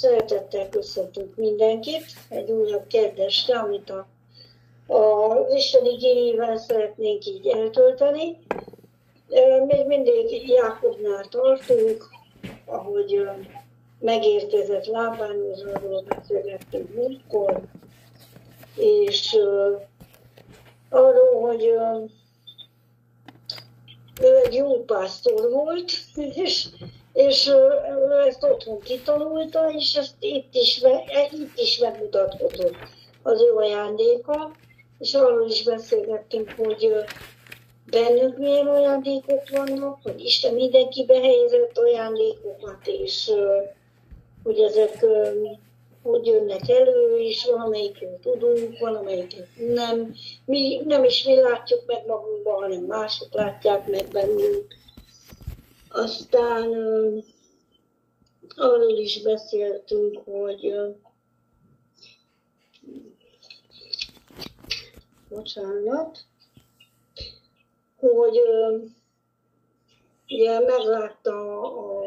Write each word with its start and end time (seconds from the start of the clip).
Szeretettel 0.00 0.68
köszöntünk 0.68 1.36
mindenkit 1.36 2.04
egy 2.28 2.50
újabb 2.50 2.86
kérdésre, 2.86 3.58
amit 3.58 3.90
a, 3.90 4.06
a 4.94 5.46
Isten 5.54 5.84
igényével 5.84 6.56
szeretnénk 6.56 7.26
így 7.26 7.46
eltölteni. 7.46 8.38
Még 9.66 9.86
mindig 9.86 10.48
Jákobnál 10.48 11.24
tartunk, 11.28 12.04
ahogy 12.64 13.28
megérkezett 14.00 14.86
lábányozóról 14.86 16.02
beszélgettünk 16.08 16.94
múltkor, 16.94 17.60
és 18.76 19.36
arról, 20.88 21.40
hogy 21.40 21.64
ő 24.20 24.36
egy 24.44 24.54
jó 24.54 24.84
pásztor 24.84 25.50
volt, 25.50 25.92
és 26.44 26.68
és 27.18 27.46
ő 27.46 28.26
ezt 28.26 28.44
otthon 28.44 28.80
kitanulta, 28.80 29.70
és 29.70 29.94
ezt 29.94 30.14
itt 30.20 30.54
is, 30.54 30.82
itt 31.30 31.58
is 31.58 31.78
megmutatkozott 31.78 32.76
az 33.22 33.40
ő 33.40 33.54
ajándéka, 33.54 34.50
és 34.98 35.14
arról 35.14 35.48
is 35.48 35.62
beszélgettünk, 35.62 36.54
hogy 36.56 36.92
bennünk 37.90 38.38
milyen 38.38 38.66
ajándékok 38.66 39.48
vannak, 39.50 39.98
hogy 40.02 40.24
Isten 40.24 40.54
mindenkibe 40.54 41.14
helyezett 41.14 41.78
ajándékokat, 41.78 42.86
és 42.86 43.30
hogy 44.42 44.58
ezek 44.60 45.04
hogy 46.02 46.26
jönnek 46.26 46.68
elő, 46.68 47.18
és 47.18 47.44
valamelyikről 47.50 48.18
tudunk, 48.22 48.78
valamelyiket 48.78 49.46
nem. 49.56 50.14
Mi 50.44 50.82
nem 50.84 51.04
is 51.04 51.24
mi 51.24 51.34
látjuk 51.34 51.82
meg 51.86 52.06
magunkban, 52.06 52.62
hanem 52.62 52.82
mások 52.82 53.34
látják 53.34 53.86
meg 53.86 54.08
bennünk 54.12 54.76
aztán 55.90 56.72
arról 58.56 58.96
is 58.98 59.22
beszéltünk, 59.22 60.22
hogy 60.24 60.74
bocsánat, 65.28 66.18
hogy 67.96 68.40
ugye 70.28 70.60
meglátta 70.60 71.60
a 71.60 72.02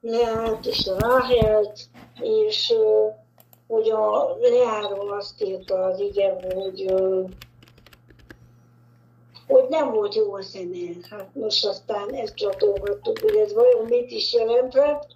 Leát 0.00 0.66
és 0.66 0.86
a 0.86 0.98
Ráhelt, 0.98 1.80
és 2.20 2.72
hogy 3.66 3.90
a 3.90 4.36
Leáról 4.40 5.12
azt 5.12 5.42
írta 5.42 5.84
az 5.84 6.00
ige, 6.00 6.54
hogy 6.54 6.94
hogy 9.50 9.68
nem 9.68 9.92
volt 9.92 10.14
jó 10.14 10.34
a 10.34 10.42
szeme. 10.42 10.76
Hát 11.10 11.28
most 11.32 11.66
aztán 11.66 12.14
ezt 12.14 12.34
csatolgattuk, 12.34 13.18
hogy 13.18 13.36
ez 13.36 13.52
vajon 13.52 13.84
mit 13.84 14.10
is 14.10 14.32
jelentett, 14.32 15.06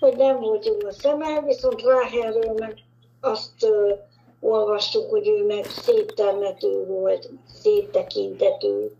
hogy 0.00 0.16
nem 0.16 0.40
volt 0.40 0.66
jó 0.66 0.74
a 0.86 0.92
szeme, 0.92 1.40
viszont 1.40 1.82
Ráhelről 1.82 2.52
meg 2.52 2.78
azt 3.20 3.62
uh, 3.62 3.98
olvastuk, 4.40 5.10
hogy 5.10 5.28
ő 5.28 5.44
meg 5.44 5.64
szép 5.64 6.14
termető 6.14 6.86
volt, 6.86 7.28
szép 7.46 7.90
tekintető, 7.90 8.92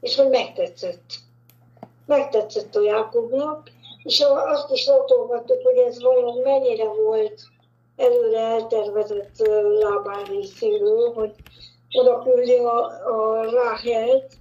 és 0.00 0.16
hogy 0.16 0.28
megtetszett. 0.28 1.10
Megtetszett 2.06 2.76
a 2.76 2.82
Jákobnak, 2.82 3.70
és 4.02 4.24
azt 4.34 4.70
is 4.70 4.84
csatolgattuk, 4.84 5.62
hogy 5.62 5.76
ez 5.76 6.02
vajon 6.02 6.38
mennyire 6.38 6.88
volt 6.88 7.40
előre 7.96 8.38
eltervezett 8.38 9.48
lábán 9.80 10.24
részéről, 10.24 11.12
hogy 11.12 11.32
oda 11.92 12.22
küldi 12.22 12.56
a, 12.56 12.84
a 12.84 13.50
Ráhelt, 13.50 14.32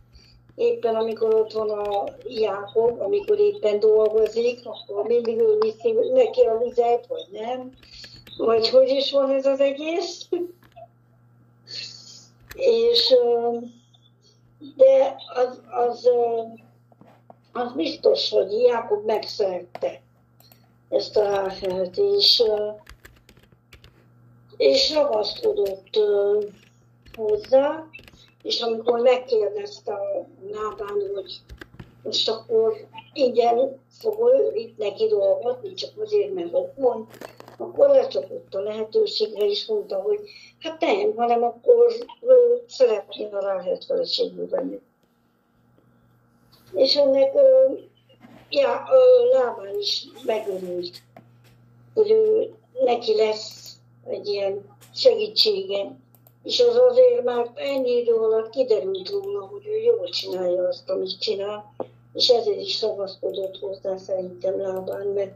éppen 0.56 0.96
amikor 0.96 1.34
ott 1.34 1.52
van 1.52 1.70
a 1.70 2.04
Jákob, 2.28 3.02
amikor 3.02 3.40
éppen 3.40 3.80
dolgozik, 3.80 4.60
akkor 4.64 5.08
mindig 5.08 5.40
ő 5.40 5.58
viszi 5.60 5.92
neki 6.14 6.42
a 6.42 6.58
vizet, 6.58 7.08
vagy 7.08 7.28
nem. 7.32 7.72
Vagy 8.38 8.70
hogy 8.70 8.90
is 8.90 9.12
van 9.12 9.32
ez 9.32 9.46
az 9.46 9.60
egész. 9.60 10.28
És 12.56 13.16
de 14.76 15.16
az, 15.36 15.62
az, 15.70 16.10
az 17.54 17.74
biztos, 17.74 18.30
hogy 18.30 18.52
Jákob 18.52 19.06
megszerette 19.06 20.02
ezt 20.90 21.18
a 21.18 21.24
Ráhelt, 21.24 21.98
és, 21.98 22.44
és 24.58 24.94
ragaszkodott 24.94 26.00
hozzá, 27.28 27.86
és 28.44 28.62
amikor 28.62 29.00
megkérdezte 29.00 29.94
a 29.94 30.28
Nábán, 30.52 31.12
hogy 31.14 31.42
most 32.04 32.30
akkor 32.30 32.74
igen, 33.14 33.80
fogol 34.00 34.54
itt 34.54 34.78
neki 34.78 35.08
dolgozni, 35.08 35.74
csak 35.74 35.92
azért, 36.02 36.34
mert 36.34 36.54
ott 36.54 36.74
van, 36.78 37.08
akkor 37.58 37.90
lecsapott 37.90 38.54
a 38.54 38.62
lehetőségre, 38.62 39.46
és 39.46 39.66
mondta, 39.66 40.02
hogy 40.02 40.20
hát 40.60 40.80
nem, 40.80 41.16
hanem 41.16 41.44
akkor 41.44 41.94
ő 42.22 42.64
szeretné 42.68 43.30
a 43.32 43.40
ráhelyet 43.40 43.86
feleségül 43.86 44.50
venni. 44.50 44.80
És 46.74 46.96
ennek 46.96 47.32
ja, 48.50 48.84
Lábán 49.32 49.80
is 49.80 50.08
megörült, 50.26 51.02
hogy 51.94 52.12
ő, 52.12 52.54
neki 52.84 53.16
lesz 53.16 53.76
egy 54.06 54.28
ilyen 54.28 54.78
segítsége 54.94 55.96
és 56.44 56.60
az 56.60 56.76
azért 56.76 57.24
már 57.24 57.52
ennyi 57.56 57.98
idő 57.98 58.14
alatt 58.14 58.50
kiderült 58.50 59.10
róla, 59.10 59.46
hogy 59.46 59.68
ő 59.68 59.78
jól 59.78 60.10
csinálja 60.10 60.68
azt, 60.68 60.90
amit 60.90 61.20
csinál, 61.20 61.76
és 62.14 62.28
ezért 62.28 62.60
is 62.60 62.74
szagaszkodott 62.74 63.58
hozzá 63.60 63.98
szerintem 63.98 64.62
lábán, 64.62 65.08
mert 65.08 65.34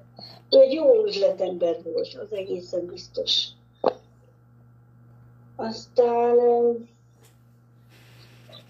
ő 0.49 0.59
egy 0.59 0.73
jó 0.73 1.03
üzletember 1.05 1.77
volt, 1.83 2.17
az 2.21 2.31
egészen 2.31 2.85
biztos. 2.85 3.47
Aztán, 5.55 6.35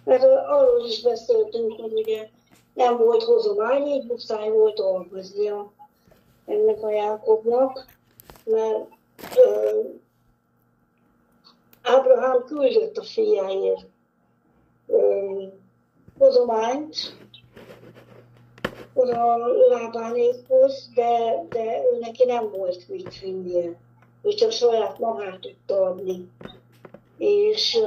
mert 0.03 0.23
arról 0.47 0.85
is 0.85 1.01
beszéltünk, 1.01 1.79
hogy 1.81 1.93
ugye 1.93 2.29
nem 2.73 2.97
volt 2.97 3.23
hozomány, 3.23 3.87
így 3.87 4.05
muszáj 4.07 4.49
volt 4.49 4.75
dolgoznia 4.75 5.71
ennek 6.45 6.83
a 6.83 6.91
Jákobnak, 6.91 7.85
mert 8.43 8.87
Ábrahám 11.85 12.43
küldött 12.45 12.97
a 12.97 13.03
fiáért 13.03 13.85
hozományt 16.17 16.95
oda 18.93 19.47
Lábánékhoz, 19.69 20.89
de, 20.95 21.45
de 21.49 21.81
ő 21.93 21.99
neki 21.99 22.25
nem 22.25 22.49
volt 22.51 22.87
mit 22.87 23.19
vinnie. 23.19 23.79
Ő 24.21 24.33
csak 24.33 24.51
saját 24.51 24.99
magát 24.99 25.39
tudta 25.39 25.81
adni. 25.81 26.29
És 27.17 27.79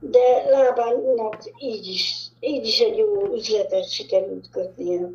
de 0.00 0.50
Lábánnak 0.50 1.36
így 1.58 1.86
is, 1.86 2.26
így 2.40 2.66
is 2.66 2.80
egy 2.80 2.96
jó 2.96 3.34
üzletet 3.34 3.90
sikerült 3.90 4.50
kötnie. 4.50 5.10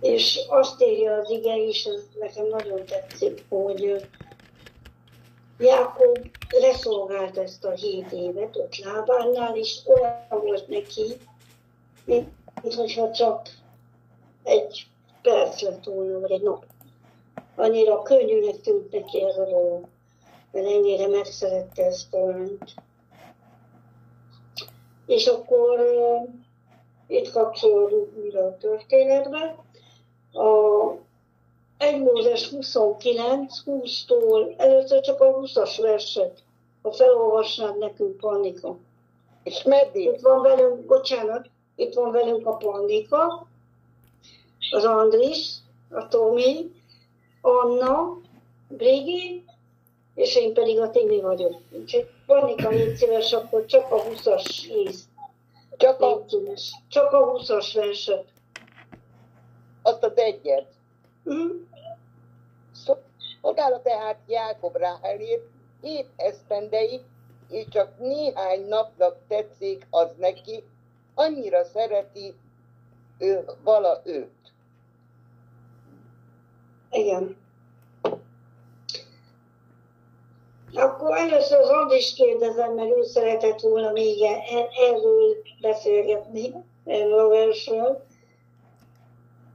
És 0.00 0.40
azt 0.48 0.82
írja 0.82 1.14
az 1.14 1.30
ige 1.30 1.56
is, 1.56 1.84
ez 1.84 2.02
nekem 2.18 2.46
nagyon 2.46 2.84
tetszik, 2.84 3.44
hogy 3.48 4.06
Jákob 5.58 6.18
leszolgált 6.60 7.38
ezt 7.38 7.64
a 7.64 7.70
hét 7.70 8.12
évet 8.12 8.56
ott 8.56 8.76
lábánál, 8.76 9.56
és 9.56 9.80
olyan 9.86 10.26
volt 10.28 10.68
neki, 10.68 11.16
mint, 12.04 12.28
mint 12.62 12.74
hogyha 12.74 13.10
csak 13.10 13.48
egy 14.42 14.86
perc 15.22 15.62
lett 15.62 15.84
volna, 15.84 16.20
vagy 16.20 16.30
egy 16.30 16.42
nap. 16.42 16.64
Annyira 17.56 18.02
könnyűnek 18.02 18.60
tűnt 18.60 18.92
neki 18.92 19.22
ez 19.22 19.36
a 19.36 19.44
dolog, 19.44 19.86
mert 20.52 20.66
ennyire 20.66 21.08
megszerette 21.08 21.84
ezt 21.84 22.14
a 22.14 22.26
lányt. 22.26 22.74
És 25.06 25.26
akkor 25.26 25.80
uh, 25.80 26.28
itt 27.06 27.30
kapcsolódunk 27.30 28.16
újra 28.16 28.46
a 28.46 28.56
történetbe. 28.56 29.56
A 30.32 31.03
1 31.78 32.00
Mózes 32.00 32.48
29, 32.48 33.62
20-tól, 33.66 34.54
először 34.56 35.00
csak 35.00 35.20
a 35.20 35.34
20-as 35.34 35.78
verset, 35.80 36.42
ha 36.82 36.92
felolvasnád 36.92 37.78
nekünk, 37.78 38.16
Pannika. 38.16 38.76
És 39.42 39.62
meddig? 39.62 40.04
Itt 40.04 40.20
van 40.20 40.42
velünk, 40.42 40.86
bocsánat, 40.86 41.50
itt 41.76 41.94
van 41.94 42.12
velünk 42.12 42.46
a 42.46 42.56
Pannika, 42.56 43.46
az 44.70 44.84
Andris, 44.84 45.54
a 45.90 46.08
Tomi, 46.08 46.70
Anna, 47.40 48.18
Brigi, 48.68 49.44
és 50.14 50.36
én 50.36 50.54
pedig 50.54 50.80
a 50.80 50.90
Timi 50.90 51.20
vagyok. 51.20 51.60
Úgyhogy 51.70 52.08
Pannika, 52.26 52.68
légy 52.68 52.96
szíves, 52.96 53.32
akkor 53.32 53.64
csak 53.64 53.92
a 53.92 54.02
20-as 54.02 54.64
rész. 54.68 55.04
Csak 55.76 56.00
a... 56.00 56.24
Csak 56.88 57.12
a 57.12 57.32
20-as 57.32 57.70
verset. 57.74 58.24
Azt 59.82 60.04
az 60.04 60.16
egyet. 60.16 60.66
Szolgála 63.42 63.82
tehát 63.82 64.18
Jákob 64.26 64.76
Ráhelét 64.76 65.42
hét 65.80 66.08
esztendeig, 66.16 67.00
és 67.50 67.64
csak 67.68 67.98
néhány 67.98 68.68
napnak 68.68 69.16
tetszik 69.28 69.86
az 69.90 70.08
neki, 70.18 70.64
annyira 71.14 71.64
szereti 71.64 72.34
ő, 73.18 73.44
vala 73.62 74.00
őt. 74.04 74.52
Igen. 76.90 77.36
Akkor 80.74 81.16
először 81.16 81.58
az 81.58 81.68
Andis 81.68 82.14
kérdezem, 82.14 82.72
mert 82.74 82.96
ő 82.96 83.02
szeretett 83.02 83.60
volna 83.60 83.92
még 83.92 84.22
erről 84.88 85.36
beszélgetni, 85.60 86.52
erről 86.84 87.18
a 87.18 87.28
versről. 87.28 88.04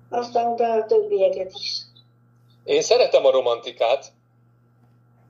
Aztán 0.10 0.52
utána 0.52 0.82
a 0.82 0.86
többieket 0.86 1.52
is. 1.54 1.82
Én 2.64 2.82
szeretem 2.82 3.26
a 3.26 3.32
romantikát, 3.32 4.12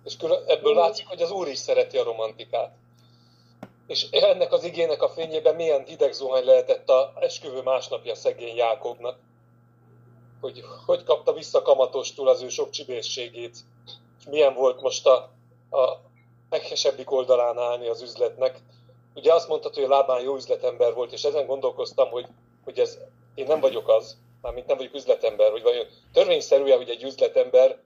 és 0.04 0.16
ebből 0.48 0.74
látszik, 0.74 1.08
hogy 1.08 1.22
az 1.22 1.32
Úr 1.32 1.48
is 1.48 1.58
szereti 1.58 1.98
a 1.98 2.04
romantikát. 2.04 2.76
És 3.88 4.10
ennek 4.12 4.52
az 4.52 4.64
igének 4.64 5.02
a 5.02 5.10
fényében 5.10 5.56
milyen 5.56 5.84
hideg 5.86 6.12
zuhany 6.12 6.44
lehetett 6.44 6.90
a 6.90 7.14
esküvő 7.20 7.62
másnapja 7.62 8.16
szegény 8.16 8.56
Jákobnak. 8.56 9.20
Hogy 10.42 10.64
hogy 10.86 11.04
kapta 11.04 11.34
vissza 11.34 11.62
kamatostul 11.62 12.28
az 12.28 12.42
ő 12.42 12.50
sok 12.50 12.70
csibészségét. 12.70 13.58
És 14.20 14.26
milyen 14.30 14.54
volt 14.54 14.82
most 14.82 15.08
a, 15.08 15.16
a 15.70 16.00
meghesebbik 16.50 17.12
oldalán 17.12 17.58
állni 17.58 17.88
az 17.88 18.02
üzletnek. 18.02 18.62
Ugye 19.16 19.34
azt 19.34 19.48
mondtad, 19.48 19.74
hogy 19.74 19.84
a 19.84 19.88
lábán 19.88 20.22
jó 20.22 20.36
üzletember 20.36 20.94
volt, 20.94 21.12
és 21.12 21.24
ezen 21.24 21.46
gondolkoztam, 21.46 22.10
hogy, 22.10 22.28
hogy 22.64 22.80
ez, 22.80 22.98
én 23.36 23.46
nem 23.46 23.60
vagyok 23.60 23.88
az, 23.88 24.18
mármint 24.42 24.68
nem 24.68 24.78
vagyok 24.78 24.96
üzletember, 24.96 25.52
hogy 25.52 25.62
vajon 25.62 25.86
törvényszerűen, 26.14 26.78
hogy 26.78 26.90
egy 26.90 27.04
üzletember, 27.04 27.78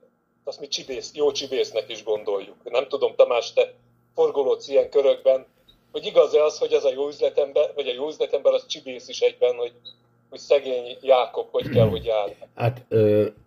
azt 0.44 0.60
mi 0.60 0.68
csibész, 0.68 1.10
jó 1.14 1.32
csibésznek 1.32 1.88
is 1.88 2.04
gondoljuk. 2.04 2.56
Nem 2.64 2.88
tudom, 2.88 3.14
Tamás, 3.16 3.52
te 3.52 3.72
forgolódsz 4.14 4.68
ilyen 4.68 4.90
körökben, 4.90 5.46
hogy 5.92 6.06
igaz-e 6.06 6.44
az, 6.44 6.58
hogy 6.58 6.72
ez 6.72 6.84
a 6.84 6.92
jó 6.92 7.08
üzletember, 7.08 7.72
vagy 7.74 7.88
a 7.88 7.92
jó 7.92 8.08
üzletember 8.08 8.52
az 8.52 8.66
csibész 8.66 9.08
is 9.08 9.20
egyben, 9.20 9.54
hogy, 9.54 9.72
hogy 10.30 10.38
szegény 10.38 10.96
Jákob 11.00 11.46
hogy 11.50 11.68
kell, 11.68 11.88
hogy 11.88 12.04
jár. 12.04 12.36
Hát 12.54 12.84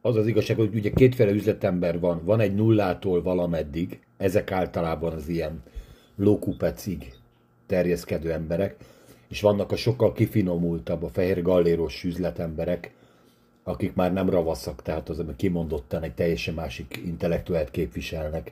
az 0.01 0.15
az 0.15 0.27
igazság, 0.27 0.57
hogy 0.57 0.75
ugye 0.75 0.91
kétféle 0.95 1.31
üzletember 1.31 1.99
van. 1.99 2.21
Van 2.25 2.39
egy 2.39 2.55
nullától 2.55 3.21
valameddig, 3.21 3.99
ezek 4.17 4.51
általában 4.51 5.13
az 5.13 5.27
ilyen 5.27 5.63
lókupecig 6.15 7.13
terjeszkedő 7.67 8.31
emberek, 8.31 8.75
és 9.29 9.41
vannak 9.41 9.71
a 9.71 9.75
sokkal 9.75 10.11
kifinomultabb, 10.11 11.03
a 11.03 11.09
fehér 11.09 11.41
galléros 11.41 12.03
üzletemberek, 12.03 12.95
akik 13.67 13.93
már 13.93 14.13
nem 14.13 14.29
ravaszak, 14.29 14.81
tehát 14.81 15.09
az, 15.09 15.23
kimondottan 15.35 16.03
egy 16.03 16.13
teljesen 16.13 16.53
másik 16.53 17.01
intellektuált 17.05 17.71
képviselnek. 17.71 18.51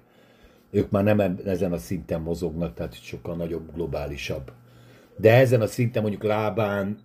Ők 0.72 0.90
már 0.90 1.04
nem 1.04 1.40
ezen 1.46 1.74
a 1.74 1.78
szinten 1.78 2.22
mozognak, 2.22 2.74
tehát 2.74 3.04
sokkal 3.04 3.36
nagyobb, 3.36 3.74
globálisabb. 3.74 4.52
De 5.18 5.34
ezen 5.34 5.62
a 5.62 5.68
szinten, 5.68 6.02
mondjuk 6.02 6.24
lábán, 6.24 6.98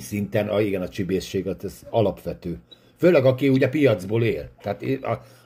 szinten, 0.00 0.48
ah, 0.48 0.66
igen, 0.66 0.82
a 0.82 0.88
csibészség, 0.88 1.46
ez 1.46 1.80
alapvető. 1.90 2.58
Főleg 2.96 3.24
aki 3.24 3.48
ugye 3.48 3.68
piacból 3.68 4.22
él. 4.22 4.48
Tehát 4.62 4.84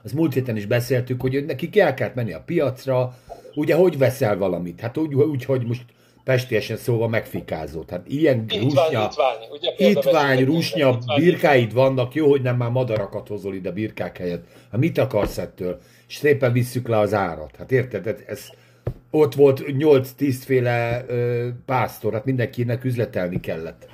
az 0.03 0.13
múlt 0.13 0.35
héten 0.35 0.57
is 0.57 0.67
beszéltük, 0.67 1.21
hogy 1.21 1.45
neki 1.45 1.81
el 1.81 1.95
kellett 1.95 2.15
menni 2.15 2.33
a 2.33 2.43
piacra, 2.47 3.19
ugye 3.55 3.75
hogy 3.75 3.99
veszel 3.99 4.37
valamit? 4.37 4.81
Hát 4.81 4.97
úgy, 4.97 5.15
úgy 5.15 5.45
hogy 5.45 5.67
most 5.67 5.85
pestiesen 6.27 6.77
szóval 6.77 7.09
megfikázott. 7.09 7.91
Hát 7.91 8.09
ilyen 8.09 8.45
Itvány, 8.49 8.63
rusnya, 8.63 9.09
itvány, 9.11 9.37
ugye 9.51 9.89
itvány, 9.89 10.45
rusnya, 10.45 10.89
itvány. 10.89 11.21
birkáid 11.21 11.73
vannak, 11.73 12.15
jó, 12.15 12.29
hogy 12.29 12.43
nem 12.43 12.57
már 12.57 12.71
madarakat 12.71 13.29
hozol 13.29 13.55
ide 13.55 13.71
birkák 13.71 14.19
helyett. 14.19 14.45
Hát 14.71 14.81
mit 14.81 14.99
akarsz 14.99 15.39
ettől? 15.39 15.79
És 16.09 16.17
szépen 16.17 16.53
visszük 16.53 16.89
le 16.89 16.99
az 16.99 17.15
árat. 17.15 17.57
Hát 17.59 17.73
érted, 17.73 18.07
ez, 18.07 18.17
ez 18.27 18.51
ott 19.11 19.35
volt 19.35 19.65
8-10 19.67 20.37
féle 20.45 21.05
ö, 21.09 21.49
pásztor, 21.67 22.13
hát 22.13 22.25
mindenkinek 22.25 22.85
üzletelni 22.85 23.41
kellett. 23.41 23.89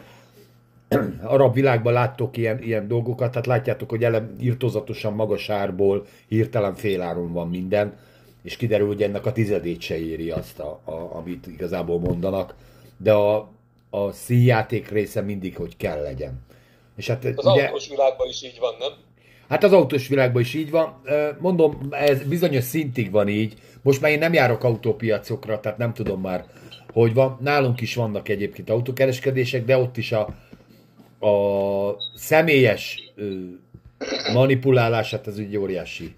Arab 1.23 1.55
világban 1.55 1.93
láttok 1.93 2.37
ilyen, 2.37 2.63
ilyen 2.63 2.89
dolgokat, 2.89 3.31
tehát 3.31 3.47
látjátok, 3.47 3.91
hogy 3.91 4.05
elem 4.05 4.37
írtozatosan 4.41 5.13
magas 5.13 5.49
árból 5.49 6.07
hirtelen 6.29 6.75
féláron 6.75 7.33
van 7.33 7.49
minden 7.49 7.93
és 8.43 8.57
kiderül, 8.57 8.87
hogy 8.87 9.03
ennek 9.03 9.27
a 9.27 9.33
tizedét 9.33 9.81
se 9.81 9.99
éri 9.99 10.31
azt, 10.31 10.59
a, 10.59 10.81
a, 10.85 11.17
amit 11.17 11.47
igazából 11.47 11.99
mondanak, 11.99 12.55
de 12.97 13.13
a, 13.13 13.51
a 13.91 14.13
színjáték 14.13 14.89
része 14.89 15.21
mindig, 15.21 15.57
hogy 15.57 15.77
kell 15.77 16.03
legyen. 16.03 16.41
És 16.97 17.07
hát, 17.07 17.25
az 17.25 17.47
ugye, 17.47 17.65
autós 17.65 17.89
világban 17.89 18.29
is 18.29 18.43
így 18.43 18.59
van, 18.61 18.75
nem? 18.79 18.93
Hát 19.49 19.65
az 19.65 19.73
autós 19.73 20.09
világban 20.09 20.43
is 20.43 20.55
így 20.55 20.71
van. 20.71 21.03
Mondom, 21.39 21.79
ez 21.91 22.23
bizonyos 22.23 22.65
szintig 22.65 23.11
van 23.11 23.29
így. 23.29 23.55
Most 23.83 24.01
már 24.01 24.11
én 24.11 24.19
nem 24.19 24.33
járok 24.33 24.65
autópiacokra, 24.65 25.61
tehát 25.61 25.79
nem 25.79 25.93
tudom 25.93 26.21
már, 26.21 26.45
hogy 26.93 27.15
van. 27.15 27.39
Nálunk 27.41 27.81
is 27.81 27.95
vannak 27.95 28.29
egyébként 28.29 28.71
autókereskedések, 28.71 29.65
de 29.65 29.77
ott 29.77 29.97
is 29.97 30.13
a, 30.13 30.21
a 31.27 31.97
személyes 32.15 33.13
manipulálását 34.33 35.27
az 35.27 35.39
egy 35.39 35.57
óriási 35.57 36.15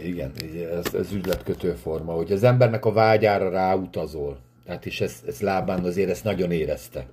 igen, 0.00 0.32
ez, 0.72 0.94
ez 0.94 1.12
üzletkötő 1.12 1.72
forma, 1.72 2.12
hogy 2.12 2.32
az 2.32 2.42
embernek 2.42 2.84
a 2.84 2.92
vágyára 2.92 3.50
ráutazol. 3.50 4.38
Tehát 4.64 4.86
is 4.86 5.00
ez, 5.00 5.22
ez 5.26 5.40
lábán 5.40 5.84
azért 5.84 6.10
ezt 6.10 6.24
nagyon 6.24 6.50
érezte. 6.50 7.06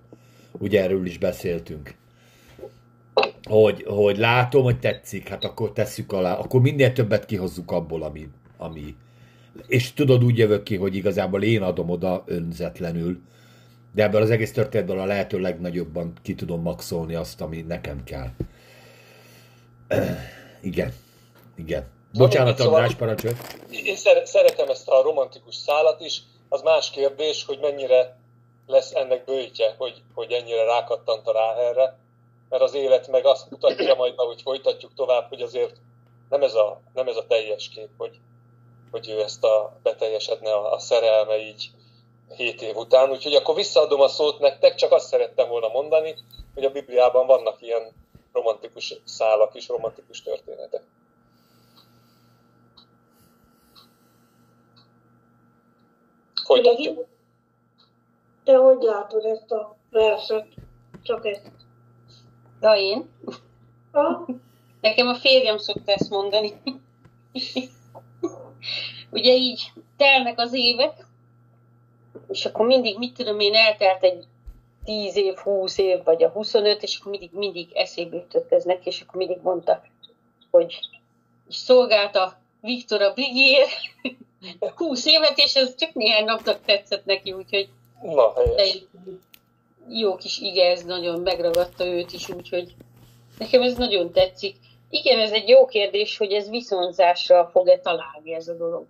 Ugye 0.52 0.84
erről 0.84 1.06
is 1.06 1.18
beszéltünk. 1.18 1.94
Hogy, 3.44 3.84
hogy 3.84 4.18
látom, 4.18 4.64
hogy 4.64 4.80
tetszik, 4.80 5.28
hát 5.28 5.44
akkor 5.44 5.74
tesszük 5.74 6.12
alá, 6.12 6.34
akkor 6.34 6.62
minél 6.62 6.94
többet 6.94 7.26
kihozzuk 7.26 7.72
abból, 7.72 8.04
ami, 8.04 8.28
ami. 8.58 8.96
És 9.68 9.94
tudod, 9.94 10.24
úgy 10.24 10.38
jövök 10.38 10.64
ki, 10.64 10.76
hogy 10.76 10.96
igazából 10.96 11.44
én 11.44 11.62
adom 11.62 11.90
oda 11.90 12.24
önzetlenül, 12.26 13.22
de 13.94 14.04
ebből 14.04 14.22
az 14.22 14.30
egész 14.30 14.52
történetből 14.52 15.00
a 15.00 15.06
lehető 15.06 15.40
legnagyobban 15.40 16.14
ki 16.22 16.36
tudom 16.36 16.62
maxolni 16.62 17.16
azt, 17.16 17.42
ami 17.42 17.62
nekem 17.68 18.04
kell. 18.04 18.30
Igen. 20.62 20.94
Igen. 21.56 21.84
Bocsánat, 22.14 22.58
szóval, 22.58 22.74
András, 22.74 22.96
parancsolj. 22.96 23.34
Én 23.70 23.96
szeretem 24.26 24.70
ezt 24.70 24.90
a 24.90 25.02
romantikus 25.02 25.56
szálat 25.56 26.02
is. 26.02 26.22
Az 26.50 26.62
más 26.62 26.90
kérdés, 26.90 27.46
hogy 27.46 27.60
mennyire 27.60 28.18
lesz 28.68 28.94
ennek 28.94 29.26
bőjtje, 29.26 29.76
hogy, 29.78 30.02
hogy 30.14 30.32
ennyire 30.32 30.64
rákattant 30.64 31.28
a 31.28 31.32
Ráherre, 31.32 31.98
mert 32.50 32.64
az 32.64 32.74
élet 32.74 33.08
meg 33.08 33.26
azt 33.26 33.50
mutatja 33.50 33.96
majd, 33.96 34.14
hogy 34.16 34.42
folytatjuk 34.42 34.94
tovább, 34.94 35.30
hogy 35.30 35.42
azért 35.42 35.76
nem 36.30 36.42
ez 36.42 36.54
a, 36.54 36.82
nem 36.94 37.08
ez 37.08 37.16
a 37.16 37.26
teljes 37.28 37.70
kép, 37.70 37.90
hogy, 37.98 38.20
hogy 38.92 39.10
ő 39.10 39.22
ezt 39.22 39.44
a 39.44 39.80
beteljesedne 39.84 40.54
a, 40.54 40.74
a 40.74 40.80
szerelme 40.80 41.38
így 41.38 41.72
hét 42.36 42.62
év 42.62 42.76
után. 42.76 43.10
Úgyhogy 43.10 43.34
akkor 43.34 43.56
visszaadom 43.56 44.02
a 44.02 44.08
szót 44.08 44.40
nektek, 44.40 44.76
csak 44.76 44.92
azt 44.92 45.08
szerettem 45.08 45.50
volna 45.50 45.68
mondani, 45.68 46.16
hogy 46.54 46.64
a 46.64 46.72
Bibliában 46.72 47.28
vannak 47.28 47.62
ilyen 47.62 47.92
romantikus 48.34 48.94
szálak 49.06 49.56
és 49.56 49.68
romantikus 49.68 50.22
történetek. 50.22 50.82
Folytatjuk. 56.50 57.08
Te 58.44 58.56
hogy 58.56 58.82
látod 58.82 59.26
ezt 59.26 59.52
a 59.52 59.78
verset? 59.90 60.48
Csak 61.02 61.26
ezt. 61.26 61.52
Ja, 62.62 62.74
én? 62.74 63.10
Ha? 63.92 64.28
Nekem 64.82 65.08
a 65.08 65.16
férjem 65.16 65.58
szokta 65.58 65.92
ezt 65.92 66.10
mondani. 66.10 66.62
Ugye 69.12 69.34
így 69.34 69.72
telnek 69.98 70.40
az 70.40 70.54
évek, 70.54 71.06
és 72.28 72.46
akkor 72.46 72.66
mindig, 72.66 72.98
mit 72.98 73.14
tudom 73.14 73.40
én, 73.40 73.54
eltelt 73.54 74.04
egy 74.04 74.28
10 74.84 75.16
év, 75.16 75.36
20 75.36 75.78
év, 75.78 76.04
vagy 76.04 76.24
a 76.24 76.30
25, 76.30 76.84
és 76.84 76.98
akkor 77.00 77.12
mindig, 77.12 77.32
mindig 77.34 77.72
eszébe 77.74 78.16
jutott 78.16 78.52
ez 78.52 78.64
neki, 78.64 78.88
és 78.88 79.02
akkor 79.02 79.16
mindig 79.16 79.40
mondta, 79.42 79.82
hogy 80.52 80.80
szolgálta 81.50 82.38
Viktor 82.62 83.02
a 83.02 83.14
Brigier, 83.14 83.68
20 84.76 85.06
évet, 85.06 85.38
és 85.38 85.56
ez 85.56 85.76
csak 85.76 85.94
néhány 85.94 86.26
napnak 86.26 86.66
tetszett 86.66 87.06
neki, 87.06 87.32
úgyhogy 87.32 87.70
Na, 88.02 88.34
jó 89.90 90.16
kis 90.16 90.40
ige, 90.40 90.70
ez 90.70 90.84
nagyon 90.84 91.20
megragadta 91.22 91.86
őt 91.86 92.12
is, 92.12 92.30
úgyhogy 92.30 92.76
nekem 93.38 93.62
ez 93.62 93.78
nagyon 93.78 94.12
tetszik. 94.12 94.56
Igen, 94.90 95.20
ez 95.20 95.32
egy 95.32 95.48
jó 95.48 95.66
kérdés, 95.66 96.18
hogy 96.18 96.34
ez 96.34 96.50
viszonzásra 96.50 97.50
fog-e 97.52 97.80
találni 97.80 98.34
ez 98.34 98.48
a 98.48 98.54
dolog. 98.54 98.86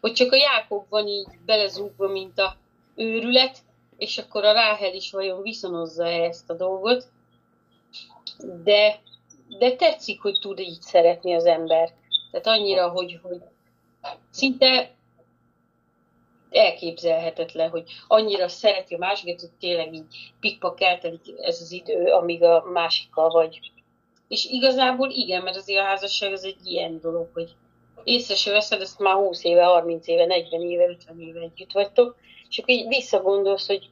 Hogy 0.00 0.12
csak 0.12 0.32
a 0.32 0.36
Jákob 0.36 0.84
van 0.88 1.06
így 1.06 1.26
belezúgva, 1.46 2.08
mint 2.08 2.38
a 2.38 2.56
őrület, 2.96 3.58
és 3.96 4.18
akkor 4.18 4.44
a 4.44 4.52
Ráhel 4.52 4.94
is 4.94 5.10
vajon 5.10 5.42
viszonozza 5.42 6.06
-e 6.06 6.22
ezt 6.22 6.50
a 6.50 6.54
dolgot. 6.54 7.06
De, 8.64 9.00
de 9.58 9.76
tetszik, 9.76 10.20
hogy 10.20 10.38
tud 10.40 10.58
így 10.58 10.80
szeretni 10.80 11.34
az 11.34 11.44
ember. 11.44 11.92
Tehát 12.30 12.46
annyira, 12.46 12.88
hogy, 12.88 13.18
hogy 13.22 13.40
szinte 14.30 14.94
elképzelhetetlen, 16.50 17.70
hogy 17.70 17.90
annyira 18.08 18.48
szereti 18.48 18.94
a 18.94 18.98
másikat, 18.98 19.40
hogy 19.40 19.52
tényleg 19.60 19.94
így 19.94 20.32
pikpak 20.40 20.80
eltelik 20.80 21.20
ez 21.40 21.60
az 21.60 21.72
idő, 21.72 22.04
amíg 22.04 22.42
a 22.42 22.64
másikkal 22.72 23.28
vagy. 23.28 23.58
És 24.28 24.44
igazából 24.44 25.10
igen, 25.10 25.42
mert 25.42 25.56
azért 25.56 25.80
a 25.80 25.84
házasság 25.84 26.32
az 26.32 26.44
egy 26.44 26.66
ilyen 26.66 27.00
dolog, 27.00 27.28
hogy 27.32 27.54
észre 28.04 28.34
se 28.34 28.50
veszed, 28.50 28.80
ezt 28.80 28.98
már 28.98 29.14
20 29.14 29.44
éve, 29.44 29.64
30 29.64 30.06
éve, 30.06 30.26
40 30.26 30.60
éve, 30.60 30.88
50 30.88 31.20
éve 31.20 31.40
együtt 31.40 31.72
vagytok, 31.72 32.16
és 32.48 32.58
akkor 32.58 32.74
így 32.74 32.88
visszagondolsz, 32.88 33.66
hogy 33.66 33.90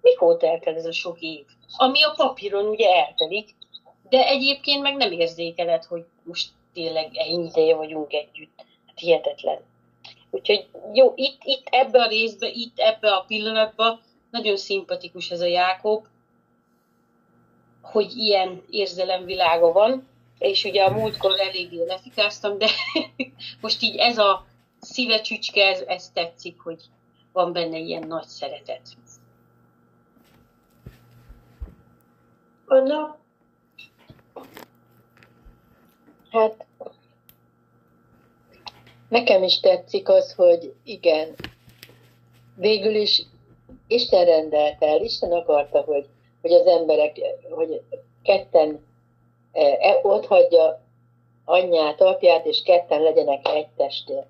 mikor 0.00 0.36
eltel 0.40 0.74
ez 0.74 0.86
a 0.86 0.92
sok 0.92 1.20
év. 1.20 1.44
Ami 1.76 2.02
a 2.02 2.14
papíron 2.16 2.66
ugye 2.66 2.88
eltelik, 2.88 3.54
de 4.08 4.26
egyébként 4.26 4.82
meg 4.82 4.96
nem 4.96 5.12
érzékeled, 5.12 5.84
hogy 5.84 6.04
most 6.22 6.48
tényleg 6.72 7.16
ennyi 7.16 7.46
ideje 7.46 7.74
vagyunk 7.74 8.12
együtt. 8.12 8.64
Hihetetlen. 8.94 9.58
Úgyhogy 10.30 10.68
jó, 10.92 11.12
itt, 11.16 11.38
itt 11.44 11.66
ebbe 11.70 12.02
a 12.02 12.08
részbe, 12.08 12.48
itt 12.48 12.78
ebbe 12.78 13.14
a 13.14 13.24
pillanatban 13.26 14.00
nagyon 14.30 14.56
szimpatikus 14.56 15.30
ez 15.30 15.40
a 15.40 15.46
Jákob, 15.46 16.06
hogy 17.82 18.16
ilyen 18.16 18.62
érzelemvilága 18.70 19.72
van, 19.72 20.08
és 20.38 20.64
ugye 20.64 20.84
a 20.84 20.90
múltkor 20.90 21.40
eléggé 21.40 21.84
lefikáztam, 21.84 22.58
de 22.58 22.66
most 23.60 23.82
így 23.82 23.96
ez 23.96 24.18
a 24.18 24.46
szívecsücske, 24.80 25.66
ez, 25.66 25.80
ez 25.80 26.10
tetszik, 26.10 26.60
hogy 26.60 26.82
van 27.32 27.52
benne 27.52 27.78
ilyen 27.78 28.06
nagy 28.06 28.26
szeretet. 28.26 28.82
Anna? 32.66 33.16
Hát 36.30 36.66
nekem 39.14 39.42
is 39.42 39.60
tetszik 39.60 40.08
az, 40.08 40.32
hogy 40.32 40.74
igen, 40.84 41.34
végül 42.56 42.94
is 42.94 43.22
Isten 43.86 44.24
rendelte 44.24 44.86
el, 44.86 45.02
Isten 45.02 45.32
akarta, 45.32 45.80
hogy, 45.80 46.06
hogy 46.42 46.52
az 46.52 46.66
emberek, 46.66 47.20
hogy 47.50 47.80
ketten 48.22 48.84
e, 49.52 49.98
ott 50.02 50.26
hagyja 50.26 50.80
anyját, 51.44 52.00
apját, 52.00 52.46
és 52.46 52.62
ketten 52.62 53.02
legyenek 53.02 53.48
egy 53.48 53.66
testér. 53.76 54.24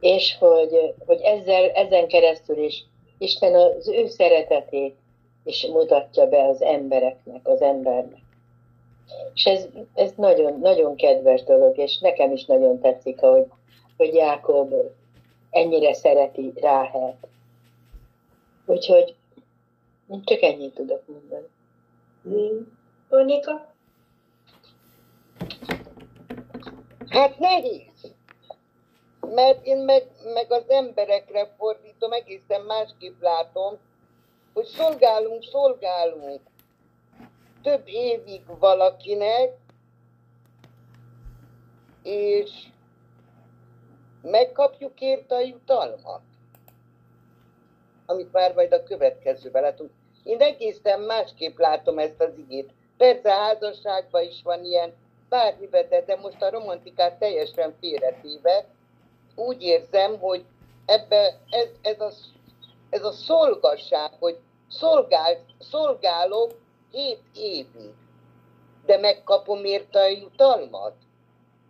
És 0.00 0.36
hogy, 0.38 0.94
hogy 1.06 1.20
ezzel, 1.20 1.70
ezen 1.70 2.08
keresztül 2.08 2.58
is 2.58 2.84
Isten 3.18 3.54
az 3.54 3.88
ő 3.88 4.06
szeretetét 4.06 4.96
is 5.44 5.66
mutatja 5.66 6.26
be 6.28 6.42
az 6.48 6.62
embereknek, 6.62 7.48
az 7.48 7.62
embernek. 7.62 8.20
És 9.34 9.44
ez, 9.44 9.66
ez 9.94 10.12
nagyon, 10.16 10.58
nagyon 10.60 10.96
kedves 10.96 11.42
dolog, 11.42 11.78
és 11.78 11.98
nekem 11.98 12.32
is 12.32 12.44
nagyon 12.44 12.80
tetszik, 12.80 13.20
hogy, 13.20 13.46
hogy 13.96 14.14
Jákob 14.14 14.74
ennyire 15.50 15.94
szereti 15.94 16.52
Ráhelt. 16.56 17.26
Úgyhogy 18.66 19.14
csak 20.24 20.42
ennyit 20.42 20.74
tudok 20.74 21.02
mondani. 21.06 21.46
Hmm. 22.22 22.78
Monika? 23.08 23.74
Hát 27.08 27.38
nehéz. 27.38 28.14
Mert 29.20 29.66
én 29.66 29.78
meg, 29.78 30.06
meg 30.34 30.52
az 30.52 30.64
emberekre 30.68 31.54
fordítom, 31.58 32.12
egészen 32.12 32.60
másképp 32.60 33.20
látom, 33.20 33.78
hogy 34.52 34.64
szolgálunk, 34.64 35.42
szolgálunk 35.42 36.40
több 37.62 37.82
évig 37.86 38.42
valakinek, 38.58 39.56
és 42.02 42.50
megkapjuk 44.30 45.00
érte 45.00 45.34
a 45.34 45.40
jutalmat, 45.40 46.20
amit 48.06 48.32
már 48.32 48.54
majd 48.54 48.72
a 48.72 48.82
következőben 48.82 49.62
látunk. 49.62 49.90
Én 50.22 50.40
egészen 50.40 51.00
másképp 51.00 51.58
látom 51.58 51.98
ezt 51.98 52.20
az 52.20 52.38
igét. 52.38 52.70
Persze 52.96 53.30
házasságban 53.30 54.22
is 54.22 54.42
van 54.42 54.64
ilyen, 54.64 54.94
bármiben, 55.28 55.88
de, 55.88 56.02
de 56.06 56.16
most 56.16 56.42
a 56.42 56.50
romantikát 56.50 57.18
teljesen 57.18 57.74
félretéve, 57.80 58.66
úgy 59.34 59.62
érzem, 59.62 60.18
hogy 60.18 60.44
ebbe 60.86 61.38
ez, 61.50 61.68
ez, 61.82 62.00
a, 62.00 62.10
ez 62.90 63.04
a 63.04 63.12
szolgasság, 63.12 64.10
hogy 64.18 64.38
szolgál, 64.68 65.44
szolgálok 65.58 66.54
hét 66.90 67.22
évig, 67.34 67.94
de 68.86 68.98
megkapom 68.98 69.64
érte 69.64 70.00
a 70.00 70.08
jutalmat. 70.08 70.94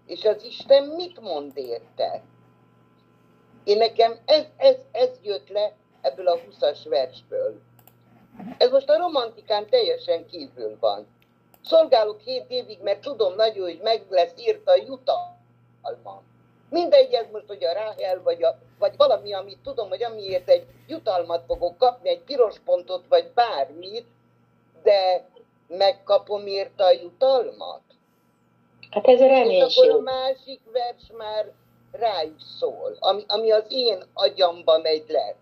És 0.06 0.24
az 0.24 0.44
Isten 0.44 0.84
mit 0.84 1.20
mond 1.20 1.56
érte? 1.56 2.22
Én 3.66 3.76
nekem 3.76 4.18
ez, 4.24 4.44
ez, 4.56 4.76
ez 4.92 5.08
jött 5.22 5.48
le 5.48 5.72
ebből 6.00 6.28
a 6.28 6.38
20-as 6.38 6.78
versből. 6.88 7.60
Ez 8.58 8.70
most 8.70 8.90
a 8.90 8.96
romantikán 8.96 9.66
teljesen 9.66 10.26
kívül 10.26 10.76
van. 10.80 11.06
Szolgálok 11.64 12.20
hét 12.20 12.44
évig, 12.48 12.78
mert 12.82 13.00
tudom 13.00 13.34
nagyon, 13.34 13.64
hogy 13.64 13.80
meg 13.82 14.02
lesz 14.08 14.32
írta 14.36 14.70
a 14.70 14.82
jutalmam. 14.86 16.22
Mindegy, 16.70 17.12
ez 17.12 17.26
most, 17.32 17.46
hogy 17.46 17.64
a 17.64 17.72
Ráhel, 17.72 18.22
vagy, 18.22 18.42
a, 18.42 18.58
vagy 18.78 18.96
valami, 18.96 19.32
amit 19.32 19.58
tudom, 19.62 19.88
hogy 19.88 20.02
amiért 20.02 20.48
egy 20.48 20.66
jutalmat 20.86 21.44
fogok 21.46 21.78
kapni, 21.78 22.08
egy 22.08 22.22
piros 22.22 22.58
pontot, 22.64 23.04
vagy 23.08 23.30
bármit, 23.34 24.06
de 24.82 25.28
megkapom 25.68 26.46
érte 26.46 26.84
a 26.84 26.90
jutalmat. 26.90 27.82
Hát 28.90 29.06
ez 29.06 29.20
a 29.20 29.26
reménység. 29.26 29.66
És 29.68 29.76
akkor 29.76 29.90
a 29.90 30.00
másik 30.00 30.60
vers 30.72 31.10
már 31.16 31.52
rá 31.98 32.22
is 32.22 32.42
szól, 32.58 32.96
ami, 32.98 33.24
ami 33.26 33.50
az 33.50 33.64
én 33.68 34.02
agyamba 34.12 34.78
megy 34.78 35.04
le. 35.08 35.36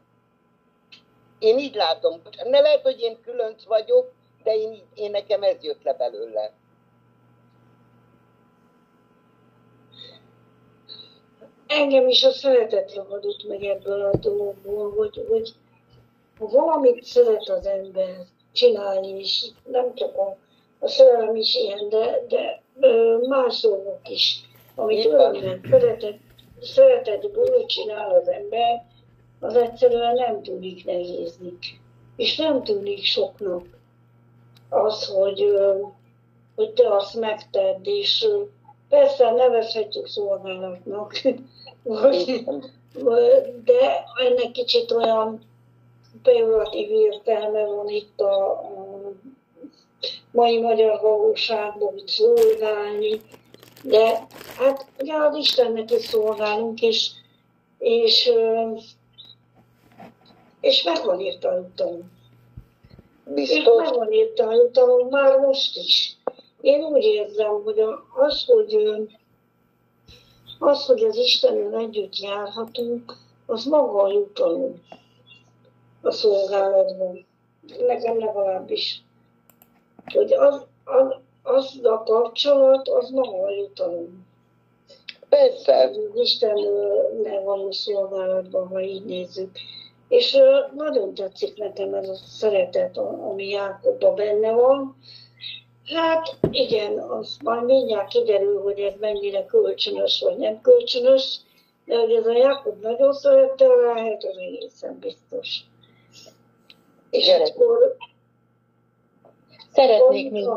Én 1.38 1.58
így 1.58 1.74
látom, 1.74 2.22
ne 2.44 2.60
lehet, 2.60 2.82
hogy 2.82 3.00
én 3.00 3.20
különc 3.24 3.64
vagyok, 3.64 4.12
de 4.42 4.54
én, 4.54 4.82
én 4.94 5.10
nekem 5.10 5.42
ez 5.42 5.56
jött 5.62 5.82
le 5.82 5.94
belőle. 5.94 6.52
Engem 11.66 12.08
is 12.08 12.24
a 12.24 12.30
szeretet 12.30 12.94
ragadott 12.94 13.48
meg 13.48 13.62
ebből 13.62 14.00
a 14.00 14.16
dologból, 14.16 14.92
hogy, 14.96 15.26
hogy 15.28 15.54
ha 16.38 16.46
valamit 16.46 17.04
szeret 17.04 17.48
az 17.48 17.66
ember 17.66 18.16
csinálni, 18.52 19.08
és 19.08 19.46
nem 19.64 19.94
csak 19.94 20.16
a, 20.16 20.36
a 20.78 20.88
szerelem 20.88 21.36
is 21.36 21.54
ilyen, 21.54 21.88
de, 21.88 22.24
de 22.28 22.62
más 23.28 23.60
dolgok 23.60 24.08
is, 24.08 24.44
amit 24.74 25.04
örömmel, 25.04 25.60
szeretet, 25.70 26.16
szeretetből 26.60 27.66
csinál 27.66 28.10
az 28.10 28.28
ember, 28.28 28.84
az 29.40 29.56
egyszerűen 29.56 30.14
nem 30.14 30.42
tűnik 30.42 30.84
nehéznik. 30.84 31.80
És 32.16 32.36
nem 32.36 32.62
tűnik 32.62 33.04
soknak 33.04 33.64
az, 34.68 35.06
hogy, 35.06 35.56
hogy 36.54 36.70
te 36.70 36.94
azt 36.94 37.20
megtedd, 37.20 37.86
és 37.86 38.26
persze 38.88 39.30
nevezhetjük 39.30 40.06
szolgálatnak, 40.06 41.20
de 43.64 44.04
ennek 44.24 44.50
kicsit 44.52 44.90
olyan 44.90 45.40
pejoratív 46.22 46.90
értelme 46.90 47.64
van 47.64 47.88
itt 47.88 48.20
a, 48.20 48.50
a 48.50 49.12
mai 50.30 50.60
magyar 50.60 51.00
valóságban, 51.00 51.92
hogy 51.92 52.06
szolgálni, 52.06 53.20
de 53.84 54.26
hát 54.56 54.86
ugye 55.00 55.14
az 55.14 55.36
Istennek 55.36 55.90
is 55.90 56.04
szolgálunk, 56.04 56.82
és, 56.82 57.10
és, 57.78 58.30
és 60.60 60.82
meg 60.82 61.04
van 61.04 61.20
írta 61.20 61.48
a 61.48 61.56
jutalom. 61.56 62.12
Biztos? 63.24 63.64
meg 63.76 63.94
van 63.94 64.12
írta 64.12 64.46
a 64.46 64.54
jutalom 64.54 65.08
már 65.08 65.38
most 65.38 65.76
is. 65.76 66.16
Én 66.60 66.84
úgy 66.84 67.04
érzem, 67.04 67.62
hogy 67.64 67.78
az, 68.16 68.44
hogy 68.44 68.78
az, 70.58 70.86
hogy 70.86 71.04
az 71.04 71.16
Istennel 71.16 71.80
együtt 71.80 72.18
járhatunk, 72.18 73.16
az 73.46 73.64
maga 73.64 74.02
a 74.02 74.12
jutalom 74.12 74.82
a 76.00 76.10
szolgálatban. 76.10 77.26
Nekem 77.86 78.18
legalábbis. 78.18 79.02
Hogy 80.12 80.32
az, 80.32 80.62
az, 80.84 81.14
az 81.46 81.80
a 81.82 82.02
kapcsolat, 82.02 82.88
az 82.88 83.12
a 83.14 83.50
jutalom. 83.50 84.26
Persze. 85.28 85.90
Istennel 86.14 87.42
való 87.44 87.70
szolgálatban, 87.70 88.66
ha 88.68 88.80
így 88.80 89.04
nézzük. 89.04 89.50
És 90.08 90.38
nagyon 90.74 91.14
tetszik 91.14 91.56
nekem 91.56 91.94
ez 91.94 92.08
a 92.08 92.14
szeretet, 92.14 92.96
ami 92.98 93.48
Jákobban 93.48 94.14
benne 94.14 94.52
van. 94.52 94.96
Hát 95.84 96.36
igen, 96.50 96.98
az 96.98 97.36
majd 97.42 97.64
mindjárt 97.64 98.08
kiderül, 98.08 98.62
hogy 98.62 98.78
ez 98.78 98.94
mennyire 99.00 99.44
kölcsönös 99.44 100.20
vagy 100.20 100.36
nem 100.36 100.60
kölcsönös, 100.60 101.40
de 101.84 101.98
hogy 101.98 102.12
ez 102.12 102.26
a 102.26 102.36
Jákob 102.36 102.82
nagyon 102.82 103.12
szerette 103.12 103.66
a 103.66 103.80
Ráhet, 103.80 104.24
az 104.24 104.36
egészen 104.36 104.98
biztos. 104.98 105.60
És 107.10 107.28
akkor... 107.28 107.96
Szeretnék 109.72 110.30
még, 110.30 110.48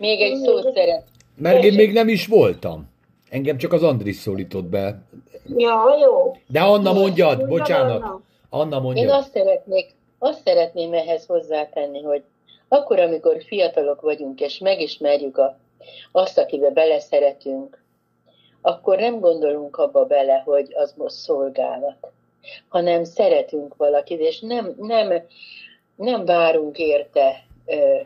még 0.00 0.20
egy 0.20 0.36
szót 0.36 0.74
szeret. 0.74 1.04
Mert 1.36 1.64
én 1.64 1.74
még 1.74 1.92
nem 1.92 2.08
is 2.08 2.26
voltam. 2.26 2.88
Engem 3.30 3.56
csak 3.56 3.72
az 3.72 3.82
Andris 3.82 4.16
szólított 4.16 4.64
be. 4.64 5.02
Ja, 5.56 5.96
jó. 6.00 6.36
De 6.46 6.60
Anna 6.60 6.92
mondjad, 6.92 7.46
bocsánat. 7.48 8.04
Anna 8.48 8.80
mondja. 8.80 9.02
Én 9.02 9.10
azt 9.10 9.30
szeretnék, 9.32 9.94
azt 10.18 10.40
szeretném 10.44 10.92
ehhez 10.92 11.26
hozzátenni, 11.26 12.02
hogy 12.02 12.22
akkor, 12.68 12.98
amikor 12.98 13.42
fiatalok 13.46 14.00
vagyunk, 14.00 14.40
és 14.40 14.58
megismerjük 14.58 15.38
a, 15.38 15.58
azt, 16.12 16.38
akibe 16.38 16.70
beleszeretünk, 16.70 17.82
akkor 18.60 18.98
nem 18.98 19.20
gondolunk 19.20 19.76
abba 19.76 20.04
bele, 20.04 20.42
hogy 20.44 20.74
az 20.74 20.94
most 20.96 21.14
szolgálat, 21.14 21.96
hanem 22.68 23.04
szeretünk 23.04 23.76
valakit, 23.76 24.20
és 24.20 24.40
nem, 24.40 24.74
nem, 24.78 25.12
nem 25.96 26.24
várunk 26.24 26.78
érte 26.78 27.44
ö, 27.66 27.96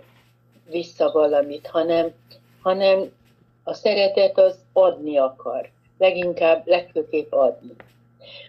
vissza 0.70 1.10
valamit, 1.12 1.66
hanem, 1.66 2.12
hanem 2.62 3.12
a 3.62 3.74
szeretet 3.74 4.38
az 4.38 4.58
adni 4.72 5.16
akar. 5.18 5.70
Leginkább, 5.98 6.66
legfőképp 6.66 7.32
adni. 7.32 7.72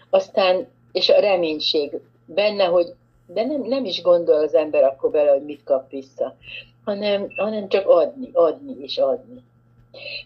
Aztán, 0.10 0.68
és 0.92 1.10
a 1.10 1.20
reménység 1.20 2.00
benne, 2.26 2.66
hogy 2.66 2.94
de 3.28 3.46
nem, 3.46 3.62
nem 3.62 3.86
is 3.86 4.02
gondol 4.02 4.36
az 4.36 4.54
ember 4.54 4.84
akkor 4.84 5.12
bele, 5.12 5.32
hogy 5.32 5.44
mit 5.44 5.64
kap 5.64 5.90
vissza, 5.90 6.36
hanem, 6.84 7.28
hanem 7.36 7.68
csak 7.68 7.88
adni, 7.88 8.30
adni 8.34 8.76
és 8.82 8.98
adni. 8.98 9.44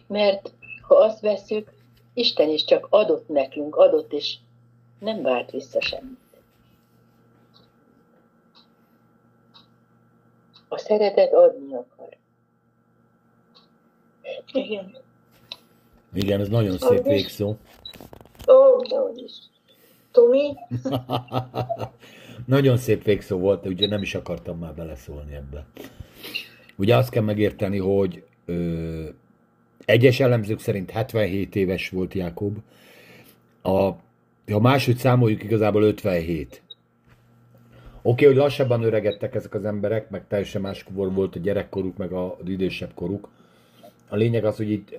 Mert 0.06 0.52
ha 0.82 0.94
azt 0.94 1.20
veszük, 1.20 1.72
Isten 2.14 2.48
is 2.48 2.64
csak 2.64 2.86
adott 2.90 3.28
nekünk, 3.28 3.76
adott, 3.76 4.12
és 4.12 4.36
nem 4.98 5.22
várt 5.22 5.50
vissza 5.50 5.80
semmit. 5.80 6.18
A 10.72 10.78
szeretet 10.78 11.32
adni 11.32 11.74
akar. 11.74 12.16
Igen. 14.52 14.96
Igen, 16.14 16.40
ez 16.40 16.48
nagyon 16.48 16.78
szép 16.78 17.02
végszó. 17.02 17.48
Ó, 18.48 18.80
de 18.88 19.22
is. 19.24 19.32
Tomi? 20.10 20.54
nagyon 22.46 22.76
szép 22.76 23.04
végszó 23.04 23.38
volt, 23.38 23.66
ugye 23.66 23.86
nem 23.86 24.02
is 24.02 24.14
akartam 24.14 24.58
már 24.58 24.74
beleszólni 24.74 25.34
ebbe. 25.34 25.66
Ugye 26.76 26.96
azt 26.96 27.10
kell 27.10 27.22
megérteni, 27.22 27.78
hogy 27.78 28.24
ö, 28.44 29.08
egyes 29.84 30.20
elemzők 30.20 30.58
szerint 30.58 30.90
77 30.90 31.56
éves 31.56 31.88
volt 31.88 32.14
Jákob, 32.14 32.58
a, 33.62 33.90
ha 34.50 34.60
máshogy 34.60 34.96
számoljuk, 34.96 35.42
igazából 35.42 35.82
57. 35.82 36.62
Oké, 38.02 38.24
okay, 38.24 38.26
hogy 38.26 38.44
lassabban 38.44 38.82
öregedtek 38.82 39.34
ezek 39.34 39.54
az 39.54 39.64
emberek, 39.64 40.10
meg 40.10 40.26
teljesen 40.28 40.60
más 40.60 40.84
volt 40.92 41.36
a 41.36 41.38
gyerekkoruk, 41.38 41.96
meg 41.96 42.12
az 42.12 42.32
idősebb 42.44 42.90
koruk. 42.94 43.28
A 44.08 44.16
lényeg 44.16 44.44
az, 44.44 44.56
hogy 44.56 44.70
itt 44.70 44.94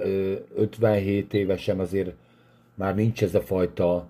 57 0.55 1.33
évesen 1.33 1.79
azért 1.79 2.13
már 2.73 2.95
nincs 2.95 3.23
ez 3.23 3.35
a 3.35 3.41
fajta, 3.41 4.07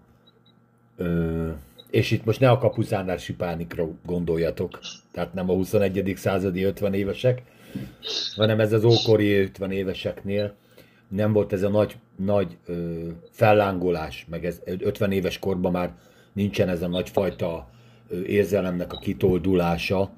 és 1.89 2.11
itt 2.11 2.25
most 2.25 2.39
ne 2.39 2.49
a 2.49 2.57
kapuzánál 2.57 3.17
sipánikra 3.17 3.87
gondoljatok, 4.05 4.79
tehát 5.11 5.33
nem 5.33 5.49
a 5.49 5.53
21. 5.53 6.13
századi 6.15 6.63
50 6.63 6.93
évesek, 6.93 7.41
hanem 8.35 8.59
ez 8.59 8.73
az 8.73 8.83
ókori 8.83 9.33
50 9.33 9.71
éveseknél 9.71 10.53
nem 11.07 11.33
volt 11.33 11.53
ez 11.53 11.63
a 11.63 11.69
nagy, 11.69 11.97
nagy 12.15 12.57
fellángolás, 13.29 14.25
meg 14.29 14.45
ez 14.45 14.61
50 14.65 15.11
éves 15.11 15.39
korban 15.39 15.71
már 15.71 15.91
nincsen 16.33 16.69
ez 16.69 16.81
a 16.81 16.87
nagyfajta 16.87 17.69
érzelemnek 18.25 18.93
a 18.93 18.97
kitoldulása. 18.97 20.11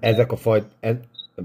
Ezek 0.00 0.32
a 0.32 0.36
fajt, 0.36 0.64
ez, 0.80 0.94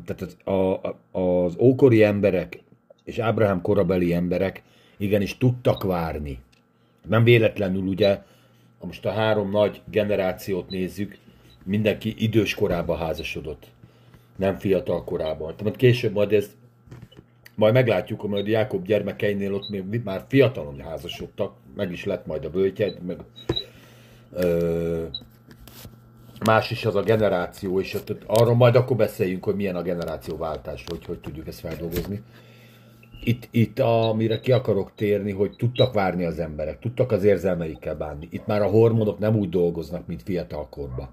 tehát 0.05 0.21
az, 0.21 0.53
a, 0.53 1.19
az 1.19 1.55
ókori 1.59 2.03
emberek 2.03 2.63
és 3.03 3.17
Ábrahám 3.17 3.61
korabeli 3.61 4.13
emberek 4.13 4.63
igenis 4.97 5.37
tudtak 5.37 5.83
várni. 5.83 6.39
Nem 7.07 7.23
véletlenül 7.23 7.83
ugye, 7.83 8.21
most 8.81 9.05
a 9.05 9.11
három 9.11 9.49
nagy 9.49 9.81
generációt 9.91 10.69
nézzük, 10.69 11.17
mindenki 11.63 12.15
idős 12.17 12.55
korában 12.55 12.97
házasodott, 12.97 13.67
nem 14.35 14.55
fiatal 14.55 15.03
korában. 15.03 15.55
Tehát 15.55 15.75
később 15.75 16.13
majd 16.13 16.33
ez, 16.33 16.55
majd 17.55 17.73
meglátjuk, 17.73 18.21
hogy 18.21 18.29
majd 18.29 18.47
Jákob 18.47 18.85
gyermekeinél 18.85 19.53
ott 19.53 19.69
még 19.69 20.01
már 20.03 20.25
fiatalon 20.27 20.79
házasodtak, 20.79 21.53
meg 21.75 21.91
is 21.91 22.05
lett 22.05 22.25
majd 22.25 22.45
a 22.45 22.49
bőtyed, 22.49 23.01
meg 23.01 23.17
más 26.45 26.71
is 26.71 26.85
az 26.85 26.95
a 26.95 27.01
generáció, 27.01 27.79
és 27.79 27.97
arról 28.25 28.55
majd 28.55 28.75
akkor 28.75 28.97
beszéljünk, 28.97 29.43
hogy 29.43 29.55
milyen 29.55 29.75
a 29.75 29.81
generációváltás, 29.81 30.83
hogy 30.87 31.05
hogy 31.05 31.19
tudjuk 31.19 31.47
ezt 31.47 31.59
feldolgozni. 31.59 32.21
Itt, 33.23 33.47
itt 33.51 33.79
amire 33.79 34.39
ki 34.39 34.51
akarok 34.51 34.91
térni, 34.95 35.31
hogy 35.31 35.55
tudtak 35.55 35.93
várni 35.93 36.25
az 36.25 36.39
emberek, 36.39 36.79
tudtak 36.79 37.11
az 37.11 37.23
érzelmeikkel 37.23 37.95
bánni. 37.95 38.27
Itt 38.31 38.45
már 38.45 38.61
a 38.61 38.69
hormonok 38.69 39.19
nem 39.19 39.35
úgy 39.35 39.49
dolgoznak, 39.49 40.07
mint 40.07 40.23
fiatalkorban. 40.23 41.09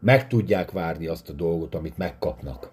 Meg 0.00 0.28
tudják 0.28 0.70
várni 0.70 1.06
azt 1.06 1.28
a 1.28 1.32
dolgot, 1.32 1.74
amit 1.74 1.98
megkapnak. 1.98 2.70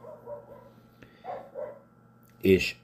És 2.41 2.75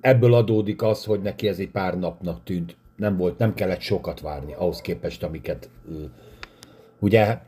ebből 0.00 0.34
adódik 0.34 0.82
az, 0.82 1.04
hogy 1.04 1.20
neki 1.22 1.48
ez 1.48 1.58
egy 1.58 1.70
pár 1.70 1.98
napnak 1.98 2.44
tűnt 2.44 2.76
nem 2.96 3.16
volt, 3.16 3.38
nem 3.38 3.54
kellett 3.54 3.80
sokat 3.80 4.20
várni 4.20 4.52
ahhoz 4.52 4.80
képest, 4.80 5.22
amiket 5.22 5.70
ugye 6.98 7.38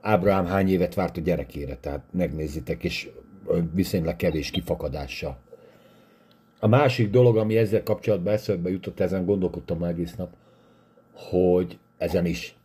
Ábrahám 0.00 0.46
hány 0.46 0.68
évet 0.68 0.94
várt 0.94 1.16
a 1.16 1.20
gyerekére, 1.20 1.76
tehát 1.76 2.04
megnézitek, 2.10 2.84
és 2.84 3.10
viszonylag 3.72 4.16
kevés 4.16 4.50
kifakadással. 4.50 5.38
A 6.58 6.66
másik 6.66 7.10
dolog, 7.10 7.36
ami 7.36 7.56
ezzel 7.56 7.82
kapcsolatban 7.82 8.32
eszembe 8.32 8.70
jutott, 8.70 9.00
ezen 9.00 9.24
gondolkodtam 9.24 9.82
egész 9.82 10.14
nap, 10.14 10.30
hogy 11.12 11.78
ezen 11.98 12.26
is. 12.26 12.56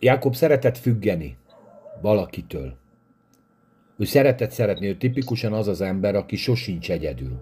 Jákob 0.00 0.34
szeretett 0.34 0.78
függeni 0.78 1.36
valakitől. 2.00 2.76
Ő 3.96 4.04
szeretett 4.04 4.50
szeretni, 4.50 4.86
ő 4.86 4.96
tipikusan 4.96 5.52
az 5.52 5.68
az 5.68 5.80
ember, 5.80 6.14
aki 6.14 6.36
sosincs 6.36 6.90
egyedül. 6.90 7.40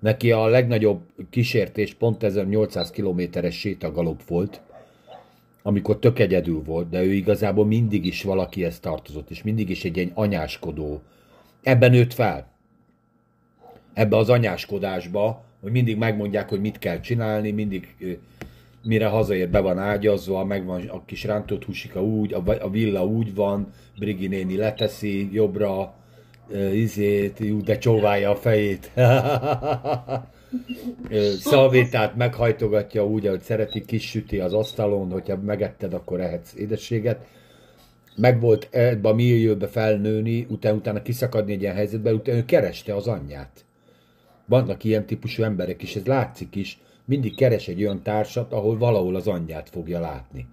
Neki 0.00 0.32
a 0.32 0.46
legnagyobb 0.46 1.00
kísértés 1.30 1.94
pont 1.94 2.22
1800 2.22 2.90
kilométeres 2.90 3.58
sétagalop 3.58 4.22
volt, 4.22 4.60
amikor 5.62 5.98
tök 5.98 6.18
egyedül 6.18 6.62
volt, 6.62 6.88
de 6.88 7.02
ő 7.02 7.12
igazából 7.12 7.66
mindig 7.66 8.06
is 8.06 8.22
valakihez 8.22 8.80
tartozott, 8.80 9.30
és 9.30 9.42
mindig 9.42 9.70
is 9.70 9.84
egy 9.84 9.96
ilyen 9.96 10.10
anyáskodó. 10.14 11.02
Ebben 11.62 11.90
nőtt 11.90 12.12
fel. 12.12 12.48
Ebbe 13.92 14.16
az 14.16 14.28
anyáskodásba, 14.28 15.44
hogy 15.60 15.72
mindig 15.72 15.96
megmondják, 15.96 16.48
hogy 16.48 16.60
mit 16.60 16.78
kell 16.78 17.00
csinálni, 17.00 17.50
mindig 17.50 17.96
mire 18.82 19.06
hazaér, 19.06 19.50
be 19.50 19.60
van 19.60 19.78
ágyazva, 19.78 20.44
megvan 20.44 20.88
a 20.88 21.04
kis 21.04 21.24
rántott 21.24 21.64
húsika 21.64 22.04
úgy, 22.04 22.32
a 22.60 22.70
villa 22.70 23.04
úgy 23.04 23.34
van, 23.34 23.72
Brigi 23.98 24.26
néni 24.26 24.56
leteszi 24.56 25.28
jobbra, 25.32 25.94
izét, 26.72 27.64
de 27.64 27.78
csóválja 27.78 28.30
a 28.30 28.36
fejét. 28.36 28.90
Szalvétát 31.40 32.16
meghajtogatja 32.16 33.06
úgy, 33.06 33.26
ahogy 33.26 33.40
szereti, 33.40 33.84
kis 33.84 34.10
süti 34.10 34.38
az 34.38 34.52
asztalon, 34.52 35.10
hogyha 35.10 35.36
megetted, 35.36 35.94
akkor 35.94 36.20
ehetsz 36.20 36.54
édességet. 36.54 37.26
Meg 38.16 38.40
volt 38.40 38.68
ebbe 38.70 39.08
a 39.08 39.14
millióbe 39.14 39.66
felnőni, 39.66 40.46
utána, 40.48 40.76
utána 40.76 41.02
kiszakadni 41.02 41.52
egy 41.52 41.62
ilyen 41.62 41.74
helyzetbe, 41.74 42.12
utána 42.12 42.38
ő 42.38 42.44
kereste 42.44 42.94
az 42.94 43.06
anyját. 43.06 43.64
Vannak 44.46 44.84
ilyen 44.84 45.06
típusú 45.06 45.42
emberek 45.42 45.82
is, 45.82 45.96
ez 45.96 46.06
látszik 46.06 46.56
is, 46.56 46.78
mindig 47.04 47.34
keres 47.34 47.68
egy 47.68 47.82
olyan 47.82 48.02
társat, 48.02 48.52
ahol 48.52 48.78
valahol 48.78 49.14
az 49.16 49.26
anyját 49.26 49.68
fogja 49.68 50.00
látni. 50.00 50.46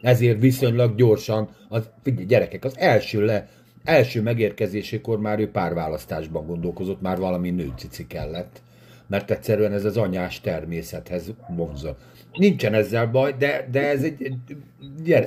Ezért 0.00 0.40
viszonylag 0.40 0.94
gyorsan, 0.94 1.48
az, 1.68 1.90
figyelj, 2.02 2.26
gyerekek, 2.26 2.64
az 2.64 2.78
első 2.78 3.24
le, 3.24 3.48
első 3.84 4.22
megérkezésekor 4.22 5.20
már 5.20 5.38
ő 5.38 5.50
párválasztásban 5.50 6.46
gondolkozott, 6.46 7.00
már 7.00 7.18
valami 7.18 7.50
nőcici 7.50 8.06
kellett, 8.06 8.62
mert 9.06 9.30
egyszerűen 9.30 9.72
ez 9.72 9.84
az 9.84 9.96
anyás 9.96 10.40
természethez 10.40 11.32
vonza. 11.48 11.96
Nincsen 12.32 12.74
ezzel 12.74 13.06
baj, 13.06 13.34
de, 13.38 13.68
de 13.70 13.88
ez 13.88 14.02
egy 14.02 14.36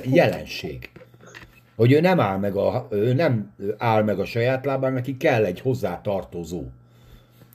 jelenség. 0.04 0.90
Hogy 1.76 1.92
ő 1.92 2.00
nem 2.00 2.20
áll 2.20 2.38
meg 2.38 2.56
a, 2.56 2.88
ő 2.90 3.12
nem 3.12 3.52
áll 3.78 4.02
meg 4.02 4.18
a 4.18 4.24
saját 4.24 4.64
lábán, 4.64 4.92
neki 4.92 5.16
kell 5.16 5.44
egy 5.44 5.60
hozzátartozó. 5.60 6.64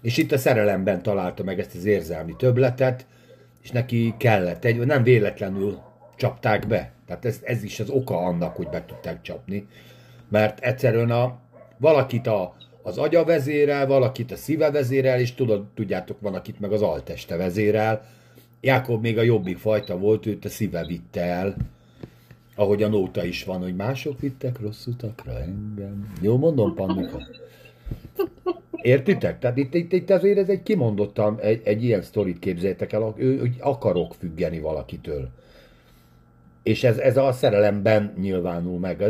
És 0.02 0.18
itt 0.18 0.32
a 0.32 0.38
szerelemben 0.38 1.02
találta 1.02 1.44
meg 1.44 1.60
ezt 1.60 1.76
az 1.76 1.86
érzelmi 1.86 2.36
töbletet, 2.38 3.06
és 3.64 3.72
neki 3.72 4.14
kellett 4.18 4.66
egy, 4.66 4.86
nem 4.86 5.04
véletlenül 5.04 5.80
csapták 6.16 6.68
be. 6.68 6.92
Tehát 7.06 7.26
ez, 7.26 7.40
ez 7.44 7.64
is 7.64 7.80
az 7.80 7.90
oka 7.90 8.18
annak, 8.18 8.56
hogy 8.56 8.68
be 8.68 8.86
tudták 8.86 9.22
csapni 9.22 9.68
mert 10.32 10.60
egyszerűen 10.60 11.12
a, 11.12 11.40
valakit 11.78 12.28
a, 12.28 12.56
az 12.82 12.98
agya 12.98 13.24
vezérel, 13.24 13.88
valakit 13.88 14.32
a 14.32 14.36
szíve 14.36 14.72
vezérel, 14.72 15.20
és 15.20 15.34
tudod, 15.34 15.66
tudjátok, 15.74 16.22
van, 16.22 16.34
akit 16.34 16.60
meg 16.60 16.72
az 16.72 16.82
alteste 16.82 17.36
vezérel. 17.36 18.06
Jákob 18.62 19.02
még 19.02 19.18
a 19.18 19.22
jobbik 19.22 19.58
fajta 19.58 19.98
volt, 19.98 20.26
őt 20.26 20.46
a 20.46 20.50
szíve 20.50 20.86
vitte 20.86 21.22
el, 21.22 21.56
ahogy 22.56 22.84
a 22.84 22.88
nóta 22.88 23.24
is 23.24 23.44
van, 23.44 23.62
hogy 23.62 23.76
mások 23.76 24.20
vittek 24.20 24.60
rossz 24.60 24.86
utakra 24.86 25.40
engem. 25.40 26.14
Jó 26.22 26.38
mondom, 26.38 26.76
Pannika? 26.76 27.22
Értitek? 28.72 29.40
Tehát 29.40 29.58
itt, 29.58 29.74
itt, 29.74 29.92
itt 29.92 30.10
azért 30.10 30.38
ez 30.38 30.50
egy 30.50 30.64
kimondottan, 30.64 31.40
egy, 31.40 31.62
egy 31.64 31.84
ilyen 31.84 32.02
sztorit 32.02 32.40
képzeljétek 32.40 32.94
el, 32.94 33.02
hogy 33.02 33.56
akarok 33.60 34.14
függeni 34.14 34.60
valakitől. 34.60 35.30
És 36.64 36.84
ez, 36.84 36.98
ez 36.98 37.18
a 37.18 37.32
szerelemben 37.32 38.14
nyilvánul 38.20 38.80
meg. 38.80 39.04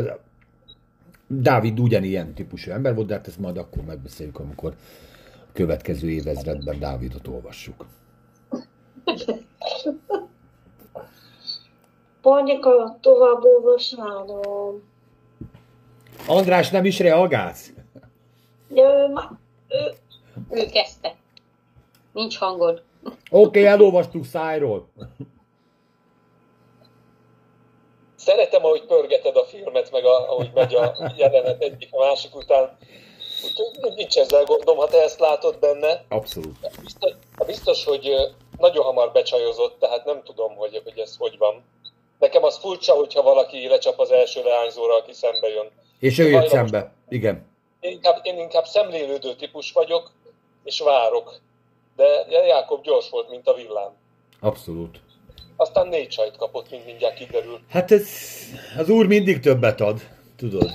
Dávid 1.40 1.80
ugyanilyen 1.80 2.34
típusú 2.34 2.70
ember 2.70 2.94
volt, 2.94 3.06
de 3.06 3.14
hát 3.14 3.26
ezt 3.26 3.38
majd 3.38 3.56
akkor 3.56 3.84
megbeszéljük, 3.84 4.38
amikor 4.38 4.74
a 5.34 5.52
következő 5.52 6.10
évezredben 6.10 6.78
Dávidot 6.78 7.28
olvassuk. 7.28 7.86
Panika, 12.20 12.98
tovább 13.00 13.44
olvasnálom. 13.44 14.82
András, 16.26 16.70
nem 16.70 16.84
is 16.84 16.98
reagálsz? 16.98 17.72
Ja, 18.74 19.08
ma, 19.12 19.38
ő, 19.68 19.92
Ő 20.50 20.66
kezdte. 20.66 21.14
Nincs 22.12 22.38
hangod. 22.38 22.82
Oké, 23.04 23.14
okay, 23.30 23.66
elolvastuk 23.66 24.24
szájról. 24.24 24.88
Szeretem, 28.24 28.64
ahogy 28.64 28.82
pörgeted 28.82 29.36
a 29.36 29.44
filmet, 29.44 29.90
meg 29.90 30.04
a, 30.04 30.30
ahogy 30.30 30.50
megy 30.54 30.74
a 30.74 31.12
jelenet 31.16 31.62
egyik 31.62 31.88
a 31.90 32.04
másik 32.04 32.34
után. 32.34 32.76
Úgyhogy 33.44 33.94
nincs 33.94 34.16
ezzel 34.16 34.44
gondom, 34.44 34.76
ha 34.76 34.88
te 34.88 35.02
ezt 35.02 35.20
látod 35.20 35.58
benne. 35.58 36.04
Abszolút. 36.08 36.56
Biztos, 36.82 37.12
biztos 37.46 37.84
hogy 37.84 38.14
nagyon 38.58 38.84
hamar 38.84 39.12
becsajozott, 39.12 39.78
tehát 39.78 40.04
nem 40.04 40.22
tudom, 40.22 40.54
hogy, 40.54 40.80
hogy 40.84 40.98
ez 40.98 41.16
hogy 41.18 41.38
van. 41.38 41.64
Nekem 42.18 42.44
az 42.44 42.58
furcsa, 42.58 42.94
hogyha 42.94 43.22
valaki 43.22 43.68
lecsap 43.68 43.98
az 43.98 44.10
első 44.10 44.42
leányzóra, 44.42 44.96
aki 44.96 45.12
szembe 45.12 45.48
jön. 45.48 45.70
És 45.98 46.18
ő 46.18 46.28
jött 46.28 46.48
szembe. 46.48 46.92
Igen. 47.08 47.46
Én 47.80 47.90
inkább, 47.90 48.20
én 48.22 48.38
inkább 48.38 48.64
szemlélődő 48.64 49.34
típus 49.34 49.72
vagyok, 49.72 50.10
és 50.64 50.80
várok. 50.80 51.40
De 51.96 52.26
Jákob 52.28 52.82
gyors 52.82 53.10
volt, 53.10 53.30
mint 53.30 53.48
a 53.48 53.54
villám. 53.54 53.96
Abszolút. 54.40 55.00
Aztán 55.62 55.88
négy 55.88 56.08
csajt 56.08 56.36
kapott, 56.36 56.70
mint 56.70 56.86
mindjárt 56.86 57.14
kiderül. 57.14 57.60
Hát 57.68 57.90
ez, 57.90 58.08
az 58.78 58.88
úr 58.88 59.06
mindig 59.06 59.40
többet 59.40 59.80
ad, 59.80 60.00
tudod. 60.36 60.70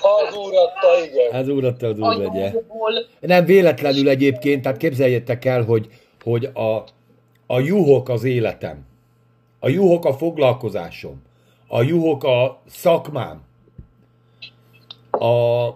Ha 0.00 0.08
az 0.26 0.36
úr 0.36 0.52
adta, 0.54 1.04
igen. 1.04 1.40
Az 1.40 1.48
úr 1.48 1.64
adta 1.64 1.86
az 1.86 1.98
úr. 1.98 2.04
Anyóból. 2.04 2.92
Nem 3.20 3.44
véletlenül 3.44 4.08
egyébként, 4.08 4.62
tehát 4.62 4.78
képzeljétek 4.78 5.44
el, 5.44 5.62
hogy, 5.62 5.88
hogy 6.22 6.44
a, 6.44 6.84
a 7.46 7.60
juhok 7.60 8.08
az 8.08 8.24
életem. 8.24 8.86
A 9.58 9.68
juhok 9.68 10.04
a 10.04 10.14
foglalkozásom. 10.14 11.22
A 11.66 11.82
juhok 11.82 12.24
a 12.24 12.62
szakmám. 12.66 13.42
A, 15.10 15.68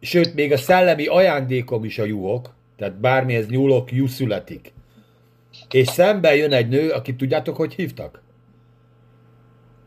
sőt, 0.00 0.34
még 0.34 0.52
a 0.52 0.56
szellemi 0.56 1.06
ajándékom 1.06 1.84
is 1.84 1.98
a 1.98 2.04
juhok. 2.04 2.54
Tehát 2.76 2.94
bármihez 2.94 3.48
nyúlok, 3.48 3.92
juh 3.92 4.08
születik. 4.08 4.74
És 5.70 5.88
szembe 5.88 6.36
jön 6.36 6.52
egy 6.52 6.68
nő, 6.68 6.90
akit 6.90 7.16
tudjátok, 7.16 7.56
hogy 7.56 7.74
hívtak? 7.74 8.22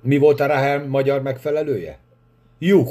Mi 0.02 0.18
volt 0.18 0.40
a 0.40 0.46
Rahel 0.46 0.86
magyar 0.88 1.22
megfelelője? 1.22 2.00
Juh. 2.60 2.90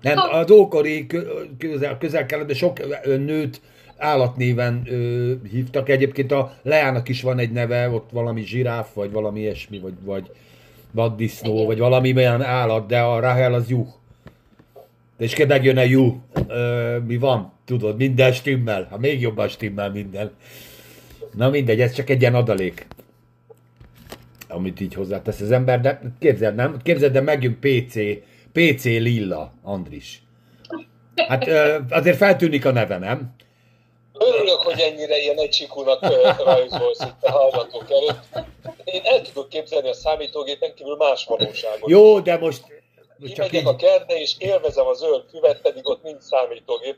Nem, 0.00 0.18
az 0.30 0.50
ókori 0.50 1.06
kö- 1.06 1.48
közel, 1.58 1.98
közel 1.98 2.26
de 2.46 2.54
sok 2.54 3.04
nőt 3.04 3.60
állatnéven 3.96 4.82
ö, 4.86 5.32
hívtak. 5.50 5.88
Egyébként 5.88 6.32
a 6.32 6.54
Leának 6.62 7.08
is 7.08 7.22
van 7.22 7.38
egy 7.38 7.50
neve, 7.52 7.90
ott 7.90 8.10
valami 8.12 8.42
zsiráf, 8.42 8.94
vagy 8.94 9.10
valami 9.10 9.40
ilyesmi, 9.40 9.78
vagy, 9.78 9.94
vagy 10.04 10.30
vaddisznó, 10.90 11.66
vagy 11.66 11.78
valami 11.78 12.16
olyan 12.16 12.42
állat, 12.42 12.86
de 12.86 13.00
a 13.00 13.20
Rahel 13.20 13.54
az 13.54 13.68
juh. 13.68 13.88
És 15.18 15.34
kell 15.34 15.46
megjön 15.46 15.76
a 15.76 15.82
juh. 15.82 16.14
Ö, 16.48 16.98
mi 17.06 17.16
van? 17.16 17.52
Tudod, 17.64 17.96
minden 17.96 18.32
stimmel. 18.32 18.86
Ha 18.90 18.98
még 18.98 19.20
jobban 19.20 19.48
stimmel 19.48 19.90
minden. 19.90 20.30
Na 21.34 21.48
mindegy, 21.48 21.80
ez 21.80 21.92
csak 21.92 22.10
egy 22.10 22.20
ilyen 22.20 22.34
adalék 22.34 22.86
amit 24.50 24.80
így 24.80 24.94
hozzátesz 24.94 25.40
az 25.40 25.50
ember, 25.50 25.80
de 25.80 26.00
képzeld, 26.20 26.54
nem? 26.54 26.80
Képzeld, 26.82 27.12
de 27.12 27.20
megjön 27.20 27.58
PC, 27.58 27.94
PC 28.52 28.84
Lilla, 28.84 29.52
Andris. 29.62 30.22
Hát 31.28 31.48
azért 31.90 32.16
feltűnik 32.16 32.64
a 32.64 32.70
neve, 32.70 32.98
nem? 32.98 33.34
Örülök, 34.12 34.58
hogy 34.58 34.80
ennyire 34.80 35.18
ilyen 35.18 35.38
egysikúnak 35.38 36.00
rajzolsz 36.44 37.00
itt 37.00 37.22
a 37.22 37.30
hallgatók 37.30 37.90
előtt. 37.90 38.46
Én 38.84 39.00
el 39.04 39.22
tudok 39.22 39.48
képzelni 39.48 39.88
a 39.88 39.92
számítógépen 39.94 40.74
kívül 40.74 40.96
más 40.96 41.24
valóságot. 41.24 41.90
Jó, 41.90 42.20
de 42.20 42.38
most 42.38 42.62
Kimegyek 43.18 43.52
így, 43.52 43.66
a 43.66 43.76
kertbe, 43.76 44.14
és 44.14 44.34
élvezem 44.38 44.86
a 44.86 44.92
zöld 44.92 45.24
füvet, 45.30 45.60
pedig 45.60 45.88
ott 45.88 46.02
nincs 46.02 46.22
számítógép. 46.22 46.96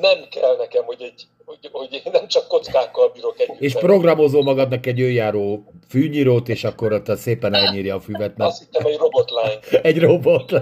Nem 0.00 0.28
kell 0.30 0.56
nekem, 0.56 0.84
hogy, 0.84 1.02
egy, 1.02 1.26
hogy, 1.44 1.58
hogy 1.72 1.92
én 1.92 2.12
nem 2.12 2.28
csak 2.28 2.48
kockákkal 2.48 3.08
bírok 3.08 3.40
együtt. 3.40 3.60
és 3.60 3.74
lenni. 3.74 3.86
programozol 3.86 4.42
magadnak 4.42 4.86
egy 4.86 5.00
őjáró 5.00 5.64
fűnyírót, 5.88 6.48
és 6.48 6.64
akkor 6.64 6.92
ott 6.92 7.16
szépen 7.16 7.54
elnyírja 7.54 7.94
a 7.94 8.00
füvet, 8.00 8.36
mert 8.36 8.50
Azt 8.50 8.58
hittem, 8.58 8.86
egy 8.86 8.96
robotlány. 8.96 9.58
egy 9.82 9.98
robot. 9.98 10.52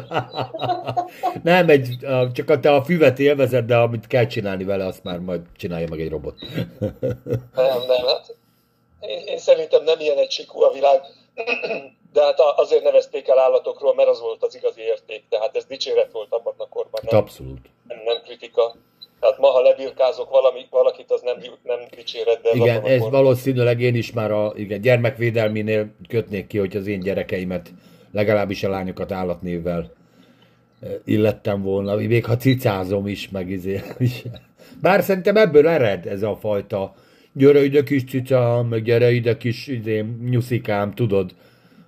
Nem, 1.43 1.69
egy, 1.69 1.89
csak 2.33 2.51
a 2.51 2.61
te 2.61 2.73
a 2.73 2.85
füvet 2.85 3.19
élvezed, 3.19 3.65
de 3.65 3.77
amit 3.77 4.07
kell 4.07 4.27
csinálni 4.27 4.65
vele, 4.65 4.87
azt 4.87 5.05
már 5.05 5.19
majd 5.19 5.41
csinálja 5.57 5.87
meg 5.91 6.01
egy 6.01 6.11
robot. 6.11 6.35
Nem, 7.55 7.81
nem, 7.87 8.07
hát 8.07 8.37
én, 9.01 9.27
én 9.27 9.39
szerintem 9.39 9.85
nem 9.85 10.01
ilyen 10.01 10.19
egysikú 10.19 10.63
a 10.63 10.73
világ, 10.73 11.01
de 12.13 12.23
hát 12.23 12.41
azért 12.41 12.83
nevezték 12.83 13.29
el 13.29 13.39
állatokról, 13.39 13.95
mert 13.95 14.09
az 14.09 14.21
volt 14.21 14.43
az 14.43 14.55
igazi 14.55 14.81
érték, 14.81 15.25
tehát 15.29 15.57
ez 15.57 15.65
dicséret 15.65 16.13
volt 16.13 16.33
abban 16.33 16.55
a 16.57 16.69
korban, 16.69 17.01
nem, 17.11 17.21
Abszolút. 17.21 17.71
nem, 17.89 17.99
nem 18.05 18.23
kritika. 18.23 18.77
Tehát 19.21 19.39
ma, 19.39 19.47
ha 19.49 19.61
lebirkázok 19.61 20.31
valami, 20.31 20.61
valakit, 20.71 21.11
az 21.11 21.21
nem, 21.23 21.37
nem 21.63 21.79
dicséret, 21.97 22.41
de 22.43 22.51
Igen, 22.53 22.85
ez 22.85 23.01
korban- 23.01 23.11
valószínűleg 23.11 23.81
én 23.81 23.95
is 23.95 24.13
már 24.13 24.31
a 24.31 24.53
igen, 24.57 24.81
gyermekvédelminél 24.81 25.95
kötnék 26.09 26.47
ki, 26.47 26.59
hogy 26.59 26.77
az 26.77 26.87
én 26.87 27.01
gyerekeimet, 27.01 27.73
legalábbis 28.13 28.65
a 28.65 28.69
lányokat 28.69 29.13
állatnévvel 29.13 29.93
eh, 30.81 30.91
illettem 31.05 31.63
volna, 31.63 31.95
még 31.95 32.25
ha 32.25 32.37
cicázom 32.37 33.07
is, 33.07 33.29
meg 33.29 33.51
izé 33.51 33.81
is. 33.99 34.23
Bár 34.81 35.03
szerintem 35.03 35.37
ebből 35.37 35.69
ered 35.69 36.07
ez 36.07 36.23
a 36.23 36.37
fajta 36.41 36.95
gyere 37.33 37.65
ide 37.65 37.83
kis 37.83 38.05
cicám, 38.05 38.67
meg 38.67 38.83
gyere 38.83 39.11
ide 39.11 39.37
kis 39.37 39.67
izé, 39.67 40.05
nyuszikám, 40.29 40.95
tudod, 40.95 41.35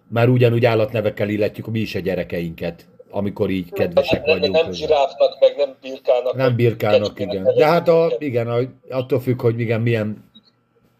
már 0.08 0.28
ugyanúgy 0.28 0.64
állatnevekkel 0.64 1.28
illetjük 1.28 1.66
mi 1.66 1.80
is 1.80 1.94
a 1.94 1.98
gyerekeinket, 1.98 2.86
amikor 3.10 3.50
így 3.50 3.72
kedvesek 3.72 4.24
nem, 4.24 4.38
vagyunk. 4.38 4.54
nem 4.54 4.64
hozzá. 4.64 4.78
zsiráfnak, 4.78 5.40
meg 5.40 5.56
nem 5.56 5.76
birkának. 5.80 6.34
Nem 6.34 6.56
kecskének 6.56 7.18
igen. 7.18 7.54
De 7.56 7.66
hát 7.66 7.88
a, 7.88 8.12
igen, 8.18 8.48
a, 8.48 8.58
attól 8.90 9.20
függ, 9.20 9.40
hogy 9.40 9.60
igen, 9.60 9.80
milyen 9.80 10.30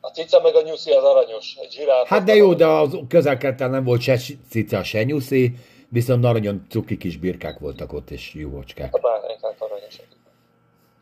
A 0.01 0.09
cica 0.09 0.41
meg 0.41 0.55
a 0.55 0.63
nyuszi 0.63 0.91
az 0.91 1.05
aranyos. 1.05 1.57
Egy 1.61 1.73
zsiráf. 1.73 2.09
Hát 2.09 2.25
de 2.25 2.35
jó, 2.35 2.55
de 2.55 2.67
az 2.67 2.99
közel 3.09 3.57
nem 3.59 3.85
volt 3.85 4.01
se 4.01 4.19
cica, 4.51 4.83
se 4.83 5.03
nyuszi, 5.03 5.55
viszont 5.89 6.21
nagyon 6.21 6.67
cuki 6.71 6.97
kis 6.97 7.17
birkák 7.17 7.59
voltak 7.59 7.93
ott, 7.93 8.11
és 8.11 8.35
jóvocskák. 8.35 8.95
A 8.95 8.99
bárányok 8.99 9.39
hát 9.43 9.55
aranyosak. 9.59 10.07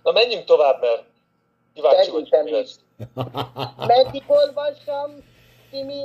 Na 0.02 0.12
menjünk 0.12 0.44
tovább, 0.44 0.80
mert 0.80 1.04
kíváncsi 1.74 2.10
vagyok, 2.10 2.44
mi 2.44 2.50
lesz. 2.50 2.78
Meddig 3.86 4.22
olvassam, 4.26 5.10
Timi? 5.70 6.02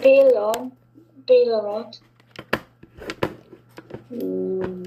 pillanat, 0.00 0.62
pillanat. 1.24 1.96
Hmm. 4.10 4.82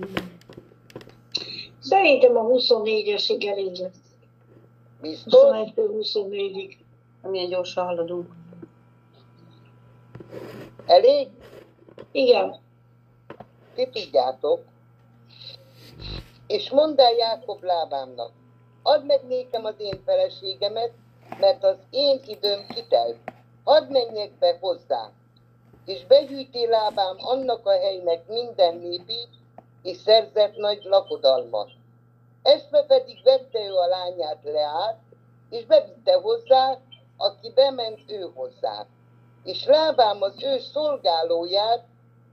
Szerintem 1.79 2.37
a 2.37 2.41
24-esig 2.41 3.47
elég 3.47 3.75
lesz. 3.77 4.01
Biztos? 5.01 5.41
21-24-ig. 5.75 6.77
Milyen 7.21 7.49
gyorsan 7.49 7.85
haladunk. 7.85 8.27
Elég? 10.85 11.27
Igen. 12.11 12.55
Ti 13.75 13.89
tudjátok. 13.89 14.63
És 16.47 16.69
mondd 16.69 16.99
el 16.99 17.13
Jákob 17.13 17.63
lábámnak, 17.63 18.31
add 18.81 19.05
meg 19.05 19.27
nékem 19.27 19.65
az 19.65 19.75
én 19.77 20.01
feleségemet, 20.05 20.91
mert 21.39 21.63
az 21.63 21.77
én 21.89 22.19
időm 22.25 22.65
kitelt. 22.67 23.17
Hadd 23.63 23.91
menjek 23.91 24.31
be 24.39 24.57
hozzá. 24.59 25.11
És 25.85 26.05
begyűjti 26.05 26.67
lábám 26.67 27.15
annak 27.17 27.65
a 27.65 27.71
helynek 27.71 28.27
minden 28.27 28.75
népét, 28.75 29.29
és 29.81 29.97
szerzett 29.97 30.55
nagy 30.55 30.83
lakodalmat. 30.83 31.69
Ezt 32.41 32.69
pedig 32.87 33.23
vette 33.23 33.59
ő 33.59 33.73
a 33.73 33.87
lányát 33.87 34.43
Leát, 34.43 34.99
és 35.49 35.65
bevitte 35.65 36.13
hozzá, 36.13 36.77
aki 37.17 37.51
bement 37.55 37.99
ő 38.07 38.31
hozzá. 38.35 38.85
És 39.43 39.65
lábám 39.65 40.21
az 40.21 40.43
ő 40.43 40.59
szolgálóját, 40.59 41.85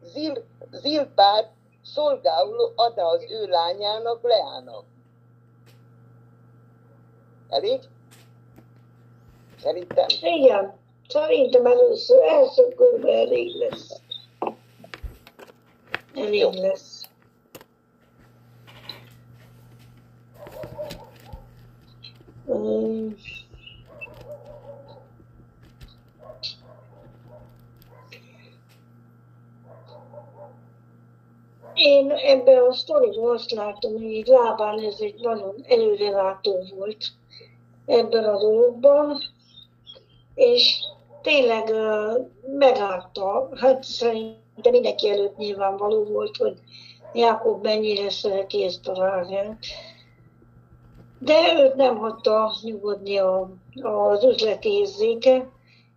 Zil, 0.02 0.44
Zilpát 0.70 1.50
szolgáló 1.82 2.72
adta 2.76 3.06
az 3.06 3.22
ő 3.30 3.46
lányának, 3.46 4.22
Leának. 4.22 4.84
Elég? 7.48 7.80
Szerintem. 9.60 10.06
Igen. 10.20 10.79
Szerintem 11.10 11.66
először, 11.66 12.22
első 12.22 12.68
körben 12.76 13.14
elég 13.14 13.54
lesz. 13.54 14.00
Elég 16.14 16.40
Jó. 16.40 16.50
lesz. 16.50 17.08
Um, 22.46 23.16
Én 31.74 32.10
ebben 32.10 32.62
a 32.62 32.72
sztoriban 32.72 33.34
azt 33.34 33.50
látom, 33.50 33.92
hogy 33.92 34.02
így 34.02 34.26
lábán 34.26 34.78
ez 34.78 34.96
egy 35.00 35.20
nagyon 35.20 35.54
előrelátó 35.68 36.64
volt 36.76 37.04
ebben 37.86 38.24
a 38.24 38.38
dologban, 38.38 39.22
és 40.34 40.78
tényleg 41.22 41.72
megállta, 42.58 43.48
hát 43.54 43.82
szerintem 43.82 44.40
de 44.62 44.70
mindenki 44.70 45.10
előtt 45.10 45.36
nyilvánvaló 45.36 46.04
volt, 46.04 46.36
hogy 46.36 46.54
Jákob 47.12 47.62
mennyire 47.62 48.10
szereti 48.10 48.64
ezt 48.64 48.88
a 48.88 48.94
Ráhelt. 48.94 49.56
De 51.18 51.62
őt 51.62 51.74
nem 51.74 51.96
hagyta 51.96 52.52
nyugodni 52.62 53.18
a, 53.18 53.50
az 53.82 54.24
üzleti 54.24 54.68
érzéke, 54.68 55.48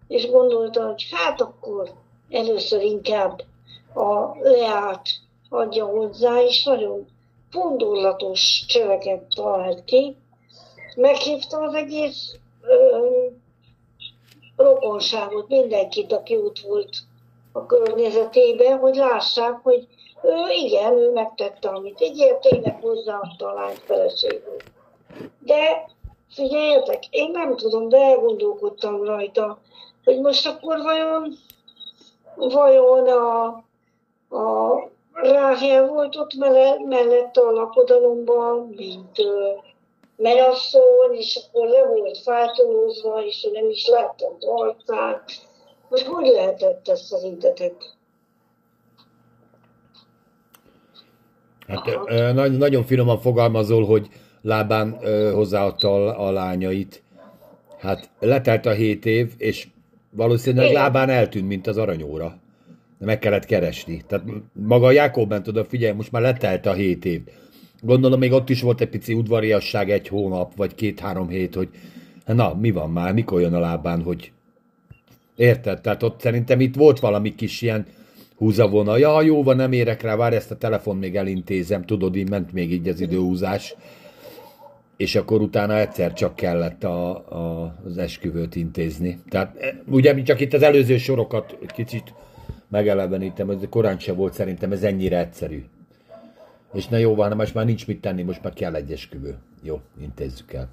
és 0.07 0.29
gondolta, 0.29 0.85
hogy 0.85 1.07
hát 1.11 1.41
akkor 1.41 1.89
először 2.29 2.81
inkább 2.81 3.43
a 3.93 4.37
Leát 4.41 5.07
adja 5.49 5.85
hozzá, 5.85 6.41
és 6.41 6.63
nagyon 6.63 7.05
fondorlatos 7.49 8.65
csöveket 8.67 9.23
talált 9.35 9.83
ki. 9.83 10.15
Meghívta 10.95 11.57
az 11.57 11.73
egész 11.73 12.35
rokonságot, 14.55 15.47
mindenkit, 15.47 16.11
aki 16.13 16.37
ott 16.37 16.59
volt 16.59 16.89
a 17.51 17.65
környezetében, 17.65 18.77
hogy 18.77 18.95
lássák, 18.95 19.59
hogy 19.63 19.87
ő 20.23 20.51
igen, 20.65 20.97
ő 20.97 21.11
megtette, 21.11 21.69
amit 21.69 22.01
ígért, 22.01 22.41
tényleg 22.41 22.81
hozzáadta 22.81 23.47
a 23.47 23.53
lányt 23.53 23.81
feleségül. 23.85 24.55
De 25.39 25.89
figyeljetek, 26.29 27.03
én 27.09 27.31
nem 27.31 27.55
tudom, 27.55 27.89
de 27.89 27.97
elgondolkodtam 27.97 29.03
rajta, 29.03 29.59
hogy 30.03 30.19
most 30.19 30.47
akkor 30.47 30.81
vajon, 30.81 31.33
vajon 32.35 33.07
a, 33.07 33.45
a 34.37 34.91
Ráhel 35.13 35.87
volt 35.87 36.15
ott 36.15 36.33
mellett 36.85 37.37
a 37.37 37.51
lakodalomban, 37.51 38.73
mint 38.75 39.17
menasszony, 40.17 41.15
és 41.17 41.39
akkor 41.43 41.67
le 41.67 41.85
volt 41.85 42.17
fátolózva, 42.17 43.25
és 43.25 43.47
nem 43.53 43.69
is 43.69 43.87
láttam 43.87 44.33
arcát. 44.39 45.31
Hogy 45.89 46.01
hogy 46.01 46.27
lehetett 46.27 46.87
ez 46.87 47.01
szerintetek? 47.01 47.73
Hát 51.67 51.99
ö, 52.05 52.31
nagyon 52.57 52.83
finoman 52.83 53.19
fogalmazol, 53.19 53.85
hogy 53.85 54.07
lábán 54.41 54.97
ö, 55.01 55.31
hozzáadta 55.33 55.93
a, 55.93 56.27
a 56.27 56.31
lányait. 56.31 57.03
Hát 57.79 58.09
letelt 58.19 58.65
a 58.65 58.71
hét 58.71 59.05
év, 59.05 59.33
és 59.37 59.67
valószínűleg 60.09 60.69
Igen. 60.69 60.81
lábán 60.81 61.09
eltűnt, 61.09 61.47
mint 61.47 61.67
az 61.67 61.77
aranyóra. 61.77 62.37
Meg 62.99 63.19
kellett 63.19 63.45
keresni. 63.45 64.03
Tehát 64.07 64.25
maga 64.53 64.91
Jákob 64.91 65.29
ment 65.29 65.47
oda, 65.47 65.65
figyelj, 65.65 65.93
most 65.93 66.11
már 66.11 66.21
letelt 66.21 66.65
a 66.65 66.73
hét 66.73 67.05
év. 67.05 67.21
Gondolom 67.85 68.19
még 68.19 68.31
ott 68.31 68.49
is 68.49 68.61
volt 68.61 68.81
egy 68.81 68.89
pici 68.89 69.13
udvariasság 69.13 69.89
egy 69.89 70.07
hónap, 70.07 70.55
vagy 70.55 70.75
két-három 70.75 71.27
hét, 71.27 71.55
hogy 71.55 71.69
na, 72.25 72.53
mi 72.53 72.71
van 72.71 72.91
már, 72.91 73.13
mikor 73.13 73.41
jön 73.41 73.53
a 73.53 73.59
lábán, 73.59 74.01
hogy 74.01 74.31
érted? 75.35 75.81
Tehát 75.81 76.03
ott 76.03 76.19
szerintem 76.19 76.59
itt 76.59 76.75
volt 76.75 76.99
valami 76.99 77.35
kis 77.35 77.61
ilyen 77.61 77.85
húzavona. 78.35 78.97
Ja, 78.97 79.21
jó 79.21 79.43
van, 79.43 79.55
nem 79.55 79.71
érek 79.71 80.01
rá, 80.01 80.15
várj, 80.15 80.35
ezt 80.35 80.51
a 80.51 80.57
telefon 80.57 80.97
még 80.97 81.15
elintézem, 81.15 81.85
tudod, 81.85 82.15
így 82.15 82.29
ment 82.29 82.53
még 82.53 82.71
így 82.71 82.87
az 82.87 83.01
időhúzás. 83.01 83.75
És 84.97 85.15
akkor 85.15 85.41
utána 85.41 85.77
egyszer 85.77 86.13
csak 86.13 86.35
kellett 86.35 86.83
a, 86.83 87.09
a, 87.09 87.75
az 87.85 87.97
esküvőt 87.97 88.55
intézni. 88.55 89.19
Tehát 89.29 89.57
e, 89.57 89.81
ugye 89.89 90.21
csak 90.21 90.39
itt 90.39 90.53
az 90.53 90.61
előző 90.61 90.97
sorokat 90.97 91.57
kicsit 91.67 92.13
megelevenítem, 92.69 93.49
ez 93.49 93.57
korán 93.69 93.99
sem 93.99 94.15
volt 94.15 94.33
szerintem 94.33 94.71
ez 94.71 94.83
ennyire 94.83 95.19
egyszerű. 95.19 95.63
És 96.73 96.87
na 96.87 96.97
jó 96.97 97.15
van, 97.15 97.35
most 97.35 97.53
már 97.53 97.65
nincs 97.65 97.87
mit 97.87 98.01
tenni, 98.01 98.21
most 98.21 98.43
már 98.43 98.53
kell 98.53 98.75
egy 98.75 98.91
esküvő. 98.91 99.37
Jó, 99.61 99.79
intézzük 100.01 100.53
el. 100.53 100.69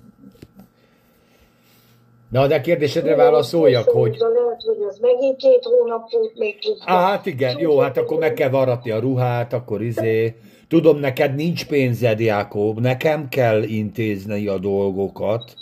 Na, 2.30 2.46
de 2.46 2.54
a 2.54 2.60
kérdésedre 2.60 3.14
válaszoljak, 3.14 3.88
hogy... 3.88 4.16
Lehet, 4.18 4.62
hogy 4.62 4.86
ez 4.88 4.98
megint 4.98 5.36
két 5.36 5.62
hónap 5.62 6.10
volt 6.10 6.38
még 6.38 6.56
Á, 6.84 7.00
hát 7.00 7.26
igen, 7.26 7.58
jó, 7.58 7.78
hát 7.78 7.96
akkor 7.96 8.18
meg 8.18 8.34
kell 8.34 8.48
varratni 8.48 8.90
a 8.90 8.98
ruhát, 8.98 9.52
akkor 9.52 9.82
izé... 9.82 10.34
Tudom, 10.68 10.98
neked 10.98 11.34
nincs 11.34 11.66
pénzed, 11.66 12.20
Jákob, 12.20 12.80
nekem 12.80 13.28
kell 13.28 13.62
intézni 13.62 14.46
a 14.46 14.58
dolgokat. 14.58 15.54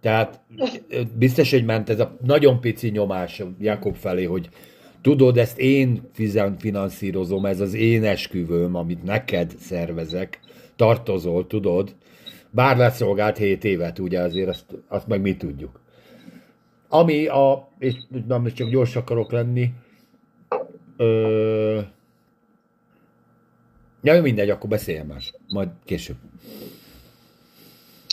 Tehát 0.00 0.40
biztos, 1.14 1.50
hogy 1.50 1.64
ment 1.64 1.88
ez 1.88 2.00
a 2.00 2.16
nagyon 2.24 2.60
pici 2.60 2.88
nyomás 2.88 3.42
Jákob 3.58 3.94
felé, 3.94 4.24
hogy 4.24 4.48
tudod, 5.02 5.38
ezt 5.38 5.58
én 5.58 6.10
finanszírozom, 6.58 7.46
ez 7.46 7.60
az 7.60 7.74
én 7.74 8.04
esküvőm, 8.04 8.74
amit 8.74 9.02
neked 9.02 9.54
szervezek, 9.58 10.40
tartozol, 10.76 11.46
tudod. 11.46 11.94
Bár 12.50 12.76
leszolgált 12.76 13.36
7 13.36 13.64
évet, 13.64 13.98
ugye 13.98 14.20
azért 14.20 14.48
azt, 14.48 14.64
azt 14.88 15.06
meg 15.06 15.20
mi 15.20 15.36
tudjuk. 15.36 15.80
Ami 16.88 17.26
a, 17.26 17.68
és 17.78 17.94
nem 18.26 18.52
csak 18.52 18.68
gyors 18.68 18.96
akarok 18.96 19.32
lenni, 19.32 19.70
ö, 20.96 21.80
ja, 24.02 24.22
mindegy, 24.22 24.50
akkor 24.50 24.68
beszéljen 24.70 25.06
más, 25.06 25.32
majd 25.48 25.68
később. 25.84 26.16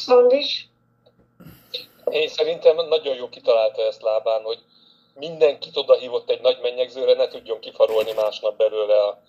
Andis? 0.07 0.67
Én 2.11 2.27
szerintem 2.27 2.75
nagyon 2.75 3.15
jó 3.15 3.29
kitalálta 3.29 3.81
ezt 3.81 4.01
lábán, 4.01 4.41
hogy 4.41 4.63
mindenkit 5.19 5.77
oda 5.77 5.93
hívott 5.93 6.29
egy 6.29 6.41
nagy 6.41 6.59
mennyegzőre, 6.61 7.13
ne 7.13 7.27
tudjon 7.27 7.59
kifarolni 7.59 8.11
másnap 8.11 8.57
belőle 8.57 9.03
a, 9.03 9.21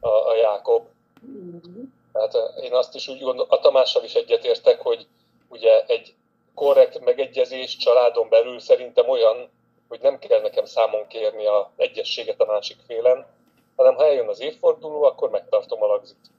a, 0.00 0.28
a 0.28 0.34
Jákob. 0.34 0.86
Tehát 2.12 2.34
én 2.62 2.72
azt 2.74 2.94
is 2.94 3.08
úgy 3.08 3.20
gondolom, 3.20 3.50
a 3.50 3.58
Tamással 3.58 4.04
is 4.04 4.14
egyetértek, 4.14 4.80
hogy 4.80 5.06
ugye 5.48 5.84
egy 5.86 6.14
korrekt 6.54 7.04
megegyezés 7.04 7.76
családon 7.76 8.28
belül 8.28 8.60
szerintem 8.60 9.08
olyan, 9.08 9.50
hogy 9.88 10.00
nem 10.00 10.18
kell 10.18 10.40
nekem 10.40 10.64
számon 10.64 11.06
kérni 11.06 11.46
a 11.46 11.70
egyességet 11.76 12.40
a 12.40 12.46
másik 12.46 12.76
félen, 12.86 13.26
hanem 13.76 13.94
ha 13.94 14.04
eljön 14.04 14.28
az 14.28 14.40
évforduló, 14.40 15.02
akkor 15.02 15.30
megtartom 15.30 15.82
a 15.82 15.86
lagzit. 15.86 16.30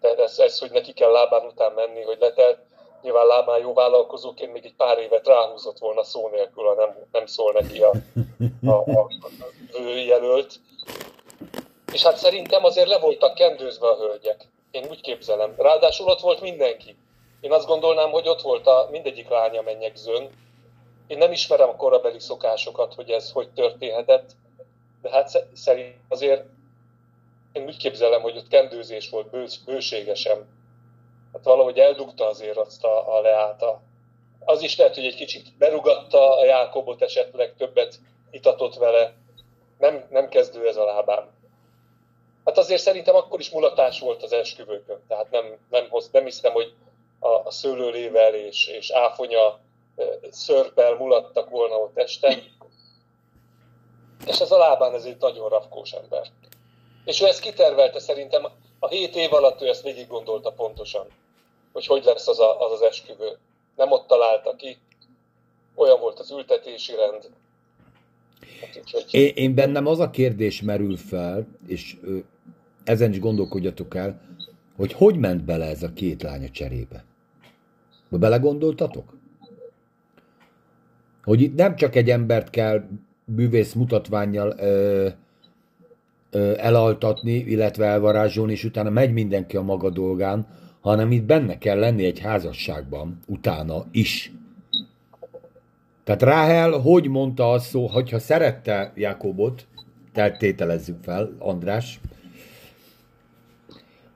Tehát 0.00 0.18
ez, 0.18 0.38
ez, 0.38 0.58
hogy 0.58 0.70
neki 0.70 0.92
kell 0.92 1.10
lábán 1.10 1.46
után 1.46 1.72
menni, 1.72 2.02
hogy 2.02 2.18
letelt, 2.20 2.58
nyilván 3.02 3.26
lábán 3.26 3.60
jó 3.60 3.72
vállalkozóként 3.72 4.52
még 4.52 4.64
egy 4.64 4.74
pár 4.74 4.98
évet 4.98 5.26
ráhúzott 5.26 5.78
volna 5.78 6.04
szó 6.04 6.28
nélkül, 6.28 6.64
ha 6.64 6.74
nem, 6.74 6.96
nem 7.12 7.26
szól 7.26 7.52
neki 7.52 7.82
a, 7.82 7.92
a, 8.66 8.70
a, 8.70 9.08
a 9.72 9.80
jelölt. 10.06 10.60
És 11.92 12.02
hát 12.02 12.16
szerintem 12.16 12.64
azért 12.64 12.88
le 12.88 12.98
voltak 12.98 13.34
kendőzve 13.34 13.88
a 13.88 13.96
hölgyek. 13.96 14.48
Én 14.70 14.86
úgy 14.90 15.00
képzelem. 15.00 15.54
Ráadásul 15.56 16.06
ott 16.06 16.20
volt 16.20 16.40
mindenki. 16.40 16.96
Én 17.40 17.52
azt 17.52 17.66
gondolnám, 17.66 18.10
hogy 18.10 18.28
ott 18.28 18.40
volt 18.40 18.66
a 18.66 18.88
mindegyik 18.90 19.28
lánya 19.28 19.62
mennyegzőn. 19.62 20.30
Én 21.06 21.18
nem 21.18 21.32
ismerem 21.32 21.68
a 21.68 21.76
korabeli 21.76 22.20
szokásokat, 22.20 22.94
hogy 22.94 23.10
ez 23.10 23.32
hogy 23.32 23.48
történhetett, 23.50 24.30
de 25.02 25.10
hát 25.10 25.46
szerint 25.54 25.94
azért 26.08 26.44
én 27.52 27.64
úgy 27.64 27.76
képzelem, 27.76 28.20
hogy 28.20 28.36
ott 28.36 28.48
kendőzés 28.48 29.10
volt 29.10 29.30
bő, 29.30 29.46
bőségesen. 29.64 30.60
Hát 31.32 31.44
valahogy 31.44 31.78
eldugta 31.78 32.26
azért 32.26 32.56
azt 32.56 32.84
a, 32.84 33.16
a 33.16 33.20
leáta. 33.20 33.80
Az 34.44 34.62
is 34.62 34.76
lehet, 34.76 34.94
hogy 34.94 35.06
egy 35.06 35.14
kicsit 35.14 35.56
berugatta 35.58 36.36
a 36.36 36.44
Jákobot, 36.44 37.02
esetleg 37.02 37.54
többet 37.56 37.98
itatott 38.30 38.74
vele. 38.74 39.14
Nem, 39.78 40.06
nem 40.10 40.28
kezdő 40.28 40.68
ez 40.68 40.76
a 40.76 40.84
lábán. 40.84 41.30
Hát 42.44 42.58
azért 42.58 42.82
szerintem 42.82 43.14
akkor 43.14 43.40
is 43.40 43.50
mulatás 43.50 44.00
volt 44.00 44.22
az 44.22 44.32
esküvőkön. 44.32 45.04
Tehát 45.08 45.30
nem, 45.30 45.58
nem, 45.70 45.86
hoz, 45.88 46.08
nem 46.12 46.24
hiszem, 46.24 46.52
hogy 46.52 46.74
a, 47.18 47.28
a 47.28 47.50
szőlőlével 47.50 48.34
és, 48.34 48.66
és 48.66 48.90
áfonya 48.90 49.58
szörpel 50.30 50.94
mulattak 50.94 51.50
volna 51.50 51.74
ott 51.74 51.98
este. 51.98 52.38
És 54.26 54.40
ez 54.40 54.50
a 54.50 54.58
lábán 54.58 54.94
ez 54.94 55.04
egy 55.04 55.16
nagyon 55.20 55.48
rafkós 55.48 55.92
ember. 55.92 56.26
És 57.04 57.20
ő 57.20 57.26
ezt 57.26 57.40
kitervelte 57.40 57.98
szerintem, 57.98 58.48
a 58.78 58.88
hét 58.88 59.16
év 59.16 59.32
alatt 59.32 59.60
ő 59.60 59.68
ezt 59.68 59.82
végig 59.82 60.06
gondolta 60.08 60.52
pontosan, 60.52 61.06
hogy 61.72 61.86
hogy 61.86 62.04
lesz 62.04 62.28
az 62.28 62.40
a, 62.40 62.60
az, 62.60 62.72
az 62.72 62.82
esküvő. 62.82 63.38
Nem 63.76 63.90
ott 63.90 64.06
találta 64.06 64.56
ki, 64.56 64.76
olyan 65.74 66.00
volt 66.00 66.18
az 66.18 66.30
ültetési 66.30 66.92
rend. 66.94 67.30
Hát, 68.60 69.04
én, 69.10 69.32
én 69.34 69.54
bennem 69.54 69.86
az 69.86 69.98
a 69.98 70.10
kérdés 70.10 70.62
merül 70.62 70.96
fel, 70.96 71.46
és 71.66 71.96
ezen 72.84 73.10
is 73.10 73.20
gondolkodjatok 73.20 73.94
el, 73.94 74.20
hogy 74.76 74.92
hogy 74.92 75.16
ment 75.16 75.44
bele 75.44 75.66
ez 75.66 75.82
a 75.82 75.92
két 75.92 76.22
lánya 76.22 76.48
cserébe. 76.48 77.04
Belegondoltatok? 78.08 79.16
Hogy 81.24 81.40
itt 81.40 81.54
nem 81.54 81.76
csak 81.76 81.94
egy 81.94 82.10
embert 82.10 82.50
kell 82.50 82.84
bűvész 83.24 83.72
mutatványjal 83.72 84.54
ö, 84.58 85.08
ö, 86.30 86.54
elaltatni, 86.56 87.32
illetve 87.32 87.86
elvarázsolni, 87.86 88.52
és 88.52 88.64
utána 88.64 88.90
megy 88.90 89.12
mindenki 89.12 89.56
a 89.56 89.62
maga 89.62 89.90
dolgán, 89.90 90.46
hanem 90.82 91.12
itt 91.12 91.22
benne 91.22 91.58
kell 91.58 91.78
lenni 91.78 92.04
egy 92.04 92.18
házasságban, 92.18 93.20
utána 93.26 93.86
is. 93.92 94.32
Tehát 96.04 96.22
Ráhel 96.22 96.70
hogy 96.70 97.08
mondta 97.08 97.50
azt 97.50 97.66
szó, 97.66 97.86
hogyha 97.86 98.18
szerette 98.18 98.92
Jakobot, 98.94 99.66
tehát 100.12 100.38
tételezzük 100.38 101.02
fel, 101.02 101.36
András, 101.38 102.00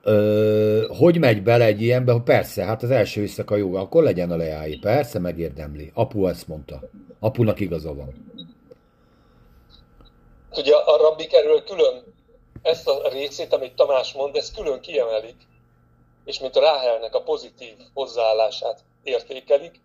Ö, 0.07 0.85
hogy 0.97 1.19
megy 1.19 1.43
bele 1.43 1.65
egy 1.65 1.81
ilyenbe? 1.81 2.21
Persze, 2.25 2.63
hát 2.63 2.83
az 2.83 2.91
első 2.91 3.21
éjszaka 3.21 3.55
jó, 3.55 3.75
akkor 3.75 4.03
legyen 4.03 4.31
a 4.31 4.35
leái. 4.35 4.77
Persze, 4.77 5.19
megérdemli. 5.19 5.91
Apu 5.93 6.27
ezt 6.27 6.47
mondta. 6.47 6.79
Apunak 7.19 7.59
igaza 7.59 7.93
van. 7.93 8.13
Ugye 10.51 10.75
a 10.75 10.97
Rambik 10.97 11.33
erről 11.33 11.63
külön 11.63 12.03
ezt 12.61 12.87
a 12.87 13.09
részét, 13.11 13.53
amit 13.53 13.75
Tamás 13.75 14.13
mond, 14.13 14.35
ezt 14.35 14.55
külön 14.55 14.79
kiemelik, 14.79 15.35
és 16.27 16.39
mint 16.39 16.55
a 16.55 16.59
Ráhelnek 16.59 17.15
a 17.15 17.23
pozitív 17.23 17.77
hozzáállását 17.93 18.79
értékelik, 19.03 19.81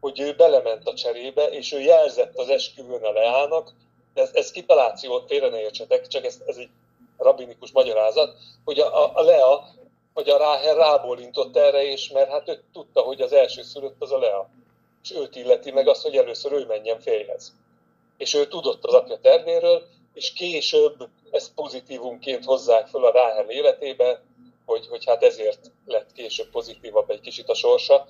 hogy 0.00 0.20
ő 0.20 0.34
belement 0.34 0.88
a 0.88 0.94
cserébe, 0.94 1.44
és 1.44 1.72
ő 1.72 1.80
jelzett 1.80 2.36
az 2.36 2.48
esküvőn 2.48 3.04
a 3.04 3.12
Leának, 3.12 3.72
ez, 4.14 4.30
ez 4.32 4.50
kitaláció, 4.50 5.22
félre 5.26 5.48
ne 5.48 5.60
értsetek, 5.60 6.06
csak 6.06 6.24
ez, 6.24 6.40
ez 6.46 6.56
egy 6.56 6.68
rabinikus 7.18 7.72
magyarázat, 7.72 8.36
hogy 8.64 8.78
a, 8.78 9.04
a, 9.04 9.12
a 9.14 9.22
Lea, 9.22 9.64
hogy 10.14 10.28
a 10.28 10.38
Ráhel 10.38 10.74
rábólintott 10.74 11.56
erre, 11.56 11.82
és 11.82 12.10
mert 12.10 12.30
hát 12.30 12.48
ő 12.48 12.62
tudta, 12.72 13.00
hogy 13.00 13.20
az 13.20 13.32
első 13.32 13.62
szülött 13.62 13.96
az 13.98 14.12
a 14.12 14.18
Lea. 14.18 14.48
És 15.02 15.12
őt 15.12 15.36
illeti 15.36 15.70
meg 15.70 15.88
azt, 15.88 16.02
hogy 16.02 16.16
először 16.16 16.52
ő 16.52 16.66
menjen 16.66 17.00
férjhez. 17.00 17.54
És 18.16 18.34
ő 18.34 18.46
tudott 18.46 18.84
az 18.84 18.94
apja 18.94 19.16
tervéről, 19.16 19.82
és 20.14 20.32
később 20.32 21.08
ezt 21.30 21.54
pozitívumként 21.54 22.44
hozzák 22.44 22.86
föl 22.86 23.04
a 23.04 23.12
Ráhel 23.12 23.50
életébe, 23.50 24.22
hogy, 24.66 24.86
hogy 24.88 25.04
hát 25.04 25.22
ezért 25.22 25.70
lett 25.86 26.12
később 26.12 26.50
pozitívabb 26.50 27.10
egy 27.10 27.20
kicsit 27.20 27.48
a 27.48 27.54
sorsa. 27.54 28.06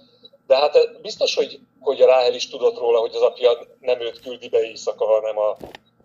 De 0.46 0.56
hát 0.56 1.00
biztos, 1.00 1.34
hogy, 1.34 1.60
hogy 1.80 2.02
a 2.02 2.06
Ráhel 2.06 2.34
is 2.34 2.48
tudott 2.48 2.78
róla, 2.78 2.98
hogy 3.00 3.14
az 3.14 3.22
apja 3.22 3.58
nem 3.80 4.00
őt 4.00 4.20
küldi 4.20 4.48
be 4.48 4.62
éjszaka, 4.62 5.06
hanem 5.06 5.38
a, 5.38 5.56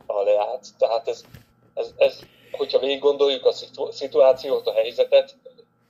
a 0.05 0.21
Leát. 0.21 0.67
Tehát 0.77 1.07
ez, 1.07 1.23
ez, 1.73 1.93
ez 1.97 2.19
hogyha 2.51 2.79
végig 2.79 2.99
gondoljuk 2.99 3.45
a 3.45 3.53
szituációt, 3.89 4.67
a 4.67 4.73
helyzetet, 4.73 5.35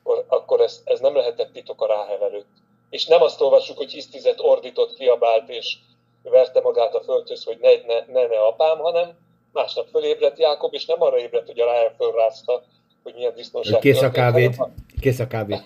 akkor, 0.04 0.26
akkor 0.28 0.62
ez, 0.62 0.82
ez 0.84 1.00
nem 1.00 1.16
lehetett 1.16 1.54
titok 1.54 1.82
a 1.82 1.88
Ráhel 1.88 2.24
előtt. 2.24 2.48
És 2.90 3.06
nem 3.06 3.22
azt 3.22 3.42
olvassuk, 3.42 3.78
hogy 3.78 3.92
hisztizet 3.92 4.40
ordított, 4.40 4.94
kiabált 4.94 5.50
és 5.50 5.78
verte 6.24 6.62
magát 6.62 6.96
a 6.96 7.02
földhöz, 7.02 7.44
hogy 7.44 7.58
ne, 7.60 7.70
ne, 7.86 8.06
ne, 8.06 8.28
ne 8.28 8.40
apám, 8.40 8.78
hanem 8.78 9.18
másnap 9.52 9.88
fölébredt 9.88 10.40
Jákob, 10.40 10.74
és 10.74 10.86
nem 10.86 11.02
arra 11.02 11.20
ébredt, 11.20 11.48
hogy 11.48 11.60
a 11.60 11.66
Ráhel 11.66 11.94
fölrázta, 11.98 12.64
hogy 13.08 13.16
milyen 13.16 13.34
disznóság. 13.36 13.80
Kész 13.80 14.02
a 14.02 14.12
kávéd. 14.12 14.56
Kész 15.00 15.20
a 15.20 15.28
kávé. 15.28 15.54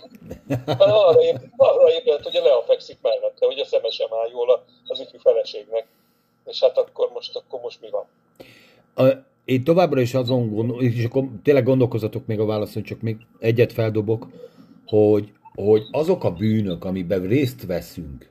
arra, 0.78 1.22
ébredt, 1.22 1.54
arra 1.58 1.92
ébredt, 1.92 2.26
a 2.26 2.44
Lea 2.44 2.62
fekszik 2.68 2.98
mellette, 3.02 3.46
hogy 3.46 3.60
a 3.60 3.66
szeme 3.66 3.90
sem 3.90 4.08
áll 4.12 4.30
jól 4.32 4.64
az 4.88 5.00
ifjú 5.00 5.20
feleségnek. 5.20 5.88
És 6.46 6.60
hát 6.60 6.78
akkor 6.78 7.10
most, 7.14 7.36
akkor 7.36 7.60
most 7.62 7.82
mi 7.82 7.90
van? 7.90 8.06
A, 9.08 9.18
én 9.46 9.64
továbbra 9.64 10.02
is 10.02 10.14
azon 10.14 10.50
gondol, 10.50 10.82
és 10.82 11.06
akkor 11.06 11.24
tényleg 11.44 11.64
gondolkozatok 11.64 12.26
még 12.26 12.40
a 12.40 12.46
válaszon, 12.46 12.84
csak 12.84 13.02
még 13.02 13.18
egyet 13.40 13.74
feldobok, 13.74 14.28
hogy, 14.86 15.32
hogy 15.56 15.84
azok 15.92 16.24
a 16.24 16.32
bűnök, 16.32 16.86
amiben 16.86 17.22
részt 17.22 17.66
veszünk, 17.66 18.30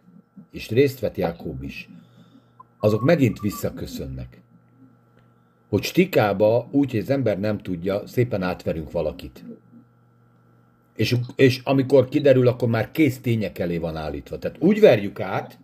és 0.52 0.68
részt 0.68 1.00
vett 1.00 1.16
Jákob 1.16 1.62
is, 1.62 1.88
azok 2.78 3.02
megint 3.02 3.40
visszaköszönnek. 3.40 4.42
Hogy 5.70 5.82
stikába, 5.82 6.68
úgy, 6.70 6.90
hogy 6.90 7.00
az 7.00 7.10
ember 7.10 7.40
nem 7.40 7.58
tudja, 7.58 8.06
szépen 8.06 8.42
átverünk 8.42 8.90
valakit. 8.90 9.44
És, 10.96 11.16
és 11.36 11.60
amikor 11.64 12.08
kiderül, 12.08 12.48
akkor 12.48 12.68
már 12.68 12.90
kész 12.90 13.20
tények 13.20 13.58
elé 13.58 13.78
van 13.78 13.96
állítva. 13.96 14.38
Tehát 14.38 14.56
úgy 14.60 14.80
verjük 14.80 15.20
át, 15.20 15.58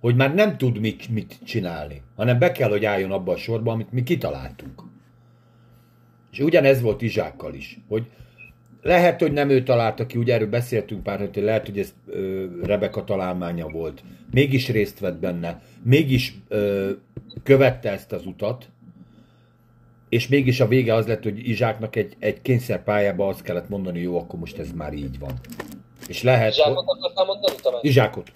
hogy 0.00 0.16
már 0.16 0.34
nem 0.34 0.56
tud 0.56 0.78
mit, 0.78 1.08
mit 1.08 1.38
csinálni, 1.44 2.02
hanem 2.16 2.38
be 2.38 2.52
kell, 2.52 2.68
hogy 2.68 2.84
álljon 2.84 3.10
abba 3.10 3.32
a 3.32 3.36
sorba, 3.36 3.72
amit 3.72 3.92
mi 3.92 4.02
kitaláltunk. 4.02 4.82
És 6.32 6.38
ugyanez 6.38 6.80
volt 6.80 7.02
Izsákkal 7.02 7.54
is, 7.54 7.78
hogy 7.88 8.06
lehet, 8.82 9.20
hogy 9.20 9.32
nem 9.32 9.50
ő 9.50 9.62
találta 9.62 10.06
ki, 10.06 10.18
ugye 10.18 10.34
erről 10.34 10.48
beszéltünk 10.48 11.02
pár, 11.02 11.18
hogy 11.18 11.42
lehet, 11.42 11.66
hogy 11.66 11.78
ez 11.78 11.94
ö, 12.06 12.44
Rebeka 12.62 13.04
találmánya 13.04 13.68
volt. 13.68 14.02
Mégis 14.30 14.68
részt 14.68 14.98
vett 14.98 15.18
benne, 15.18 15.62
mégis 15.82 16.34
ö, 16.48 16.90
követte 17.42 17.90
ezt 17.90 18.12
az 18.12 18.26
utat, 18.26 18.70
és 20.08 20.28
mégis 20.28 20.60
a 20.60 20.68
vége 20.68 20.94
az 20.94 21.06
lett, 21.06 21.22
hogy 21.22 21.48
Izsáknak 21.48 21.96
egy, 21.96 22.16
egy 22.18 22.42
kényszerpályába 22.42 23.28
azt 23.28 23.42
kellett 23.42 23.68
mondani, 23.68 24.00
jó, 24.00 24.18
akkor 24.18 24.38
most 24.38 24.58
ez 24.58 24.72
már 24.72 24.92
így 24.92 25.18
van. 25.18 25.32
És 26.08 26.22
lehet... 26.22 26.50
Izsákot 26.50 26.84
akartál 26.88 27.24
mondani 27.24 27.54
talán? 27.62 27.80
Izsákot. 27.82 28.30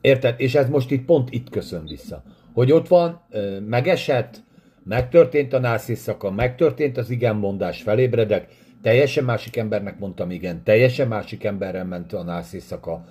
Érted? 0.00 0.34
És 0.40 0.54
ez 0.54 0.68
most 0.68 0.90
itt 0.90 1.04
pont 1.04 1.30
itt 1.30 1.50
köszön 1.50 1.86
vissza. 1.86 2.22
Hogy 2.52 2.72
ott 2.72 2.88
van, 2.88 3.20
megesett, 3.66 4.42
megtörtént 4.84 5.52
a 5.52 5.58
násziszaka, 5.58 6.30
megtörtént 6.30 6.96
az 6.96 7.10
igenmondás, 7.10 7.82
felébredek, 7.82 8.48
teljesen 8.82 9.24
másik 9.24 9.56
embernek 9.56 9.98
mondtam 9.98 10.30
igen, 10.30 10.62
teljesen 10.62 11.08
másik 11.08 11.44
emberrel 11.44 11.84
ment 11.84 12.12
a 12.12 12.22
násziszaka, 12.22 13.04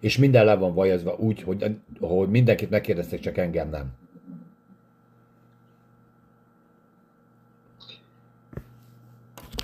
és 0.00 0.18
minden 0.18 0.44
le 0.44 0.54
van 0.54 0.74
vajazva 0.74 1.16
úgy, 1.18 1.42
hogy, 1.42 1.76
hogy 2.00 2.28
mindenkit 2.28 2.70
megkérdeztek, 2.70 3.20
csak 3.20 3.36
engem 3.36 3.70
nem. 3.70 3.92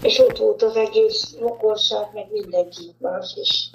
És 0.05 0.19
ott 0.19 0.39
volt 0.39 0.63
az 0.63 0.77
egész 0.77 1.37
rokonság, 1.39 2.09
meg 2.15 2.27
mindenki 2.31 2.95
más 2.99 3.37
is. 3.37 3.71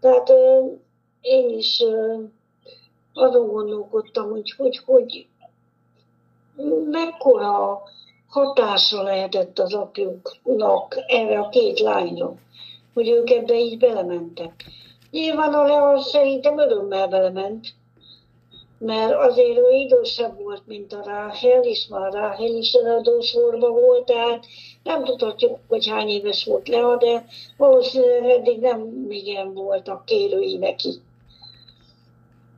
Tehát 0.00 0.32
én 1.20 1.58
is 1.58 1.82
azon 3.14 3.46
gondolkodtam, 3.46 4.30
hogy 4.30 4.50
hogy, 4.56 4.82
hogy 4.84 5.26
mekkora 6.90 7.82
hatása 8.28 9.02
lehetett 9.02 9.58
az 9.58 9.74
apjuknak 9.74 10.96
erre 11.06 11.38
a 11.38 11.48
két 11.48 11.80
lányra, 11.80 12.34
hogy 12.94 13.08
ők 13.08 13.30
ebbe 13.30 13.58
így 13.58 13.78
belementek. 13.78 14.64
Nyilván 15.10 15.54
a 15.54 15.64
Lea 15.64 15.98
szerintem 15.98 16.58
örömmel 16.58 17.08
belement, 17.08 17.74
mert 18.84 19.14
azért 19.14 19.58
ő 19.58 19.70
idősebb 19.70 20.42
volt, 20.42 20.62
mint 20.66 20.92
a 20.92 21.02
Ráhel, 21.04 21.62
és 21.62 21.86
már 21.86 22.12
Ráhel 22.12 22.54
is 22.54 22.72
eladósorban 22.72 23.72
volt, 23.72 24.04
tehát 24.04 24.44
nem 24.82 25.04
tudhatjuk, 25.04 25.58
hogy 25.68 25.88
hány 25.88 26.08
éves 26.08 26.44
volt 26.44 26.68
Lea, 26.68 26.96
de 26.96 27.26
valószínűleg 27.56 28.30
eddig 28.30 28.58
nem 28.58 29.06
igen 29.08 29.54
voltak 29.54 30.04
kérői 30.04 30.56
neki. 30.56 31.00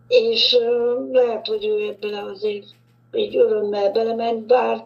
És 0.08 0.58
lehet, 1.10 1.46
hogy 1.46 1.66
ő 1.66 1.88
ebben 1.88 2.14
azért 2.14 2.66
egy 3.10 3.36
örömmel 3.36 3.92
belement, 3.92 4.46
bár 4.46 4.84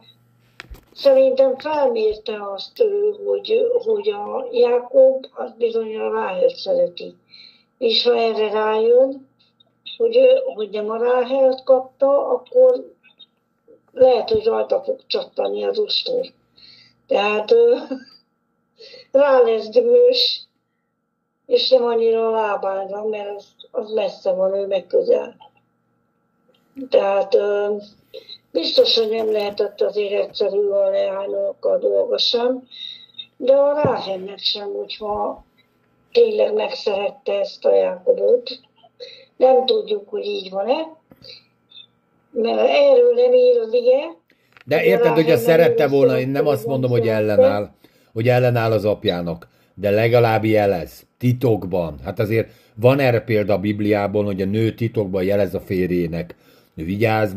szerintem 0.92 1.59
felmérte 1.59 2.38
azt 2.55 2.81
ő, 2.81 3.14
hogy, 3.24 3.66
hogy 3.85 4.09
a 4.09 4.48
Jákob 4.53 5.27
az 5.35 5.51
bizony 5.59 5.96
a 5.96 6.12
Ráhel 6.12 6.48
szereti. 6.48 7.14
És 7.79 8.05
ha 8.05 8.16
erre 8.16 8.51
rájön, 8.51 9.28
hogy, 9.99 10.19
hogy 10.55 10.71
nem 10.71 10.91
a 10.91 10.97
Ráhelt 10.97 11.63
kapta, 11.65 12.29
akkor 12.29 12.95
lehet, 13.93 14.31
hogy 14.31 14.45
rajta 14.45 14.83
fog 14.83 15.07
csattani 15.07 15.65
az 15.65 15.79
ustor. 15.79 16.27
Tehát 17.07 17.55
rá 19.13 19.39
lesz 19.39 19.69
dühös, 19.69 20.41
és 21.47 21.69
nem 21.69 21.85
annyira 21.85 22.27
a 22.27 22.31
lábánra, 22.31 23.05
mert 23.05 23.37
az, 23.37 23.47
az 23.71 23.91
messze 23.91 24.33
van, 24.33 24.55
ő 24.55 24.67
meg 24.67 24.87
közel. 24.87 25.37
Tehát 26.91 27.37
biztos, 28.51 28.99
hogy 28.99 29.09
nem 29.09 29.33
lehetett 29.33 29.81
azért 29.81 30.25
egyszerű 30.25 30.69
a 30.69 30.89
leányok 30.89 31.65
a 31.65 31.79
dolga 31.79 32.19
sem, 32.19 32.69
de 33.37 33.55
a 33.55 33.81
Ráhennek 33.83 34.39
sem, 34.39 34.73
hogyha 34.73 35.45
tényleg 36.13 36.55
megszerette 36.55 37.39
ezt 37.39 37.65
a 37.65 37.75
Jákobot. 37.75 38.67
Nem 39.38 39.66
tudjuk, 39.66 40.09
hogy 40.09 40.24
így 40.24 40.51
van-e, 40.51 40.96
mert 42.33 42.68
erről 42.68 43.14
nem 43.14 43.33
ír 43.33 43.59
az 43.59 43.72
ige. 43.72 44.16
De 44.64 44.85
érted, 44.85 45.12
hogy 45.12 45.31
ezt 45.31 45.44
szerette 45.44 45.88
volna, 45.88 46.18
én 46.18 46.29
nem 46.29 46.46
azt 46.46 46.66
mondom, 46.66 46.90
hogy 46.90 47.09
ellenáll, 47.09 47.70
hogy 48.12 48.29
ellenáll 48.29 48.72
az 48.72 48.85
apjának, 48.85 49.48
de 49.74 49.90
legalább 49.90 50.44
jelez, 50.44 51.06
titokban. 51.19 51.98
Hát 52.04 52.19
azért 52.19 52.50
van 52.75 52.98
erre 52.98 53.21
példa 53.21 53.52
a 53.52 53.58
Bibliában, 53.58 54.25
hogy 54.25 54.42
a 54.42 54.46
nő 54.46 54.75
titokban 54.75 55.23
jelez 55.23 55.54
a 55.54 55.60
férjének. 55.60 56.35
Vigyázz, 56.75 57.33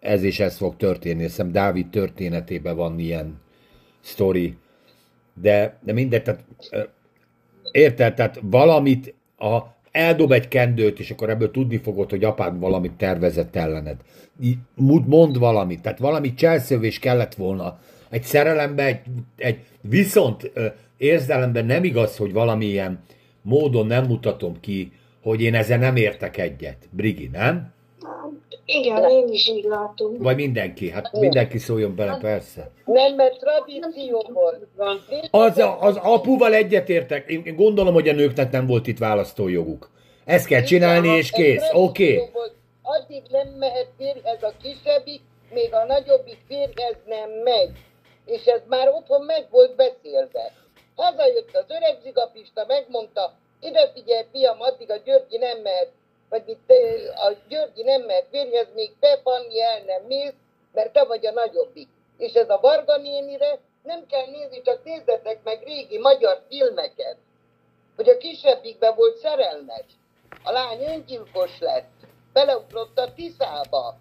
ez 0.00 0.22
és 0.22 0.40
ez 0.40 0.56
fog 0.56 0.76
történni. 0.76 1.22
Hiszem 1.22 1.52
Dávid 1.52 1.90
történetében 1.90 2.76
van 2.76 2.98
ilyen 2.98 3.40
sztori. 4.00 4.56
De, 5.40 5.78
de 5.82 5.92
mindegy, 5.92 6.22
tehát 6.22 6.44
érted, 7.72 8.14
tehát 8.14 8.40
valamit 8.42 9.14
a 9.38 9.58
eldob 9.92 10.32
egy 10.32 10.48
kendőt, 10.48 10.98
és 10.98 11.10
akkor 11.10 11.30
ebből 11.30 11.50
tudni 11.50 11.76
fogod, 11.76 12.10
hogy 12.10 12.24
apád 12.24 12.58
valamit 12.58 12.92
tervezett 12.92 13.56
ellened. 13.56 13.96
Mond 15.06 15.38
valamit, 15.38 15.82
tehát 15.82 15.98
valami 15.98 16.34
cselszövés 16.34 16.98
kellett 16.98 17.34
volna. 17.34 17.78
Egy 18.08 18.22
szerelemben, 18.22 18.86
egy, 18.86 19.00
egy 19.36 19.58
viszont 19.80 20.52
érzelemben 20.96 21.66
nem 21.66 21.84
igaz, 21.84 22.16
hogy 22.16 22.32
valamilyen 22.32 23.00
módon 23.42 23.86
nem 23.86 24.04
mutatom 24.04 24.60
ki, 24.60 24.92
hogy 25.22 25.40
én 25.40 25.54
ezzel 25.54 25.78
nem 25.78 25.96
értek 25.96 26.36
egyet. 26.36 26.88
Brigi, 26.90 27.28
nem? 27.32 27.72
Igen, 28.74 29.10
én 29.10 29.28
is 29.28 29.48
így 29.48 29.64
látom. 29.64 30.18
Vagy 30.18 30.36
mindenki, 30.36 30.90
hát 30.90 31.12
mindenki 31.12 31.58
szóljon 31.58 31.94
bele, 31.94 32.18
persze. 32.20 32.70
Nem, 32.84 33.14
mert 33.14 33.38
tradíció 33.38 34.30
volt. 34.32 34.66
Az, 35.30 35.62
az 35.80 35.96
apuval 35.96 36.54
egyetértek. 36.54 37.28
Én 37.28 37.54
gondolom, 37.56 37.94
hogy 37.94 38.08
a 38.08 38.12
nőknek 38.12 38.50
nem 38.50 38.66
volt 38.66 38.86
itt 38.86 38.98
választójoguk. 38.98 39.90
Ezt 40.24 40.46
kell 40.46 40.62
csinálni, 40.62 41.08
és 41.08 41.30
kész. 41.30 41.70
Oké. 41.72 42.28
volt. 42.32 42.54
Addig 42.82 43.22
nem 43.30 43.48
mehet 43.58 43.88
férjhez 43.98 44.42
a 44.42 44.52
kisebbik, 44.62 45.20
még 45.52 45.74
a 45.74 45.84
nagyobbik 45.84 46.38
férjhez 46.48 46.96
nem 47.06 47.30
megy. 47.44 47.70
És 48.26 48.44
ez 48.44 48.60
már 48.68 48.88
otthon 48.88 49.24
meg 49.24 49.46
volt 49.50 49.76
beszélve. 49.76 50.52
Hazajött 50.96 51.50
az 51.52 51.64
öreg 51.68 51.96
zigapista, 52.02 52.64
megmondta, 52.68 53.34
ide 53.60 53.90
figyelj, 53.94 54.24
fiam, 54.32 54.60
addig 54.60 54.90
a 54.90 54.96
Györgyi 55.04 55.38
nem 55.38 55.58
mehet, 55.62 55.90
vagy 56.30 56.48
itt 56.48 56.72
a 57.14 57.32
Györgyi 57.48 57.82
nem 57.82 58.02
mehet 58.02 58.26
férjhez, 58.30 58.66
még 58.74 58.90
te, 59.00 59.18
Fanni, 59.22 59.62
el 59.62 59.82
nem 59.86 60.02
mész, 60.02 60.34
mert 60.72 60.92
te 60.92 61.04
vagy 61.04 61.26
a 61.26 61.32
nagyobbik. 61.32 61.88
És 62.16 62.32
ez 62.32 62.50
a 62.50 62.60
Varga 62.60 62.96
nénire 62.96 63.58
nem 63.82 64.06
kell 64.06 64.26
nézni, 64.26 64.62
csak 64.62 64.84
nézzetek 64.84 65.42
meg 65.42 65.62
régi 65.64 65.98
magyar 65.98 66.42
filmeket, 66.48 67.16
hogy 67.96 68.08
a 68.08 68.16
kisebbikben 68.16 68.94
volt 68.94 69.16
szerelmes. 69.16 69.84
A 70.42 70.50
lány 70.50 70.82
öngyilkos 70.82 71.58
lett, 71.58 71.90
beleugrott 72.32 72.98
a 72.98 73.14
Tiszába, 73.14 73.96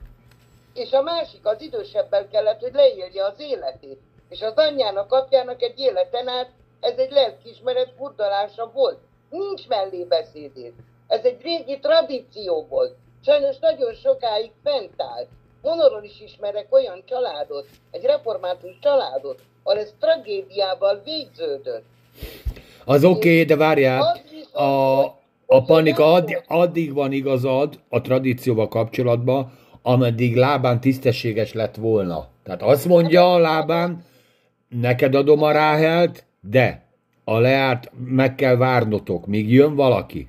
és 0.74 0.92
a 0.92 1.02
másik, 1.02 1.46
az 1.46 1.62
idősebbel 1.62 2.28
kellett, 2.28 2.60
hogy 2.60 2.74
leírja 2.74 3.26
az 3.26 3.40
életét. 3.40 4.00
És 4.30 4.42
az 4.42 4.54
anyjának, 4.56 5.12
apjának 5.12 5.62
egy 5.62 5.80
életen 5.80 6.28
át 6.28 6.50
ez 6.80 6.98
egy 6.98 7.12
lelkiismeret 7.12 7.94
furdalása 7.98 8.72
volt. 8.72 9.00
Nincs 9.30 9.68
mellébeszédés. 9.68 10.74
Ez 11.10 11.24
egy 11.24 11.42
régi 11.42 11.80
tradíció 11.80 12.66
volt. 12.70 12.96
Sajnos 13.26 13.60
nagyon 13.60 13.94
sokáig 13.94 14.52
fent 14.64 14.94
állt. 14.98 15.28
Monoron 15.62 16.04
is 16.04 16.22
ismerek 16.22 16.68
olyan 16.70 17.04
családot, 17.06 17.68
egy 17.92 18.04
református 18.04 18.78
családot, 18.82 19.42
ahol 19.64 19.80
ez 19.80 19.94
tragédiával 20.00 21.02
végződött. 21.06 21.84
Az 22.86 23.04
oké, 23.04 23.32
okay, 23.32 23.44
de 23.44 23.56
várjál. 23.56 24.22
A, 24.54 25.02
a 25.46 25.64
panika 25.66 26.04
volt. 26.04 26.44
addig 26.48 26.94
van 26.94 27.12
igazad 27.12 27.80
a 27.90 28.02
tradícióval 28.02 28.68
kapcsolatban, 28.68 29.52
ameddig 29.82 30.36
lábán 30.36 30.82
tisztességes 30.82 31.54
lett 31.54 31.76
volna. 31.76 32.28
Tehát 32.44 32.62
azt 32.62 32.86
mondja 32.86 33.34
a 33.34 33.38
lábán, 33.38 34.06
neked 34.68 35.16
adom 35.16 35.44
a 35.44 35.52
ráhelt, 35.52 36.26
de 36.42 36.86
a 37.24 37.38
leárt 37.38 37.92
meg 38.06 38.36
kell 38.36 38.56
várnotok, 38.56 39.28
míg 39.28 39.52
jön 39.52 39.76
valaki. 39.76 40.29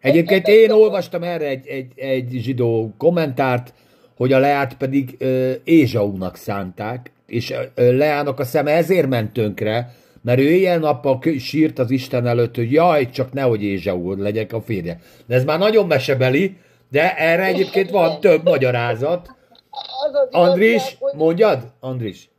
Egyébként 0.00 0.48
én 0.48 0.70
olvastam 0.70 1.22
erre 1.22 1.46
egy, 1.46 1.66
egy, 1.66 1.92
egy 1.96 2.28
zsidó 2.30 2.94
kommentárt, 2.98 3.74
hogy 4.16 4.32
a 4.32 4.38
Leát 4.38 4.76
pedig 4.76 5.16
ö, 5.18 5.52
Ézsaunak 5.64 6.36
szánták, 6.36 7.12
és 7.26 7.54
ö, 7.74 7.96
Leának 7.96 8.38
a 8.38 8.44
szeme 8.44 8.70
ezért 8.70 9.08
ment 9.08 9.32
tönkre, 9.32 9.94
mert 10.22 10.38
ő 10.38 10.50
éjjel-nappal 10.50 11.20
sírt 11.38 11.78
az 11.78 11.90
Isten 11.90 12.26
előtt, 12.26 12.56
hogy 12.56 12.72
jaj, 12.72 13.10
csak 13.10 13.32
nehogy 13.32 13.62
Ézsau 13.62 14.14
legyek 14.14 14.52
a 14.52 14.60
férje. 14.60 15.00
De 15.26 15.34
ez 15.34 15.44
már 15.44 15.58
nagyon 15.58 15.86
mesebeli, 15.86 16.56
de 16.90 17.16
erre 17.16 17.44
egyébként 17.44 17.90
van 17.90 18.20
több 18.20 18.44
magyarázat. 18.44 19.28
Az 19.70 20.14
az 20.14 20.28
Andris, 20.30 20.70
igazság, 20.70 20.96
hogy 20.98 21.12
mondjad? 21.16 21.72
Andris. 21.80 22.29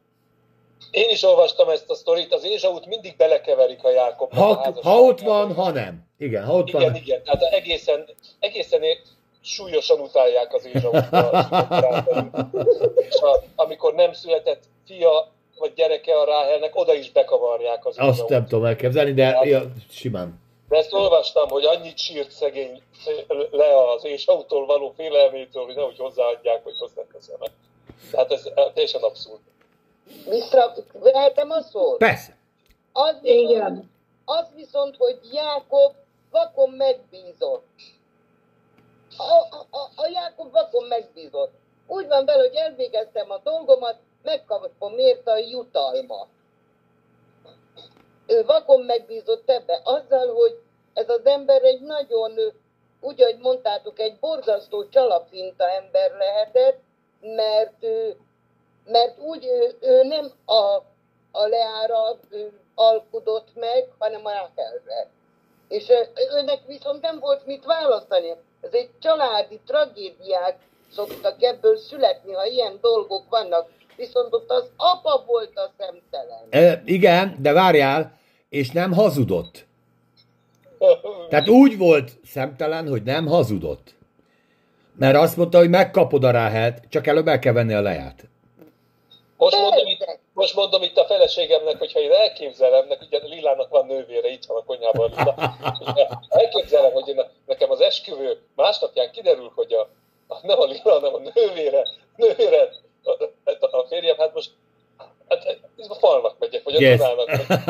Én 0.92 1.10
is 1.10 1.24
olvastam 1.24 1.70
ezt 1.70 1.90
a 1.90 1.96
sztorit, 1.96 2.34
az 2.34 2.44
Ézsaut 2.44 2.86
mindig 2.86 3.16
belekeverik 3.18 3.84
a 3.84 3.92
Jákobnak 3.92 4.40
a 4.40 4.54
Ha, 4.54 4.74
ha 4.82 5.00
ott 5.00 5.20
van, 5.20 5.54
ha 5.54 5.72
nem. 5.72 6.08
Igen, 6.18 6.44
ha 6.46 6.54
ott 6.58 6.68
Igen, 6.68 6.82
van. 6.82 6.96
igen, 6.96 7.24
tehát 7.24 7.42
egészen, 7.42 8.06
egészen 8.40 8.82
súlyosan 9.42 10.00
utálják 10.00 10.54
az 10.54 10.66
Ézsaut. 10.74 10.96
És 13.10 13.16
a, 13.22 13.44
amikor 13.56 13.94
nem 13.94 14.14
született 14.14 14.64
fia 14.86 15.32
vagy 15.58 15.74
gyereke 15.74 16.20
a 16.20 16.26
Ráhelnek, 16.26 16.76
oda 16.76 16.94
is 16.94 17.12
bekavarják 17.12 17.86
az 17.86 17.96
Azt 17.98 18.10
Ézsaut. 18.14 18.30
nem 18.30 18.48
tudom 18.48 18.66
elképzelni, 18.66 19.14
de 19.14 19.40
ja, 19.44 19.72
simán. 19.90 20.40
De 20.70 20.78
ezt 20.78 20.94
olvastam, 20.94 21.50
hogy 21.50 21.66
annyit 21.66 21.98
sírt 21.98 22.32
szegény 22.32 22.82
le 23.52 23.92
az 23.96 24.06
Ézsautól 24.06 24.66
való 24.66 24.94
félelmétől, 24.98 25.66
hogy 25.66 25.76
nehogy 25.76 25.98
hozzáadják, 25.98 26.64
hogy 26.64 26.78
hozzáteszem. 26.80 27.36
Tehát 28.12 28.32
ez 28.32 28.50
teljesen 28.74 29.02
abszurd. 29.02 29.40
Vissza, 30.30 30.74
vehetem 30.94 31.50
a 31.50 31.62
szót? 31.62 31.98
Persze. 31.98 32.38
Az 32.94 33.22
viszont, 33.22 33.50
Igen. 33.50 33.92
az 34.26 34.46
viszont, 34.56 34.96
hogy 34.98 35.20
Jákob 35.32 35.94
vakon 36.32 36.70
megbízott. 36.70 37.68
A, 39.18 39.56
a, 39.56 39.68
a, 39.70 39.90
a 39.96 40.08
Jákob 40.08 40.52
vakon 40.52 40.88
megbízott. 40.88 41.52
Úgy 41.88 42.08
van 42.08 42.26
vele, 42.26 42.42
hogy 42.42 42.56
elvégeztem 42.56 43.32
a 43.32 43.38
dolgomat, 43.44 43.96
megkapom 44.24 44.98
érte 44.98 45.32
a 45.32 45.38
jutalmat. 45.38 46.28
Ő 48.28 48.46
vakon 48.46 48.82
megbízott 48.82 49.50
ebbe, 49.50 49.82
azzal, 49.84 50.34
hogy 50.34 50.60
ez 50.94 51.10
az 51.10 51.26
ember 51.26 51.64
egy 51.64 51.82
nagyon, 51.82 52.32
úgy, 53.00 53.22
ahogy 53.22 53.38
mondtátok, 53.38 54.00
egy 54.00 54.20
borzasztó 54.20 54.90
csalapinta 54.90 55.70
ember 55.70 56.12
lehetett, 56.12 56.80
mert 57.22 57.84
ő, 57.84 58.18
mert 58.86 59.20
úgy 59.20 59.46
ő, 59.46 59.78
ő 59.82 60.04
nem 60.04 60.32
a, 60.46 60.84
a 61.32 61.48
Leára 61.48 62.18
ő, 62.30 62.52
alkudott 62.76 63.48
meg, 63.56 63.88
hanem 63.98 64.26
a 64.26 64.30
Ráhelre. 64.30 65.10
És 65.68 65.90
ö, 65.90 66.02
őnek 66.38 66.60
viszont 66.68 67.02
nem 67.02 67.20
volt 67.20 67.46
mit 67.46 67.66
választani. 67.66 68.30
Ez 68.62 68.74
egy 68.74 68.90
családi 69.00 69.60
tragédiák 69.66 70.58
szoktak 70.92 71.44
ebből 71.44 71.78
születni, 71.78 72.34
ha 72.34 72.46
ilyen 72.46 72.78
dolgok 72.82 73.30
vannak. 73.30 73.70
Viszont 73.96 74.34
ott 74.34 74.50
az 74.50 74.72
apa 74.76 75.24
volt 75.28 75.58
a 75.58 75.72
szemtelen. 75.78 76.48
E, 76.50 76.82
igen, 76.86 77.36
de 77.40 77.54
várjál, 77.54 78.18
és 78.50 78.72
nem 78.72 78.94
hazudott. 78.94 79.66
Tehát 81.30 81.50
úgy 81.50 81.78
volt 81.78 82.12
szemtelen, 82.26 82.88
hogy 82.88 83.04
nem 83.04 83.28
hazudott. 83.28 83.96
Mert 84.96 85.18
azt 85.18 85.38
mondta, 85.38 85.58
hogy 85.58 85.70
megkapod 85.70 86.24
a 86.24 86.32
ráhelt, 86.32 86.84
csak 86.90 87.08
előbb 87.08 87.28
el 87.28 87.40
kell 87.40 87.54
venni 87.54 87.74
a 87.74 87.82
leját. 87.82 88.30
Most 89.42 89.60
mondom, 89.60 89.88
itt, 89.88 90.20
most 90.34 90.56
mondom 90.56 90.82
itt 90.82 90.98
a 90.98 91.06
feleségemnek, 91.06 91.78
hogyha 91.78 92.00
én 92.00 92.12
elképzelem, 92.12 92.88
nek, 92.88 93.02
ugye 93.02 93.20
Lilának 93.24 93.70
van 93.70 93.86
nővére, 93.86 94.28
itt 94.28 94.46
van 94.46 94.58
a 94.58 94.64
konyhában 94.64 95.10
Lila, 95.10 95.36
elképzelem, 96.30 96.92
hogy 96.92 97.08
én, 97.08 97.22
nekem 97.46 97.72
az 97.72 97.82
esküvő 97.82 98.42
másnapján 98.56 99.12
kiderül, 99.12 99.52
hogy 99.56 99.74
a, 99.74 99.90
a 100.28 100.38
nem 100.42 100.60
a 100.60 100.66
Lila, 100.66 100.92
hanem 100.92 101.14
a 101.14 101.32
nővére, 101.34 101.88
nővére 102.16 102.70
a, 103.04 103.24
a, 103.44 103.78
a 103.78 103.86
férjem, 103.88 104.18
hát 104.18 104.34
most 104.34 104.52
hát, 105.30 105.58
ez 105.78 105.90
a 105.90 105.96
falnak 105.96 106.36
megyek, 106.40 106.64
vagy 106.64 106.76
a 106.76 106.80
Yes. 106.80 106.98
Dunának 106.98 107.28
megyek. 107.28 107.66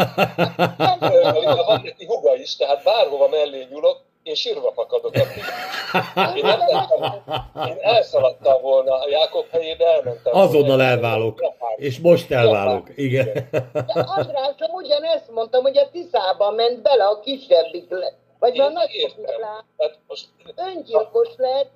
Van 1.65 1.81
neki 1.83 2.05
huga 2.05 2.35
is, 2.35 2.55
tehát 2.55 2.83
bárhova 2.83 3.27
mellé 3.27 3.67
nyúlok, 3.69 4.01
én 4.23 4.35
sírva 4.35 4.71
fakadok. 4.71 5.15
Én, 5.15 5.27
nem 6.41 6.59
lettem, 6.59 7.21
én 7.67 7.77
elszaladtam 7.81 8.61
volna 8.61 8.99
a 8.99 9.09
Jákob 9.09 9.45
helyébe, 9.51 9.85
elmentem. 9.85 10.35
Azonnal 10.35 10.67
volna. 10.67 10.83
elválok. 10.83 11.39
És 11.75 11.99
most 11.99 12.31
elválok. 12.31 12.87
Igen. 12.95 13.47
De 13.73 13.93
Andrásom 13.95 14.73
ugyanezt 14.73 15.31
mondtam, 15.31 15.61
hogy 15.61 15.77
a 15.77 15.89
Tiszába 15.89 16.51
ment 16.51 16.81
bele 16.81 17.05
a 17.05 17.19
kisebbik 17.19 17.89
le. 17.89 18.13
Vagy 18.39 18.59
a 18.59 18.65
Én 18.65 18.77
értem. 18.87 19.39
lány. 19.39 19.63
Hát 19.77 19.97
most 20.07 20.25
Öngyilkos 20.55 21.27
lett, 21.37 21.69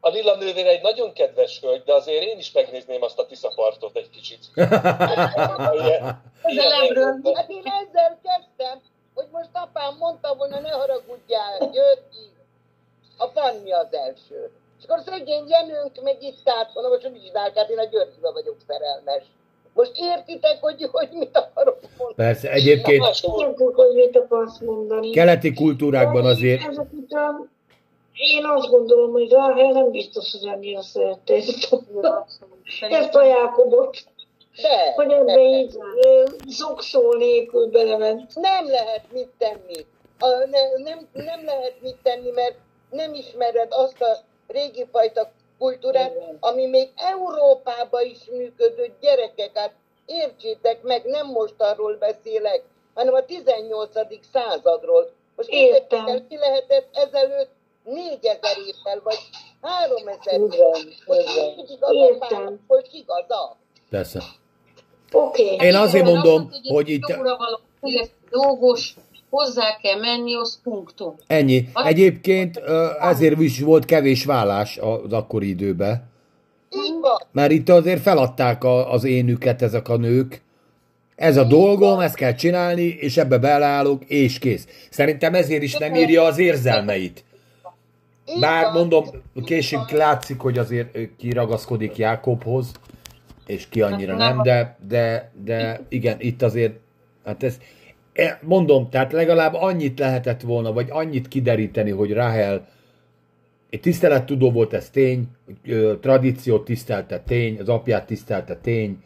a 0.00 0.08
Lilla 0.08 0.36
nővére 0.36 0.68
egy 0.68 0.82
nagyon 0.82 1.12
kedves 1.12 1.60
hölgy, 1.60 1.82
de 1.82 1.94
azért 1.94 2.22
én 2.22 2.38
is 2.38 2.52
megnézném 2.52 3.02
azt 3.02 3.18
a 3.18 3.26
Tiszapartot 3.26 3.96
egy 3.96 4.10
kicsit. 4.10 4.38
Ilyen- 4.58 4.80
ilyen- 6.90 7.22
Hát 7.34 7.50
én 7.50 7.62
ezzel 7.64 8.18
kezdtem, 8.22 8.80
hogy 9.14 9.26
most 9.32 9.48
apám 9.52 9.96
mondta 9.98 10.34
volna, 10.34 10.60
ne 10.60 10.70
haragudjál, 10.70 11.58
Györgyi, 11.58 12.26
a 13.16 13.26
Fanni 13.26 13.72
az 13.72 13.92
első. 13.94 14.50
És 14.78 14.84
akkor 14.84 15.02
szegény 15.06 15.48
Jenőnk 15.48 16.02
meg 16.02 16.22
itt 16.22 16.48
állt 16.48 16.72
volna, 16.72 16.88
most 16.88 17.10
mit 17.10 17.24
csinálják, 17.24 17.56
hát 17.56 17.70
én 17.70 17.78
a 17.78 17.84
Györgyibe 17.84 18.30
vagyok 18.32 18.56
szerelmes. 18.66 19.24
Most 19.74 19.92
értitek, 19.94 20.58
hogy, 20.60 20.88
hogy 20.92 21.08
mit 21.12 21.36
akarok 21.36 21.78
mondani? 21.98 22.14
Persze, 22.14 22.50
egyébként 22.50 23.04
Értük, 23.04 23.74
hogy 23.74 23.94
mit 23.94 24.16
akarsz 24.16 24.58
mondani. 24.58 25.10
keleti 25.10 25.52
kultúrákban 25.52 26.26
azért 26.26 26.68
Ezek 26.68 26.92
után 26.92 27.50
én 28.20 28.44
azt 28.44 28.68
gondolom, 28.68 29.10
hogy 29.10 29.30
Ráhel 29.30 29.72
nem 29.72 29.90
biztos, 29.90 30.32
hogy 30.32 30.48
annyira 30.48 30.82
szerette 30.82 31.34
ezt 31.34 31.72
a, 31.72 32.26
ezt 32.80 33.14
a 33.14 33.24
Jákobot, 33.24 33.96
De, 34.62 34.92
hogy 34.94 35.12
ebbe 35.12 35.40
így 35.40 35.78
zokszó 36.48 37.12
nélkül 37.12 37.66
belement. 37.70 38.34
nem 38.34 38.66
lehet 38.68 39.04
mit 39.12 39.28
tenni. 39.38 39.86
A, 40.18 40.26
ne, 40.28 40.82
nem, 40.82 41.08
nem 41.12 41.44
lehet 41.44 41.74
mit 41.80 41.96
tenni, 42.02 42.30
mert 42.30 42.54
nem 42.90 43.14
ismered 43.14 43.68
azt 43.70 44.00
a 44.02 44.16
régi 44.48 44.86
fajta 44.92 45.30
kultúrát, 45.58 46.14
Igen. 46.14 46.36
ami 46.40 46.66
még 46.66 46.88
Európában 46.96 48.04
is 48.04 48.18
működő 48.30 48.92
gyerekek. 49.00 49.50
Hát 49.58 49.72
értsétek 50.06 50.82
meg, 50.82 51.04
nem 51.04 51.26
most 51.26 51.54
arról 51.58 51.96
beszélek, 51.96 52.62
hanem 52.94 53.14
a 53.14 53.24
18. 53.24 53.90
századról. 54.32 55.10
Most 55.36 55.48
Értem. 55.48 56.06
el, 56.06 56.26
ki 56.28 56.36
lehetett 56.36 56.88
ezelőtt 56.92 57.50
4000 57.84 58.56
évvel, 58.66 59.00
vagy 59.04 59.18
3000 59.60 60.34
évvel. 60.34 60.48
Igen, 60.48 60.94
Most 61.06 61.30
igen. 61.36 61.54
nincs 61.56 61.70
igaza, 61.70 61.94
Értem. 61.94 62.64
hogy 62.66 62.88
igaza. 62.92 63.56
Persze. 63.90 64.20
Oké. 65.12 65.56
Én 65.60 65.74
azért 65.74 66.04
mondom, 66.04 66.48
az, 66.50 66.60
hogy 66.72 66.88
itt- 66.88 67.16
való, 67.16 67.60
ez 67.80 68.08
dolgos, 68.30 68.94
hozzá 69.30 69.76
kell 69.82 70.00
menni, 70.00 70.34
az 70.34 70.60
punktum. 70.62 71.14
Ennyi. 71.26 71.68
Az- 71.72 71.86
Egyébként 71.86 72.60
ezért 73.00 73.40
is 73.40 73.60
volt 73.60 73.84
kevés 73.84 74.24
vállás 74.24 74.78
az 74.78 75.12
akkori 75.12 75.48
időben. 75.48 76.08
Mert 77.32 77.50
itt 77.50 77.68
azért 77.68 78.02
feladták 78.02 78.64
a, 78.64 78.92
az 78.92 79.04
énüket 79.04 79.62
ezek 79.62 79.88
a 79.88 79.96
nők. 79.96 80.42
Ez 81.16 81.36
a 81.36 81.44
dolgom, 81.44 82.00
ezt 82.00 82.14
kell 82.14 82.34
csinálni, 82.34 82.82
és 82.82 83.16
ebbe 83.16 83.38
beleállok, 83.38 84.04
és 84.04 84.38
kész. 84.38 84.66
Szerintem 84.90 85.34
ezért 85.34 85.62
is 85.62 85.74
nem 85.76 85.94
írja 85.94 86.22
az 86.22 86.38
érzelmeit. 86.38 87.24
Bár 88.40 88.72
mondom, 88.72 89.04
később 89.44 89.90
látszik, 89.92 90.40
hogy 90.40 90.58
azért 90.58 90.98
kiragaszkodik 91.18 91.96
Jákobhoz, 91.96 92.70
és 93.50 93.68
ki 93.68 93.82
annyira 93.82 94.16
nem, 94.16 94.42
de, 94.42 94.76
de, 94.88 95.30
de 95.44 95.80
igen, 95.88 96.16
itt 96.18 96.42
azért, 96.42 96.78
hát 97.24 97.42
ez, 97.42 97.58
e, 98.12 98.38
mondom, 98.42 98.88
tehát 98.90 99.12
legalább 99.12 99.54
annyit 99.54 99.98
lehetett 99.98 100.40
volna, 100.40 100.72
vagy 100.72 100.88
annyit 100.90 101.28
kideríteni, 101.28 101.90
hogy 101.90 102.12
Rahel 102.12 102.66
egy 103.70 103.80
tisztelettudó 103.80 104.50
volt, 104.50 104.72
ez 104.72 104.90
tény, 104.90 105.28
ö, 105.64 105.94
tradíciót 106.00 106.64
tisztelte 106.64 107.20
tény, 107.20 107.58
az 107.60 107.68
apját 107.68 108.06
tisztelte 108.06 108.56
tény, 108.56 109.02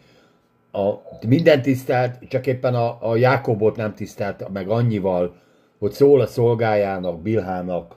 a, 0.73 0.93
minden 1.27 1.63
tisztelt, 1.63 2.29
csak 2.29 2.47
éppen 2.47 2.75
a, 2.75 3.11
a 3.11 3.17
Jákobot 3.17 3.77
nem 3.77 3.95
tisztelt 3.95 4.49
meg 4.53 4.69
annyival, 4.69 5.35
hogy 5.79 5.93
szól 5.93 6.21
a 6.21 6.27
szolgájának, 6.27 7.23
Bilhának, 7.23 7.97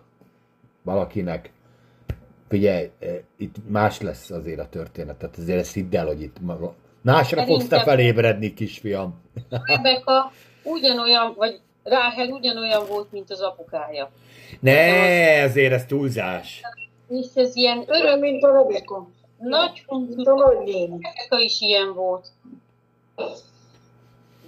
valakinek. 0.82 1.52
Figyelj, 2.50 2.90
eh, 3.00 3.20
itt 3.38 3.56
más 3.68 4.02
lesz 4.02 4.30
azért 4.30 4.60
a 4.60 4.70
történet, 4.70 5.16
tehát 5.16 5.38
azért 5.38 5.60
ezt 5.60 5.74
hidd 5.74 5.96
el, 5.96 6.06
hogy 6.06 6.22
itt 6.22 6.40
maga... 6.42 6.74
Másra 7.02 7.46
fogsz 7.46 7.64
te 7.64 7.70
Szerintem- 7.70 7.96
felébredni, 7.96 8.54
kisfiam. 8.54 9.22
Rebeka 9.50 10.32
ugyanolyan, 10.64 11.34
vagy 11.38 11.60
Ráhel 11.84 12.28
ugyanolyan 12.28 12.86
volt, 12.88 13.12
mint 13.12 13.32
az 13.32 13.42
apukája. 13.42 14.12
Ne, 14.60 14.72
ezért 15.42 15.74
ez 15.74 15.86
túlzás. 15.86 16.62
És 17.10 17.26
ez 17.36 17.56
ilyen 17.56 17.84
Öröm, 17.88 18.20
mint 18.20 18.44
a 18.44 18.52
Rebeka. 18.52 19.08
nagy 19.38 19.86
Mint 19.88 20.28
a. 20.28 20.64
Rebeka 20.66 21.40
is 21.40 21.62
ilyen 21.62 21.94
volt. 21.94 22.28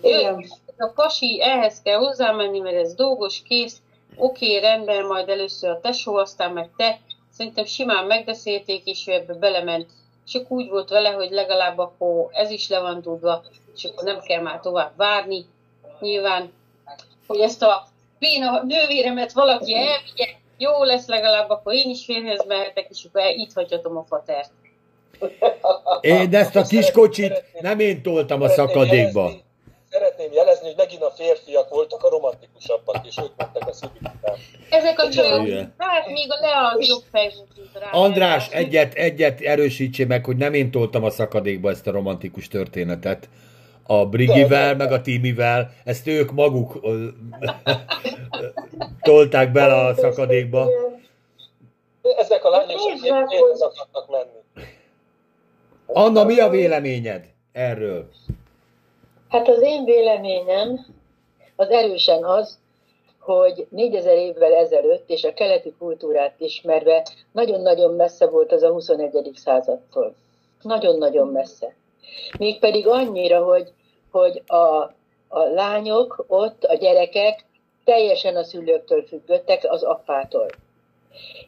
Igen. 0.01 0.45
A 0.77 0.91
pasi 0.95 1.41
ehhez 1.41 1.81
kell 1.81 1.97
hozzámenni, 1.97 2.59
mert 2.59 2.75
ez 2.75 2.93
dolgos, 2.93 3.41
kész, 3.41 3.81
oké, 4.15 4.57
rendben, 4.57 5.05
majd 5.05 5.29
először 5.29 5.69
a 5.69 5.79
tesó, 5.81 6.15
aztán 6.15 6.51
meg 6.53 6.69
te. 6.77 6.99
Szerintem 7.39 7.65
simán 7.65 8.05
megbeszélték, 8.05 8.85
és 8.85 9.07
ő 9.07 9.11
ebbe 9.11 9.33
belement. 9.33 9.87
Csak 10.27 10.51
úgy 10.51 10.69
volt 10.69 10.89
vele, 10.89 11.09
hogy 11.09 11.31
legalább 11.31 11.77
akkor 11.77 12.27
ez 12.31 12.49
is 12.49 12.69
le 12.69 12.79
van 12.79 13.01
tudva, 13.01 13.43
és 13.75 13.83
akkor 13.83 14.03
nem 14.03 14.19
kell 14.19 14.41
már 14.41 14.59
tovább 14.59 14.91
várni. 14.95 15.45
Nyilván, 15.99 16.53
hogy 17.27 17.39
ezt 17.39 17.61
a 17.63 17.87
béna 18.19 18.63
nővéremet 18.63 19.31
valaki 19.31 19.75
elvigye, 19.75 20.27
jó 20.57 20.83
lesz 20.83 21.07
legalább, 21.07 21.49
akkor 21.49 21.73
én 21.73 21.89
is 21.89 22.05
férhez 22.05 22.45
mehetek, 22.47 22.87
és 22.89 23.05
akkor 23.05 23.21
itt 23.25 23.53
hagyhatom 23.53 23.97
a 23.97 24.05
fatert. 24.07 24.51
Én 26.01 26.35
ezt 26.35 26.55
a 26.55 26.61
kis 26.61 26.91
kocsit 26.91 27.43
nem 27.59 27.79
én 27.79 28.01
toltam 28.01 28.41
a 28.41 28.49
szakadékba. 28.49 29.31
Szeretném 29.89 30.31
jelezni, 30.31 30.65
hogy 30.65 30.77
megint 30.77 31.01
a 31.01 31.11
férfiak 31.11 31.69
voltak 31.69 32.03
a 32.03 32.09
romantikusabbak, 32.09 33.07
és 33.07 33.17
ők 33.17 33.31
mentek 33.37 33.67
a 33.67 33.73
szívük 33.73 33.95
után. 33.95 34.35
Ezek 34.69 34.99
a 34.99 35.09
csajok, 35.09 35.67
hát 35.77 36.07
még 36.07 36.31
a 36.31 36.39
Lea 36.41 36.67
az 36.67 36.87
jobb 36.87 37.03
rá. 37.73 37.89
András, 37.91 38.49
egyet, 38.49 38.93
egyet 38.93 39.41
erősítsél 39.41 40.05
meg, 40.05 40.25
hogy 40.25 40.37
nem 40.37 40.53
én 40.53 40.71
toltam 40.71 41.03
a 41.03 41.09
szakadékba 41.09 41.69
ezt 41.69 41.87
a 41.87 41.91
romantikus 41.91 42.47
történetet. 42.47 43.29
A 43.83 44.05
Brigivel, 44.05 44.75
meg 44.75 44.91
a 44.91 45.01
Timivel, 45.01 45.71
ezt 45.83 46.07
ők 46.07 46.31
maguk 46.31 46.79
tolták 49.01 49.51
bele 49.51 49.75
a 49.75 49.95
szakadékba. 49.95 50.67
Ezek 52.17 52.45
a 52.45 52.49
lányok 52.49 52.79
férhez 53.01 53.61
akarnak 53.61 54.09
menni. 54.09 54.67
Anna, 55.85 56.23
mi 56.23 56.39
a 56.39 56.49
véleményed 56.49 57.25
erről? 57.51 58.09
Hát 59.29 59.47
az 59.47 59.61
én 59.61 59.83
véleményem 59.83 60.85
az 61.55 61.69
erősen 61.69 62.23
az, 62.23 62.59
hogy 63.19 63.67
4000 63.69 64.17
évvel 64.17 64.53
ezelőtt, 64.53 65.09
és 65.09 65.23
a 65.23 65.33
keleti 65.33 65.73
kultúrát 65.79 66.33
ismerve, 66.37 67.05
nagyon-nagyon 67.31 67.95
messze 67.95 68.27
volt 68.27 68.51
az 68.51 68.63
a 68.63 68.71
21. 68.71 69.31
századtól. 69.35 70.15
Nagyon-nagyon 70.61 71.27
messze. 71.27 71.75
Mégpedig 72.37 72.87
annyira, 72.87 73.43
hogy, 73.43 73.71
hogy 74.11 74.43
a, 74.47 74.93
a 75.27 75.43
lányok 75.53 76.25
ott, 76.27 76.63
a 76.63 76.75
gyerekek 76.75 77.45
teljesen 77.83 78.35
a 78.35 78.43
szülőktől 78.43 79.03
függöttek, 79.03 79.65
az 79.67 79.83
apától. 79.83 80.47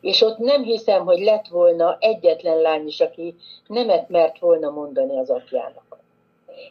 És 0.02 0.22
ott 0.22 0.38
nem 0.38 0.64
hiszem, 0.64 1.06
hogy 1.06 1.20
lett 1.20 1.48
volna 1.48 1.98
egyetlen 2.00 2.58
lány 2.58 2.88
is, 2.88 3.00
aki 3.00 3.36
nemet 3.68 4.10
mert 4.10 4.40
volna 4.40 4.70
mondani 4.70 5.18
az 5.18 5.30
apjának. 5.30 5.98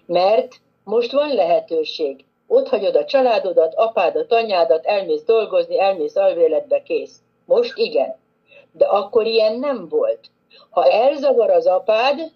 Mert 0.07 0.61
most 0.91 1.13
van 1.13 1.35
lehetőség. 1.35 2.25
Ott 2.47 2.69
hagyod 2.69 2.97
a 2.97 3.05
családodat, 3.05 3.75
apádat, 3.75 4.33
anyádat, 4.33 4.87
elmész 4.87 5.23
dolgozni, 5.23 5.81
elmész 5.81 6.17
alvéletbe, 6.17 6.83
kész. 6.83 7.17
Most 7.45 7.79
igen. 7.79 8.17
De 8.73 8.85
akkor 8.85 9.27
ilyen 9.27 9.59
nem 9.59 9.89
volt. 9.89 10.21
Ha 10.71 10.91
elzavar 10.91 11.51
az 11.51 11.67
apád, 11.67 12.33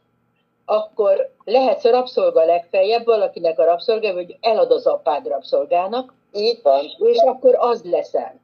akkor 0.64 1.30
lehetsz 1.44 1.84
a 1.84 1.90
rabszolga 1.90 2.44
legfeljebb, 2.44 3.04
valakinek 3.04 3.58
a 3.58 3.64
rabszolga, 3.64 4.12
vagy 4.12 4.36
elad 4.40 4.70
az 4.70 4.86
apád 4.86 5.26
rabszolgának, 5.26 6.14
Így 6.32 6.60
van. 6.62 6.84
és 6.98 7.18
akkor 7.18 7.56
az 7.58 7.82
leszel. 7.84 8.40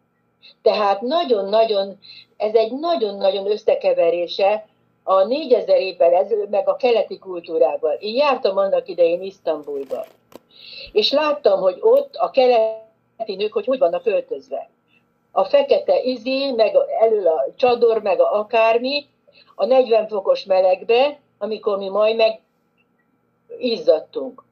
Tehát 0.63 1.01
nagyon-nagyon, 1.01 1.99
ez 2.37 2.55
egy 2.55 2.73
nagyon-nagyon 2.73 3.51
összekeverése 3.51 4.67
a 5.03 5.25
4000 5.25 5.81
évvel 5.81 6.15
ezelőtt, 6.15 6.51
meg 6.51 6.69
a 6.69 6.77
keleti 6.77 7.19
kultúrával. 7.19 7.93
Én 7.93 8.15
jártam 8.15 8.57
annak 8.57 8.89
idején 8.89 9.23
Isztambulba, 9.23 10.07
és 10.93 11.13
láttam, 11.13 11.61
hogy 11.61 11.79
ott 11.81 12.15
a 12.17 12.31
keleti 12.31 13.35
nők, 13.37 13.53
hogy 13.53 13.67
hogy 13.67 13.79
vannak 13.79 14.07
öltözve. 14.07 14.71
A 15.33 15.45
fekete 15.45 16.03
izi, 16.03 16.53
meg 16.57 16.77
elől 17.01 17.27
a 17.27 17.47
csador, 17.57 18.03
meg 18.03 18.21
a 18.21 18.39
akármi, 18.39 19.07
a 19.55 19.65
40 19.65 20.09
fokos 20.09 20.45
melegbe, 20.45 21.19
amikor 21.39 21.79
mi 21.79 21.89
majd 21.89 22.17
meg 22.17 22.41
izzadtunk. 23.59 24.45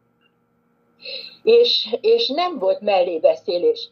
És, 1.43 1.97
és 2.01 2.29
nem 2.29 2.59
volt 2.59 2.81
mellébeszélés. 2.81 3.91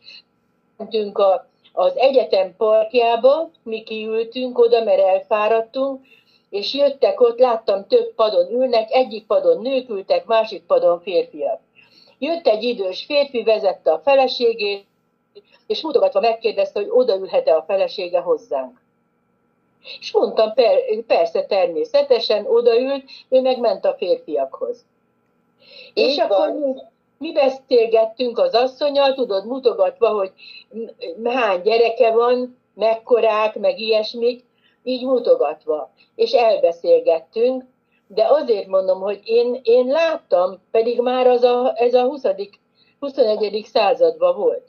Mentünk 0.76 1.18
a, 1.18 1.48
az 1.72 1.96
egyetem 1.96 2.56
parkjába, 2.56 3.50
mi 3.62 3.82
kiültünk 3.82 4.58
oda, 4.58 4.84
mert 4.84 5.00
elfáradtunk, 5.00 6.04
és 6.50 6.74
jöttek 6.74 7.20
ott, 7.20 7.38
láttam 7.38 7.86
több 7.86 8.14
padon 8.14 8.50
ülnek, 8.50 8.90
egyik 8.90 9.26
padon 9.26 9.62
nők 9.62 9.88
ültek, 9.88 10.24
másik 10.24 10.62
padon 10.62 11.00
férfiak. 11.00 11.60
Jött 12.18 12.46
egy 12.46 12.62
idős 12.62 13.04
férfi, 13.04 13.42
vezette 13.42 13.92
a 13.92 13.98
feleségét, 13.98 14.84
és 15.66 15.82
mutogatva 15.82 16.20
megkérdezte, 16.20 16.80
hogy 16.80 16.88
odaülhet-e 16.90 17.56
a 17.56 17.62
felesége 17.62 18.20
hozzánk. 18.20 18.80
És 20.00 20.12
mondtam, 20.12 20.52
per, 20.52 20.78
persze 21.06 21.44
természetesen 21.44 22.46
odaült, 22.46 23.04
ő 23.28 23.40
meg 23.40 23.58
ment 23.58 23.84
a 23.84 23.94
férfiakhoz. 23.94 24.84
És 25.94 26.12
Így 26.12 26.20
akkor 26.20 26.48
van. 26.48 26.56
mi, 26.56 26.74
mi 27.18 27.32
beszélgettünk 27.32 28.38
az 28.38 28.54
asszonyal, 28.54 29.14
tudod, 29.14 29.46
mutogatva, 29.46 30.08
hogy 30.08 30.32
hány 31.24 31.60
gyereke 31.60 32.10
van, 32.10 32.58
mekkorák, 32.74 33.54
meg 33.54 33.78
ilyesmik, 33.78 34.44
így 34.86 35.04
mutogatva. 35.04 35.90
És 36.14 36.32
elbeszélgettünk, 36.32 37.64
de 38.06 38.26
azért 38.28 38.66
mondom, 38.66 39.00
hogy 39.00 39.20
én, 39.24 39.60
én 39.62 39.86
láttam, 39.86 40.62
pedig 40.70 41.00
már 41.00 41.26
az 41.26 41.42
a, 41.42 41.72
ez 41.76 41.94
a 41.94 42.02
20. 42.02 42.22
21. 42.98 43.66
században 43.72 44.36
volt. 44.36 44.68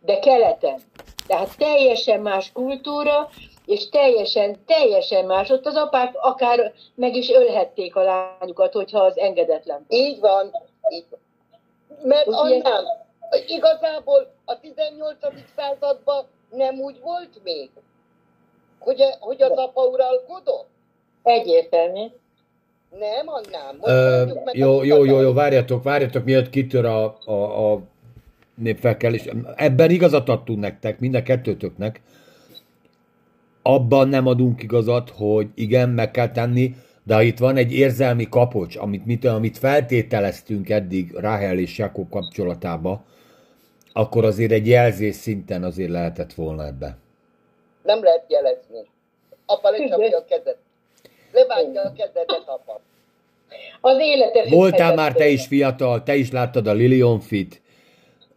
De 0.00 0.18
keleten. 0.18 0.80
Tehát 1.26 1.56
teljesen 1.58 2.20
más 2.20 2.52
kultúra, 2.52 3.28
és 3.66 3.88
teljesen, 3.88 4.64
teljesen 4.66 5.24
más. 5.24 5.50
Ott 5.50 5.66
az 5.66 5.76
apák 5.76 6.14
akár 6.20 6.72
meg 6.94 7.16
is 7.16 7.30
ölhették 7.30 7.96
a 7.96 8.02
lányukat, 8.02 8.72
hogyha 8.72 9.00
az 9.00 9.18
engedetlen. 9.18 9.84
Így 9.88 10.20
van. 10.20 10.52
Így 10.88 11.06
van. 11.10 11.20
Mert 12.02 12.26
annám, 12.26 12.84
igazából 13.46 14.32
a 14.44 14.60
18. 14.60 15.16
században 15.56 16.26
nem 16.50 16.80
úgy 16.80 17.00
volt 17.00 17.42
még, 17.42 17.70
hogy, 18.84 19.02
hogy 19.20 19.42
az 19.42 19.50
apa 19.50 19.82
uralkodott? 19.82 20.68
Egyértelmű. 21.22 22.06
Nem, 22.98 23.26
annám. 23.26 23.76
Most 23.80 23.92
Ö, 23.92 24.24
jó, 24.52 24.82
jó, 24.82 25.04
jó, 25.04 25.20
jó, 25.20 25.32
várjatok, 25.32 25.82
várjatok, 25.82 26.24
mielőtt 26.24 26.50
kitör 26.50 26.84
a, 26.84 27.18
a, 27.24 27.72
a 27.72 27.80
népfelkelés. 28.54 29.24
Ebben 29.56 29.90
igazat 29.90 30.28
adtunk 30.28 30.60
nektek, 30.60 30.98
mind 30.98 31.14
a 31.14 31.22
kettőtöknek. 31.22 32.00
Abban 33.62 34.08
nem 34.08 34.26
adunk 34.26 34.62
igazat, 34.62 35.10
hogy 35.10 35.48
igen, 35.54 35.88
meg 35.88 36.10
kell 36.10 36.30
tenni, 36.30 36.74
de 37.02 37.14
ha 37.14 37.22
itt 37.22 37.38
van 37.38 37.56
egy 37.56 37.72
érzelmi 37.72 38.28
kapocs, 38.28 38.76
amit, 38.76 39.06
mit, 39.06 39.24
amit 39.24 39.58
feltételeztünk 39.58 40.70
eddig 40.70 41.12
Rahel 41.12 41.58
és 41.58 41.78
Jakob 41.78 42.10
kapcsolatába, 42.10 43.04
akkor 43.92 44.24
azért 44.24 44.52
egy 44.52 44.66
jelzés 44.66 45.14
szinten 45.14 45.64
azért 45.64 45.90
lehetett 45.90 46.32
volna 46.32 46.66
ebbe. 46.66 46.96
Nem 47.84 48.02
lehet 48.02 48.24
jelezni. 48.28 48.78
Apa 49.46 49.70
lecsapja 49.70 50.18
a 50.18 50.24
kezed. 50.24 50.56
Levágja 51.32 51.82
a 51.82 51.92
kezedet, 51.96 52.42
apa. 52.46 52.80
Az 53.80 53.98
élete 54.00 54.44
Voltál 54.50 54.94
már 54.94 55.12
te 55.12 55.26
is 55.28 55.46
fiatal, 55.46 56.02
te 56.02 56.14
is 56.14 56.30
láttad 56.30 56.66
a 56.66 56.72
Lilion 56.72 57.20
Fit, 57.20 57.62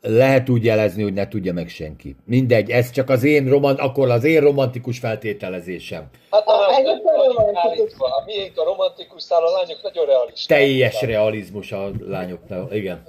lehet 0.02 0.50
úgy 0.50 0.64
jelezni, 0.66 1.04
hogy 1.04 1.14
ne 1.14 1.28
tudja 1.28 1.54
meg 1.54 1.68
senki. 1.70 2.16
Mindegy, 2.26 2.70
ez 2.72 2.92
csak 2.92 3.10
az 3.10 3.24
én 3.24 3.50
romant, 3.50 3.80
akkor 3.80 4.10
az 4.10 4.24
én 4.24 4.40
romantikus 4.42 5.00
feltételezésem. 5.00 6.10
Hát 6.32 6.44
Ah, 6.46 6.60
a, 6.60 6.80
ez 6.80 6.86
a, 6.86 6.92
a 6.92 7.34
romantikus. 7.34 7.94
a 8.00 8.24
miénk 8.26 8.58
a 8.60 8.64
romantikus 8.64 9.22
szál, 9.22 9.44
a 9.46 9.50
lányok 9.52 9.82
nagyon 9.82 10.06
realisták. 10.06 10.58
Teljes 10.58 11.02
realizmus 11.02 11.72
a 11.72 11.90
lányoknál, 12.08 12.68
igen. 12.72 13.04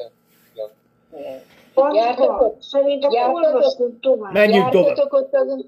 Igen. 1.14 1.94
Jártatok? 1.94 2.56
Szerintem 2.60 3.10
olvastunk 3.34 4.00
tovább. 4.00 4.32
Menjünk 4.32 4.68
tovább. 4.70 4.86
Jártatok 4.86 5.12
ott 5.12 5.32
az... 5.34 5.64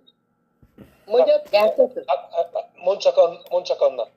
Mondjad? 1.11 1.42
Jártatok? 1.52 2.02
Hát, 2.06 2.28
hát, 2.32 2.68
Mondd 2.84 2.98
csak, 2.98 3.20
mondd 3.50 3.64
csak 3.64 3.80
Anna. 3.80 4.08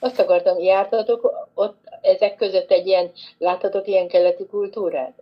Azt 0.00 0.18
akartam, 0.18 0.58
jártatok 0.58 1.48
ott 1.54 1.76
ezek 2.00 2.36
között 2.36 2.70
egy 2.70 2.86
ilyen, 2.86 3.12
láttatok 3.38 3.86
ilyen 3.86 4.08
keleti 4.08 4.46
kultúrát? 4.46 5.12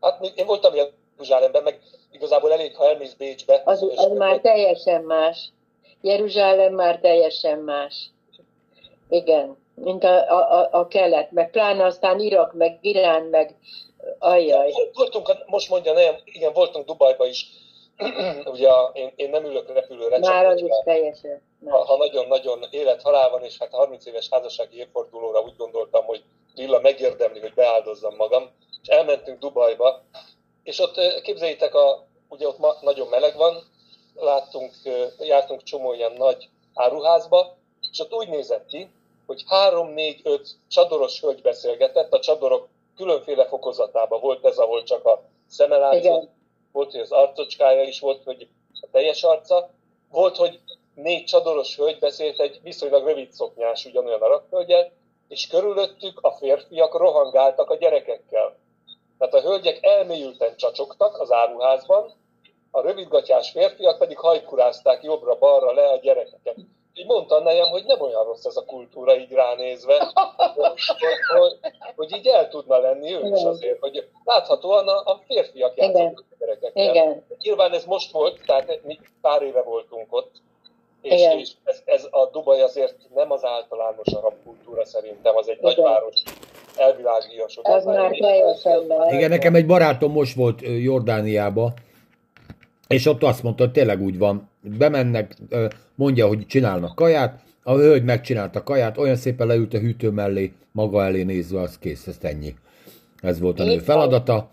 Hát 0.00 0.32
én 0.34 0.46
voltam 0.46 0.74
Jeruzsálemben, 0.74 1.62
meg 1.62 1.80
igazából 2.10 2.52
elég, 2.52 2.76
ha 2.76 2.88
elmész 2.88 3.12
Bécsbe. 3.12 3.62
Az, 3.64 3.82
az 3.96 4.12
már 4.16 4.38
teljesen 4.38 5.02
más. 5.02 5.48
Jeruzsálem 6.00 6.74
már 6.74 6.98
teljesen 6.98 7.58
más. 7.58 8.10
Igen, 9.08 9.56
mint 9.74 10.04
a, 10.04 10.38
a, 10.60 10.68
a, 10.70 10.88
kelet, 10.88 11.30
meg 11.30 11.50
pláne 11.50 11.84
aztán 11.84 12.20
Irak, 12.20 12.52
meg 12.52 12.78
Irán, 12.80 13.22
meg 13.22 13.54
ajjaj. 14.18 14.72
Voltunk, 14.92 15.36
most 15.46 15.70
mondja, 15.70 15.92
nem, 15.92 16.14
igen, 16.24 16.52
voltunk 16.52 16.86
Dubajba 16.86 17.26
is. 17.26 17.46
Ugye 18.52 18.68
a- 18.68 18.90
én, 18.94 19.12
én 19.16 19.30
nem 19.30 19.44
ülök 19.44 19.72
repülőre, 19.72 20.18
Már 20.18 20.46
az 20.46 20.60
is 20.60 20.70
teljesen 20.84 21.42
ha, 21.64 21.84
ha 21.84 21.96
nagyon-nagyon 21.96 22.64
élet-halál 22.70 23.30
van, 23.30 23.42
és 23.42 23.58
hát 23.58 23.70
30 23.74 24.06
éves 24.06 24.28
házassági 24.30 24.78
évfordulóra 24.78 25.40
úgy 25.40 25.56
gondoltam, 25.56 26.04
hogy 26.04 26.22
Lilla 26.54 26.80
megérdemli, 26.80 27.40
hogy 27.40 27.54
beáldozzam 27.54 28.14
magam, 28.16 28.50
és 28.82 28.88
elmentünk 28.88 29.38
Dubajba, 29.38 30.02
és 30.62 30.78
ott 30.78 31.20
képzeljétek, 31.22 31.74
a, 31.74 32.06
ugye 32.28 32.46
ott 32.46 32.58
ma 32.58 32.74
nagyon 32.80 33.08
meleg 33.08 33.36
van, 33.36 33.54
láttunk, 34.14 34.72
jártunk 35.18 35.62
csomó 35.62 35.92
ilyen 35.92 36.12
nagy 36.12 36.48
áruházba, 36.74 37.56
és 37.92 38.00
ott 38.00 38.12
úgy 38.14 38.28
nézett 38.28 38.66
ki, 38.66 38.90
hogy 39.26 39.44
három, 39.46 39.88
négy, 39.88 40.20
öt 40.24 40.48
csadoros 40.68 41.20
hölgy 41.20 41.42
beszélgetett, 41.42 42.12
a 42.12 42.20
csadorok 42.20 42.68
különféle 42.96 43.46
fokozatában 43.46 44.20
volt 44.20 44.44
ez, 44.44 44.56
ahol 44.56 44.82
csak 44.82 45.04
a 45.04 45.22
szeme 45.48 45.76
látszott, 45.76 46.02
Igen. 46.02 46.30
Volt, 46.72 46.90
hogy 46.90 47.00
az 47.00 47.12
arcocskája 47.12 47.82
is 47.82 48.00
volt, 48.00 48.24
hogy 48.24 48.48
a 48.80 48.86
teljes 48.92 49.22
arca, 49.22 49.70
volt, 50.10 50.36
hogy 50.36 50.60
négy 50.94 51.24
csadoros 51.24 51.76
hölgy 51.76 51.98
beszélt 51.98 52.40
egy 52.40 52.60
viszonylag 52.62 53.06
rövid 53.06 53.32
szoknyás, 53.32 53.84
ugyanolyan 53.84 54.22
arakhölgyel, 54.22 54.92
és 55.28 55.46
körülöttük 55.46 56.18
a 56.22 56.30
férfiak 56.30 56.98
rohangáltak 56.98 57.70
a 57.70 57.76
gyerekekkel. 57.76 58.56
Tehát 59.18 59.34
a 59.34 59.40
hölgyek 59.40 59.84
elmélyülten 59.84 60.56
csacsogtak 60.56 61.20
az 61.20 61.32
áruházban, 61.32 62.12
a 62.70 62.80
rövidgatyás 62.80 63.50
férfiak 63.50 63.98
pedig 63.98 64.18
hajkurázták 64.18 65.02
jobbra-balra 65.02 65.72
le 65.72 65.88
a 65.88 65.96
gyerekeket. 65.96 66.56
Így 67.00 67.06
mondta 67.06 67.40
nejem, 67.40 67.68
hogy 67.68 67.84
nem 67.86 68.00
olyan 68.00 68.24
rossz 68.24 68.44
ez 68.44 68.56
a 68.56 68.64
kultúra 68.64 69.16
így 69.16 69.32
ránézve, 69.32 70.12
hogy, 70.56 70.80
hogy, 71.38 71.72
hogy 71.96 72.16
így 72.16 72.26
el 72.26 72.48
tudna 72.48 72.78
lenni 72.78 73.14
ő 73.14 73.26
is 73.34 73.42
azért, 73.42 73.80
hogy 73.80 74.08
láthatóan 74.24 74.88
a, 74.88 75.12
a 75.12 75.20
férfiak 75.26 75.76
játszottak 75.76 76.24
a 76.30 76.34
gyerekekkel. 76.38 76.90
Igen, 76.90 77.24
Nyilván 77.38 77.72
ez 77.72 77.84
most 77.84 78.12
volt, 78.12 78.40
tehát 78.46 78.80
mi 78.84 78.98
pár 79.20 79.42
éve 79.42 79.62
voltunk 79.62 80.06
ott, 80.10 80.30
és, 81.02 81.20
Igen. 81.20 81.38
és 81.38 81.50
ez, 81.64 81.82
ez 81.84 82.06
a 82.10 82.28
Dubaj 82.32 82.62
azért 82.62 82.96
nem 83.14 83.30
az 83.30 83.44
általános 83.44 84.12
arab 84.12 84.34
kultúra 84.44 84.84
szerintem, 84.84 85.36
az 85.36 85.48
egy 85.48 85.58
Igen. 85.58 85.72
nagyváros, 85.74 86.22
elvilágiasodott. 86.76 87.74
az 87.74 87.84
már 87.84 88.16
teljesen. 88.16 88.92
Igen, 89.10 89.30
nekem 89.30 89.54
egy 89.54 89.66
barátom 89.66 90.12
most 90.12 90.36
volt 90.36 90.60
Jordániába, 90.60 91.72
és 92.88 93.06
ott 93.06 93.22
azt 93.22 93.42
mondta, 93.42 93.62
hogy 93.62 93.72
tényleg 93.72 94.00
úgy 94.00 94.18
van, 94.18 94.49
bemennek, 94.62 95.34
mondja, 95.94 96.26
hogy 96.26 96.46
csinálnak 96.46 96.94
kaját, 96.94 97.40
a 97.62 97.74
hölgy 97.74 98.04
megcsinálta 98.04 98.58
a 98.58 98.62
kaját, 98.62 98.98
olyan 98.98 99.16
szépen 99.16 99.46
leült 99.46 99.74
a 99.74 99.78
hűtő 99.78 100.10
mellé, 100.10 100.52
maga 100.72 101.04
elé 101.04 101.22
nézve, 101.22 101.60
az 101.60 101.78
kész, 101.78 102.06
ez 102.06 102.16
ennyi. 102.20 102.54
Ez 103.22 103.40
volt 103.40 103.60
a 103.60 103.64
nő 103.64 103.78
feladata. 103.78 104.50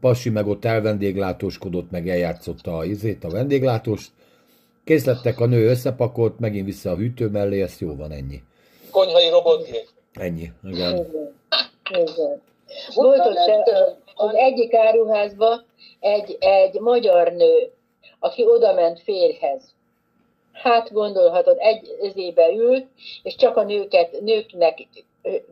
Pasi 0.00 0.30
meg 0.30 0.46
ott 0.46 0.64
elvendéglátóskodott, 0.64 1.90
meg 1.90 2.08
eljátszotta 2.08 2.76
a 2.76 2.84
izét, 2.84 3.24
a 3.24 3.28
vendéglátóst. 3.28 4.10
Kész 4.84 5.04
lettek, 5.04 5.40
a 5.40 5.46
nő 5.46 5.68
összepakolt, 5.68 6.38
megint 6.38 6.66
vissza 6.66 6.90
a 6.90 6.96
hűtő 6.96 7.28
mellé, 7.28 7.62
ez 7.62 7.78
jó 7.78 7.96
van, 7.96 8.10
ennyi. 8.10 8.42
Konyhai 8.90 9.30
robotgép. 9.30 9.88
Ennyi, 10.12 10.52
igen. 10.64 10.94
Igen. 10.94 11.34
Igen. 11.90 12.40
Volt 12.94 13.18
ott 13.18 13.96
az 14.14 14.34
egyik 14.34 14.74
áruházban 14.74 15.64
egy, 16.00 16.36
egy 16.40 16.80
magyar 16.80 17.32
nő, 17.32 17.70
aki 18.20 18.46
oda 18.46 18.74
ment 18.74 19.00
férjhez. 19.00 19.76
Hát 20.52 20.92
gondolhatod, 20.92 21.56
egy 21.58 21.96
ezébe 22.02 22.52
ült, 22.52 22.86
és 23.22 23.34
csak 23.34 23.56
a 23.56 23.62
nőket, 23.62 24.20
nőknek 24.20 24.86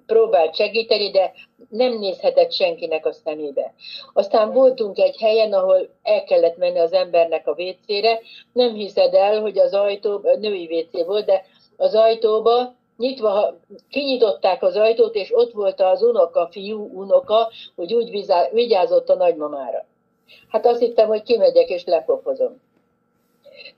próbált 0.07 0.55
segíteni, 0.55 1.11
de 1.11 1.33
nem 1.69 1.99
nézhetett 1.99 2.53
senkinek 2.53 3.07
a 3.07 3.13
szemébe. 3.13 3.75
Aztán 4.13 4.53
voltunk 4.53 4.99
egy 4.99 5.17
helyen, 5.21 5.53
ahol 5.53 5.89
el 6.03 6.25
kellett 6.25 6.57
menni 6.57 6.79
az 6.79 6.93
embernek 6.93 7.47
a 7.47 7.55
vécére. 7.55 8.21
Nem 8.53 8.75
hiszed 8.75 9.15
el, 9.15 9.41
hogy 9.41 9.59
az 9.59 9.75
ajtó, 9.75 10.21
női 10.41 10.67
vécé 10.67 11.03
volt, 11.03 11.25
de 11.25 11.45
az 11.77 11.95
ajtóba 11.95 12.75
nyitva, 12.97 13.57
kinyitották 13.91 14.63
az 14.63 14.77
ajtót, 14.77 15.15
és 15.15 15.35
ott 15.35 15.53
volt 15.53 15.81
az 15.81 16.03
unoka, 16.03 16.49
fiú 16.51 16.91
unoka, 16.93 17.51
hogy 17.77 17.95
úgy 17.95 18.27
vigyázott 18.53 19.09
a 19.09 19.15
nagymamára. 19.15 19.87
Hát 20.49 20.67
azt 20.67 20.81
hittem, 20.81 21.09
hogy 21.09 21.23
kimegyek 21.23 21.69
és 21.69 21.85
lepofozom. 21.85 22.61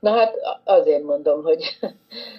Na 0.00 0.10
hát 0.10 0.34
azért 0.64 1.02
mondom, 1.02 1.42
hogy 1.42 1.78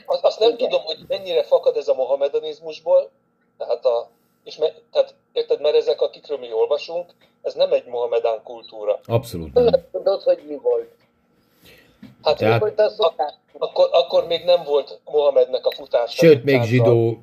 Azt, 0.05 0.23
azt 0.23 0.39
nem 0.39 0.49
Igen. 0.51 0.69
tudom, 0.69 0.85
hogy 0.85 0.97
mennyire 1.07 1.43
fakad 1.43 1.75
ez 1.77 1.87
a 1.87 1.93
mohamedanizmusból, 1.93 3.09
tehát, 3.57 3.85
a, 3.85 4.09
és 4.43 4.57
me, 4.57 4.67
tehát 4.91 5.15
érted, 5.31 5.61
mert 5.61 5.75
ezek, 5.75 6.01
akikről 6.01 6.37
mi 6.37 6.53
olvasunk, 6.53 7.11
ez 7.41 7.53
nem 7.53 7.73
egy 7.73 7.85
mohamedán 7.85 8.43
kultúra. 8.43 8.99
Abszolút 9.05 9.53
nem. 9.53 9.65
Tudod, 9.91 10.21
hogy 10.21 10.43
mi 10.47 10.55
volt? 10.55 10.89
Hát 12.23 12.37
Tehát- 12.37 12.53
Mi 12.53 12.59
volt 12.59 12.79
a 12.79 12.89
szokás? 12.89 13.33
akkor, 13.57 13.89
akkor 13.91 14.27
még 14.27 14.43
nem 14.45 14.63
volt 14.63 14.99
Mohamednek 15.05 15.65
a 15.65 15.71
futása. 15.75 16.25
Sőt, 16.25 16.43
még 16.43 16.61
zsidó 16.63 17.17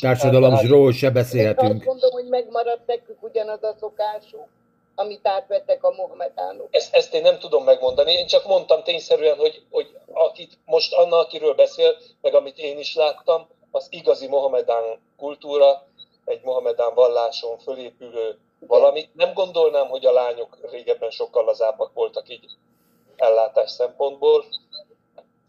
társadalomról 0.00 0.92
se 0.92 1.06
Én 1.06 1.12
azt 1.12 1.22
beszélhetünk. 1.22 1.84
mondom, 1.84 2.10
hogy 2.10 2.26
megmaradt 2.28 2.86
nekük 2.86 3.22
ugyanaz 3.22 3.62
a 3.62 3.74
szokásuk, 3.80 4.46
amit 4.94 5.26
átvettek 5.26 5.84
a 5.84 5.90
mohamedánok. 5.90 6.68
Ezt, 6.70 6.94
ezt 6.94 7.14
én 7.14 7.22
nem 7.22 7.38
tudom 7.38 7.64
megmondani, 7.64 8.12
én 8.12 8.26
csak 8.26 8.46
mondtam 8.46 8.82
tényszerűen, 8.82 9.36
hogy, 9.36 9.62
hogy 9.70 9.96
akit 10.12 10.58
most 10.64 10.94
Anna, 10.94 11.18
akiről 11.18 11.54
beszél, 11.54 11.96
meg 12.20 12.34
amit 12.34 12.58
én 12.58 12.78
is 12.78 12.94
láttam, 12.94 13.48
az 13.70 13.86
igazi 13.90 14.26
mohamedán 14.26 15.00
kultúra, 15.16 15.86
egy 16.24 16.40
mohamedán 16.42 16.94
valláson 16.94 17.58
fölépülő 17.58 18.38
valami. 18.58 19.08
Nem 19.12 19.32
gondolnám, 19.32 19.88
hogy 19.88 20.06
a 20.06 20.12
lányok 20.12 20.58
régebben 20.70 21.10
sokkal 21.10 21.44
lazábbak 21.44 21.92
voltak 21.92 22.28
így 22.28 22.44
ellátás 23.16 23.70
szempontból, 23.70 24.44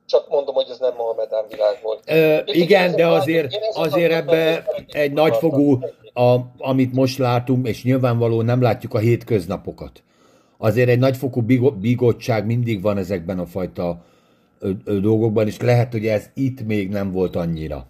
csak 0.05 0.29
mondom, 0.29 0.55
hogy 0.55 0.67
ez 0.69 0.79
nem 0.79 0.93
mohamedán 0.97 1.43
világ 1.49 1.79
volt. 1.83 2.03
Ö, 2.07 2.37
igen, 2.45 2.95
de 2.95 3.07
azért, 3.07 3.55
azért 3.73 4.11
ebbe 4.11 4.65
egy 4.87 5.11
nagyfogú, 5.11 5.79
a, 6.13 6.35
amit 6.57 6.93
most 6.93 7.17
látunk, 7.17 7.67
és 7.67 7.83
nyilvánvaló 7.83 8.41
nem 8.41 8.61
látjuk 8.61 8.93
a 8.93 8.97
hétköznapokat. 8.97 10.03
Azért 10.57 10.89
egy 10.89 10.99
nagyfokú 10.99 11.41
bigo- 11.41 11.77
bigottság 11.77 12.45
mindig 12.45 12.81
van 12.81 12.97
ezekben 12.97 13.39
a 13.39 13.45
fajta 13.45 14.03
ö, 14.59 14.69
ö, 14.85 14.99
dolgokban, 14.99 15.47
és 15.47 15.59
lehet, 15.59 15.91
hogy 15.91 16.07
ez 16.07 16.29
itt 16.33 16.65
még 16.65 16.89
nem 16.89 17.11
volt 17.11 17.35
annyira. 17.35 17.85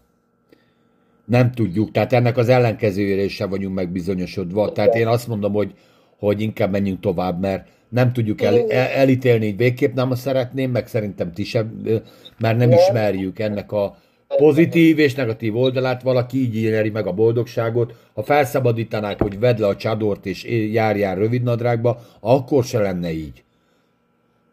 Nem 1.25 1.51
tudjuk, 1.51 1.91
tehát 1.91 2.13
ennek 2.13 2.37
az 2.37 2.49
ellenkezőjére 2.49 3.27
sem 3.27 3.49
vagyunk 3.49 3.75
megbizonyosodva. 3.75 4.71
Tehát 4.71 4.95
én 4.95 5.07
azt 5.07 5.27
mondom, 5.27 5.53
hogy, 5.53 5.73
hogy 6.19 6.41
inkább 6.41 6.71
menjünk 6.71 6.99
tovább, 6.99 7.39
mert 7.39 7.67
nem 7.95 8.13
tudjuk 8.13 8.41
el, 8.41 8.69
el, 8.69 8.87
elítélni, 8.87 9.45
így 9.45 9.57
végképp 9.57 9.93
nem 9.93 10.11
azt 10.11 10.21
szeretném, 10.21 10.71
meg 10.71 10.87
szerintem 10.87 11.31
ti 11.31 11.43
sem, 11.43 11.81
mert 12.37 12.57
nem 12.57 12.71
ismerjük 12.71 13.39
ennek 13.39 13.71
a 13.71 13.97
pozitív 14.27 14.99
és 14.99 15.13
negatív 15.13 15.57
oldalát, 15.57 16.01
valaki 16.01 16.37
így 16.37 16.55
éleri 16.55 16.89
meg 16.89 17.07
a 17.07 17.11
boldogságot. 17.11 17.93
Ha 18.13 18.23
felszabadítanák, 18.23 19.21
hogy 19.21 19.39
vedd 19.39 19.59
le 19.59 19.67
a 19.67 19.75
csadort 19.75 20.25
és 20.25 20.43
járjál 20.71 21.15
rövidnadrágba, 21.15 21.99
akkor 22.19 22.63
se 22.63 22.79
lenne 22.79 23.11
így. 23.11 23.43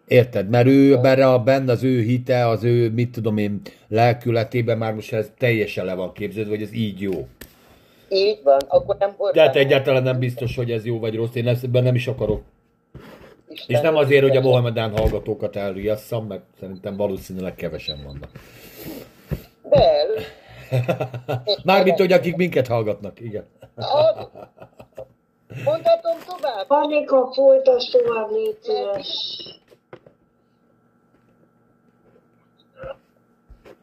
Érted? 0.07 0.49
Mert 0.49 0.67
ő 0.67 0.99
benne, 1.01 1.29
a, 1.29 1.39
benne 1.39 1.73
az 1.73 1.85
ő 1.85 2.01
hite, 2.01 2.49
az 2.49 2.65
ő, 2.65 2.91
mit 2.91 3.11
tudom 3.11 3.37
én, 3.37 3.61
lelkületében 3.89 4.79
már 4.79 4.95
most 4.95 5.13
ez 5.13 5.31
teljesen 5.39 5.85
le 5.85 5.95
van 5.95 6.13
képződve, 6.13 6.51
hogy 6.51 6.63
ez 6.63 6.73
így 6.73 7.01
jó. 7.01 7.27
Így 8.09 8.39
van, 8.45 8.61
akkor 8.69 8.97
nem 8.99 9.15
volt. 9.17 9.35
De 9.35 9.41
hát 9.41 9.57
egyáltalán 9.57 10.03
nem 10.03 10.19
biztos, 10.19 10.57
hogy 10.57 10.71
ez 10.71 10.85
jó 10.85 10.99
vagy 10.99 11.15
rossz. 11.15 11.35
Én 11.35 11.49
ebben 11.49 11.83
nem 11.83 11.95
is 11.95 12.07
akarok 12.07 12.43
Isten 13.53 13.77
És 13.77 13.81
nem 13.81 13.97
azért, 13.97 14.23
hogy 14.23 14.37
a. 14.37 14.41
Mohamedán 14.41 14.99
hallgatókat 14.99 15.57
elriasszam, 15.57 16.27
mert 16.27 16.45
szerintem 16.61 16.97
valószínűleg 16.97 17.55
kevesen 17.55 18.03
vannak. 18.05 18.31
De, 19.63 20.07
Mármint, 21.65 21.99
hogy 21.99 22.13
akik 22.13 22.37
minket 22.37 22.67
hallgatnak, 22.67 23.21
igen. 23.21 23.47
az, 23.75 24.29
mondhatom 25.65 26.17
tovább? 26.27 26.65
Annika, 26.69 27.31
folytasd 27.33 27.91
tovább, 27.91 28.31
légy 28.31 28.59
szíves. 28.63 29.37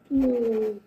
Hmm. 0.08 0.80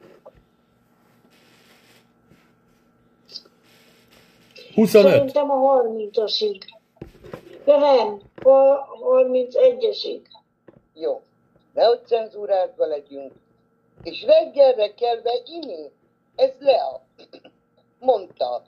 25. 4.76 5.12
Szerintem 5.12 5.52
a 5.52 5.84
30-asig. 5.84 6.62
Nem, 7.66 8.22
a 8.44 8.88
31-esig. 9.00 10.22
Jó, 10.94 11.22
nehogy 11.74 12.06
cenzúrázva 12.06 12.86
legyünk. 12.86 13.34
És 14.04 14.24
reggelre 14.24 14.94
kelve 14.94 15.32
inni, 15.46 15.92
ez 16.36 16.52
Lea 16.60 17.02
mondta. 18.00 18.64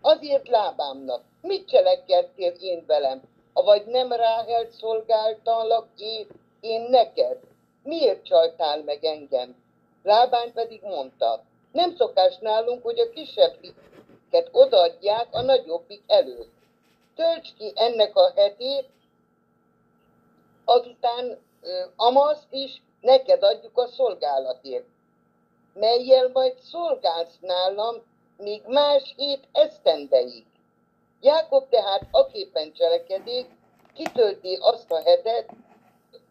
Azért 0.00 0.48
lábámnak, 0.48 1.22
mit 1.40 1.68
cselekedtél 1.68 2.52
én 2.60 2.84
velem? 2.86 3.22
Avagy 3.52 3.86
nem 3.86 4.12
Ráhelt 4.12 4.70
szolgáltalak 4.70 5.86
én, 5.96 6.26
én 6.60 6.80
neked? 6.80 7.38
Miért 7.82 8.24
csaltál 8.24 8.82
meg 8.82 9.04
engem? 9.04 9.56
Lábán 10.02 10.52
pedig 10.52 10.82
mondta, 10.82 11.42
nem 11.72 11.94
szokás 11.96 12.38
nálunk, 12.38 12.82
hogy 12.82 12.98
a 12.98 13.10
kisebbiket 13.10 14.48
odaadják 14.52 15.26
a 15.30 15.40
nagyobbik 15.40 16.02
előtt. 16.06 16.57
Tölts 17.18 17.54
ki 17.54 17.72
ennek 17.74 18.16
a 18.16 18.32
hetét, 18.36 18.88
azután 20.64 21.38
ö, 21.62 21.84
Amaszt 21.96 22.46
is 22.50 22.82
neked 23.00 23.42
adjuk 23.42 23.78
a 23.78 23.86
szolgálatért, 23.86 24.84
melyel 25.74 26.28
majd 26.32 26.58
szolgálsz 26.58 27.38
nálam, 27.40 27.94
míg 28.36 28.62
más 28.66 29.14
hét 29.16 29.48
esztendeig. 29.52 30.46
Jákob 31.20 31.68
tehát 31.68 32.06
aképpen 32.10 32.72
cselekedik, 32.72 33.46
kitölti 33.94 34.58
azt 34.60 34.90
a 34.90 35.02
hetet, 35.02 35.50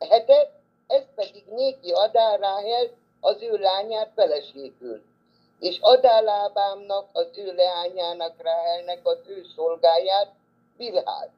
hetet 0.10 0.52
ezt 0.88 1.10
pedig 1.16 1.44
néki 1.46 1.92
adá 1.92 2.36
Ráhel 2.36 2.90
az 3.22 3.42
ő 3.42 3.58
lányát 3.58 4.12
feleségül. 4.16 5.04
És 5.60 5.78
adá 5.82 6.20
Lábámnak, 6.20 7.10
az 7.14 7.28
ő 7.38 7.54
leányának, 7.56 8.42
Ráhelnek 8.42 9.00
az 9.04 9.20
ő 9.28 9.44
szolgáját, 9.56 10.36
Bilhát, 10.78 11.30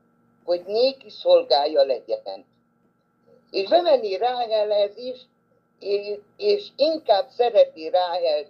hogy 0.43 0.63
néki 0.65 1.09
szolgája 1.09 1.83
legyen 1.83 2.45
és 3.51 3.69
bemenni 3.69 4.17
Ráhelhez 4.17 4.97
is, 4.97 5.17
és, 6.37 6.67
inkább 6.75 7.27
szereti 7.29 7.89
Ráhel, 7.89 8.45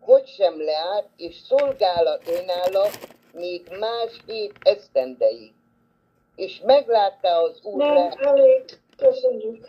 hogy 0.00 0.26
sem 0.26 0.62
leállt, 0.62 1.08
és 1.16 1.36
szolgála 1.36 2.18
önála, 2.26 2.86
míg 3.32 3.68
más 3.78 4.20
hét 4.26 4.52
esztendeig. 4.60 5.52
És 6.36 6.60
meglátta 6.64 7.42
az 7.42 7.60
úr 7.62 7.76
Nem, 7.76 8.10
elég. 8.18 8.62
Köszönjük. 8.96 9.68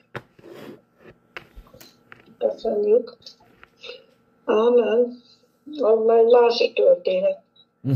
Köszönjük. 2.38 3.18
Ámen. 4.46 5.22
Már 6.06 6.18
egy 6.18 6.32
másik 6.32 6.74
történet. 6.74 7.42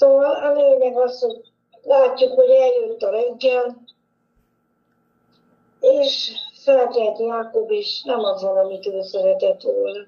Szóval 0.00 0.34
a 0.34 0.52
lényeg 0.52 0.96
az, 0.96 1.20
hogy 1.20 1.40
látjuk, 1.82 2.32
hogy 2.32 2.50
eljött 2.50 3.02
a 3.02 3.10
reggel, 3.10 3.82
és 5.80 6.32
felkelt 6.62 7.18
Jákob, 7.18 7.70
és 7.70 8.02
nem 8.02 8.18
azzal, 8.18 8.56
amit 8.56 8.86
ő 8.86 9.02
szeretett 9.02 9.62
volna. 9.62 10.06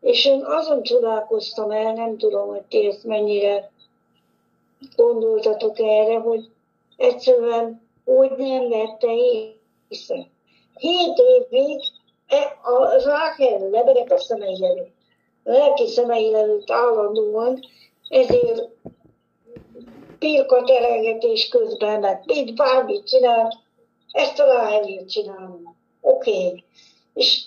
És 0.00 0.24
én 0.24 0.44
azon 0.44 0.82
csodálkoztam 0.82 1.70
el, 1.70 1.92
nem 1.92 2.18
tudom, 2.18 2.48
hogy 2.48 2.62
ti 2.62 2.86
ezt 2.86 3.04
mennyire 3.04 3.70
gondoltatok 4.96 5.78
erre, 5.78 6.18
hogy 6.18 6.50
egyszerűen 6.96 7.88
úgy 8.04 8.30
nem 8.36 8.68
vette 8.68 9.08
észre. 9.88 10.26
Hét 10.74 11.18
évig 11.18 11.80
e- 12.28 12.58
a 12.62 13.02
Rákel 13.04 13.70
lebegett 13.70 14.10
a 14.10 14.18
szemei 14.18 14.64
előtt. 14.64 14.94
A 15.44 15.50
lelki 15.50 15.86
szemei 15.86 16.34
előtt 16.34 16.70
állandóan, 16.70 17.60
ezért 18.08 18.70
pirka 20.22 20.62
terelgetés 20.62 21.48
közben, 21.48 22.00
meg 22.00 22.22
mit 22.26 22.54
bármit 22.54 23.06
csinál, 23.06 23.60
ezt 24.12 24.38
a 24.38 24.44
Ráhelért 24.44 25.10
csinálom. 25.10 25.76
Oké. 26.00 26.46
Okay. 26.46 26.64
És 27.14 27.42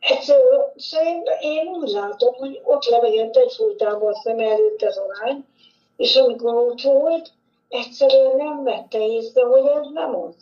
egyszerűen 0.00 0.72
szerintem 0.76 1.34
én 1.40 1.66
úgy 1.66 1.88
látom, 1.88 2.34
hogy 2.34 2.60
ott 2.64 2.84
lebegett 2.84 3.36
egyfolytában 3.36 4.12
a 4.12 4.20
szem 4.22 4.38
előtt 4.38 4.82
ez 4.82 4.96
a 4.96 5.06
lány, 5.06 5.44
és 5.96 6.16
amikor 6.16 6.54
ott 6.54 6.80
volt, 6.80 7.30
egyszerűen 7.68 8.36
nem 8.36 8.62
vette 8.62 9.06
észre, 9.06 9.42
hogy 9.42 9.66
ez 9.66 9.86
nem 9.92 10.16
az. 10.16 10.34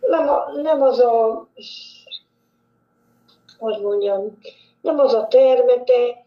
Nem, 0.00 0.28
a, 0.28 0.50
nem 0.62 0.82
az 0.82 0.98
a, 0.98 1.46
hogy 3.58 3.80
mondjam, 3.80 4.38
nem 4.80 4.98
az 4.98 5.14
a 5.14 5.26
termete, 5.26 6.26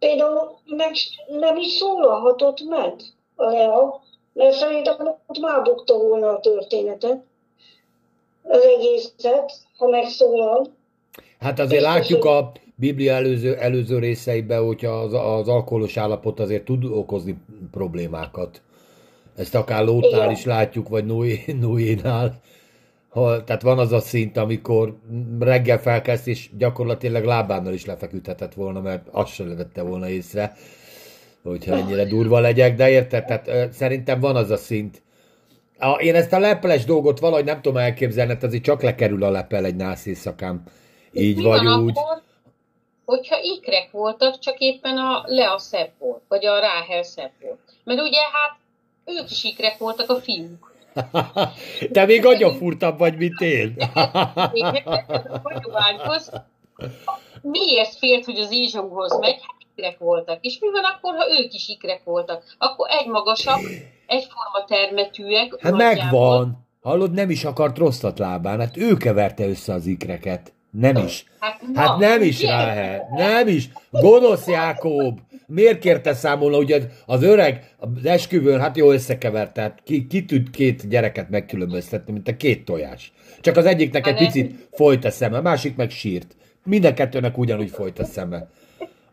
például 0.00 0.58
meg, 0.66 0.92
nem 1.40 1.56
is 1.56 1.72
szólalhatott 1.72 2.60
meg 2.68 2.92
a 3.34 3.44
Lea, 3.50 4.00
mert 4.32 4.56
szerintem 4.56 4.96
ott 5.26 5.38
már 5.40 5.62
bukta 5.62 5.98
volna 5.98 6.28
a 6.28 6.40
történetet, 6.40 7.22
az 8.42 8.60
egészet, 8.76 9.52
ha 9.78 9.88
megszólal. 9.88 10.66
Hát 11.40 11.58
azért 11.58 11.80
Biztos, 11.82 11.98
látjuk 11.98 12.22
hogy- 12.22 12.32
a 12.32 12.52
Biblia 12.74 13.12
előző, 13.14 13.54
előző 13.56 13.98
részeiben, 13.98 14.64
hogyha 14.64 14.90
az, 14.90 15.12
az 15.12 15.48
alkoholos 15.48 15.96
állapot 15.96 16.40
azért 16.40 16.64
tud 16.64 16.84
okozni 16.84 17.36
problémákat. 17.70 18.60
Ezt 19.36 19.54
akár 19.54 19.84
Lótnál 19.84 20.12
Igen. 20.20 20.30
is 20.30 20.44
látjuk, 20.44 20.88
vagy 20.88 21.04
Noé, 21.06 21.44
Noénál. 21.60 22.40
Ha, 23.10 23.44
tehát 23.44 23.62
van 23.62 23.78
az 23.78 23.92
a 23.92 24.00
szint, 24.00 24.36
amikor 24.36 24.96
reggel 25.38 25.78
felkelsz, 25.78 26.26
és 26.26 26.50
gyakorlatilag 26.58 27.24
lábánnal 27.24 27.72
is 27.72 27.84
lefeküdhetett 27.84 28.54
volna, 28.54 28.80
mert 28.80 29.08
azt 29.10 29.32
se 29.32 29.44
vette 29.44 29.82
volna 29.82 30.08
észre, 30.08 30.56
hogyha 31.42 31.76
ennyire 31.76 32.04
durva 32.04 32.38
legyek, 32.38 32.76
de 32.76 32.90
érted? 32.90 33.24
Tehát 33.24 33.48
ö, 33.48 33.64
szerintem 33.70 34.20
van 34.20 34.36
az 34.36 34.50
a 34.50 34.56
szint. 34.56 35.02
A, 35.78 35.90
én 35.90 36.14
ezt 36.14 36.32
a 36.32 36.38
lepeles 36.38 36.84
dolgot 36.84 37.18
valahogy 37.18 37.44
nem 37.44 37.62
tudom 37.62 37.76
elképzelni, 37.76 38.32
hát 38.32 38.42
azért 38.42 38.62
csak 38.62 38.82
lekerül 38.82 39.24
a 39.24 39.30
lepel 39.30 39.64
egy 39.64 39.76
nász 39.76 40.06
éjszakán. 40.06 40.62
Így 41.12 41.36
Mi 41.36 41.42
vagy 41.42 41.66
úgy. 41.66 41.98
akkor, 41.98 42.22
hogyha 43.04 43.36
ikrek 43.42 43.90
voltak, 43.90 44.38
csak 44.38 44.58
éppen 44.58 44.96
a 44.96 45.22
Lea 45.26 45.58
szebb 45.58 45.90
volt, 45.98 46.22
vagy 46.28 46.46
a 46.46 46.60
Ráhel 46.60 47.02
szebb 47.02 47.32
volt. 47.40 47.58
Mert 47.84 48.00
ugye 48.00 48.20
hát 48.32 48.58
ők 49.04 49.30
is 49.30 49.44
ikrek 49.44 49.78
voltak 49.78 50.10
a 50.10 50.16
fiúk. 50.16 50.69
Te 51.92 52.04
még 52.04 52.26
agyafurtabb 52.26 52.98
vagy, 52.98 53.16
mint 53.16 53.40
én. 53.40 53.76
Miért 57.42 57.96
félt, 57.98 58.24
hogy 58.24 58.38
az 58.38 58.52
Ézsóhoz 58.52 59.18
megy? 59.20 59.38
Hát 59.40 59.56
ikrek 59.76 59.98
voltak. 59.98 60.38
És 60.40 60.58
mi 60.60 60.70
van 60.70 60.84
akkor, 60.84 61.14
ha 61.16 61.40
ők 61.40 61.52
is 61.54 61.68
ikrek 61.68 62.00
voltak? 62.04 62.42
Akkor 62.58 62.88
egy 62.90 63.06
magasabb, 63.06 63.60
egyforma 64.06 64.64
termetűek. 64.66 65.56
Hát 65.60 65.72
megvan. 65.72 66.66
Hallod, 66.82 67.12
nem 67.12 67.30
is 67.30 67.44
akart 67.44 67.78
rosszat 67.78 68.18
lábán, 68.18 68.58
hát 68.60 68.76
ő 68.76 68.96
keverte 68.96 69.48
össze 69.48 69.72
az 69.72 69.86
ikreket. 69.86 70.52
Nem 70.70 70.96
is. 70.96 71.24
Hát, 71.40 71.60
Hát 71.74 71.98
nem 71.98 72.22
is? 72.22 72.42
Ráhel, 72.42 73.08
nem 73.16 73.48
is. 73.48 73.68
Gonosz 73.90 74.46
Jákob. 74.46 75.18
Miért 75.52 75.78
kérte 75.78 76.14
számolna, 76.14 76.56
hogy 76.56 76.88
az, 77.06 77.22
öreg 77.22 77.74
az 77.78 78.04
esküvőn, 78.04 78.60
hát 78.60 78.76
jó 78.76 78.90
összekevert, 78.90 79.52
tehát 79.52 79.78
ki, 79.84 80.06
ki 80.06 80.24
tud 80.24 80.50
két 80.50 80.88
gyereket 80.88 81.30
megkülönböztetni, 81.30 82.12
mint 82.12 82.28
a 82.28 82.36
két 82.36 82.64
tojás. 82.64 83.12
Csak 83.40 83.56
az 83.56 83.64
egyiknek 83.64 84.06
egy 84.06 84.16
Hát 84.16 84.24
picit 84.26 84.68
folyt 84.72 85.04
a 85.04 85.10
szeme, 85.10 85.36
a 85.36 85.42
másik 85.42 85.76
meg 85.76 85.90
sírt. 85.90 86.36
Mind 86.64 86.84
a 86.84 86.94
kettőnek 86.94 87.38
ugyanúgy 87.38 87.70
folyt 87.70 87.98
a 87.98 88.04
szeme. 88.04 88.48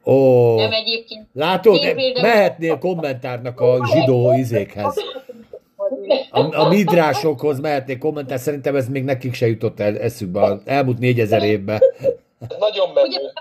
Ó, 0.06 0.56
Nem 0.56 0.72
egyébként. 0.72 1.28
látod, 1.34 1.80
mehetnél 2.22 2.78
kommentárnak 2.78 3.60
a 3.60 3.88
zsidó 3.94 4.34
izékhez. 4.38 4.96
A, 6.30 6.60
a 6.60 6.68
midrásokhoz 6.68 7.60
mehetnék 7.60 7.98
kommentál, 7.98 8.38
szerintem 8.38 8.76
ez 8.76 8.90
még 8.90 9.04
nekik 9.04 9.34
se 9.34 9.48
jutott 9.48 9.80
el 9.80 10.00
eszükbe 10.00 10.42
az 10.42 10.60
elmúlt 10.66 11.00
négyezer 11.00 11.44
évben. 11.44 11.80
Ez 12.40 12.56
nagyon 12.60 12.90
menő. 12.94 13.32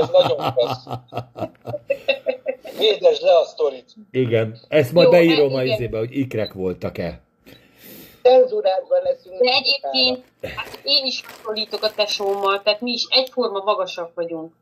Ez 0.00 0.08
nagyon 0.12 0.52
klassz. 0.54 0.84
Védesd 2.78 3.22
le 3.22 3.38
a 3.38 3.44
sztorit. 3.44 3.94
Igen, 4.10 4.58
ezt 4.68 4.92
majd 4.92 5.06
Jó, 5.06 5.12
beírom 5.12 5.48
hát 5.50 5.58
a 5.58 5.62
igen. 5.62 5.74
izébe, 5.74 5.98
hogy 5.98 6.16
ikrek 6.16 6.52
voltak-e. 6.52 7.20
cenzúrázva 8.22 8.96
leszünk. 9.02 9.40
De 9.40 9.50
egyébként 9.52 10.24
hát 10.56 10.80
én 10.82 11.04
is 11.04 11.22
hasonlítok 11.26 11.82
a 11.82 11.90
tesómmal, 11.96 12.62
tehát 12.62 12.80
mi 12.80 12.92
is 12.92 13.06
egyforma 13.10 13.62
magasak 13.64 14.10
vagyunk. 14.14 14.52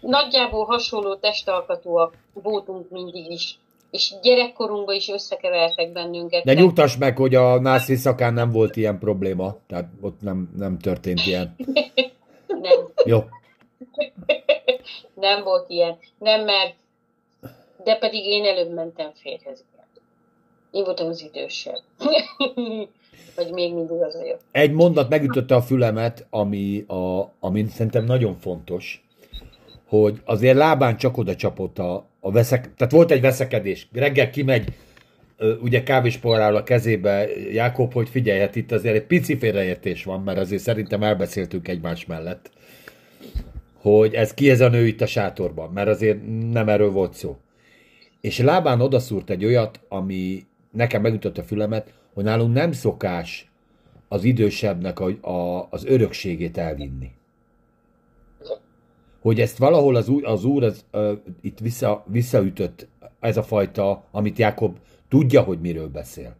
nagyjából 0.00 0.64
hasonló 0.64 1.14
testalkatúak 1.14 2.14
voltunk 2.32 2.90
mindig 2.90 3.30
is, 3.30 3.58
és 3.90 4.14
gyerekkorunkban 4.22 4.94
is 4.94 5.08
összekevertek 5.08 5.92
bennünket. 5.92 6.44
De 6.44 6.52
nyugtass 6.54 6.96
meg, 6.96 7.16
hogy 7.16 7.34
a 7.34 7.60
Nászi 7.60 7.94
szakán 7.94 8.34
nem 8.34 8.50
volt 8.50 8.76
ilyen 8.76 8.98
probléma, 8.98 9.56
tehát 9.68 9.88
ott 10.00 10.20
nem, 10.20 10.52
nem 10.56 10.78
történt 10.78 11.26
ilyen. 11.26 11.56
Nem. 12.62 12.88
Jó. 13.04 13.24
Nem 15.14 15.42
volt 15.42 15.68
ilyen. 15.68 15.98
Nem, 16.18 16.44
mert 16.44 16.74
de 17.84 17.96
pedig 17.96 18.24
én 18.24 18.44
előbb 18.44 18.74
mentem 18.74 19.10
férhez. 19.14 19.64
Én 20.70 20.84
voltam 20.84 21.08
az 21.08 21.22
idősebb. 21.22 21.82
Vagy 23.36 23.50
még 23.52 23.74
mindig 23.74 24.00
az 24.00 24.16
vagyok. 24.16 24.38
Egy 24.50 24.72
mondat 24.72 25.08
megütötte 25.08 25.54
a 25.54 25.62
fülemet, 25.62 26.26
ami, 26.30 26.84
a, 26.86 27.32
ami 27.40 27.66
szerintem 27.68 28.04
nagyon 28.04 28.36
fontos, 28.36 29.04
hogy 29.88 30.20
azért 30.24 30.56
lábán 30.56 30.96
csak 30.96 31.16
oda 31.16 31.36
csapott 31.36 31.78
a, 31.78 32.06
a 32.20 32.30
veszek, 32.30 32.74
tehát 32.74 32.92
volt 32.92 33.10
egy 33.10 33.20
veszekedés. 33.20 33.88
Reggel 33.92 34.30
kimegy, 34.30 34.72
ugye 35.60 35.82
kávéspoharral 35.82 36.56
a 36.56 36.62
kezébe 36.62 37.28
Jákob, 37.52 37.92
hogy 37.92 38.08
figyelj, 38.08 38.40
hát 38.40 38.56
itt 38.56 38.72
azért 38.72 38.94
egy 38.94 39.06
pici 39.06 39.36
félreértés 39.38 40.04
van, 40.04 40.20
mert 40.20 40.38
azért 40.38 40.62
szerintem 40.62 41.02
elbeszéltünk 41.02 41.68
egymás 41.68 42.06
mellett, 42.06 42.50
hogy 43.80 44.14
ez 44.14 44.34
ki 44.34 44.50
ez 44.50 44.60
a 44.60 44.68
nő 44.68 44.86
itt 44.86 45.00
a 45.00 45.06
sátorban, 45.06 45.70
mert 45.70 45.88
azért 45.88 46.18
nem 46.52 46.68
erről 46.68 46.90
volt 46.90 47.14
szó. 47.14 47.36
És 48.22 48.38
lábán 48.38 48.80
odaszúrt 48.80 49.30
egy 49.30 49.44
olyat, 49.44 49.80
ami 49.88 50.46
nekem 50.70 51.02
megütött 51.02 51.38
a 51.38 51.42
fülemet, 51.42 51.94
hogy 52.14 52.24
nálunk 52.24 52.54
nem 52.54 52.72
szokás 52.72 53.50
az 54.08 54.24
idősebbnek 54.24 55.00
a, 55.00 55.28
a, 55.28 55.66
az 55.70 55.84
örökségét 55.84 56.58
elvinni. 56.58 57.10
Hogy 59.20 59.40
ezt 59.40 59.58
valahol 59.58 59.96
az, 59.96 60.08
úr- 60.08 60.24
az 60.24 60.44
úr 60.44 60.62
az, 60.62 60.84
uh, 60.92 61.12
itt 61.40 61.58
vissza, 61.58 62.04
visszaütött 62.06 62.88
ez 63.20 63.36
a 63.36 63.42
fajta, 63.42 64.04
amit 64.10 64.38
Jákob 64.38 64.78
tudja, 65.08 65.42
hogy 65.42 65.60
miről 65.60 65.88
beszél. 65.88 66.36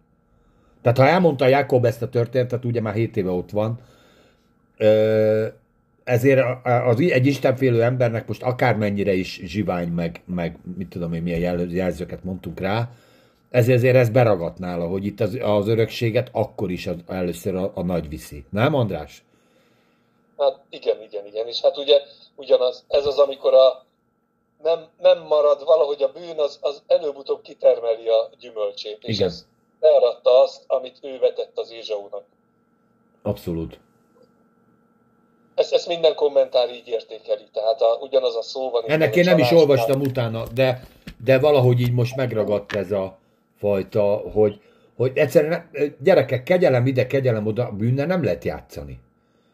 Tehát 0.83 0.99
ha 0.99 1.07
elmondta 1.07 1.47
Jákob 1.47 1.85
ezt 1.85 2.03
a 2.03 2.09
történetet, 2.09 2.65
ugye 2.65 2.81
már 2.81 2.95
7 2.95 3.17
éve 3.17 3.31
ott 3.31 3.51
van, 3.51 3.79
ö, 4.77 5.47
ezért 6.05 6.41
az, 6.65 7.01
egy 7.01 7.27
istenfélő 7.27 7.83
embernek 7.83 8.27
most 8.27 8.43
akármennyire 8.43 9.13
is 9.13 9.41
zsivány, 9.45 9.89
meg, 9.89 10.23
meg 10.27 10.59
mit 10.77 10.89
tudom 10.89 11.13
én, 11.13 11.23
milyen 11.23 11.41
jel- 11.41 11.73
jelzőket 11.73 12.25
mondtunk 12.25 12.61
rá, 12.61 12.89
ezért, 13.51 13.77
ezért 13.77 13.97
ez 13.97 14.09
beragadt 14.09 14.59
nála, 14.59 14.87
hogy 14.87 15.05
itt 15.05 15.21
az, 15.21 15.39
az 15.43 15.69
örökséget 15.69 16.29
akkor 16.33 16.71
is 16.71 16.87
az, 16.87 16.97
először 17.09 17.55
a, 17.55 17.73
a 17.75 17.83
nagy 17.83 18.09
viszi. 18.09 18.45
Nem, 18.51 18.75
András? 18.75 19.25
Hát 20.39 20.61
igen, 20.71 21.03
igen, 21.03 21.27
igen. 21.27 21.47
És 21.47 21.61
hát 21.61 21.79
ugye 21.79 22.01
ugyanaz, 22.35 22.85
ez 22.89 23.07
az, 23.07 23.19
amikor 23.19 23.55
a 23.55 23.85
nem, 24.63 24.87
nem 25.01 25.23
marad, 25.27 25.65
valahogy 25.65 26.03
a 26.03 26.13
bűn 26.13 26.39
az, 26.39 26.59
az 26.61 26.83
előbb-utóbb 26.87 27.43
kitermeli 27.43 28.09
a 28.09 28.31
gyümölcsét. 28.39 28.99
És 29.03 29.17
Igen. 29.17 29.29
ez 29.29 29.47
elratta 29.81 30.43
azt, 30.43 30.65
amit 30.67 30.99
ő 31.03 31.19
vetett 31.19 31.59
az 31.59 31.73
Ézsaunak. 31.73 32.25
Abszolút. 33.23 33.79
Ezt, 35.55 35.73
ezt 35.73 35.89
minden 35.89 36.15
kommentár 36.15 36.69
így 36.71 36.89
értékeli. 36.89 37.43
Tehát 37.53 37.81
a, 37.81 37.99
ugyanaz 38.01 38.37
a 38.37 38.43
szó 38.43 38.71
van. 38.71 38.83
Ennek 38.87 39.17
én 39.17 39.25
nem 39.25 39.39
is 39.39 39.51
olvastam 39.51 40.01
utána, 40.01 40.43
de, 40.55 40.83
de 41.25 41.39
valahogy 41.39 41.81
így 41.81 41.93
most 41.93 42.17
megragadt 42.17 42.73
ez 42.73 42.93
a 42.93 43.19
fajta, 43.59 44.03
hogy, 44.33 44.61
hogy 44.97 45.13
egyszerűen 45.15 45.51
nem- 45.73 45.95
gyerekek, 46.03 46.43
kegyelem 46.43 46.87
ide, 46.87 47.07
kegyelem 47.07 47.47
oda, 47.47 47.71
bűnnel 47.71 48.07
nem 48.07 48.25
lehet 48.25 48.45
játszani. 48.45 48.99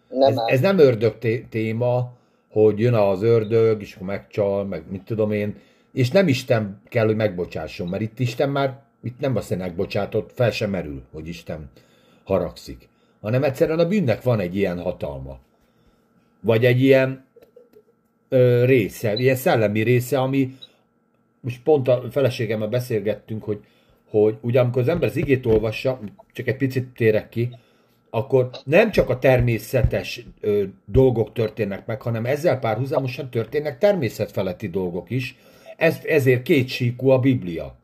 Nem 0.09 0.31
Ez, 0.31 0.39
áll. 0.39 0.47
ez 0.47 0.61
nem 0.61 0.79
ördög 0.79 1.19
té- 1.19 1.47
téma, 1.51 2.11
hogy 2.53 2.79
jön 2.79 2.95
az 2.95 3.23
ördög, 3.23 3.81
és 3.81 3.95
akkor 3.95 4.07
megcsal, 4.07 4.65
meg 4.65 4.85
mit 4.91 5.03
tudom 5.03 5.33
én, 5.33 5.61
és 5.93 6.11
nem 6.11 6.29
Isten 6.29 6.83
kell, 6.89 7.07
hogy 7.07 7.17
megbocsásson, 7.17 7.89
mert 7.89 8.03
itt 8.03 8.19
Isten 8.19 8.49
már, 8.51 8.79
itt 9.03 9.21
nem 9.21 9.37
azt, 9.37 9.49
hogy 9.49 9.57
megbocsátott, 9.57 10.31
fel 10.35 10.51
sem 10.51 10.71
merül, 10.71 11.03
hogy 11.13 11.29
Isten 11.29 11.71
haragszik, 12.25 12.89
hanem 13.21 13.43
egyszerűen 13.45 13.79
a 13.79 13.87
bűnnek 13.89 14.23
van 14.23 14.41
egy 14.41 14.57
ilyen 14.57 14.81
hatalma. 14.83 15.39
Vagy 16.41 16.65
egy 16.65 16.83
ilyen 16.83 17.25
ö, 18.29 18.65
része, 18.65 19.15
ilyen 19.15 19.37
szellemi 19.37 19.83
része, 19.83 20.19
ami 20.21 20.57
most 21.41 21.63
pont 21.63 21.89
a 21.89 22.03
feleségemmel 22.11 22.69
beszélgettünk, 22.69 23.45
hogy, 23.45 23.59
hogy 24.11 24.37
ugye 24.41 24.61
amikor 24.61 24.83
az 24.83 24.89
ember 24.89 25.09
az 25.09 25.17
igét 25.17 25.47
olvassa, 25.47 26.01
csak 26.33 26.47
egy 26.47 26.57
picit 26.57 26.87
térek 26.87 27.29
ki, 27.29 27.51
akkor 28.11 28.51
nem 28.65 28.91
csak 28.91 29.09
a 29.09 29.19
természetes 29.19 30.27
ö, 30.41 30.65
dolgok 30.85 31.33
történnek 31.33 31.87
meg, 31.87 32.03
hanem 32.03 32.27
ezzel 32.27 32.59
párhuzamosan 32.59 33.31
történnek 33.31 33.79
természetfeletti 33.79 34.69
dolgok 34.69 35.11
is. 35.11 35.37
Ez, 35.77 35.99
ezért 36.05 36.43
kétsíkú 36.43 37.09
a 37.09 37.19
Biblia. 37.19 37.77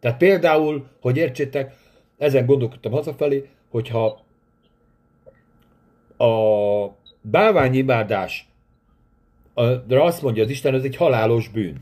Tehát 0.00 0.18
például, 0.18 0.86
hogy 1.00 1.16
értsétek, 1.16 1.74
ezen 2.18 2.46
gondolkodtam 2.46 2.92
hazafelé, 2.92 3.48
hogyha 3.70 4.24
a 6.16 6.26
bálványimádás 7.30 8.48
de 9.86 10.00
azt 10.00 10.22
mondja 10.22 10.42
az 10.42 10.50
Isten, 10.50 10.74
ez 10.74 10.82
egy 10.82 10.96
halálos 10.96 11.48
bűn. 11.48 11.76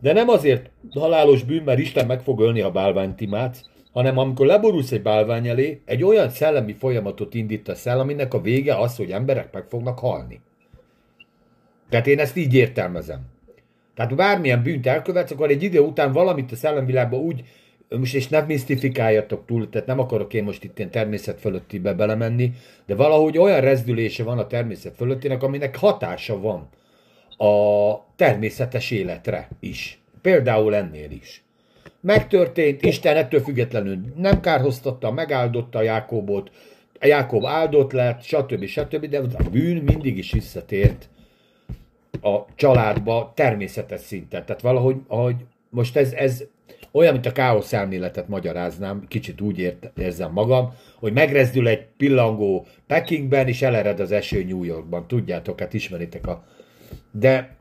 De 0.00 0.12
nem 0.12 0.28
azért 0.28 0.70
halálos 0.94 1.42
bűn, 1.42 1.62
mert 1.62 1.78
Isten 1.78 2.06
meg 2.06 2.20
fog 2.20 2.40
ölni 2.40 2.60
a 2.60 2.70
bálványt 2.70 3.20
imádsz, 3.20 3.64
hanem 3.92 4.18
amikor 4.18 4.46
leborulsz 4.46 4.92
egy 4.92 5.02
bálvány 5.02 5.48
elé, 5.48 5.80
egy 5.84 6.04
olyan 6.04 6.28
szellemi 6.28 6.72
folyamatot 6.72 7.34
indítasz 7.34 7.86
el, 7.86 8.00
aminek 8.00 8.34
a 8.34 8.40
vége 8.40 8.74
az, 8.74 8.96
hogy 8.96 9.10
emberek 9.10 9.52
meg 9.52 9.64
fognak 9.68 9.98
halni. 9.98 10.40
Tehát 11.88 12.06
én 12.06 12.18
ezt 12.18 12.36
így 12.36 12.54
értelmezem. 12.54 13.20
Tehát 13.94 14.16
bármilyen 14.16 14.62
bűnt 14.62 14.86
elkövetsz, 14.86 15.30
akkor 15.30 15.50
egy 15.50 15.62
idő 15.62 15.80
után 15.80 16.12
valamit 16.12 16.52
a 16.52 16.56
szellemvilágban 16.56 17.20
úgy, 17.20 17.44
most 17.88 18.14
és 18.14 18.28
nem 18.28 18.46
misztifikáljatok 18.46 19.46
túl, 19.46 19.68
tehát 19.68 19.86
nem 19.86 19.98
akarok 19.98 20.34
én 20.34 20.44
most 20.44 20.64
itt 20.64 20.78
ilyen 20.78 20.90
természet 20.90 21.40
fölöttibe 21.40 21.94
belemenni, 21.94 22.52
de 22.86 22.94
valahogy 22.94 23.38
olyan 23.38 23.60
rezdülése 23.60 24.22
van 24.24 24.38
a 24.38 24.46
természet 24.46 24.96
fölöttinek, 24.96 25.42
aminek 25.42 25.76
hatása 25.76 26.40
van 26.40 26.68
a 27.36 27.94
természetes 28.16 28.90
életre 28.90 29.48
is. 29.60 29.98
Például 30.22 30.74
ennél 30.74 31.10
is. 31.10 31.42
Megtörtént, 32.00 32.82
Isten 32.82 33.16
ettől 33.16 33.40
függetlenül 33.40 33.98
nem 34.16 34.40
kárhoztatta, 34.40 35.10
megáldotta 35.10 35.82
Jákobot, 35.82 36.50
Jákob 37.00 37.46
áldott 37.46 37.92
lett, 37.92 38.22
stb. 38.22 38.64
stb. 38.64 39.06
De 39.06 39.18
a 39.18 39.48
bűn 39.50 39.82
mindig 39.82 40.18
is 40.18 40.32
visszatért 40.32 41.08
a 42.20 42.54
családba 42.54 43.32
természetes 43.34 44.00
szinten. 44.00 44.44
Tehát 44.44 44.62
valahogy, 44.62 44.96
ahogy 45.06 45.36
most 45.70 45.96
ez, 45.96 46.12
ez 46.12 46.44
olyan, 46.98 47.12
mint 47.12 47.26
a 47.26 47.32
káosz 47.32 47.72
elméletet 47.72 48.28
magyaráznám, 48.28 49.04
kicsit 49.08 49.40
úgy 49.40 49.58
ért, 49.58 49.90
érzem 49.98 50.32
magam, 50.32 50.74
hogy 50.98 51.12
megrezdül 51.12 51.68
egy 51.68 51.86
pillangó 51.96 52.66
Pekingben, 52.86 53.48
és 53.48 53.62
elered 53.62 54.00
az 54.00 54.12
eső 54.12 54.44
New 54.44 54.64
Yorkban. 54.64 55.06
Tudjátok, 55.06 55.60
hát 55.60 55.74
ismeritek 55.74 56.26
a... 56.26 56.44
De, 57.10 57.56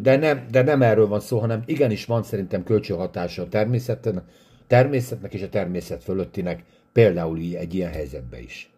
de, 0.00 0.16
nem, 0.16 0.46
de 0.50 0.62
nem 0.62 0.82
erről 0.82 1.08
van 1.08 1.20
szó, 1.20 1.38
hanem 1.38 1.62
igenis 1.66 2.04
van 2.04 2.22
szerintem 2.22 2.64
kölcsönhatása 2.64 3.42
a 3.42 3.48
természetnek, 3.48 4.24
természetnek 4.66 5.34
és 5.34 5.42
a 5.42 5.48
természet 5.48 6.04
fölöttinek, 6.04 6.64
például 6.92 7.38
egy 7.38 7.74
ilyen 7.74 7.92
helyzetben 7.92 8.40
is. 8.40 8.70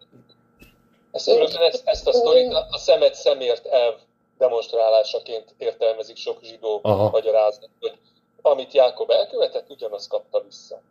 Ezt, 1.11 1.29
ezt, 1.71 1.81
ezt 1.85 2.07
a 2.07 2.13
sztorit 2.13 2.51
a 2.69 2.77
szemet 2.77 3.13
szemért 3.13 3.65
elv 3.65 3.93
demonstrálásaként 4.37 5.55
értelmezik 5.57 6.15
sok 6.15 6.39
zsidó 6.43 6.79
magyarázat, 7.11 7.69
hogy 7.79 7.97
amit 8.41 8.73
Jákob 8.73 9.09
elkövetett, 9.09 9.69
ugyanazt 9.69 10.09
kapta 10.09 10.43
vissza. 10.43 10.81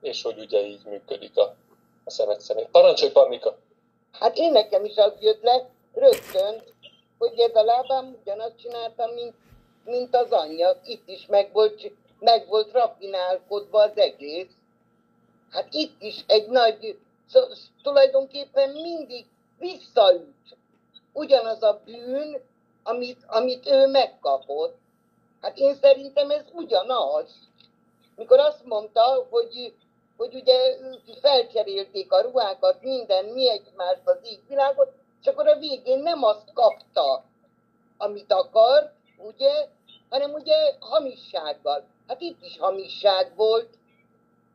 És 0.00 0.22
hogy 0.22 0.38
ugye 0.38 0.66
így 0.66 0.84
működik 0.84 1.36
a, 1.36 1.54
a 2.04 2.10
szemet 2.10 2.40
szemért. 2.40 2.70
Parancsolj, 2.70 3.12
Pannika! 3.12 3.58
Hát 4.12 4.36
én 4.36 4.52
nekem 4.52 4.84
is 4.84 4.96
az 4.96 5.12
jött 5.20 5.42
le 5.42 5.68
rögtön, 5.94 6.62
hogy 7.18 7.38
ez 7.38 7.54
a 7.54 7.62
lábám 7.62 8.16
ugyanazt 8.20 8.58
csináltam, 8.58 9.10
mint, 9.10 9.34
mint 9.84 10.16
az 10.16 10.30
anyja. 10.30 10.80
Itt 10.84 11.08
is 11.08 11.26
meg 11.26 11.52
volt, 11.52 11.92
meg 12.18 12.46
volt 12.48 12.72
rafinálkodva 12.72 13.82
az 13.82 13.96
egész. 13.96 14.50
Hát 15.50 15.66
itt 15.70 16.02
is 16.02 16.24
egy 16.26 16.48
nagy, 16.48 16.98
szó, 17.28 17.40
tulajdonképpen 17.82 18.70
mindig 18.70 19.26
visszaüt. 19.58 20.56
Ugyanaz 21.12 21.62
a 21.62 21.80
bűn, 21.84 22.40
amit, 22.82 23.24
amit 23.26 23.66
ő 23.66 23.86
megkapott. 23.86 24.76
Hát 25.46 25.58
én 25.58 25.74
szerintem 25.74 26.30
ez 26.30 26.44
ugyanaz. 26.52 27.30
Mikor 28.16 28.38
azt 28.38 28.64
mondta, 28.64 29.26
hogy, 29.30 29.74
hogy 30.16 30.34
ugye 30.34 30.54
felcserélték 31.20 32.12
a 32.12 32.20
ruhákat, 32.20 32.82
minden, 32.82 33.24
mi 33.24 33.50
egymást 33.50 34.00
az 34.04 34.18
égvilágot, 34.22 34.92
és 35.20 35.26
akkor 35.26 35.48
a 35.48 35.58
végén 35.58 35.98
nem 35.98 36.22
azt 36.22 36.52
kapta, 36.52 37.24
amit 37.98 38.32
akar, 38.32 38.92
ugye, 39.16 39.68
hanem 40.08 40.32
ugye 40.32 40.54
hamissággal. 40.80 41.84
Hát 42.08 42.20
itt 42.20 42.42
is 42.42 42.58
hamisság 42.58 43.32
volt. 43.36 43.68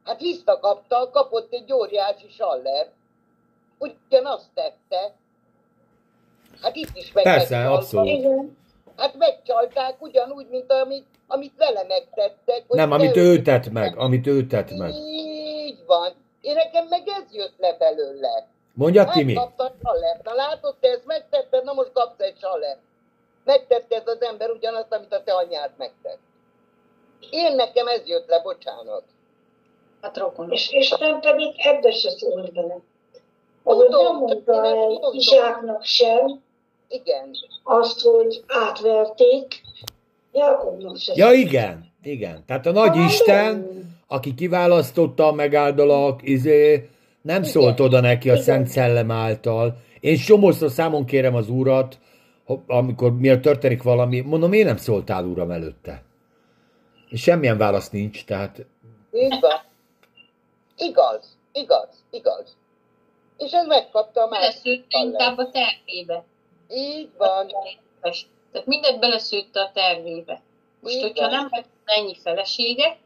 Hát 0.03 0.19
visszakapta, 0.19 1.09
kapott 1.09 1.53
egy 1.53 1.73
óriási 1.73 2.29
saller. 2.29 2.91
Ugyanazt 3.77 4.49
tette. 4.53 5.15
Hát 6.61 6.75
itt 6.75 6.95
is 6.95 7.11
meg 7.11 7.23
Persze, 7.23 7.69
abszolút. 7.71 8.07
Igen. 8.07 8.59
Hát 9.01 9.17
megcsalták 9.17 10.01
ugyanúgy, 10.01 10.47
mint 10.49 10.71
amit, 10.71 11.05
amit 11.27 11.53
vele 11.57 11.83
megtettek. 11.87 12.63
hogy 12.67 12.77
Nem, 12.77 12.91
amit 12.91 13.15
ő 13.15 13.41
tett 13.41 13.69
meg, 13.69 13.97
amit 13.97 14.27
ő 14.27 14.47
tett 14.47 14.71
meg. 14.71 14.93
Így 14.93 15.83
van. 15.85 16.11
Én 16.41 16.53
nekem 16.53 16.87
meg 16.89 17.07
ez 17.07 17.33
jött 17.33 17.53
le 17.57 17.75
belőle. 17.77 18.47
Mondja, 18.73 19.05
Timi? 19.05 19.33
Megkapta 19.33 19.73
salert. 19.83 20.23
Na 20.23 20.33
látod, 20.33 20.75
te 20.79 20.87
ezt 20.89 21.05
megtetted, 21.05 21.63
na 21.63 21.73
most 21.73 21.91
kapsz 21.93 22.19
egy 22.19 22.37
salert. 22.39 22.79
Megtette 23.43 23.95
ez 23.95 24.07
az 24.07 24.21
ember 24.21 24.49
ugyanazt, 24.49 24.93
amit 24.93 25.13
a 25.13 25.23
te 25.23 25.33
anyád 25.33 25.71
megtett. 25.77 26.19
Én 27.29 27.55
nekem 27.55 27.87
ez 27.87 28.01
jött 28.05 28.27
le, 28.27 28.39
bocsánat. 28.41 29.03
Hát 30.01 30.17
rokon. 30.17 30.51
És 30.51 30.71
Isten 30.71 31.19
pedig 31.19 31.53
ebbe 31.57 31.91
se 31.91 32.09
szólt 32.09 32.53
bele. 32.53 32.77
Ahogy 33.63 33.85
Tudom, 33.85 34.03
nem 34.03 34.15
mondta 34.15 34.65
el. 34.65 35.11
Izsáknak 35.11 35.83
sem 35.83 36.43
Igen. 36.91 37.29
azt, 37.63 38.01
hogy 38.01 38.43
átverték, 38.47 39.61
Jákobnak. 40.33 40.97
Ja, 41.15 41.31
igen, 41.31 41.91
igen. 42.03 42.43
Tehát 42.45 42.65
a 42.65 42.71
nagy 42.71 42.95
Isten, 42.95 43.67
aki 44.07 44.33
kiválasztotta 44.33 45.27
a 45.27 45.31
megáldalak, 45.31 46.19
izé, 46.23 46.89
nem 47.21 47.43
szólt 47.43 47.79
oda 47.79 47.99
neki 47.99 48.29
a 48.29 48.33
Igen. 48.33 48.43
Szent 48.43 48.67
Szellem 48.67 49.11
által. 49.11 49.77
Én 49.99 50.15
somószor 50.17 50.71
számon 50.71 51.05
kérem 51.05 51.35
az 51.35 51.49
Urat, 51.49 51.97
ha- 52.45 52.63
amikor 52.67 53.17
miért 53.17 53.41
történik 53.41 53.83
valami, 53.83 54.19
mondom, 54.19 54.53
én 54.53 54.65
nem 54.65 54.77
szóltál, 54.77 55.25
Uram, 55.25 55.51
előtte. 55.51 56.03
És 57.09 57.21
semmilyen 57.21 57.57
válasz 57.57 57.89
nincs, 57.89 58.25
tehát 58.25 58.65
Így 59.13 59.39
van. 59.39 59.59
Igaz, 60.77 61.37
igaz, 61.53 62.03
igaz. 62.09 62.57
És 63.37 63.51
ez 63.51 63.65
megkapta 63.67 64.21
a 64.23 64.27
másik 64.27 64.85
inkább 64.87 65.37
a 65.37 65.49
tervébe. 65.49 66.23
Így 66.75 67.09
van. 67.17 67.47
Tehát 68.51 68.67
mindent 68.67 68.99
beleszőtte 68.99 69.61
a 69.61 69.71
tervébe. 69.73 70.41
Most, 70.79 70.95
Így 70.95 71.01
hogyha 71.01 71.21
van. 71.29 71.31
nem 71.35 71.47
lett 71.51 71.65
volna 71.85 72.01
ennyi 72.01 72.15
felesége, 72.23 72.97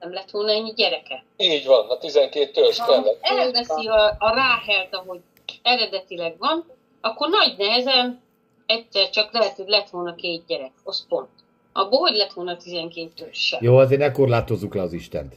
nem 0.00 0.12
lett 0.12 0.30
volna 0.30 0.50
ennyi 0.52 0.72
gyereke. 0.72 1.24
Így 1.36 1.66
van, 1.66 1.88
a 1.90 1.98
12 1.98 2.50
törzs 2.50 2.78
kellett. 2.86 3.18
elveszi 3.20 3.86
a, 3.86 4.04
a 4.18 4.34
ráhelt, 4.34 4.94
ahogy 4.94 5.20
eredetileg 5.62 6.38
van, 6.38 6.64
akkor 7.00 7.28
nagy 7.28 7.54
nehezen 7.58 8.22
egyszer 8.66 9.10
csak 9.10 9.32
lehet, 9.32 9.56
hogy 9.56 9.68
lett 9.68 9.90
volna 9.90 10.14
két 10.14 10.46
gyerek. 10.46 10.72
Az 10.84 11.06
pont. 11.08 11.28
Abból 11.72 11.98
hogy 12.00 12.16
lett 12.16 12.32
volna 12.32 12.56
12 12.56 13.10
törzs 13.16 13.54
jó, 13.60 13.76
azért 13.76 14.00
ne 14.00 14.10
korlátozzuk 14.12 14.74
le 14.74 14.82
az 14.82 14.92
Istent. 14.92 15.34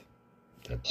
Tehát, 0.64 0.88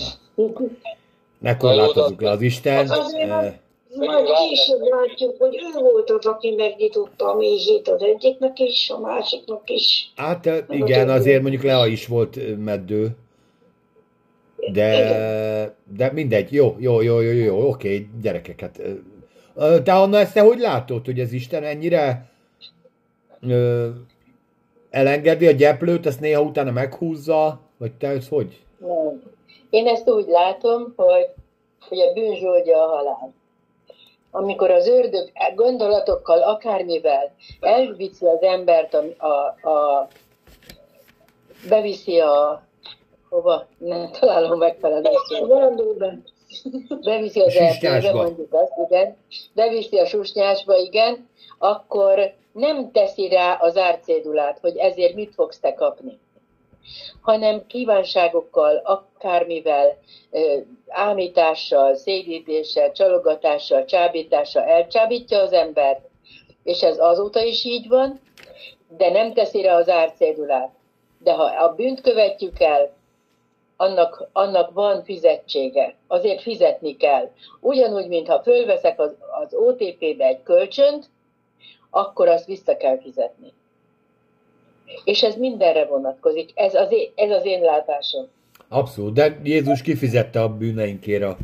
ne 1.38 1.56
korlátozzuk 1.56 2.20
le 2.20 2.30
az 2.30 2.40
Istent. 2.40 2.90
Azért 2.90 3.28
van- 3.28 3.44
Eh, 3.44 3.54
Majd 3.96 4.26
később 4.26 4.80
látjuk, 4.80 5.34
hogy 5.38 5.54
ő 5.56 5.80
volt 5.80 6.10
az, 6.10 6.26
aki 6.26 6.54
megnyitotta 6.54 7.30
a 7.30 7.36
mézét 7.36 7.88
az 7.88 8.02
egyiknek 8.02 8.58
is, 8.58 8.90
a 8.90 8.98
másiknak 9.00 9.70
is. 9.70 10.12
Hát 10.16 10.64
igen, 10.68 11.08
azért 11.08 11.42
mondjuk 11.42 11.62
Lea 11.62 11.86
is 11.86 12.06
volt 12.06 12.38
meddő. 12.64 13.16
De, 14.72 15.76
de 15.96 16.12
mindegy, 16.12 16.52
jó, 16.52 16.76
jó, 16.78 17.00
jó, 17.00 17.20
jó, 17.20 17.32
jó, 17.32 17.68
oké, 17.68 18.08
gyerekeket. 18.22 18.78
eh, 19.56 19.78
Te 19.82 19.92
Anna, 19.94 20.18
ezt 20.18 20.34
te 20.34 20.40
hogy 20.40 20.58
látod, 20.58 21.04
hogy 21.04 21.20
az 21.20 21.32
Isten 21.32 21.62
ennyire 21.64 22.30
ö, 23.40 23.88
elengedi 24.90 25.46
a 25.46 25.50
gyeplőt, 25.50 26.06
ezt 26.06 26.20
néha 26.20 26.42
utána 26.42 26.70
meghúzza, 26.70 27.60
vagy 27.76 27.92
te 27.92 28.08
ezt 28.08 28.28
hogy? 28.28 28.60
Nem. 28.78 29.22
Én 29.70 29.86
ezt 29.86 30.08
úgy 30.08 30.26
látom, 30.28 30.92
hogy, 30.96 31.26
hogy 31.88 31.98
a 31.98 32.12
bűn 32.12 32.36
zsoldja 32.36 32.76
a 32.82 32.86
halál. 32.96 33.32
Amikor 34.30 34.70
az 34.70 34.88
ördög 34.88 35.30
gondolatokkal, 35.54 36.42
akármivel 36.42 37.34
elviszi 37.60 38.26
az 38.26 38.42
embert, 38.42 38.94
a, 38.94 39.26
a, 39.26 39.68
a, 39.70 40.08
beviszi 41.68 42.20
a 42.20 42.62
hova, 43.28 43.66
nem 43.78 44.10
találom 44.20 44.58
megfelelő 44.58 45.10
szót. 45.28 45.48
Beviszi 47.04 47.40
az 47.40 47.56
erdőbe, 47.56 48.12
mondjuk 48.12 48.54
azt, 48.54 48.72
igen, 48.90 49.16
beviszi 49.52 49.98
a 49.98 50.06
susnyásba, 50.06 50.76
igen, 50.76 51.28
akkor 51.58 52.32
nem 52.52 52.90
teszi 52.92 53.28
rá 53.28 53.54
az 53.54 53.76
árcédulát, 53.76 54.58
hogy 54.58 54.76
ezért 54.76 55.14
mit 55.14 55.34
fogsz 55.34 55.58
te 55.58 55.74
kapni 55.74 56.18
hanem 57.20 57.66
kívánságokkal, 57.66 58.76
akármivel, 58.76 59.98
ámítással, 60.88 61.94
szédítéssel, 61.94 62.92
csalogatással, 62.92 63.84
csábítással 63.84 64.62
elcsábítja 64.62 65.38
az 65.38 65.52
embert, 65.52 66.00
és 66.62 66.82
ez 66.82 66.98
azóta 66.98 67.42
is 67.42 67.64
így 67.64 67.88
van, 67.88 68.20
de 68.96 69.10
nem 69.10 69.32
teszi 69.32 69.62
rá 69.62 69.76
az 69.76 69.88
árcédulát. 69.88 70.74
De 71.18 71.32
ha 71.32 71.42
a 71.42 71.74
bűnt 71.74 72.00
követjük 72.00 72.60
el, 72.60 72.94
annak, 73.76 74.28
annak 74.32 74.70
van 74.72 75.04
fizetsége. 75.04 75.94
Azért 76.06 76.42
fizetni 76.42 76.96
kell. 76.96 77.30
Ugyanúgy, 77.60 78.08
mintha 78.08 78.42
fölveszek 78.42 79.00
az, 79.00 79.14
az 79.42 79.54
OTP-be 79.54 80.24
egy 80.24 80.42
kölcsönt, 80.42 81.10
akkor 81.90 82.28
azt 82.28 82.46
vissza 82.46 82.76
kell 82.76 82.98
fizetni. 82.98 83.52
És 85.04 85.22
ez 85.22 85.36
mindenre 85.36 85.84
vonatkozik. 85.84 86.50
Ez 86.54 86.74
az 86.74 86.92
én, 86.92 87.10
ez 87.14 87.30
az 87.30 87.44
én 87.44 87.60
látásom. 87.60 88.26
Abszolút, 88.68 89.12
de 89.12 89.40
Jézus 89.44 89.82
kifizette 89.82 90.42
a 90.42 90.48
bűneinkért 90.48 91.22
a 91.22 91.36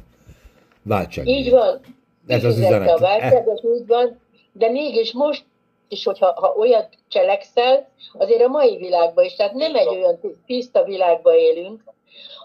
váltság. 0.82 1.26
Így 1.26 1.50
van. 1.50 1.80
Ez 2.26 2.44
az 2.44 2.58
üzenet. 2.58 2.88
A 2.88 2.98
válságot, 2.98 3.64
úgy 3.64 3.86
van, 3.86 4.20
de 4.52 4.68
mégis 4.68 5.12
most 5.12 5.44
is, 5.88 6.04
hogyha 6.04 6.32
ha 6.34 6.54
olyat 6.58 6.88
cselekszel, 7.08 7.88
azért 8.12 8.42
a 8.42 8.48
mai 8.48 8.76
világban 8.76 9.24
is, 9.24 9.34
tehát 9.34 9.52
nem 9.52 9.74
egy 9.74 9.88
olyan 9.88 10.20
tiszta 10.46 10.84
világban 10.84 11.34
élünk, 11.34 11.82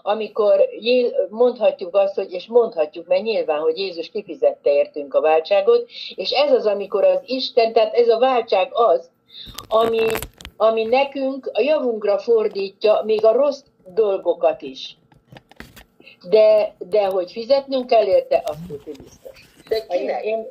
amikor 0.02 0.68
mondhatjuk 1.28 1.96
azt, 1.96 2.14
hogy, 2.14 2.32
és 2.32 2.46
mondhatjuk, 2.46 3.06
mert 3.06 3.22
nyilván, 3.22 3.60
hogy 3.60 3.78
Jézus 3.78 4.10
kifizette 4.10 4.72
értünk 4.72 5.14
a 5.14 5.20
váltságot, 5.20 5.88
és 6.14 6.30
ez 6.30 6.52
az, 6.52 6.66
amikor 6.66 7.04
az 7.04 7.20
Isten, 7.26 7.72
tehát 7.72 7.94
ez 7.94 8.08
a 8.08 8.18
váltság 8.18 8.68
az, 8.72 9.10
ami, 9.68 10.06
ami 10.60 10.84
nekünk 10.84 11.50
a 11.52 11.60
javunkra 11.60 12.18
fordítja 12.18 13.02
még 13.04 13.24
a 13.24 13.32
rossz 13.32 13.62
dolgokat 13.86 14.62
is. 14.62 14.96
De, 16.28 16.74
de 16.78 17.06
hogy 17.06 17.32
fizetnünk 17.32 17.86
kell 17.86 18.06
érte, 18.06 18.42
azt 18.44 18.66
tudni 18.68 18.92
biztos. 18.92 19.48
De 19.68 19.86
kinek? 19.86 20.24
én, 20.24 20.46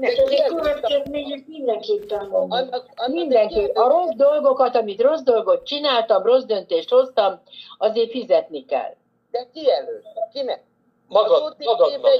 És 0.00 0.18
azért 0.18 0.46
következmények 0.46 1.46
mindenképpen 1.46 2.30
van. 2.30 2.50
Annak, 2.50 2.86
annak 2.94 3.14
mindenki, 3.14 3.64
a 3.64 3.88
rossz 3.88 4.14
dolgokat, 4.16 4.76
amit 4.76 5.00
rossz 5.00 5.22
dolgot 5.22 5.66
csináltam, 5.66 6.22
rossz 6.22 6.44
döntést 6.44 6.90
hoztam, 6.90 7.40
azért 7.78 8.10
fizetni 8.10 8.64
kell. 8.64 8.94
De 9.30 9.46
ki 9.52 9.70
előtt? 9.70 10.04
Kinek? 10.32 10.64
Magad, 11.08 11.56
magadnak. 11.58 12.10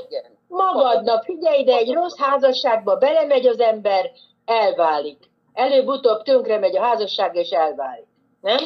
Magadnak, 0.48 1.24
figyelj 1.24 1.60
ide, 1.60 1.76
egy 1.76 1.92
rossz 1.92 2.18
házasságba 2.18 2.96
belemegy 2.96 3.46
az 3.46 3.60
ember, 3.60 4.10
elválik. 4.44 5.30
Előbb-utóbb 5.56 6.22
tönkre 6.22 6.58
megy 6.58 6.76
a 6.76 6.82
házasság, 6.82 7.34
és 7.34 7.50
elválik. 7.50 8.06
Nem? 8.40 8.58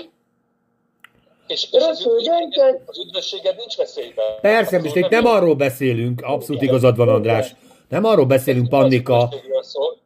És, 1.46 1.68
és 1.72 1.82
az, 1.82 2.02
döntött. 2.02 2.82
az 2.86 2.98
üdvösséged 2.98 3.56
nincs 3.56 3.76
veszélyben. 3.76 4.40
Persze, 4.40 4.80
most 4.80 4.96
itt 4.96 5.08
nem 5.08 5.26
arról 5.26 5.54
beszélünk, 5.54 6.20
abszolút 6.22 6.62
igazad 6.62 6.96
van, 6.96 7.08
András. 7.08 7.54
Nem 7.88 8.04
arról 8.04 8.24
beszélünk, 8.24 8.68
Pannika. 8.68 9.28
Szól. 9.60 9.98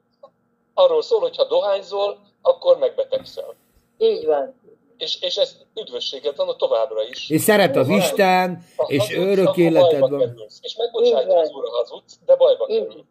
Arról 0.74 1.03
szól, 1.03 1.20
hogy 1.20 1.37
ha 1.37 1.45
dohányzol, 1.45 2.18
akkor 2.43 2.78
megbetegszel. 2.78 3.55
Így 3.99 4.26
van. 4.26 4.55
És, 4.99 5.18
és 5.20 5.37
ez 5.37 5.57
üdvösséged 5.80 6.37
van 6.37 6.49
a 6.49 6.57
továbbra 6.57 7.03
is. 7.11 7.30
És 7.30 7.41
szeret 7.41 7.76
az 7.76 7.89
Isten, 7.89 8.64
és 8.87 9.16
örök 9.16 9.57
életed 9.57 10.01
van. 10.01 10.18
kerülsz. 10.18 10.59
És 10.62 10.76
van. 10.76 10.89
az 11.37 11.51
úr, 11.51 11.64
ha 11.64 11.76
hazudsz, 11.76 12.18
de 12.26 12.37
bajba 12.37 12.66
kerül. 12.66 13.05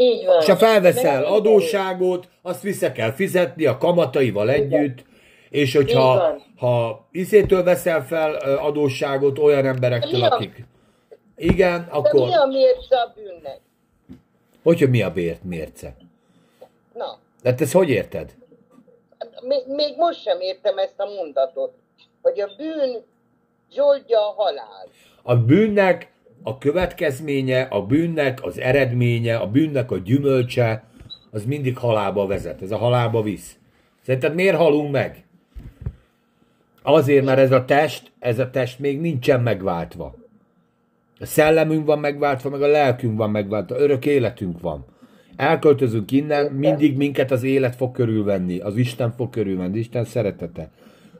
Így, 0.00 0.24
van. 0.26 0.40
És 0.40 0.46
ha 0.46 0.56
felveszel 0.56 1.20
Meg- 1.20 1.30
adósságot, 1.30 2.28
azt 2.42 2.62
vissza 2.62 2.92
kell 2.92 3.12
fizetni 3.12 3.66
a 3.66 3.78
kamataival 3.78 4.50
együtt, 4.50 5.04
és 5.50 5.74
hogyha 5.74 6.38
ha 6.56 7.06
iszétől 7.10 7.62
veszel 7.62 8.06
fel 8.06 8.34
adósságot 8.58 9.38
olyan 9.38 9.66
emberektől, 9.66 10.20
Mi 10.20 10.26
a- 10.26 10.34
akik... 10.34 10.64
Igen, 11.36 11.84
De 11.84 11.92
akkor... 11.96 12.26
mi 12.28 12.34
a 12.34 12.46
mérce 12.46 12.96
a 12.96 13.12
bűnnek? 13.14 13.60
Hogy, 14.62 14.78
hogy 14.78 14.90
mi 14.90 15.02
a 15.02 15.10
bért 15.12 15.42
mérce? 15.44 15.94
Na, 16.94 17.18
De 17.42 17.54
te 17.54 17.64
ezt 17.64 17.72
hogy 17.72 17.88
érted? 17.90 18.34
még, 19.42 19.62
még 19.66 19.94
most 19.96 20.22
sem 20.22 20.40
értem 20.40 20.78
ezt 20.78 21.00
a 21.00 21.04
mondatot, 21.16 21.72
hogy 22.22 22.40
a 22.40 22.48
bűn 22.56 23.04
zsoldja 23.74 24.18
a 24.28 24.34
halál. 24.36 24.86
A 25.22 25.36
bűnnek 25.36 26.09
a 26.42 26.58
következménye, 26.58 27.60
a 27.60 27.82
bűnnek 27.82 28.44
az 28.44 28.58
eredménye, 28.58 29.36
a 29.36 29.46
bűnnek 29.46 29.90
a 29.90 29.98
gyümölcse, 29.98 30.84
az 31.30 31.44
mindig 31.44 31.76
halálba 31.76 32.26
vezet. 32.26 32.62
Ez 32.62 32.70
a 32.70 32.76
halálba 32.76 33.22
visz. 33.22 33.58
Szerinted 34.02 34.34
miért 34.34 34.56
halunk 34.56 34.90
meg? 34.90 35.24
Azért, 36.82 37.24
mert 37.24 37.38
ez 37.38 37.52
a 37.52 37.64
test, 37.64 38.12
ez 38.18 38.38
a 38.38 38.50
test 38.50 38.78
még 38.78 39.00
nincsen 39.00 39.40
megváltva. 39.40 40.14
A 41.20 41.26
szellemünk 41.26 41.86
van 41.86 41.98
megváltva, 41.98 42.50
meg 42.50 42.62
a 42.62 42.66
lelkünk 42.66 43.18
van 43.18 43.30
megváltva, 43.30 43.78
örök 43.78 44.06
életünk 44.06 44.60
van. 44.60 44.84
Elköltözünk 45.36 46.10
innen, 46.10 46.52
mindig 46.52 46.96
minket 46.96 47.30
az 47.30 47.42
élet 47.42 47.76
fog 47.76 47.92
körülvenni, 47.92 48.58
az 48.58 48.76
Isten 48.76 49.12
fog 49.12 49.30
körülvenni, 49.30 49.78
Isten 49.78 50.04
szeretete. 50.04 50.70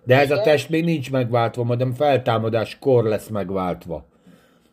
De 0.04 0.18
ez 0.18 0.30
a 0.30 0.40
test 0.40 0.68
még 0.68 0.84
nincs 0.84 1.10
megváltva, 1.10 1.64
majd 1.64 1.80
a 1.80 1.92
feltámadás 1.94 2.78
kor 2.78 3.04
lesz 3.04 3.28
megváltva. 3.28 4.04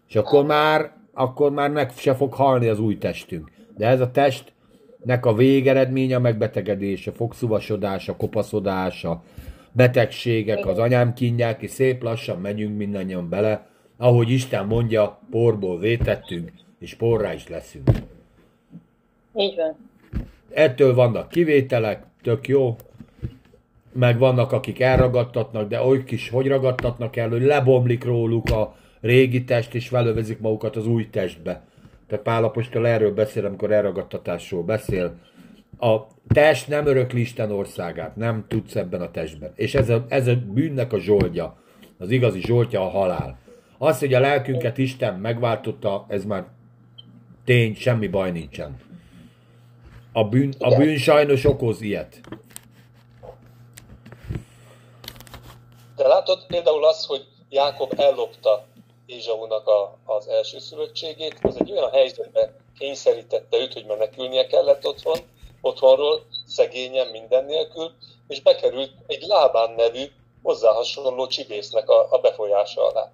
És 0.08 0.16
akkor 0.16 0.46
már, 0.46 0.92
akkor 1.14 1.52
már 1.52 1.70
meg 1.70 1.92
se 1.96 2.16
fog 2.16 2.34
halni 2.34 2.68
az 2.68 2.80
új 2.80 2.98
testünk. 2.98 3.52
De 3.78 3.88
ez 3.88 4.00
a 4.02 4.12
testnek 4.12 5.26
a 5.26 5.34
végeredménye 5.34 6.16
a 6.16 6.20
megbetegedése, 6.20 7.12
fogszuvasodása, 7.12 8.16
kopaszodása, 8.16 9.24
betegségek, 9.72 10.66
az 10.66 10.78
anyám 10.78 11.14
kínják, 11.14 11.62
és 11.62 11.72
szép 11.72 12.04
lassan 12.04 12.40
megyünk 12.40 12.78
mindannyian 12.78 13.30
bele, 13.30 13.68
ahogy 13.98 14.30
Isten 14.30 14.66
mondja, 14.66 15.20
porból 15.32 15.80
vétettünk, 15.80 16.52
és 16.80 16.96
porrá 16.96 17.34
is 17.34 17.48
leszünk. 17.48 17.90
Így 19.36 19.56
van. 19.56 19.76
Ettől 20.54 20.94
vannak 20.94 21.30
kivételek, 21.30 22.04
tök 22.22 22.48
jó, 22.48 22.76
meg 23.94 24.18
vannak, 24.18 24.52
akik 24.52 24.80
elragadtatnak, 24.80 25.70
de 25.70 25.82
oly 25.82 26.04
kis, 26.04 26.30
hogy 26.30 26.48
ragadtatnak 26.48 27.16
el, 27.16 27.30
hogy 27.30 27.42
lebomlik 27.42 28.04
róluk 28.04 28.52
a 28.52 28.76
régi 29.02 29.44
test, 29.44 29.76
és 29.76 29.88
felövezik 29.88 30.40
magukat 30.40 30.76
az 30.76 30.88
új 30.88 31.10
testbe. 31.10 31.66
Tehát 32.08 32.24
Pálapostól 32.24 32.88
erről 32.88 33.14
beszél, 33.14 33.46
amikor 33.46 33.72
elragadtatásról 33.72 34.64
beszél. 34.64 35.16
A 35.80 35.98
test 36.28 36.68
nem 36.68 36.86
örökli 36.86 37.20
Isten 37.20 37.52
országát, 37.52 38.16
nem 38.16 38.46
tudsz 38.48 38.76
ebben 38.76 39.02
a 39.02 39.12
testben. 39.12 39.52
És 39.56 39.76
ez 39.76 39.90
a, 39.90 40.06
ez 40.08 40.28
a 40.28 40.36
bűnnek 40.36 40.94
a 40.94 41.00
zsoltja, 41.00 41.58
az 41.98 42.12
igazi 42.12 42.42
zsoltja 42.42 42.82
a 42.82 42.90
halál. 42.90 43.38
Az, 43.78 44.00
hogy 44.00 44.14
a 44.14 44.20
lelkünket 44.20 44.78
Isten 44.78 45.20
megváltotta, 45.20 46.06
ez 46.08 46.26
már 46.26 46.46
tény, 47.46 47.76
semmi 47.76 48.08
baj 48.08 48.32
nincsen. 48.32 48.78
A 50.12 50.24
bűn, 50.24 50.54
a 50.60 50.76
bűn 50.76 50.98
sajnos 50.98 51.46
okoz 51.46 51.82
ilyet. 51.82 52.20
De 55.96 56.08
látod 56.08 56.46
például 56.48 56.86
az, 56.86 57.06
hogy 57.06 57.26
Jákob 57.50 57.94
ellopta 57.98 58.66
Ézsaúnak 59.08 59.68
a, 59.68 59.98
az 60.06 60.28
első 60.28 60.60
szülöttségét, 60.60 61.40
az 61.42 61.56
egy 61.60 61.72
olyan 61.72 61.92
helyzetbe 61.92 62.54
kényszerítette 62.78 63.58
őt, 63.58 63.74
hogy 63.74 63.86
menekülnie 63.86 64.48
kellett 64.48 64.86
otthon, 64.86 65.18
otthonról, 65.62 66.26
szegényen, 66.46 67.08
minden 67.08 67.46
nélkül, 67.46 67.92
és 68.28 68.42
bekerült 68.42 68.92
egy 69.08 69.24
Lábán 69.28 69.72
nevű, 69.72 70.04
hozzá 70.44 70.72
hasonló 70.72 71.28
csibésznek 71.28 71.90
a, 71.90 72.08
a 72.12 72.20
befolyása 72.20 72.90
alá. 72.90 73.12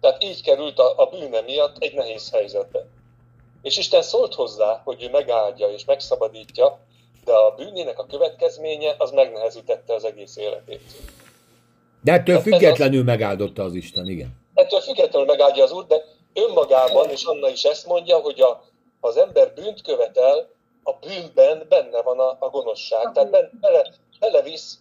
Tehát 0.00 0.24
így 0.24 0.42
került 0.42 0.78
a, 0.78 0.98
a 0.98 1.06
bűne 1.06 1.40
miatt 1.40 1.76
egy 1.78 1.94
nehéz 1.94 2.30
helyzetbe. 2.30 2.86
És 3.62 3.78
Isten 3.78 4.02
szólt 4.02 4.34
hozzá, 4.34 4.80
hogy 4.84 5.02
ő 5.02 5.10
megáldja 5.10 5.68
és 5.68 5.84
megszabadítja, 5.84 6.78
de 7.24 7.32
a 7.32 7.54
bűnének 7.54 7.98
a 7.98 8.06
következménye 8.06 8.94
az 8.98 9.10
megnehezítette 9.10 9.94
az 9.94 10.04
egész 10.04 10.36
életét. 10.36 10.82
De 12.02 12.12
ettől 12.12 12.40
függetlenül 12.40 13.04
megáldotta 13.04 13.62
az 13.62 13.74
Isten, 13.74 14.08
igen. 14.08 14.39
Ettől 14.60 14.80
függetlenül 14.80 15.26
megáldja 15.26 15.64
az 15.64 15.72
Úr, 15.72 15.86
de 15.86 16.04
önmagában, 16.34 17.08
és 17.08 17.24
Anna 17.24 17.48
is 17.48 17.64
ezt 17.64 17.86
mondja, 17.86 18.18
hogy 18.18 18.40
a, 18.40 18.64
az 19.00 19.16
ember 19.16 19.52
bűnt 19.54 19.82
követel, 19.82 20.48
a 20.82 20.92
bűnben 20.92 21.66
benne 21.68 22.02
van 22.02 22.18
a, 22.18 22.36
a 22.38 22.48
gonoszság. 22.48 23.12
Tehát 23.12 23.30
ben, 23.30 23.50
bele, 23.60 23.86
belevisz, 24.18 24.78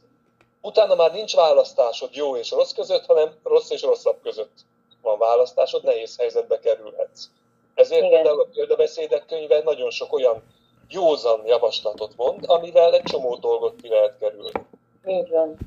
utána 0.62 0.96
már 0.96 1.14
nincs 1.14 1.36
választásod 1.36 2.16
jó 2.16 2.36
és 2.36 2.52
rossz 2.52 2.72
között, 2.72 3.06
hanem 3.06 3.40
rossz 3.44 3.70
és 3.70 3.82
rosszabb 3.82 4.22
között 4.24 4.54
van 5.02 5.18
választásod, 5.18 5.84
nehéz 5.84 6.18
helyzetbe 6.18 6.60
kerülhetsz. 6.60 7.26
Ezért 7.76 8.04
Igen. 8.04 8.14
például 8.14 8.42
a 8.42 8.48
példabeszédek 8.54 9.26
könyve 9.26 9.62
nagyon 9.64 9.90
sok 9.90 10.14
olyan 10.14 10.44
józan 10.90 11.42
javaslatot 11.46 12.16
mond, 12.16 12.44
amivel 12.48 12.94
egy 12.94 13.04
csomó 13.04 13.36
dolgot 13.36 13.76
ki 13.82 13.88
lehet 13.88 14.18
kerülni. 14.20 14.52
Így 15.06 15.30
van. 15.30 15.58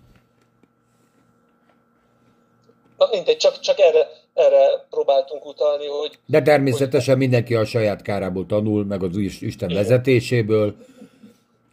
Na 3.02 3.08
mindegy, 3.16 3.36
csak, 3.36 3.60
csak 3.60 3.78
erre, 3.78 4.08
erre 4.34 4.86
próbáltunk 4.90 5.46
utalni, 5.46 5.86
hogy... 5.86 6.18
De 6.26 6.42
természetesen 6.42 7.14
hogy... 7.14 7.22
mindenki 7.22 7.54
a 7.54 7.64
saját 7.64 8.02
kárából 8.02 8.46
tanul, 8.46 8.84
meg 8.84 9.02
az 9.02 9.16
Isten 9.16 9.70
Igen. 9.70 9.82
vezetéséből, 9.82 10.74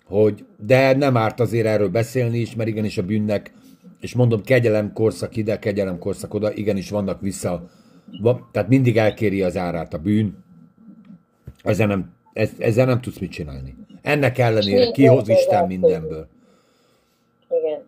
hogy 0.06 0.46
de 0.66 0.96
nem 0.96 1.18
árt 1.18 1.40
azért 1.40 1.66
erről 1.66 1.90
beszélni 1.90 2.38
is, 2.38 2.56
mert 2.56 2.70
igenis 2.70 2.98
a 2.98 3.04
bűnnek, 3.04 3.54
és 4.00 4.16
mondom, 4.16 4.44
kegyelem 4.44 4.94
korszak 4.94 5.36
ide, 5.36 5.60
kegyelem 5.60 6.00
korszak 6.00 6.34
oda, 6.34 6.54
igenis 6.54 6.90
vannak 6.90 7.22
vissza, 7.22 7.70
van, 8.22 8.50
tehát 8.52 8.70
mindig 8.70 8.98
elkéri 8.98 9.42
az 9.42 9.58
árát 9.58 9.94
a 9.94 9.98
bűn, 9.98 10.44
ezzel 11.64 11.88
nem, 11.88 12.14
ezzel 12.58 12.86
nem 12.86 13.02
tudsz 13.02 13.18
mit 13.18 13.32
csinálni. 13.32 13.76
Ennek 14.02 14.38
ellenére 14.38 14.92
kihoz 14.92 15.30
Isten 15.30 15.68
mindenből. 15.68 16.28
Igen. 17.50 17.84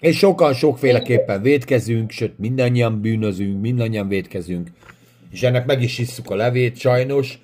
És 0.00 0.18
sokan 0.18 0.54
sokféleképpen 0.54 1.42
védkezünk, 1.42 2.10
sőt 2.10 2.38
mindannyian 2.38 3.00
bűnözünk, 3.00 3.60
mindannyian 3.60 4.08
védkezünk, 4.08 4.68
és 5.30 5.42
ennek 5.42 5.66
meg 5.66 5.82
is 5.82 5.98
isszuk 5.98 6.30
a 6.30 6.34
levét, 6.34 6.76
sajnos, 6.76 7.38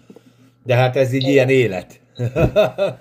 de 0.64 0.74
hát 0.74 0.96
ez 0.96 1.12
így 1.12 1.28
ilyen 1.28 1.48
élet. 1.48 2.00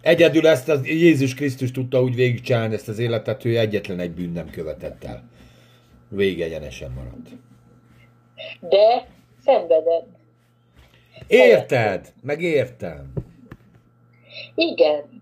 Egyedül 0.00 0.46
ezt 0.46 0.68
az 0.68 0.86
Jézus 0.86 1.34
Krisztus 1.34 1.70
tudta 1.70 2.02
úgy 2.02 2.14
végigcsinálni 2.14 2.74
ezt 2.74 2.88
az 2.88 2.98
életet, 2.98 3.42
hogy 3.42 3.54
egyetlen 3.54 4.00
egy 4.00 4.10
bűn 4.10 4.30
nem 4.30 4.50
követett 4.50 5.04
el. 5.04 5.28
Végig 6.08 6.40
egyenesen 6.40 6.90
maradt. 6.90 7.28
De 8.60 9.06
szenvedett. 9.44 10.06
Érted? 11.26 12.12
Meg 12.22 12.42
értem. 12.42 13.12
Igen, 14.54 15.17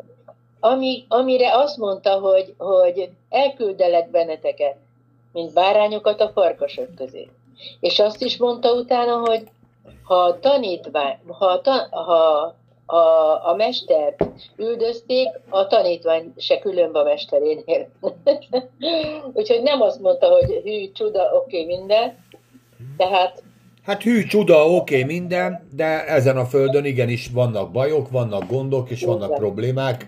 ami, 0.67 1.05
amire 1.09 1.57
azt 1.57 1.77
mondta, 1.77 2.11
hogy, 2.11 2.55
hogy 2.59 3.11
elküldelek 3.31 4.11
benneteket, 4.11 4.77
mint 5.33 5.53
bárányokat 5.53 6.21
a 6.21 6.31
farkasok 6.35 6.95
közé. 6.95 7.29
És 7.81 7.99
azt 7.99 8.23
is 8.23 8.37
mondta 8.37 8.73
utána, 8.73 9.19
hogy 9.19 9.43
ha 10.03 10.15
a 10.15 10.39
tanítvány, 10.39 11.19
ha, 11.27 11.61
ta, 11.61 11.89
ha 11.91 12.55
a, 12.87 12.97
a 13.51 13.55
mestert 13.57 14.25
üldözték, 14.57 15.29
a 15.49 15.67
tanítvány 15.67 16.35
se 16.37 16.59
különb 16.59 16.97
a 16.97 17.03
mesterénél. 17.03 17.89
Úgyhogy 19.33 19.63
nem 19.63 19.81
azt 19.81 20.01
mondta, 20.01 20.27
hogy 20.27 20.61
hű, 20.65 20.93
csuda, 20.93 21.23
oké, 21.23 21.63
okay, 21.63 21.77
minden. 21.77 22.25
Tehát 22.97 23.43
Hát 23.83 24.03
hű, 24.03 24.23
csuda, 24.23 24.67
oké, 24.67 24.75
okay, 24.75 25.05
minden, 25.05 25.69
de 25.73 26.07
ezen 26.07 26.37
a 26.37 26.45
földön 26.45 26.85
igenis 26.85 27.29
vannak 27.33 27.71
bajok, 27.71 28.11
vannak 28.11 28.47
gondok, 28.47 28.91
és 28.91 29.05
vannak 29.05 29.35
problémák, 29.35 30.07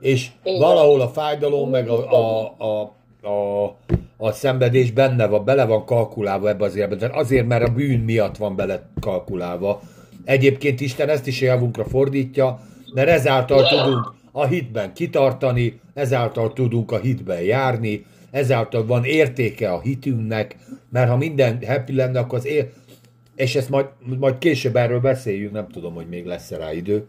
és 0.00 0.28
Igen. 0.42 0.60
valahol 0.60 1.00
a 1.00 1.08
fájdalom, 1.08 1.70
meg 1.70 1.88
a, 1.88 2.12
a, 2.12 2.54
a, 2.58 2.94
a, 3.28 3.76
a 4.16 4.32
szenvedés 4.32 4.90
benne 4.90 5.26
van, 5.26 5.44
bele 5.44 5.64
van 5.64 5.84
kalkulálva 5.84 6.48
ebbe 6.48 6.64
az 6.64 6.76
életben. 6.76 7.10
Azért, 7.10 7.46
mert 7.46 7.68
a 7.68 7.72
bűn 7.72 8.00
miatt 8.00 8.36
van 8.36 8.56
bele 8.56 8.88
kalkulálva. 9.00 9.80
Egyébként 10.24 10.80
Isten 10.80 11.08
ezt 11.08 11.26
is 11.26 11.40
javunkra 11.40 11.84
fordítja, 11.84 12.60
mert 12.94 13.08
ezáltal 13.08 13.66
tudunk 13.66 14.14
a 14.32 14.46
hitben 14.46 14.92
kitartani, 14.92 15.80
ezáltal 15.94 16.52
tudunk 16.52 16.92
a 16.92 16.98
hitben 16.98 17.42
járni, 17.42 18.04
ezáltal 18.30 18.86
van 18.86 19.04
értéke 19.04 19.72
a 19.72 19.80
hitünknek, 19.80 20.56
mert 20.90 21.08
ha 21.08 21.16
minden 21.16 21.58
happy 21.66 21.94
lenne, 21.94 22.18
akkor 22.18 22.38
az 22.38 22.46
ér... 22.46 22.72
és 23.34 23.56
ezt 23.56 23.68
majd, 23.68 23.86
majd 24.18 24.38
később 24.38 24.76
erről 24.76 25.00
beszéljünk, 25.00 25.52
nem 25.52 25.68
tudom, 25.68 25.94
hogy 25.94 26.08
még 26.08 26.24
lesz 26.24 26.50
rá 26.50 26.72
idő, 26.72 27.06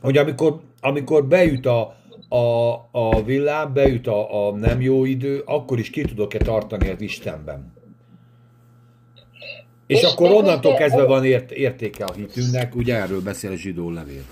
hogy 0.00 0.16
amikor 0.16 0.60
amikor 0.80 1.24
bejut 1.24 1.66
a, 1.66 1.96
a, 2.28 2.72
a 2.90 3.22
villám, 3.24 3.72
bejut 3.72 4.06
a, 4.06 4.46
a 4.46 4.52
nem 4.52 4.80
jó 4.80 5.04
idő, 5.04 5.42
akkor 5.46 5.78
is 5.78 5.90
ki 5.90 6.02
tudok-e 6.02 6.38
tartani 6.38 6.88
az 6.90 7.00
Istenben. 7.00 7.72
És, 9.86 10.02
és 10.02 10.12
akkor 10.12 10.30
onnantól 10.30 10.74
kezdve 10.74 11.04
van 11.04 11.24
ért, 11.24 11.50
értéke 11.50 12.04
a 12.04 12.12
hitünknek, 12.12 12.74
ugye 12.74 12.94
erről 12.94 13.22
beszél 13.22 13.50
a 13.50 13.56
zsidó 13.56 13.90
levél. 13.90 14.22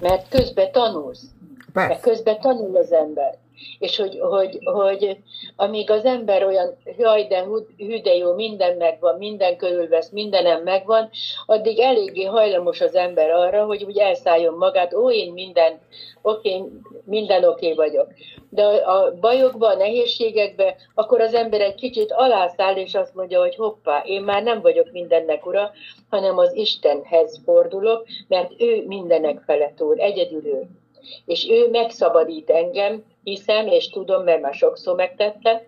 Mert 0.00 0.28
közben 0.28 0.72
tanulsz. 0.72 1.24
Persze. 1.72 1.88
Mert 1.88 2.00
közben 2.00 2.40
tanul 2.40 2.76
az 2.76 2.92
ember 2.92 3.38
és 3.78 3.96
hogy, 3.96 4.18
hogy, 4.20 4.58
hogy 4.64 5.16
amíg 5.56 5.90
az 5.90 6.04
ember 6.04 6.44
olyan, 6.44 6.76
jaj, 6.98 7.24
de 7.24 7.44
hű, 7.76 8.00
de 8.00 8.14
jó, 8.14 8.34
minden 8.34 8.76
megvan, 8.76 9.18
minden 9.18 9.56
körülvesz, 9.56 10.10
mindenem 10.10 10.62
megvan, 10.62 11.10
addig 11.46 11.78
eléggé 11.78 12.24
hajlamos 12.24 12.80
az 12.80 12.94
ember 12.94 13.30
arra, 13.30 13.64
hogy 13.64 13.84
úgy 13.84 13.98
elszálljon 13.98 14.54
magát, 14.54 14.94
ó, 14.94 15.10
én 15.10 15.32
minden, 15.32 15.80
oké, 16.22 16.62
minden 17.04 17.44
oké 17.44 17.72
vagyok. 17.72 18.06
De 18.50 18.62
a 18.64 19.14
bajokban, 19.20 19.70
a 19.70 19.76
nehézségekben, 19.76 20.74
akkor 20.94 21.20
az 21.20 21.34
ember 21.34 21.60
egy 21.60 21.74
kicsit 21.74 22.12
alászáll, 22.12 22.76
és 22.76 22.94
azt 22.94 23.14
mondja, 23.14 23.40
hogy 23.40 23.54
hoppá, 23.54 24.02
én 24.06 24.22
már 24.22 24.42
nem 24.42 24.60
vagyok 24.60 24.92
mindennek 24.92 25.46
ura, 25.46 25.70
hanem 26.10 26.38
az 26.38 26.54
Istenhez 26.54 27.40
fordulok, 27.44 28.06
mert 28.28 28.52
ő 28.58 28.84
mindenek 28.86 29.42
felett 29.46 29.82
úr, 29.82 30.00
egyedül 30.00 30.46
ő. 30.46 30.81
És 31.24 31.48
ő 31.50 31.70
megszabadít 31.70 32.50
engem, 32.50 33.04
hiszem 33.22 33.66
és 33.66 33.90
tudom, 33.90 34.24
mert 34.24 34.40
már 34.40 34.54
sokszor 34.54 34.94
megtette, 34.94 35.64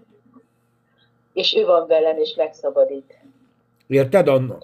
és 1.32 1.54
ő 1.54 1.64
van 1.64 1.86
velem, 1.86 2.18
és 2.18 2.34
megszabadít. 2.34 3.18
Érted, 3.86 4.28
Anna? 4.28 4.58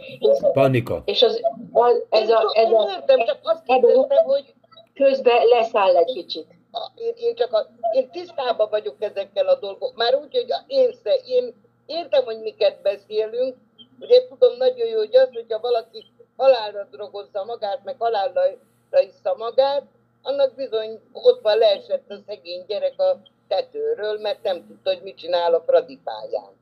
Panika. 0.53 1.03
És 1.05 1.23
az, 1.23 1.41
az, 1.73 2.03
ez 2.11 2.31
a, 2.31 2.51
ez 2.53 2.73
a, 2.73 2.91
Értem, 2.97 3.25
csak 3.25 3.39
azt 3.43 3.63
kérdeztem, 3.65 4.25
hogy 4.25 4.55
közben 4.95 5.47
leszáll 5.47 5.97
egy 5.97 6.13
kicsit. 6.13 6.47
én, 6.95 7.13
én 7.17 7.35
csak 7.35 7.53
a, 7.53 7.67
én 7.95 8.11
tisztában 8.11 8.69
vagyok 8.71 8.97
ezekkel 8.99 9.47
a 9.47 9.59
dolgok. 9.59 9.97
Már 9.97 10.15
úgy, 10.15 10.33
hogy 10.33 10.47
én, 10.67 10.91
se, 11.05 11.15
én 11.27 11.55
értem, 11.87 12.25
hogy 12.25 12.41
miket 12.41 12.83
beszélünk, 12.83 13.57
ugye 14.01 14.29
tudom 14.29 14.57
nagyon 14.57 14.87
jó, 14.87 14.97
hogy 14.97 15.17
az, 15.17 15.29
hogyha 15.33 15.61
valaki 15.61 16.05
halálra 16.37 16.89
drogozza 16.91 17.45
magát, 17.45 17.85
meg 17.85 17.95
halálra 17.99 18.43
issza 18.91 19.35
magát, 19.39 19.83
annak 20.23 20.55
bizony 20.55 21.01
ott 21.13 21.41
van 21.43 21.59
leesett 21.59 22.11
a 22.11 22.19
szegény 22.27 22.65
gyerek 22.67 23.01
a 23.01 23.21
tetőről, 23.49 24.19
mert 24.19 24.43
nem 24.43 24.67
tudta, 24.67 24.91
hogy 24.91 25.03
mit 25.03 25.17
csinál 25.17 25.55
a 25.55 25.61
pradipáján. 25.61 26.59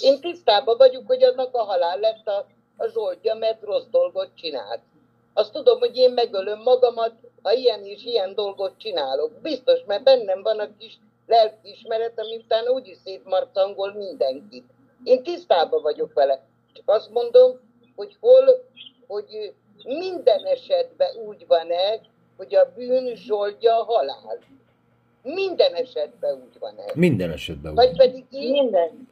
Én 0.00 0.20
tisztában 0.20 0.76
vagyok, 0.76 1.06
hogy 1.06 1.22
annak 1.22 1.54
a 1.54 1.62
halál 1.62 1.98
lett 1.98 2.26
a, 2.26 2.46
a 2.76 2.86
zsoldja, 2.86 3.34
mert 3.34 3.62
rossz 3.62 3.86
dolgot 3.90 4.30
csinált. 4.34 4.80
Azt 5.32 5.52
tudom, 5.52 5.78
hogy 5.78 5.96
én 5.96 6.10
megölöm 6.12 6.62
magamat, 6.62 7.12
ha 7.42 7.52
ilyen 7.52 7.84
és 7.84 8.04
ilyen 8.04 8.34
dolgot 8.34 8.78
csinálok. 8.78 9.32
Biztos, 9.42 9.80
mert 9.86 10.02
bennem 10.02 10.42
van 10.42 10.58
a 10.58 10.76
kis 10.78 10.98
lelkiismeret, 11.26 12.18
ami 12.18 12.36
utána 12.36 12.70
úgyis 12.70 12.96
szétmarcangol 13.04 13.92
mindenkit. 13.92 14.64
Én 15.04 15.22
tisztában 15.22 15.82
vagyok 15.82 16.12
vele. 16.12 16.40
Csak 16.72 16.88
azt 16.88 17.10
mondom, 17.10 17.60
hogy 17.96 18.16
hol, 18.20 18.64
hogy 19.06 19.54
minden 19.84 20.44
esetben 20.44 21.16
úgy 21.26 21.46
van-e, 21.46 22.00
hogy 22.38 22.54
a 22.54 22.72
bűn 22.76 23.16
zsoldja 23.16 23.80
a 23.80 23.84
halál. 23.84 24.38
Minden 25.22 25.74
esetben 25.74 26.32
úgy 26.34 26.58
van-e. 26.60 26.82
Minden 26.94 27.30
esetben 27.30 27.74
Vagy 27.74 27.88
úgy. 27.90 27.96
pedig 27.96 28.24
így, 28.30 28.50
Minden. 28.50 29.08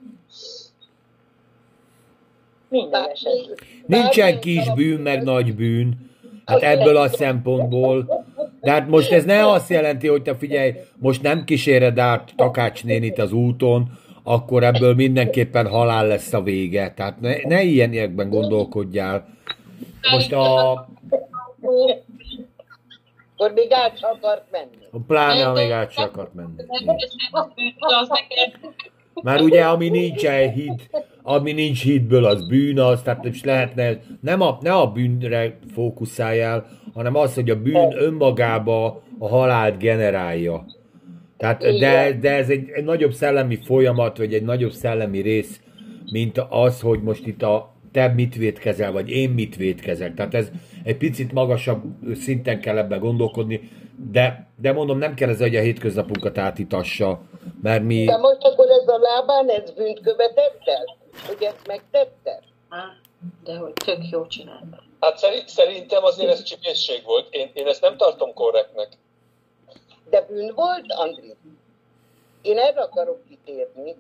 Minden 2.69 2.91
bár- 3.03 3.11
esetben. 3.11 3.57
Nincsen 3.87 4.41
kis 4.41 4.73
bűn, 4.73 5.01
meg 5.01 5.23
nagy 5.23 5.55
bűn. 5.55 6.11
Hát 6.45 6.63
ebből 6.63 6.97
a 6.97 7.09
szempontból. 7.09 8.25
De 8.61 8.71
hát 8.71 8.89
most 8.89 9.13
ez 9.13 9.25
ne 9.25 9.49
azt 9.49 9.71
jelenti, 9.71 10.07
hogy 10.09 10.23
te 10.23 10.37
figyelj, 10.37 10.73
most 10.97 11.23
nem 11.23 11.45
kíséred 11.45 11.99
át 11.99 12.33
Takács 12.37 12.85
nénit 12.85 13.19
az 13.19 13.33
úton, 13.33 13.99
akkor 14.23 14.65
ebből 14.65 14.95
mindenképpen 14.95 15.67
halál 15.69 16.07
lesz 16.07 16.33
a 16.33 16.43
vége. 16.43 16.93
Tehát 16.97 17.21
ne, 17.21 17.37
ne 17.43 17.63
ilyenekben 17.63 18.29
gondolkodjál. 18.31 19.29
Most 20.13 20.33
a, 20.33 20.73
Akkor 23.37 23.53
még 23.53 23.73
át 23.73 23.99
se 23.99 24.07
akart 24.07 24.45
menni. 24.51 24.87
a 24.91 24.99
pláne, 25.07 25.45
ha 25.45 25.53
még 25.53 25.71
át 25.71 25.91
se 25.93 26.03
akart 26.03 26.35
menni. 26.35 26.63
Már 29.23 29.41
ugye, 29.41 29.65
ami 29.65 29.89
nincsen 29.89 30.53
hit, 30.53 30.91
ami 31.23 31.53
nincs 31.53 31.83
hitből, 31.83 32.25
az 32.25 32.49
bűn 32.49 32.81
az, 32.81 33.03
tehát 33.03 33.25
is 33.25 33.45
lehetne, 33.45 33.99
nem 34.21 34.41
a, 34.41 34.59
ne 34.61 34.73
a 34.73 34.87
bűnre 34.93 35.59
fókuszáljál, 35.75 36.67
hanem 36.95 37.17
az, 37.17 37.35
hogy 37.35 37.51
a 37.51 37.63
bűn 37.63 37.93
önmagába 37.97 39.03
a 39.19 39.29
halált 39.29 39.79
generálja. 39.79 40.67
Tehát, 41.37 41.79
de, 41.79 42.13
de 42.21 42.31
ez 42.31 42.49
egy, 42.49 42.71
egy 42.71 42.85
nagyobb 42.85 43.13
szellemi 43.13 43.57
folyamat, 43.57 44.19
vagy 44.19 44.35
egy 44.35 44.43
nagyobb 44.43 44.73
szellemi 44.73 45.21
rész, 45.21 45.61
mint 46.13 46.39
az, 46.49 46.81
hogy 46.81 47.03
most 47.03 47.27
itt 47.27 47.43
a 47.43 47.76
te 47.97 48.09
mit 48.09 48.35
védkezel, 48.35 48.93
vagy 48.93 49.11
én 49.11 49.31
mit 49.31 49.57
védkezek. 49.57 50.15
Tehát 50.15 50.35
ez 50.35 50.49
egy 50.85 50.97
picit 50.97 51.33
magasabb 51.33 51.83
szinten 52.15 52.61
kell 52.61 52.79
ebbe 52.79 52.97
gondolkodni, 52.97 53.71
de, 54.11 54.47
de 54.61 54.73
mondom, 54.73 54.99
nem 54.99 55.15
kell 55.15 55.29
ez, 55.29 55.39
hogy 55.39 55.57
a 55.57 55.61
hétköznapunkat 55.61 56.39
átitassa, 56.39 57.21
mert 57.63 57.83
mi... 57.83 58.05
De 58.05 58.17
most 58.17 58.43
akkor 58.43 58.67
ez 58.69 58.89
a 58.89 58.99
lábán, 58.99 59.49
ez 59.49 59.71
bűnt 59.71 60.01
követett 60.01 60.61
el? 60.65 60.97
Hogy 61.27 61.43
ezt 61.43 61.67
megtette? 61.67 62.43
De 63.45 63.57
hogy 63.57 63.73
tök 63.73 64.11
jó 64.11 64.27
csinálta. 64.27 64.83
Hát 65.01 65.19
szeri- 65.19 65.45
szerintem 65.47 66.05
azért 66.05 66.31
ez 66.31 66.43
csipészség 66.43 67.03
volt. 67.05 67.29
Én, 67.31 67.51
én 67.55 67.67
ezt 67.67 67.83
nem 67.83 67.97
tartom 67.97 68.35
korrektnek. 68.35 68.89
De 70.11 70.27
bűn 70.29 70.53
volt, 70.55 70.85
Andri? 70.89 71.35
Én 72.43 72.59
erre 72.59 72.81
akarok 72.81 73.19
kitérni. 73.29 73.95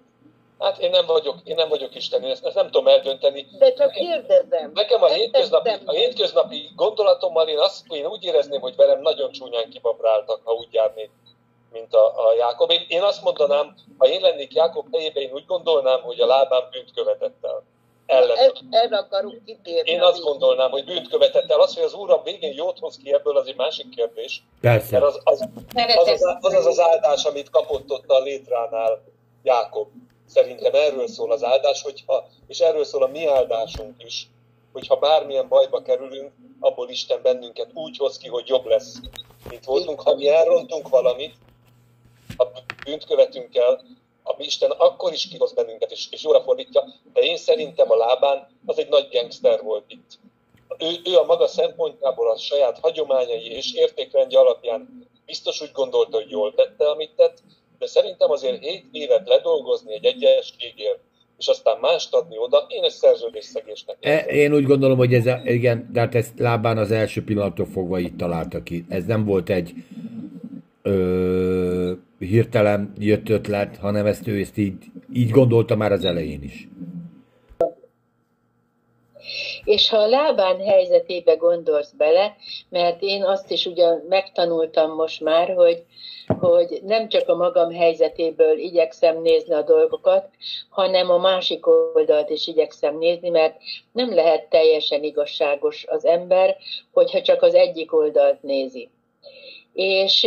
Hát 0.58 0.78
én 0.78 0.90
nem 0.90 1.06
vagyok, 1.06 1.36
én 1.44 1.54
nem 1.54 1.68
vagyok 1.68 1.94
Isten, 1.94 2.22
én 2.22 2.30
ezt, 2.30 2.44
ezt 2.44 2.54
nem 2.54 2.64
tudom 2.64 2.86
eldönteni. 2.88 3.46
De 3.58 3.72
csak 3.72 3.90
kérdezem. 3.90 4.70
Nekem 4.74 5.02
a 5.02 5.06
Ezt 5.06 5.14
hétköznapi, 5.14 5.70
a 5.84 5.92
hétköznapi 5.92 6.70
gondolatommal 6.76 7.48
én, 7.48 7.58
azt, 7.58 7.84
én 7.88 8.06
úgy 8.06 8.24
érezném, 8.24 8.60
hogy 8.60 8.76
velem 8.76 9.00
nagyon 9.00 9.30
csúnyán 9.30 9.70
kibabráltak, 9.70 10.40
ha 10.44 10.52
úgy 10.52 10.68
járnék, 10.70 11.10
mint 11.72 11.94
a, 11.94 12.06
a 12.06 12.34
Jákob. 12.38 12.70
Én, 12.70 12.84
én 12.88 13.02
azt 13.02 13.22
mondanám, 13.22 13.74
ha 13.98 14.06
én 14.06 14.20
lennék 14.20 14.54
Jákob 14.54 14.86
helyében, 14.92 15.22
én 15.22 15.32
úgy 15.32 15.46
gondolnám, 15.46 16.00
hogy 16.00 16.20
a 16.20 16.26
lábán 16.26 16.68
bűnt 16.70 16.92
követett 16.94 17.36
el. 17.42 17.62
Ellen. 18.06 18.36
Ez, 18.36 18.50
erre 18.70 18.96
akarok 18.96 19.44
kitérni. 19.44 19.90
Én 19.90 20.02
azt 20.02 20.22
gondolnám, 20.22 20.70
hogy 20.70 20.84
bűnt 20.84 21.08
követett 21.08 21.50
el. 21.50 21.60
Az, 21.60 21.74
hogy 21.74 21.82
az 21.82 21.94
úr 21.94 22.10
a 22.10 22.22
végén 22.22 22.52
jót 22.54 22.78
hoz 22.78 22.96
ki 22.96 23.12
ebből, 23.12 23.36
az 23.36 23.46
egy 23.46 23.56
másik 23.56 23.88
kérdés. 23.88 24.42
Persze. 24.60 24.98
Mert 24.98 25.04
az 25.04 25.20
az, 25.24 25.40
az, 25.74 26.08
az, 26.08 26.22
az, 26.40 26.54
az, 26.54 26.66
az 26.66 26.80
áldás, 26.80 27.24
amit 27.24 27.50
kapott 27.50 27.90
ott 27.90 28.10
a 28.10 28.20
létránál 28.20 29.02
Jákob. 29.42 29.88
Szerintem 30.26 30.74
erről 30.74 31.08
szól 31.08 31.32
az 31.32 31.44
áldás, 31.44 31.82
hogyha, 31.82 32.28
és 32.46 32.58
erről 32.58 32.84
szól 32.84 33.02
a 33.02 33.06
mi 33.06 33.26
áldásunk 33.26 34.02
is, 34.04 34.28
hogyha 34.72 34.96
bármilyen 34.96 35.48
bajba 35.48 35.82
kerülünk, 35.82 36.32
abból 36.60 36.88
Isten 36.88 37.22
bennünket 37.22 37.70
úgy 37.74 37.96
hoz 37.96 38.18
ki, 38.18 38.28
hogy 38.28 38.48
jobb 38.48 38.64
lesz, 38.64 39.00
mint 39.48 39.64
voltunk. 39.64 40.00
Ha 40.00 40.14
mi 40.14 40.28
elrontunk 40.28 40.88
valamit, 40.88 41.34
ha 42.36 42.50
bűnt 42.84 43.04
követünk 43.04 43.56
el, 43.56 43.84
ami 44.22 44.44
Isten 44.44 44.70
akkor 44.70 45.12
is 45.12 45.28
kihoz 45.28 45.52
bennünket, 45.52 45.90
és, 45.90 46.08
és 46.10 46.22
jóra 46.22 46.42
fordítja, 46.42 46.84
de 47.12 47.20
én 47.20 47.36
szerintem 47.36 47.90
a 47.90 47.96
lábán 47.96 48.48
az 48.66 48.78
egy 48.78 48.88
nagy 48.88 49.08
gangster 49.10 49.62
volt 49.62 49.84
itt. 49.88 50.18
Ő, 50.78 51.10
ő 51.10 51.16
a 51.16 51.24
maga 51.24 51.46
szempontjából 51.46 52.30
a 52.30 52.38
saját 52.38 52.78
hagyományai 52.78 53.50
és 53.50 53.72
értékrendje 53.74 54.38
alapján 54.38 55.08
biztos 55.26 55.60
úgy 55.60 55.72
gondolta, 55.72 56.16
hogy 56.16 56.30
jól 56.30 56.54
tette, 56.54 56.90
amit 56.90 57.14
tett, 57.16 57.42
de 57.78 57.86
szerintem 57.86 58.30
azért 58.30 58.64
7 58.64 58.84
évet 58.92 59.28
ledolgozni 59.28 59.92
egy 59.94 60.04
egyességért, 60.04 60.98
és 61.38 61.46
aztán 61.46 61.78
mást 61.80 62.14
adni 62.14 62.38
oda, 62.38 62.66
én 62.68 62.82
ezt 62.82 62.96
szerződésszegésnek 62.96 63.96
E, 64.00 64.18
én 64.18 64.54
úgy 64.54 64.64
gondolom, 64.64 64.96
hogy 64.96 65.14
ez, 65.14 65.26
a- 65.26 65.40
igen, 65.44 65.88
de 65.92 66.00
hát 66.00 66.14
ezt 66.14 66.38
lábán 66.38 66.78
az 66.78 66.90
első 66.90 67.24
pillanattól 67.24 67.66
fogva 67.66 67.98
itt 67.98 68.16
találta 68.18 68.62
ki. 68.62 68.84
Ez 68.88 69.04
nem 69.04 69.24
volt 69.24 69.50
egy 69.50 69.72
ö, 70.82 71.92
hirtelen 72.18 72.92
jött 72.98 73.28
ötlet, 73.28 73.76
hanem 73.76 74.06
ezt 74.06 74.26
ő 74.26 74.40
ezt 74.40 74.58
így, 74.58 74.76
így 75.12 75.30
gondolta 75.30 75.76
már 75.76 75.92
az 75.92 76.04
elején 76.04 76.42
is. 76.42 76.68
És 79.66 79.88
ha 79.88 79.96
a 79.96 80.06
lábán 80.06 80.60
helyzetébe 80.60 81.34
gondolsz 81.34 81.90
bele, 81.90 82.36
mert 82.68 83.02
én 83.02 83.24
azt 83.24 83.50
is 83.50 83.66
ugyan 83.66 84.04
megtanultam 84.08 84.94
most 84.94 85.20
már, 85.20 85.54
hogy, 85.54 85.82
hogy 86.40 86.80
nem 86.82 87.08
csak 87.08 87.28
a 87.28 87.36
magam 87.36 87.72
helyzetéből 87.72 88.58
igyekszem 88.58 89.22
nézni 89.22 89.54
a 89.54 89.62
dolgokat, 89.62 90.28
hanem 90.68 91.10
a 91.10 91.18
másik 91.18 91.66
oldalt 91.66 92.30
is 92.30 92.46
igyekszem 92.46 92.98
nézni, 92.98 93.28
mert 93.28 93.56
nem 93.92 94.14
lehet 94.14 94.48
teljesen 94.48 95.02
igazságos 95.02 95.84
az 95.88 96.04
ember, 96.04 96.56
hogyha 96.92 97.22
csak 97.22 97.42
az 97.42 97.54
egyik 97.54 97.94
oldalt 97.94 98.42
nézi. 98.42 98.90
És, 99.72 100.26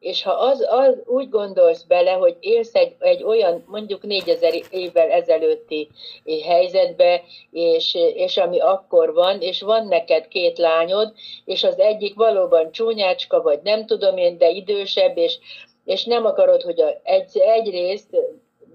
és 0.00 0.22
ha 0.22 0.30
az, 0.30 0.66
az 0.68 1.02
úgy 1.04 1.28
gondolsz 1.28 1.82
bele, 1.82 2.10
hogy 2.10 2.36
élsz 2.40 2.74
egy, 2.74 2.94
egy 2.98 3.22
olyan 3.22 3.64
mondjuk 3.66 4.02
4000 4.02 4.54
évvel 4.70 5.10
ezelőtti 5.10 5.88
helyzetbe, 6.44 7.22
és, 7.50 7.94
és 8.14 8.36
ami 8.36 8.60
akkor 8.60 9.12
van, 9.12 9.40
és 9.40 9.60
van 9.62 9.86
neked 9.86 10.28
két 10.28 10.58
lányod, 10.58 11.12
és 11.44 11.64
az 11.64 11.78
egyik 11.78 12.14
valóban 12.14 12.72
csúnyácska, 12.72 13.42
vagy 13.42 13.60
nem 13.62 13.86
tudom 13.86 14.16
én, 14.16 14.38
de 14.38 14.50
idősebb, 14.50 15.16
és, 15.16 15.38
és 15.84 16.04
nem 16.04 16.24
akarod, 16.24 16.62
hogy 16.62 16.80
a, 16.80 17.00
egy, 17.02 17.38
egyrészt, 17.38 18.16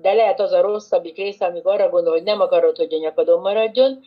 de 0.02 0.14
lehet 0.14 0.40
az 0.40 0.52
a 0.52 0.62
rosszabbik 0.62 1.18
része, 1.18 1.46
amikor 1.46 1.74
arra 1.74 1.90
gondol, 1.90 2.14
hogy 2.14 2.24
nem 2.24 2.42
akarod, 2.42 2.78
hogy 2.78 2.94
a 2.94 2.98
nyakadon 2.98 3.42
maradjon, 3.42 4.04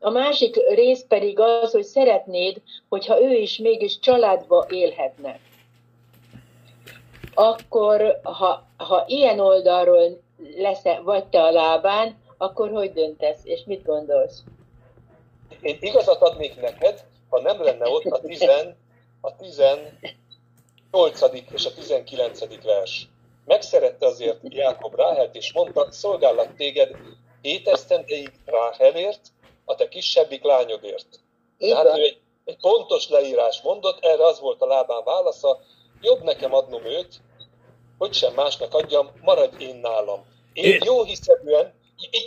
a 0.00 0.10
másik 0.10 0.56
rész 0.74 1.04
pedig 1.08 1.40
az, 1.40 1.72
hogy 1.72 1.84
szeretnéd, 1.84 2.62
hogyha 2.88 3.22
ő 3.22 3.32
is 3.32 3.58
mégis 3.58 3.98
családba 3.98 4.66
élhetne. 4.70 5.38
Akkor, 7.34 8.20
ha, 8.22 8.66
ha 8.76 9.04
ilyen 9.06 9.38
oldalról 9.38 10.20
lesz, 10.56 10.82
vagy 11.02 11.26
te 11.26 11.42
a 11.42 11.50
lábán, 11.50 12.22
akkor 12.38 12.70
hogy 12.70 12.92
döntesz, 12.92 13.40
és 13.44 13.62
mit 13.66 13.84
gondolsz? 13.84 14.42
Én 15.60 15.78
igazat 15.80 16.22
adnék 16.22 16.60
neked, 16.60 17.04
ha 17.28 17.40
nem 17.40 17.62
lenne 17.62 17.88
ott 17.88 18.04
a, 18.04 18.20
tizen, 18.20 18.76
a 19.20 19.36
18. 19.36 21.22
és 21.52 21.66
a 21.66 21.72
19. 21.74 22.62
vers. 22.62 23.08
Megszerette 23.44 24.06
azért 24.06 24.38
Jákob 24.42 24.94
Ráhelt, 24.94 25.34
és 25.34 25.52
mondta, 25.52 25.90
szolgállak 25.90 26.56
téged 26.56 26.96
hét 27.40 27.68
esztendeig 27.68 28.32
Ráhelért, 28.44 29.20
a 29.64 29.74
te 29.74 29.88
kisebbik 29.88 30.42
lányodért. 30.42 31.06
Tehát 31.58 31.98
ő 31.98 32.02
egy, 32.02 32.20
egy 32.44 32.56
pontos 32.60 33.08
leírás 33.08 33.62
mondott, 33.62 34.04
erre 34.04 34.26
az 34.26 34.40
volt 34.40 34.62
a 34.62 34.66
lábán 34.66 35.04
válasza, 35.04 35.60
jobb 36.00 36.22
nekem 36.22 36.54
adnom 36.54 36.84
őt, 36.84 37.20
hogy 37.98 38.12
sem 38.12 38.32
másnak 38.34 38.74
adjam, 38.74 39.06
maradj 39.22 39.64
én 39.64 39.78
nálam. 39.82 40.20
Én 40.52 40.64
Én- 40.64 40.80
jó 40.84 41.02
hiszeműen, 41.04 41.72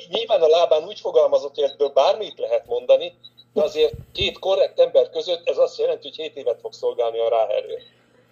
nyilván 0.10 0.41
a 0.41 0.48
lábán 0.48 0.84
úgy 0.88 0.99
fogalmazott, 0.99 1.56
hogy 1.56 1.69
ebből 1.73 1.89
bármit 1.89 2.39
lehet 2.39 2.64
mondani, 2.68 3.14
de 3.53 3.61
azért 3.64 3.94
két 4.14 4.39
korrekt 4.39 4.80
ember 4.80 5.10
között 5.10 5.49
ez 5.49 5.57
azt 5.57 5.80
jelenti, 5.80 6.07
hogy 6.07 6.15
7 6.26 6.35
évet 6.35 6.60
fog 6.61 6.73
szolgálni 6.73 7.19
a 7.19 7.30
ráherő. 7.30 7.77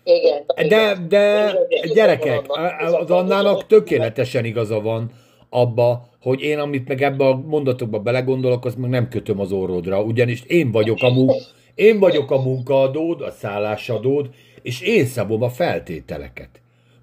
Igen. 0.04 0.46
De, 0.68 0.98
de 1.08 1.54
gyerekek, 1.94 2.46
az 3.00 3.12
Annának 3.12 3.68
tökéletesen 3.68 4.46
igaza 4.46 4.82
van 4.82 5.12
abba, 5.50 6.08
hogy 6.22 6.42
én, 6.42 6.60
amit 6.60 6.88
meg 6.88 7.02
ebbe 7.02 7.26
a 7.26 7.36
mondatokba 7.36 8.00
belegondolok, 8.00 8.66
azt 8.66 8.78
meg 8.78 8.90
nem 8.90 9.10
kötöm 9.10 9.40
az 9.40 9.52
orrodra, 9.52 10.02
ugyanis 10.02 10.44
én 10.48 10.72
vagyok 10.72 11.02
a, 11.02 11.10
mu- 11.10 11.54
én 11.76 12.00
vagyok 12.00 12.32
a 12.32 12.42
munkaadód, 12.42 13.22
a 13.22 13.32
szállásadód, 13.32 14.30
és 14.62 14.82
én 14.82 15.06
szabom 15.06 15.42
a 15.44 15.50
feltételeket. 15.50 16.50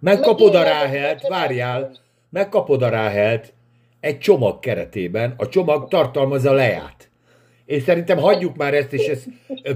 Megkapod 0.02 0.54
a 0.54 0.62
ráhelt, 0.62 1.28
várjál, 1.28 1.96
megkapod 2.30 2.82
a 2.82 2.88
ráhelt 2.88 3.52
egy 4.00 4.18
csomag 4.18 4.60
keretében, 4.60 5.34
a 5.36 5.48
csomag 5.48 5.88
tartalmazza 5.88 6.52
leját. 6.52 7.10
És 7.66 7.82
szerintem 7.82 8.18
hagyjuk 8.18 8.56
már 8.56 8.74
ezt, 8.74 8.92
és 8.92 9.06
ezt 9.06 9.26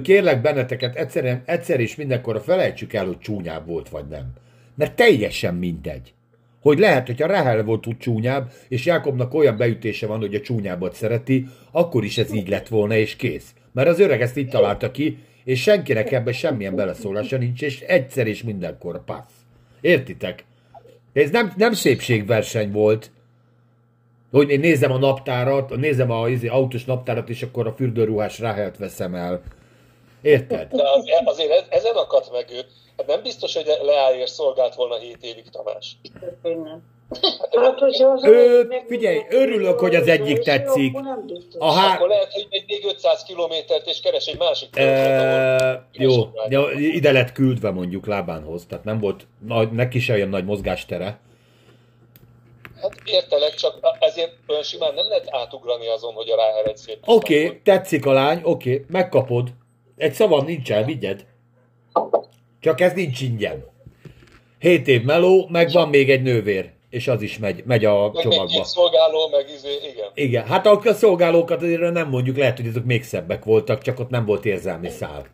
kérlek 0.02 0.40
benneteket, 0.40 0.96
egyszerűen, 0.96 1.42
egyszer 1.44 1.80
és 1.80 1.96
mindenkorra 1.96 2.40
felejtsük 2.40 2.92
el, 2.92 3.06
hogy 3.06 3.18
csúnyább 3.18 3.66
volt 3.66 3.88
vagy 3.88 4.06
nem. 4.08 4.32
Mert 4.74 4.96
teljesen 4.96 5.54
mindegy. 5.54 6.12
Hogy 6.60 6.78
lehet, 6.78 7.06
hogy 7.06 7.22
a 7.22 7.26
Rahel 7.26 7.62
volt 7.62 7.86
úgy 7.86 7.98
csúnyább, 7.98 8.52
és 8.68 8.86
Jákobnak 8.86 9.34
olyan 9.34 9.56
beütése 9.56 10.06
van, 10.06 10.18
hogy 10.18 10.34
a 10.34 10.40
csúnyábbat 10.40 10.94
szereti, 10.94 11.46
akkor 11.70 12.04
is 12.04 12.18
ez 12.18 12.32
így 12.32 12.48
lett 12.48 12.68
volna, 12.68 12.94
és 12.94 13.16
kész. 13.16 13.54
Mert 13.72 13.88
az 13.88 14.00
öreg 14.00 14.20
ezt 14.20 14.36
így 14.36 14.48
találta 14.48 14.90
ki, 14.90 15.18
és 15.44 15.62
senkinek 15.62 16.12
ebben 16.12 16.32
semmilyen 16.32 16.74
beleszólása 16.74 17.36
nincs, 17.36 17.62
és 17.62 17.80
egyszer 17.80 18.26
és 18.26 18.42
mindenkor 18.42 19.04
passz. 19.04 19.35
Értitek? 19.80 20.44
Ez 21.12 21.30
nem, 21.30 21.52
nem 21.56 21.72
szépségverseny 21.72 22.72
volt, 22.72 23.10
hogy 24.30 24.50
én 24.50 24.60
nézem 24.60 24.92
a 24.92 24.98
naptárat, 24.98 25.76
nézem 25.76 26.10
a 26.10 26.28
izé, 26.28 26.46
autós 26.46 26.84
naptárat, 26.84 27.28
és 27.28 27.42
akkor 27.42 27.66
a 27.66 27.72
fürdőruhás 27.72 28.38
ráhelt 28.38 28.76
veszem 28.76 29.14
el. 29.14 29.42
Érted? 30.22 30.68
De 30.72 30.82
az, 30.90 31.04
azért 31.24 31.50
ez, 31.50 31.64
ezen 31.68 31.94
akadt 31.94 32.32
meg 32.32 32.46
ő. 32.50 32.60
Hát 32.96 33.06
nem 33.06 33.22
biztos, 33.22 33.54
hogy 33.54 33.66
leállért 33.82 34.30
szolgált 34.30 34.74
volna 34.74 34.98
7 34.98 35.16
évig 35.20 35.48
Tamás. 35.50 35.96
Hát, 37.08 38.68
meg- 38.68 38.84
figyelj, 38.88 39.18
örülök, 39.30 39.78
hogy 39.78 39.94
az 39.94 40.08
egyik 40.08 40.38
tetszik. 40.38 40.96
A 41.58 41.72
há... 41.72 41.94
Akkor 41.94 42.08
lehet, 42.08 42.32
hogy 42.32 42.46
megy 42.50 42.64
még 42.66 42.84
500 42.84 43.22
kilométert, 43.22 43.86
és 43.86 44.00
keres 44.00 44.26
egy 44.26 44.38
másik 44.38 44.78
E, 44.78 45.88
jó, 45.92 46.24
de 46.48 46.58
ide 46.78 47.12
lett 47.12 47.32
küldve 47.32 47.70
mondjuk 47.70 48.06
lábánhoz, 48.06 48.66
tehát 48.66 48.84
nem 48.84 48.98
volt, 48.98 49.26
nagy, 49.46 49.72
neki 49.72 49.98
se 49.98 50.12
olyan 50.12 50.28
nagy 50.28 50.44
mozgástere. 50.44 51.18
Hát 52.82 52.92
értelek, 53.04 53.54
csak 53.54 53.78
ezért 53.98 54.32
olyan 54.46 54.62
simán 54.62 54.94
nem 54.94 55.08
lehet 55.08 55.28
átugrani 55.30 55.88
azon, 55.88 56.14
hogy 56.14 56.30
a 56.30 56.36
ráher 56.36 56.66
egy 56.66 56.76
szép 56.76 56.98
Oké, 57.04 57.44
okay, 57.44 57.60
tetszik 57.64 58.06
a 58.06 58.12
lány, 58.12 58.40
oké, 58.42 58.72
okay, 58.72 58.84
megkapod. 58.88 59.48
Egy 59.96 60.12
szavam 60.12 60.44
nincsen, 60.44 60.84
vigyed. 60.84 61.26
Csak 62.60 62.80
ez 62.80 62.92
nincs 62.92 63.20
ingyen. 63.20 63.64
Hét 64.58 64.88
év 64.88 65.02
meló, 65.02 65.46
meg 65.50 65.70
van 65.70 65.88
még 65.88 66.10
egy 66.10 66.22
nővér, 66.22 66.75
és 66.96 67.08
az 67.08 67.22
is 67.22 67.38
megy, 67.38 67.64
megy 67.64 67.84
a 67.84 68.10
Meg 68.10 68.22
csomagba. 68.22 68.46
két 68.46 68.64
szolgáló, 68.64 69.28
meg 69.28 69.50
izé, 69.50 69.74
igen. 69.92 70.10
Igen, 70.14 70.44
hát 70.46 70.66
a 70.66 70.94
szolgálókat 70.94 71.62
azért 71.62 71.92
nem 71.92 72.08
mondjuk, 72.08 72.36
lehet, 72.36 72.56
hogy 72.56 72.66
azok 72.66 72.84
még 72.84 73.04
szebbek 73.04 73.44
voltak, 73.44 73.82
csak 73.82 73.98
ott 73.98 74.08
nem 74.08 74.24
volt 74.26 74.44
érzelmi 74.44 74.90
szál. 74.90 75.26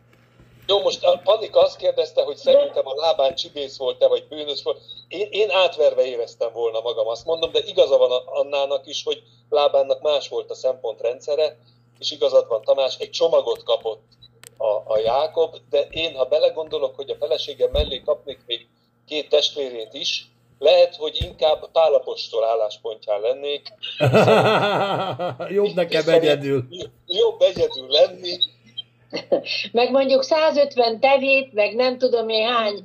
Jó, 0.67 0.81
most 0.81 1.03
a 1.03 1.21
Panika 1.23 1.59
azt 1.61 1.77
kérdezte, 1.77 2.23
hogy 2.23 2.35
szerintem 2.35 2.87
a 2.87 2.95
lábán 2.95 3.35
csibész 3.35 3.77
volt-e, 3.77 4.07
vagy 4.07 4.27
bűnös 4.29 4.63
volt. 4.63 4.81
Én, 5.07 5.27
én 5.31 5.49
átverve 5.49 6.05
éreztem 6.05 6.49
volna 6.53 6.79
magam, 6.79 7.07
azt 7.07 7.25
mondom, 7.25 7.51
de 7.51 7.59
igaza 7.65 7.97
van 7.97 8.11
Annának 8.25 8.87
is, 8.87 9.03
hogy 9.03 9.23
lábánnak 9.49 10.01
más 10.01 10.29
volt 10.29 10.49
a 10.49 10.55
szempontrendszere, 10.55 11.57
és 11.99 12.11
igazad 12.11 12.47
van 12.47 12.61
Tamás, 12.61 12.97
egy 12.99 13.09
csomagot 13.09 13.63
kapott 13.63 14.01
a, 14.57 14.93
a 14.93 14.99
Jákob, 15.03 15.55
de 15.69 15.87
én, 15.89 16.15
ha 16.15 16.25
belegondolok, 16.25 16.95
hogy 16.95 17.09
a 17.09 17.15
feleségem 17.19 17.69
mellé 17.71 18.01
kapnék 18.05 18.39
még 18.45 18.67
két 19.07 19.29
testvérét 19.29 19.93
is, 19.93 20.25
lehet, 20.59 20.95
hogy 20.95 21.17
inkább 21.29 21.71
Pálapostól 21.71 22.43
álláspontján 22.43 23.21
lennék. 23.21 23.67
Jobb 25.57 25.75
nekem 25.75 26.13
egyedül. 26.13 26.67
Jobb 27.07 27.41
egyedül 27.41 27.87
lenni, 27.87 28.37
Meg 29.71 29.91
mondjuk 29.91 30.23
150 30.23 30.99
tevét, 30.99 31.53
meg 31.53 31.75
nem 31.75 31.97
tudom 31.97 32.29
én 32.29 32.47
hány. 32.47 32.83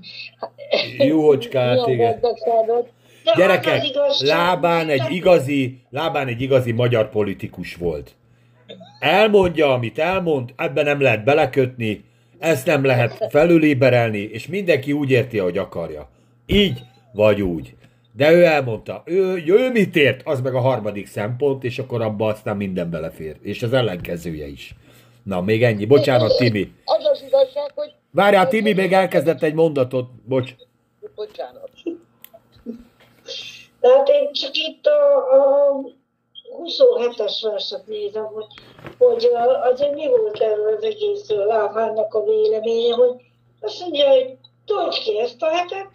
Jócskát, 0.98 1.86
igen. 1.86 2.20
De 2.20 3.32
Gyerekek, 3.36 3.84
lábán 4.18 4.88
egy 4.88 5.10
igazi, 5.10 5.78
lábán 5.90 6.28
egy 6.28 6.40
igazi 6.40 6.72
magyar 6.72 7.10
politikus 7.10 7.74
volt. 7.74 8.10
Elmondja, 9.00 9.72
amit 9.72 9.98
elmond, 9.98 10.52
ebben 10.56 10.84
nem 10.84 11.00
lehet 11.00 11.24
belekötni, 11.24 12.04
ezt 12.38 12.66
nem 12.66 12.84
lehet 12.84 13.26
felüliberelni, 13.28 14.18
és 14.18 14.46
mindenki 14.46 14.92
úgy 14.92 15.10
érti, 15.10 15.38
ahogy 15.38 15.58
akarja. 15.58 16.08
Így 16.46 16.80
vagy 17.18 17.42
úgy. 17.42 17.74
De 18.16 18.32
ő 18.32 18.44
elmondta, 18.44 19.02
ő, 19.04 19.42
ő 19.46 19.70
mit 19.70 19.96
ért, 19.96 20.20
az 20.24 20.40
meg 20.40 20.54
a 20.54 20.60
harmadik 20.60 21.06
szempont, 21.06 21.64
és 21.64 21.78
akkor 21.78 22.02
abba 22.02 22.26
aztán 22.26 22.56
minden 22.56 22.90
belefér. 22.90 23.36
És 23.42 23.62
az 23.62 23.72
ellenkezője 23.72 24.46
is. 24.46 24.74
Na, 25.22 25.40
még 25.40 25.62
ennyi. 25.62 25.84
Bocsánat, 25.84 26.36
Timi. 26.36 26.72
Az 26.84 27.06
az 27.12 27.22
igazság, 27.26 27.70
hogy... 27.74 27.92
Várjál, 28.10 28.48
Timi 28.48 28.72
még 28.72 28.92
elkezdett 28.92 29.42
egy 29.42 29.54
mondatot. 29.54 30.08
Bocs. 30.28 30.54
Bocsánat. 31.14 31.70
Tehát 33.80 34.08
én 34.08 34.32
csak 34.32 34.56
itt 34.56 34.86
a, 34.86 35.16
a 35.16 35.80
27-es 36.64 37.38
verset 37.42 37.86
nézem, 37.86 38.24
hogy, 38.24 38.46
hogy 38.98 39.28
azért 39.72 39.94
mi 39.94 40.08
volt 40.08 40.40
erről 40.40 40.76
az 40.76 40.84
egészről 40.84 41.46
Lábánnak 41.46 42.14
a 42.14 42.24
véleménye, 42.24 42.94
hogy 42.94 43.14
azt 43.60 43.80
mondja, 43.80 44.08
hogy 44.08 44.36
tölts 44.66 44.98
ki 44.98 45.20
ezt 45.20 45.42
a 45.42 45.46
hetet, 45.46 45.90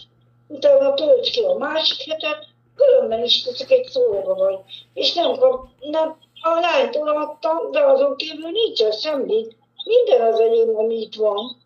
utána 0.54 0.94
tölts 0.94 1.32
ki 1.32 1.42
a 1.42 1.58
másik 1.58 2.12
hetet, 2.12 2.46
különben 2.76 3.24
is 3.24 3.44
csak 3.58 3.72
egy 3.72 3.86
szóra 3.86 4.34
vagy. 4.34 4.58
És 4.94 5.14
nem 5.14 5.36
kap, 5.38 5.68
nem, 5.80 6.18
a 6.42 6.60
lánytól 6.60 7.08
adtam, 7.08 7.72
de 7.72 7.80
azon 7.80 8.16
kívül 8.16 8.50
nincsen 8.50 8.92
semmi. 8.92 9.48
Minden 9.86 10.22
az 10.34 10.40
enyém, 10.40 10.76
ami 10.76 10.96
itt 10.96 11.16
van. 11.16 11.62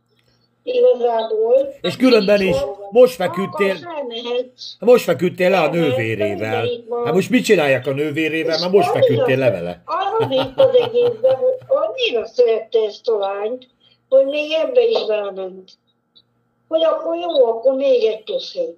Igazából. 0.64 1.74
És 1.82 1.98
különben 1.98 2.42
is, 2.42 2.56
most 2.92 3.16
feküdtél, 3.16 3.76
most 4.80 5.04
feküdtél 5.04 5.50
le 5.50 5.60
a 5.60 5.70
nővérével. 5.70 6.68
Hát 7.06 7.14
most 7.14 7.30
mit 7.30 7.44
csinálják 7.44 7.88
a 7.88 7.92
nővérével, 7.92 8.60
mert 8.60 8.72
most 8.72 8.90
feküdtél 8.90 9.38
le 9.38 9.52
vele. 9.52 9.82
Arra 9.86 10.54
az 10.56 10.76
egészben, 10.76 11.36
hogy 11.36 11.58
annyira 11.68 12.26
szerette 12.26 12.80
ezt 12.88 13.08
a 13.08 13.18
lányt, 13.18 13.68
hogy 14.10 14.26
még 14.26 14.52
ebbe 14.52 14.82
is 14.84 15.06
belement. 15.08 15.72
Hogy 16.68 16.84
akkor 16.84 17.16
jó, 17.16 17.46
akkor 17.46 17.74
még 17.74 18.04
egy 18.04 18.30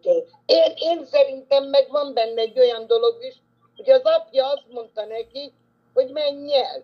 év. 0.01 0.23
Én, 0.45 0.73
én 0.75 1.05
szerintem 1.05 1.63
meg 1.63 1.87
van 1.89 2.13
benne 2.13 2.41
egy 2.41 2.59
olyan 2.59 2.87
dolog 2.87 3.23
is, 3.23 3.35
hogy 3.75 3.89
az 3.89 4.01
apja 4.03 4.47
azt 4.47 4.65
mondta 4.71 5.05
neki, 5.05 5.53
hogy 5.93 6.11
menj 6.11 6.55
el. 6.55 6.83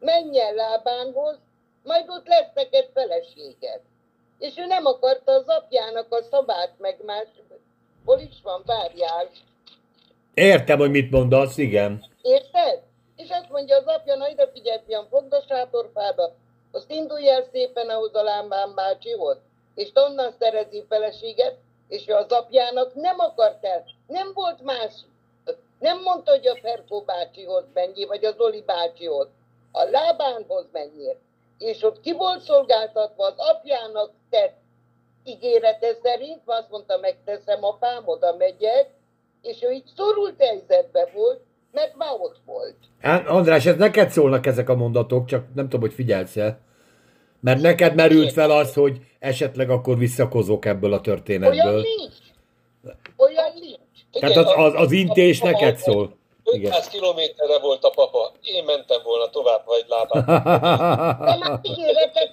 Menj 0.00 0.40
el 0.40 0.54
lábánhoz, 0.54 1.38
majd 1.82 2.08
ott 2.08 2.26
lesz 2.26 2.50
neked 2.54 2.88
feleséged. 2.94 3.80
És 4.38 4.56
ő 4.56 4.66
nem 4.66 4.84
akarta 4.84 5.32
az 5.32 5.48
apjának 5.48 6.06
a 6.12 6.22
szavát 6.30 6.72
megmás. 6.78 7.26
Hol 8.04 8.18
is 8.18 8.40
van, 8.42 8.62
várjál. 8.66 9.28
Értem, 10.34 10.78
hogy 10.78 10.90
mit 10.90 11.10
mondasz, 11.10 11.56
igen. 11.56 12.04
Érted? 12.22 12.82
És 13.16 13.30
azt 13.30 13.50
mondja 13.50 13.76
az 13.76 13.86
apja, 13.86 14.16
na 14.16 14.28
ide 14.28 14.50
figyelj, 14.52 14.78
fiam, 14.86 15.06
fogd 15.10 15.32
a 15.32 15.44
sátorfába, 15.48 16.34
azt 16.72 16.90
indulj 16.90 17.28
el 17.28 17.44
szépen 17.52 17.88
ahhoz 17.88 18.14
a 18.14 18.22
lámbán 18.22 18.74
bácsihoz, 18.74 19.36
és 19.78 19.90
onnan 19.94 20.32
szerezi 20.38 20.84
feleséget, 20.88 21.56
és 21.88 22.08
ő 22.08 22.14
az 22.14 22.32
apjának 22.32 22.94
nem 22.94 23.18
akart 23.18 23.64
el, 23.64 23.84
nem 24.06 24.30
volt 24.34 24.62
más, 24.62 24.92
nem 25.78 26.02
mondta, 26.02 26.30
hogy 26.30 26.46
a 26.46 26.58
Ferkó 26.62 27.00
bácsihoz 27.00 27.64
menjél, 27.74 28.06
vagy 28.06 28.24
az 28.24 28.34
Oli 28.38 28.62
bácsihoz, 28.66 29.28
a 29.72 29.82
lábánhoz 29.82 30.66
menjél. 30.72 31.16
És 31.58 31.82
ott 31.82 32.00
ki 32.00 32.12
volt 32.12 32.42
szolgáltatva 32.42 33.26
az 33.26 33.34
apjának 33.36 34.10
tett 34.30 34.56
ígérete 35.24 35.94
szerint, 36.02 36.40
azt 36.44 36.70
mondta, 36.70 36.98
megteszem 36.98 37.64
apám, 37.64 38.02
oda 38.04 38.36
megyek, 38.36 38.90
és 39.42 39.62
ő 39.62 39.70
így 39.70 39.90
szorult 39.96 40.42
helyzetben 40.42 41.08
volt, 41.14 41.40
mert 41.72 41.96
már 41.96 42.12
ott 42.18 42.36
volt. 42.44 42.76
Á, 43.00 43.26
András, 43.26 43.66
ez 43.66 43.76
neked 43.76 44.10
szólnak 44.10 44.46
ezek 44.46 44.68
a 44.68 44.74
mondatok, 44.74 45.26
csak 45.26 45.44
nem 45.54 45.64
tudom, 45.64 45.80
hogy 45.80 45.94
figyelsz 45.94 46.36
el. 46.36 46.66
Mert 47.40 47.60
neked 47.60 47.94
merült 47.94 48.32
fel 48.32 48.50
az, 48.50 48.74
hogy 48.74 48.96
esetleg 49.18 49.70
akkor 49.70 49.98
visszakozok 49.98 50.64
ebből 50.64 50.90
a 50.90 50.92
Olyan 50.92 51.02
történetből. 51.02 51.80
nincs. 51.80 52.14
Olyan 53.16 53.52
nincs. 53.60 54.20
Tehát 54.20 54.36
az, 54.36 54.52
az, 54.56 54.72
az 54.74 54.92
intés 54.92 55.40
neked 55.40 55.76
szól. 55.76 56.16
Igen. 56.50 56.70
500 56.70 56.88
kilométerre 56.88 57.58
volt 57.58 57.84
a 57.84 57.90
papa. 57.90 58.32
Én 58.42 58.64
mentem 58.64 59.00
volna 59.04 59.30
tovább, 59.30 59.62
ha 59.64 59.74
egy 59.74 59.86
lábát. 59.88 60.26
De 61.24 61.36
már 61.48 61.58
ígéretet. 61.62 62.30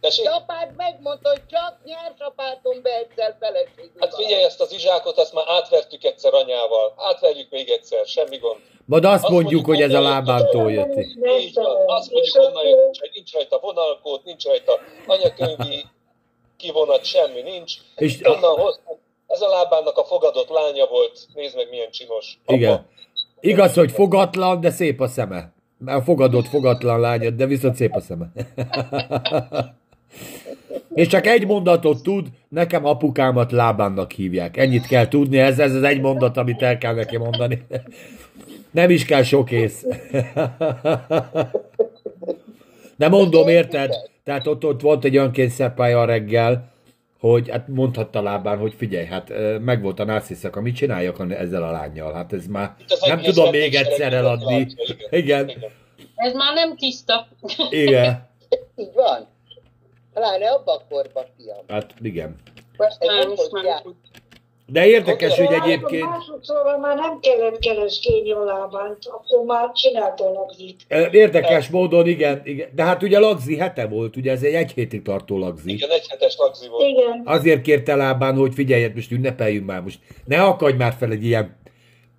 Tessék? 0.00 0.30
Apád 0.30 0.74
megmondta, 0.76 1.28
hogy 1.28 1.42
csak 1.50 1.78
nyersapáton 1.84 2.80
be 2.82 2.90
egyszer 2.90 3.36
feleségül. 3.40 4.00
Hát 4.00 4.14
figyelj, 4.14 4.42
ezt 4.42 4.60
az 4.60 4.72
izsákot, 4.72 5.18
azt 5.18 5.32
már 5.32 5.44
átvertük 5.48 6.04
egyszer 6.04 6.34
anyával. 6.34 6.94
Átverjük 6.96 7.50
még 7.50 7.68
egyszer, 7.68 8.06
semmi 8.06 8.36
gond. 8.36 8.60
Majd 8.86 9.04
azt 9.04 9.24
Azt 9.24 9.32
mondjuk, 9.32 9.66
hogy 9.66 9.80
ez 9.80 9.94
a 9.94 10.00
lábántól 10.00 10.72
jött. 10.72 10.96
Így 11.40 11.54
van. 11.54 11.76
Azt 11.86 12.10
mondjuk, 12.10 12.36
onnan 12.38 12.66
jött, 12.66 12.98
hogy 12.98 13.10
nincs 13.14 13.32
rajta 13.32 13.58
vonalkód, 13.62 14.20
nincs 14.24 14.44
rajta 14.44 14.78
anyakönyvi 15.06 15.84
kivonat, 16.56 17.04
semmi 17.04 17.40
nincs. 17.40 17.72
És 17.96 18.20
Onnan 18.22 18.58
hoztuk. 18.58 18.98
Ez 19.26 19.40
a 19.40 19.48
lábának 19.48 19.98
a 19.98 20.04
fogadott 20.04 20.48
lánya 20.48 20.86
volt. 20.86 21.26
Nézd 21.34 21.56
meg, 21.56 21.68
milyen 21.70 21.90
csinos. 21.90 22.38
Apa. 22.44 22.56
Igen. 22.56 22.86
Igaz, 23.40 23.74
hogy 23.74 23.90
fogatlan, 23.90 24.60
de 24.60 24.70
szép 24.70 25.00
a 25.00 25.06
szeme. 25.06 25.52
A 25.86 26.00
fogadott 26.00 26.46
fogatlan 26.46 27.00
lányod, 27.00 27.34
de 27.34 27.46
viszont 27.46 27.74
szép 27.74 27.94
a 27.94 28.00
szeme. 28.00 28.26
És 30.94 31.06
csak 31.06 31.26
egy 31.26 31.46
mondatot 31.46 32.02
tud, 32.02 32.26
nekem 32.48 32.84
apukámat 32.84 33.52
lábánnak 33.52 34.12
hívják. 34.12 34.56
Ennyit 34.56 34.86
kell 34.86 35.08
tudni, 35.08 35.38
ez, 35.38 35.58
ez 35.58 35.74
az 35.74 35.82
egy 35.82 36.00
mondat, 36.00 36.36
amit 36.36 36.62
el 36.62 36.78
kell 36.78 36.94
neki 36.94 37.16
mondani. 37.16 37.66
Nem 38.74 38.90
is 38.90 39.04
kell 39.04 39.22
sok 39.22 39.50
ész. 39.50 39.86
De 42.96 43.08
mondom, 43.08 43.48
érted? 43.48 43.94
Tehát 44.24 44.46
ott, 44.46 44.64
ott 44.64 44.80
volt 44.80 45.04
egy 45.04 45.16
olyan 45.16 45.32
kényszerpálya 45.32 46.04
reggel, 46.04 46.72
hogy 47.18 47.50
hát 47.50 47.68
mondhatta 47.68 48.22
lábán, 48.22 48.58
hogy 48.58 48.74
figyelj, 48.76 49.06
hát 49.06 49.32
meg 49.60 49.82
volt 49.82 50.00
a 50.00 50.04
nársziszak, 50.04 50.60
mit 50.60 50.76
csináljak 50.76 51.32
ezzel 51.32 51.62
a 51.62 51.70
lányjal? 51.70 52.12
Hát 52.12 52.32
ez 52.32 52.46
már 52.46 52.74
nem 53.06 53.20
tudom 53.20 53.50
még 53.50 53.74
egyszer 53.74 54.12
eladni. 54.12 54.66
Igen, 55.10 55.50
Ez 56.14 56.32
már 56.34 56.54
nem 56.54 56.76
tiszta. 56.76 57.28
igen. 57.70 58.28
Így 58.76 58.92
van. 58.94 59.28
Pláne 60.14 60.48
abban 60.50 60.76
a 60.76 60.94
korban, 60.94 61.24
fiam. 61.36 61.64
Hát 61.68 61.94
igen. 62.02 62.36
Nem, 62.98 63.16
nem 63.18 63.28
most 63.28 63.50
mondják. 63.50 63.82
De 64.66 64.86
érdekes, 64.86 65.36
hogy 65.36 65.52
egyébként 65.62 66.08
Másodszorra 66.08 66.78
már 66.78 66.96
nem 66.96 67.18
a 68.36 68.44
lábánt, 68.44 68.98
akkor 69.04 69.44
már 69.46 69.72
csinálta 69.72 70.24
a 70.24 70.32
lagzit. 70.32 70.80
érdekes 71.10 71.68
módon, 71.68 72.06
igen, 72.06 72.40
igen. 72.44 72.68
De 72.74 72.82
hát 72.82 73.02
ugye 73.02 73.18
lagzi 73.18 73.56
hete 73.56 73.86
volt, 73.86 74.16
ugye 74.16 74.30
ez 74.30 74.42
egy 74.42 74.54
egy 74.54 74.72
hétig 74.72 75.02
tartó 75.02 75.38
lagzi. 75.38 75.72
Igen, 75.72 75.90
egy 75.90 76.06
hetes 76.08 76.34
lagzi 76.38 76.68
volt. 76.68 76.88
Igen. 76.88 77.22
Azért 77.24 77.62
kérte 77.62 77.94
lábán, 77.94 78.36
hogy 78.36 78.54
figyelj, 78.54 78.82
hát 78.82 78.94
most 78.94 79.10
ünnepeljünk 79.10 79.66
már 79.66 79.80
most. 79.80 79.98
Ne 80.24 80.42
akadj 80.42 80.76
már 80.76 80.94
fel 80.98 81.10
egy 81.10 81.24
ilyen 81.24 81.56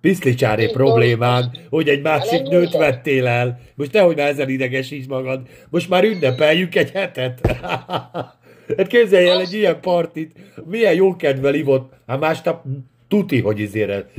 piszlicsári 0.00 0.70
problémán, 0.70 1.56
hogy 1.70 1.88
egy 1.88 2.02
másik 2.02 2.42
nőt 2.42 2.76
vettél 2.76 3.26
el. 3.26 3.60
Most 3.74 3.92
nehogy 3.92 4.16
már 4.16 4.28
ezzel 4.28 4.48
idegesíts 4.48 5.06
magad. 5.06 5.40
Most 5.70 5.88
már 5.88 6.04
ünnepeljünk 6.04 6.74
egy 6.74 6.90
hetet. 6.90 7.40
Hát 8.76 8.86
képzelj 8.86 9.28
el 9.28 9.40
egy 9.40 9.52
ilyen 9.52 9.80
partit. 9.80 10.36
Milyen 10.64 10.94
jó 10.94 11.16
kedvel 11.16 11.54
ivott. 11.54 11.92
Hát 12.06 12.20
másnap 12.20 12.64
tuti, 13.08 13.40
hogy 13.40 13.58
izére 13.58 14.10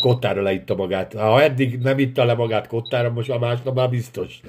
kottára 0.00 0.42
leitta 0.42 0.74
magát. 0.74 1.12
Ha 1.14 1.42
eddig 1.42 1.78
nem 1.78 1.98
itta 1.98 2.24
le 2.24 2.34
magát 2.34 2.66
kottára, 2.66 3.10
most 3.10 3.30
a 3.30 3.38
másnap 3.38 3.74
már 3.74 3.90
biztos. 3.90 4.40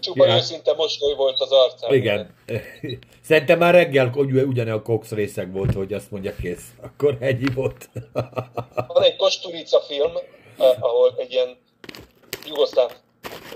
Csupa 0.00 0.26
Ja. 0.26 0.34
őszinte 0.34 0.74
mosoly 0.74 1.14
volt 1.14 1.40
az 1.40 1.50
arcán. 1.52 1.94
Igen. 1.94 2.34
Szerintem 3.28 3.58
már 3.58 3.74
reggel 3.74 4.10
ugy- 4.14 4.42
ugyanolyan 4.44 4.82
Cox 4.82 5.10
részeg 5.10 5.52
volt, 5.52 5.72
hogy 5.74 5.92
azt 5.92 6.10
mondja 6.10 6.34
kész. 6.40 6.66
Akkor 6.82 7.16
ennyi 7.20 7.46
volt. 7.54 7.88
Van 8.94 9.02
egy 9.02 9.16
Kosturica 9.16 9.80
film, 9.80 10.12
ahol 10.80 11.14
egy 11.18 11.32
ilyen 11.32 11.56
jugoszláv 12.48 12.90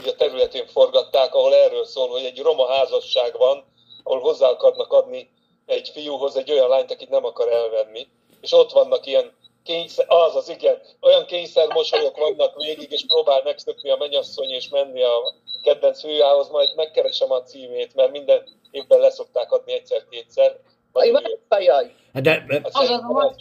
ugye 0.00 0.12
területén 0.12 0.66
forgatták, 0.66 1.34
ahol 1.34 1.54
erről 1.54 1.84
szól, 1.84 2.08
hogy 2.08 2.24
egy 2.24 2.40
roma 2.44 2.66
házasság 2.72 3.32
van, 3.38 3.64
ahol 4.06 4.20
hozzá 4.20 4.48
akarnak 4.48 4.92
adni 4.92 5.28
egy 5.66 5.88
fiúhoz 5.94 6.36
egy 6.36 6.50
olyan 6.52 6.68
lányt, 6.68 6.90
akit 6.90 7.10
nem 7.10 7.24
akar 7.24 7.48
elvenni. 7.48 8.06
És 8.40 8.52
ott 8.52 8.72
vannak 8.72 9.06
ilyen 9.06 9.32
kényszer, 9.62 10.06
az 10.08 10.36
az 10.36 10.48
igen, 10.48 10.76
olyan 11.00 11.26
kényszer 11.26 11.66
mosolyok 11.72 12.16
vannak 12.16 12.62
végig, 12.62 12.92
és 12.92 13.04
próbál 13.06 13.40
megszökni 13.44 13.90
a 13.90 13.96
mennyasszony 13.96 14.48
és 14.48 14.68
menni 14.68 15.02
a 15.02 15.34
kedvenc 15.62 16.02
hőjához, 16.02 16.48
majd 16.48 16.68
megkeresem 16.76 17.30
a 17.30 17.42
címét, 17.42 17.94
mert 17.94 18.10
minden 18.10 18.42
évben 18.70 18.98
leszokták 18.98 19.52
adni 19.52 19.72
egyszer-kétszer. 19.72 20.56
Macskajaj. 20.92 21.94
De 22.12 22.44
ö, 22.48 22.56
Az 22.62 22.74
az 22.74 22.90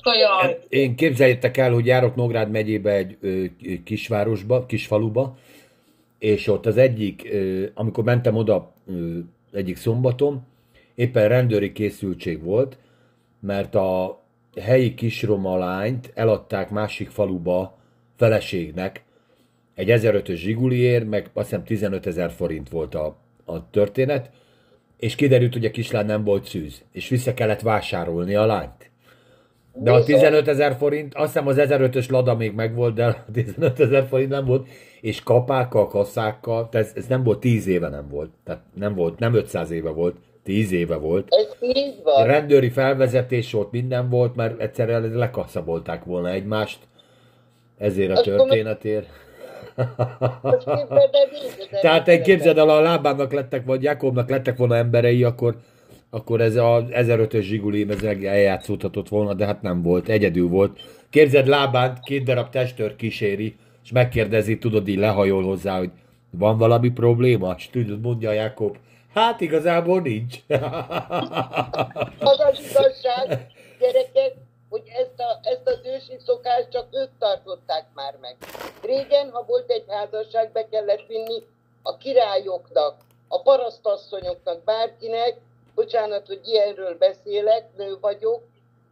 a 0.02 0.14
jaj. 0.14 0.60
én 0.70 0.96
képzeljétek 0.96 1.58
el, 1.58 1.72
hogy 1.72 1.86
járok 1.86 2.16
Nógrád 2.16 2.50
megyébe 2.50 2.92
egy 2.92 3.18
kisvárosba, 3.86 4.66
kisfaluba, 4.66 5.36
és 6.20 6.48
ott 6.48 6.66
az 6.66 6.78
egyik, 6.78 7.28
amikor 7.74 8.04
mentem 8.04 8.36
oda 8.36 8.72
egyik 9.54 9.78
szombaton, 9.78 10.48
éppen 10.96 11.28
rendőri 11.28 11.72
készültség 11.72 12.44
volt, 12.44 12.78
mert 13.40 13.76
a 13.76 14.22
helyi 14.62 14.94
kisroma 14.94 15.58
lányt 15.58 16.12
eladták 16.14 16.70
másik 16.70 17.10
faluba 17.10 17.78
feleségnek, 18.16 19.04
egy 19.76 19.88
1005-ös 19.90 20.36
zsiguliért, 20.36 21.10
meg 21.10 21.30
azt 21.34 21.50
hiszem 21.50 21.64
15 21.64 22.06
ezer 22.06 22.32
forint 22.32 22.70
volt 22.70 22.96
a, 22.96 23.18
a 23.46 23.70
történet, 23.70 24.30
és 24.98 25.16
kiderült, 25.16 25.54
hogy 25.54 25.66
a 25.66 25.72
kislány 25.72 26.06
nem 26.06 26.24
volt 26.24 26.46
szűz, 26.46 26.84
és 26.92 27.10
vissza 27.10 27.34
kellett 27.34 27.62
vásárolni 27.62 28.36
a 28.36 28.46
lányt. 28.46 28.90
De 29.74 29.92
a 29.92 29.96
Bizony. 29.96 30.16
15 30.16 30.48
ezer 30.48 30.76
forint, 30.76 31.14
azt 31.16 31.26
hiszem 31.26 31.48
az 31.48 31.56
1005-ös 31.60 32.10
lada 32.10 32.36
még 32.36 32.54
megvolt, 32.54 32.96
de 32.96 33.06
a 33.06 33.26
15 33.32 33.80
ezer 33.80 34.08
forint 34.08 34.30
nem 34.30 34.46
volt, 34.46 34.68
és 35.02 35.24
kapákkal, 35.24 35.88
kasszákkal, 35.88 36.70
tehát 36.70 36.88
ez, 36.88 36.94
ez 36.96 37.08
nem 37.08 37.24
volt 37.24 37.40
10 37.40 37.68
éve 37.68 37.90
nem 37.90 38.08
volt, 38.10 38.32
tehát 38.44 38.62
nem 38.74 38.96
volt, 38.96 39.20
nem 39.20 39.34
500 39.34 39.72
éve 39.72 39.90
volt, 39.90 40.18
10 40.46 40.72
éve 40.72 40.96
volt. 40.96 41.28
Ez 41.30 41.70
így 41.76 41.96
van. 42.04 42.26
Rendőri 42.26 42.70
felvezetés 42.70 43.52
volt, 43.52 43.72
minden 43.72 44.10
volt, 44.10 44.36
mert 44.36 44.62
egyszerűen 44.62 45.12
lekaszabolták 45.14 46.04
volna 46.04 46.30
egymást 46.30 46.80
ezért 47.78 48.18
a 48.18 48.22
történetért. 48.22 49.08
Most 50.42 50.68
Tehát 51.82 52.08
egy 52.08 52.22
képzeld 52.22 52.58
el, 52.58 52.70
a 52.70 52.82
lábának 52.82 53.34
lettek, 53.34 53.66
vagy 53.66 53.84
Jakobnak 53.84 54.30
lettek 54.30 54.58
volna 54.58 54.76
emberei, 54.76 55.24
akkor, 55.24 55.56
akkor 56.10 56.42
ez 56.42 56.56
az 56.56 56.84
1005-ös 56.90 57.42
zsiguli 57.42 57.86
ez 57.90 58.04
eljátszódhatott 58.04 59.10
volna, 59.10 59.34
de 59.34 59.46
hát 59.46 59.62
nem 59.62 59.82
volt, 59.82 60.10
egyedül 60.10 60.48
volt. 60.48 60.80
Képzeld 61.10 61.48
lábán 61.48 61.98
két 62.04 62.24
darab 62.24 62.50
testőr 62.50 62.96
kíséri, 62.96 63.56
és 63.84 63.92
megkérdezi, 63.92 64.58
tudod, 64.58 64.88
így 64.88 64.98
lehajol 64.98 65.44
hozzá, 65.44 65.78
hogy 65.78 65.90
van 66.30 66.58
valami 66.58 66.90
probléma? 66.90 67.54
És 67.58 67.70
tudod, 67.70 68.02
mondja 68.02 68.32
Jakob, 68.32 68.78
hát 69.16 69.42
igazából 69.42 70.02
nincs. 70.02 70.38
Az 72.20 72.40
az 72.40 72.60
igazság, 72.70 73.48
gyerekek, 73.80 74.34
hogy 74.70 74.84
ezt, 74.88 75.20
a, 75.20 75.40
ezt 75.42 75.68
az 75.68 75.80
ősi 75.84 76.18
szokást 76.26 76.70
csak 76.70 76.88
ők 76.92 77.10
tartották 77.20 77.86
már 77.94 78.18
meg. 78.22 78.36
Régen, 78.82 79.32
ha 79.32 79.44
volt 79.48 79.72
egy 79.72 79.86
házasság, 79.88 80.52
be 80.52 80.68
kellett 80.70 81.06
vinni 81.08 81.44
a 81.82 81.98
királyoknak, 81.98 82.96
a 83.28 83.42
parasztasszonyoknak, 83.42 84.64
bárkinek, 84.64 85.38
bocsánat, 85.76 86.28
hogy 86.28 86.42
ilyenről 86.44 86.98
beszélek, 86.98 87.76
nő 87.78 87.98
vagyok, 88.02 88.44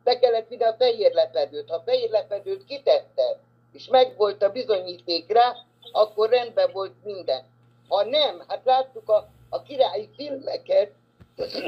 be 0.03 0.19
kellett 0.19 0.47
vinni 0.47 0.63
a 0.63 0.75
fehér 0.77 1.13
lepedőt. 1.13 1.69
Ha 1.69 1.81
fehér 1.85 2.09
lepedőt 2.09 2.65
kitette, 2.65 3.37
és 3.73 3.87
megvolt 3.87 4.43
a 4.43 4.51
bizonyíték 4.51 5.31
rá, 5.31 5.55
akkor 5.91 6.29
rendben 6.29 6.69
volt 6.73 6.93
minden. 7.03 7.43
Ha 7.87 8.03
nem, 8.03 8.43
hát 8.47 8.61
láttuk 8.63 9.09
a, 9.09 9.27
a 9.53 9.61
királyi 9.61 10.09
filmeket, 10.15 10.91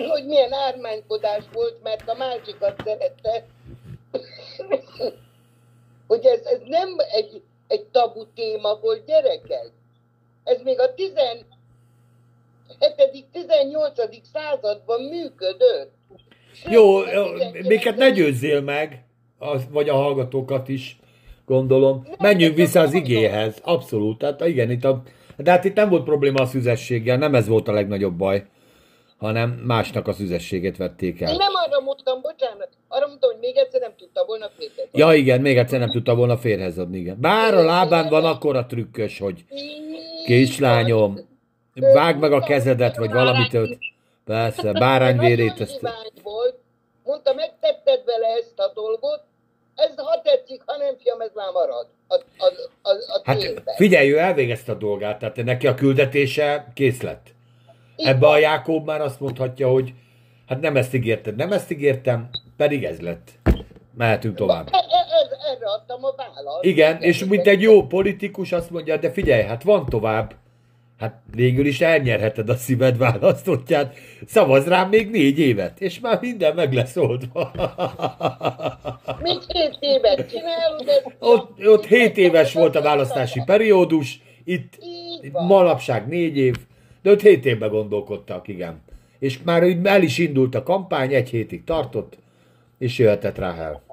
hogy 0.10 0.26
milyen 0.26 0.54
ármánykodás 0.54 1.44
volt, 1.54 1.84
mert 1.84 2.10
a 2.10 2.16
másikat 2.18 2.82
szerette, 2.86 3.46
hogy 6.08 6.26
ez, 6.26 6.46
ez 6.46 6.60
nem 6.66 6.96
egy, 7.12 7.42
egy 7.68 7.84
tabu 7.84 8.26
téma 8.36 8.80
volt, 8.82 9.06
gyerekek. 9.06 9.72
Ez 10.44 10.62
még 10.64 10.80
a 10.80 10.94
17. 10.94 11.46
18. 13.32 13.94
században 14.34 15.02
működött. 15.02 15.94
Jó, 16.70 16.98
a 16.98 17.12
jó, 17.12 17.34
19. 17.34 17.68
minket 17.68 17.96
ne 17.96 18.10
győzzél 18.10 18.62
meg, 18.62 19.04
az, 19.38 19.62
vagy 19.70 19.90
a 19.90 19.96
hallgatókat 19.96 20.68
is, 20.68 21.00
gondolom. 21.46 22.08
Menjünk 22.18 22.56
vissza 22.56 22.80
az 22.80 22.94
igéhez, 22.94 23.58
abszolút. 23.64 24.18
Tehát 24.18 24.46
igen, 24.46 24.72
itt 24.72 24.84
a, 24.84 25.02
de 25.38 25.52
hát 25.52 25.64
itt 25.64 25.76
nem 25.76 25.90
volt 25.90 26.04
probléma 26.04 26.42
a 26.42 26.46
szüzességgel, 26.46 27.18
nem 27.18 27.36
ez 27.36 27.48
volt 27.48 27.68
a 27.68 27.72
legnagyobb 27.72 28.14
baj, 28.14 28.46
hanem 29.18 29.50
másnak 29.50 30.08
a 30.08 30.14
szüzességét 30.14 30.78
vették 30.78 31.20
Én 31.20 31.28
el. 31.28 31.36
nem 31.36 31.52
arra 31.66 31.82
mondtam, 31.84 32.22
bocsánat, 32.22 32.70
arra 32.88 33.08
mondtam, 33.08 33.32
hogy 33.32 33.40
még 33.40 33.58
egyszer 33.58 33.82
nem 33.82 33.94
tudta 33.98 34.26
volna 34.26 34.50
félrezni. 34.58 35.00
Ja 35.00 35.14
igen, 35.14 35.42
még 35.42 35.58
egyszer 35.58 35.80
nem 35.80 35.92
tudta 35.92 36.16
volna 36.16 36.38
férhez 36.38 36.78
adni, 36.78 36.98
igen. 36.98 37.18
Bár 37.20 37.54
a 37.54 37.64
lábán 37.64 38.10
van 38.10 38.26
akkora 38.26 38.66
trükkös, 38.66 39.20
hogy 39.20 39.46
kislányom, 40.26 41.20
vágd 41.94 42.20
meg 42.20 42.32
a 42.32 42.40
kezedet, 42.40 42.98
vagy 42.98 43.12
valamit 43.12 43.54
öt. 43.54 43.78
Persze, 44.26 44.72
bárányvérét 44.72 45.62
ezt... 45.62 45.80
Volt. 46.24 46.56
Mondta, 47.04 47.34
megtetted 47.34 48.06
vele 48.06 48.28
ezt 48.40 48.60
a 48.60 48.72
dolgot, 48.74 49.24
ez 49.76 49.96
ha 49.96 50.22
tetszik, 50.22 50.62
ha 50.66 50.78
nem 50.78 50.96
fiam, 50.98 51.22
ez 51.22 51.32
már 51.36 51.52
marad. 51.54 51.88
Az, 52.08 52.24
az, 52.38 52.70
az, 52.82 53.22
Hát 53.24 53.44
évben. 53.44 53.76
figyelj, 53.76 54.12
ő 54.12 54.18
elvégezte 54.18 54.72
a 54.72 54.76
dolgát, 54.76 55.20
tehát 55.20 55.44
neki 55.44 55.68
a 55.68 55.74
küldetése 55.74 56.72
kész 56.74 57.02
lett. 57.02 57.34
Ebbe 57.96 58.28
a 58.28 58.38
Jákob 58.38 58.86
már 58.86 59.02
azt 59.02 59.20
mondhatja, 59.20 59.70
hogy 59.70 59.94
hát 60.48 60.60
nem 60.62 60.76
ezt 60.76 60.94
ígérted, 60.94 61.36
nem 61.36 61.52
ezt 61.52 61.72
ígértem, 61.72 62.30
pedig 62.58 62.84
ez 62.84 63.00
lett. 63.02 63.32
Mehetünk 63.98 64.36
tovább. 64.36 64.68
E- 64.72 64.78
e- 64.78 65.16
ez- 65.22 65.56
Erre 65.56 65.66
adtam 65.66 66.04
a 66.04 66.14
választ. 66.16 66.64
Igen, 66.64 67.02
és 67.02 67.26
mint 67.26 67.48
egy 67.48 67.62
jó 67.62 67.84
politikus 67.88 68.52
azt 68.52 68.70
mondja, 68.70 68.98
de 68.98 69.12
figyelj, 69.12 69.44
hát 69.44 69.64
van 69.64 69.86
tovább. 69.86 70.34
Hát 71.00 71.22
végül 71.36 71.66
is 71.66 71.82
elnyerheted 71.82 72.50
a 72.50 72.56
szíved 72.56 72.98
választottját. 72.98 73.96
Szavaz 74.26 74.68
rám 74.68 74.90
még 74.90 75.10
négy 75.10 75.40
évet, 75.40 75.82
és 75.82 76.00
már 76.00 76.20
minden 76.22 76.56
meg 76.56 76.74
lesz 76.74 76.98
oldva. 76.98 77.52
Még 79.22 79.40
hét 79.48 79.78
évet 79.80 80.30
csinálod. 80.30 80.90
Ott, 81.20 81.68
ott 81.68 81.86
7 81.86 82.18
éves 82.18 82.54
volt 82.54 82.76
a 82.76 82.82
választási 82.82 83.42
periódus, 83.46 84.22
itt 84.44 84.78
manapság 85.32 86.08
4 86.08 86.38
év, 86.38 86.56
de 87.02 87.12
ott 87.12 87.22
7 87.22 87.46
évben 87.46 87.70
gondolkodtak, 87.70 88.48
igen. 88.48 88.84
És 89.20 89.40
már 89.44 89.64
el 89.84 90.02
is 90.02 90.18
indult 90.18 90.56
a 90.56 90.64
kampány, 90.64 91.14
egy 91.14 91.30
hétig 91.30 91.64
tartott, 91.64 92.18
és 92.80 92.98
jöhetett 92.98 93.38
rá 93.38 93.56
el. 93.56 93.84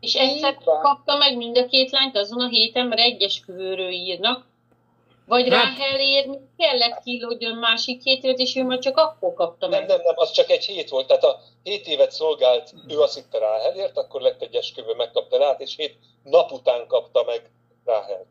És 0.00 0.14
egyszer 0.14 0.54
kapta 0.82 1.16
meg 1.16 1.36
mind 1.36 1.56
a 1.56 1.66
két 1.66 1.90
lányt 1.90 2.16
azon 2.16 2.40
a 2.40 2.48
héten, 2.48 2.86
mert 2.86 3.00
egyes 3.00 3.42
kövőről 3.46 3.90
írnak. 3.90 4.52
Vagy 5.26 5.48
Hát- 5.48 5.78
Ráhelért 5.78 6.26
még 6.26 6.38
kellett 6.56 7.02
kilódjon 7.02 7.58
másik 7.58 8.02
két 8.02 8.24
évet, 8.24 8.38
és 8.38 8.56
ő 8.56 8.64
már 8.64 8.78
csak 8.78 8.96
akkor 8.96 9.34
kapta 9.34 9.68
Nem, 9.68 9.78
meg. 9.80 9.88
nem, 9.88 10.00
nem, 10.04 10.14
az 10.16 10.30
csak 10.30 10.50
egy 10.50 10.64
hét 10.64 10.88
volt. 10.88 11.06
Tehát 11.06 11.22
a 11.22 11.40
hét 11.62 11.86
évet 11.86 12.10
szolgált, 12.12 12.74
ő 12.88 12.98
azt 13.00 13.14
hitte 13.14 13.38
Ráhelért, 13.38 13.96
akkor 13.98 14.20
lett 14.20 14.42
egy 14.42 14.54
esküvő, 14.54 14.94
megkapta 14.96 15.38
rá, 15.38 15.50
és 15.58 15.74
hét 15.76 15.96
nap 16.22 16.52
után 16.52 16.86
kapta 16.86 17.24
meg 17.26 17.50
Ráhelt. 17.84 18.26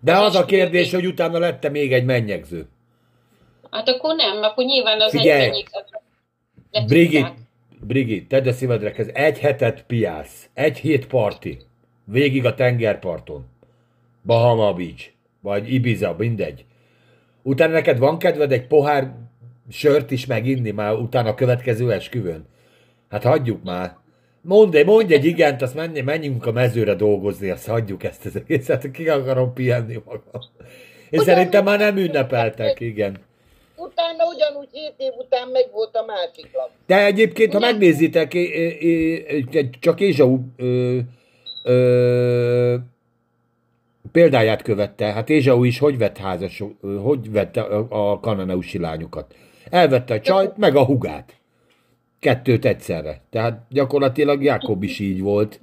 De 0.00 0.16
az 0.16 0.34
a 0.34 0.44
kérdés, 0.44 0.92
hogy 0.92 1.06
utána 1.06 1.38
lette 1.38 1.68
még 1.68 1.92
egy 1.92 2.04
mennyegző. 2.04 2.68
Hát 3.70 3.88
akkor 3.88 4.14
nem, 4.14 4.42
akkor 4.42 4.64
nyilván 4.64 5.00
az 5.00 5.10
Figyelj! 5.10 5.40
egy 5.42 5.48
ennyit. 5.50 6.86
Brigit, 6.86 7.32
Brigit, 7.80 8.28
tedd 8.28 8.48
a 8.48 8.52
szívedre, 8.52 8.92
ez 8.96 9.08
egy 9.12 9.38
hetet 9.38 9.82
piász, 9.86 10.48
egy 10.54 10.78
hét 10.78 11.06
parti, 11.06 11.58
végig 12.04 12.44
a 12.44 12.54
tengerparton, 12.54 13.46
Bahama 14.22 14.72
Beach, 14.72 15.12
vagy 15.44 15.72
Ibiza, 15.72 16.14
mindegy. 16.18 16.64
Utána 17.42 17.72
neked 17.72 17.98
van 17.98 18.18
kedved 18.18 18.52
egy 18.52 18.66
pohár 18.66 19.14
sört 19.70 20.10
is 20.10 20.26
meginni 20.26 20.70
már 20.70 20.94
utána 20.94 21.28
a 21.28 21.34
következő 21.34 21.92
esküvőn? 21.92 22.46
Hát 23.10 23.22
hagyjuk 23.22 23.64
már. 23.64 23.96
Mondd, 24.40 24.84
mondj 24.84 25.14
egy 25.14 25.24
igent, 25.24 25.62
azt 25.62 25.74
menj, 25.74 26.00
menjünk 26.00 26.46
a 26.46 26.52
mezőre 26.52 26.94
dolgozni, 26.94 27.50
azt 27.50 27.66
hagyjuk 27.66 28.04
ezt 28.04 28.26
az 28.26 28.36
egészet, 28.36 28.90
ki 28.90 29.08
akarom 29.08 29.52
pihenni 29.52 30.02
magam. 30.04 30.42
És 31.10 31.20
szerintem 31.20 31.64
már 31.64 31.78
nem 31.78 31.96
ünnepeltek, 31.96 32.80
igen. 32.80 33.16
Utána 33.76 34.24
ugyanúgy 34.34 34.68
hét 34.72 34.94
év 34.96 35.12
után 35.18 35.48
meg 35.48 35.64
volt 35.72 35.96
a 35.96 36.04
másik 36.04 36.52
lap. 36.52 36.70
De 36.86 37.04
egyébként, 37.04 37.52
ha 37.52 37.58
megnézitek, 37.58 38.36
csak 39.80 40.00
Ézsau 40.00 40.38
példáját 44.14 44.62
követte. 44.62 45.12
Hát 45.12 45.28
Ézsau 45.28 45.64
is 45.64 45.78
hogy 45.78 45.98
vett 45.98 46.16
házas, 46.16 46.62
hogy 47.02 47.32
vette 47.32 47.62
a, 47.88 48.20
kananeusi 48.20 48.78
lányokat. 48.78 49.34
Elvette 49.70 50.14
a 50.14 50.20
csajt, 50.20 50.56
meg 50.56 50.76
a 50.76 50.84
hugát. 50.84 51.32
Kettőt 52.20 52.64
egyszerre. 52.64 53.20
Tehát 53.30 53.62
gyakorlatilag 53.70 54.42
Jákob 54.42 54.82
is 54.82 54.98
így 54.98 55.20
volt. 55.20 55.60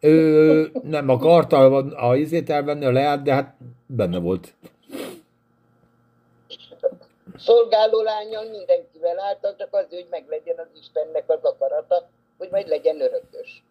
Ő 0.00 0.70
nem 0.82 1.08
akarta 1.08 1.56
a 1.96 2.16
izét 2.16 2.50
elvenni, 2.50 2.84
a 2.84 2.92
leát, 2.92 3.22
de 3.22 3.34
hát 3.34 3.54
benne 3.86 4.18
volt. 4.18 4.54
Szolgáló 7.36 8.00
lányal 8.02 8.50
mindenkivel 8.50 9.20
álltak, 9.20 9.56
csak 9.58 9.68
az, 9.70 9.86
hogy 9.90 10.06
meglegyen 10.10 10.56
az 10.58 10.80
Istennek 10.80 11.24
az 11.26 11.42
akarata, 11.42 12.08
hogy 12.38 12.48
majd 12.50 12.68
legyen 12.68 13.00
örökös. 13.00 13.62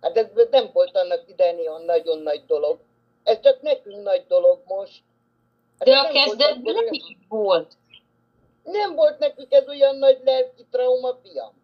Hát 0.00 0.16
ez 0.16 0.26
nem 0.50 0.70
volt 0.72 0.96
annak 0.96 1.22
idején 1.26 1.58
olyan 1.58 1.82
nagyon 1.84 2.18
nagy 2.18 2.42
dolog. 2.46 2.78
Ez 3.24 3.40
csak 3.42 3.62
nekünk 3.62 4.02
nagy 4.02 4.24
dolog 4.28 4.58
most. 4.66 5.02
Hát 5.78 5.88
De 5.88 5.96
a 5.96 6.02
nem 6.02 6.12
volt 6.12 6.24
kezdetben 6.24 6.74
nem 6.74 6.86
így 6.90 7.16
volt. 7.28 7.72
Nem 8.62 8.94
volt 8.94 9.18
nekük 9.18 9.52
ez 9.52 9.68
olyan 9.68 9.96
nagy 9.96 10.18
lelki 10.24 10.66
trauma, 10.70 11.18
fiam. 11.22 11.60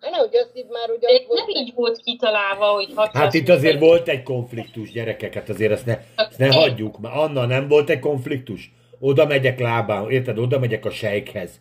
Hát 0.00 0.10
nehogy 0.10 0.36
azt 0.36 0.50
hidd 0.52 0.70
már, 0.70 0.88
hogy 0.88 1.04
az 1.04 1.26
volt 1.26 1.46
nem 1.46 1.62
így 1.62 1.74
volt 1.74 2.00
kitalálva, 2.02 2.66
hogy 2.66 2.92
600 2.94 3.22
Hát 3.22 3.34
itt 3.34 3.48
azért 3.48 3.80
volt 3.80 4.08
egy 4.08 4.22
konfliktus, 4.22 4.92
gyerekek, 4.92 5.34
hát 5.34 5.48
azért 5.48 5.72
ezt 5.72 5.86
ne, 5.86 5.98
ezt 6.16 6.38
ne 6.38 6.52
hagyjuk. 6.52 6.98
Már 6.98 7.16
Anna, 7.16 7.46
nem 7.46 7.68
volt 7.68 7.90
egy 7.90 7.98
konfliktus? 7.98 8.72
Oda 9.00 9.26
megyek 9.26 9.58
lábán, 9.58 10.10
érted? 10.10 10.38
Oda 10.38 10.58
megyek 10.58 10.84
a 10.84 10.90
sejkhez. 10.90 11.60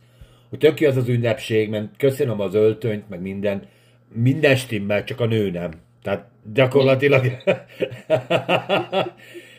Hogy 0.49 0.60
tök 0.60 0.80
jó 0.80 0.89
az 0.89 0.98
az 0.98 1.07
ünnepség, 1.07 1.69
mert 1.69 1.98
köszönöm 1.98 2.39
az 2.39 2.53
öltönyt, 2.53 3.10
meg 3.10 3.22
minden. 3.22 3.68
Minden 4.14 4.56
stimmel, 4.56 5.03
csak 5.03 5.19
a 5.19 5.26
nő 5.26 5.49
nem. 5.49 5.72
Tehát 6.08 6.26
gyakorlatilag... 6.54 7.26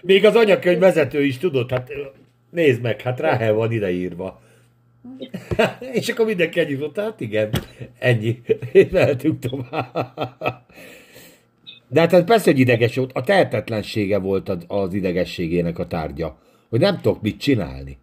Még 0.02 0.24
az 0.24 0.34
anyakönyv 0.34 0.78
vezető 0.78 1.24
is 1.24 1.38
tudod, 1.38 1.70
hát 1.70 1.90
nézd 2.50 2.82
meg, 2.82 3.00
hát 3.00 3.20
Ráhel 3.20 3.52
van 3.52 3.72
ideírva. 3.72 4.40
És 5.92 6.08
akkor 6.08 6.26
mindenki 6.26 6.60
ennyit 6.60 6.78
mondta, 6.78 7.02
hát 7.02 7.20
igen, 7.20 7.50
ennyi. 7.98 8.40
Mehetünk 8.90 9.38
tovább. 9.38 10.66
De 11.88 12.00
hát 12.00 12.24
persze, 12.24 12.50
hogy 12.50 12.60
ideges 12.60 12.96
volt, 12.96 13.10
a 13.14 13.22
tehetetlensége 13.22 14.18
volt 14.18 14.48
az, 14.68 14.94
idegességének 14.94 15.78
a 15.78 15.86
tárgya, 15.86 16.38
hogy 16.68 16.80
nem 16.80 17.00
tudok 17.00 17.22
mit 17.22 17.40
csinálni. 17.40 17.98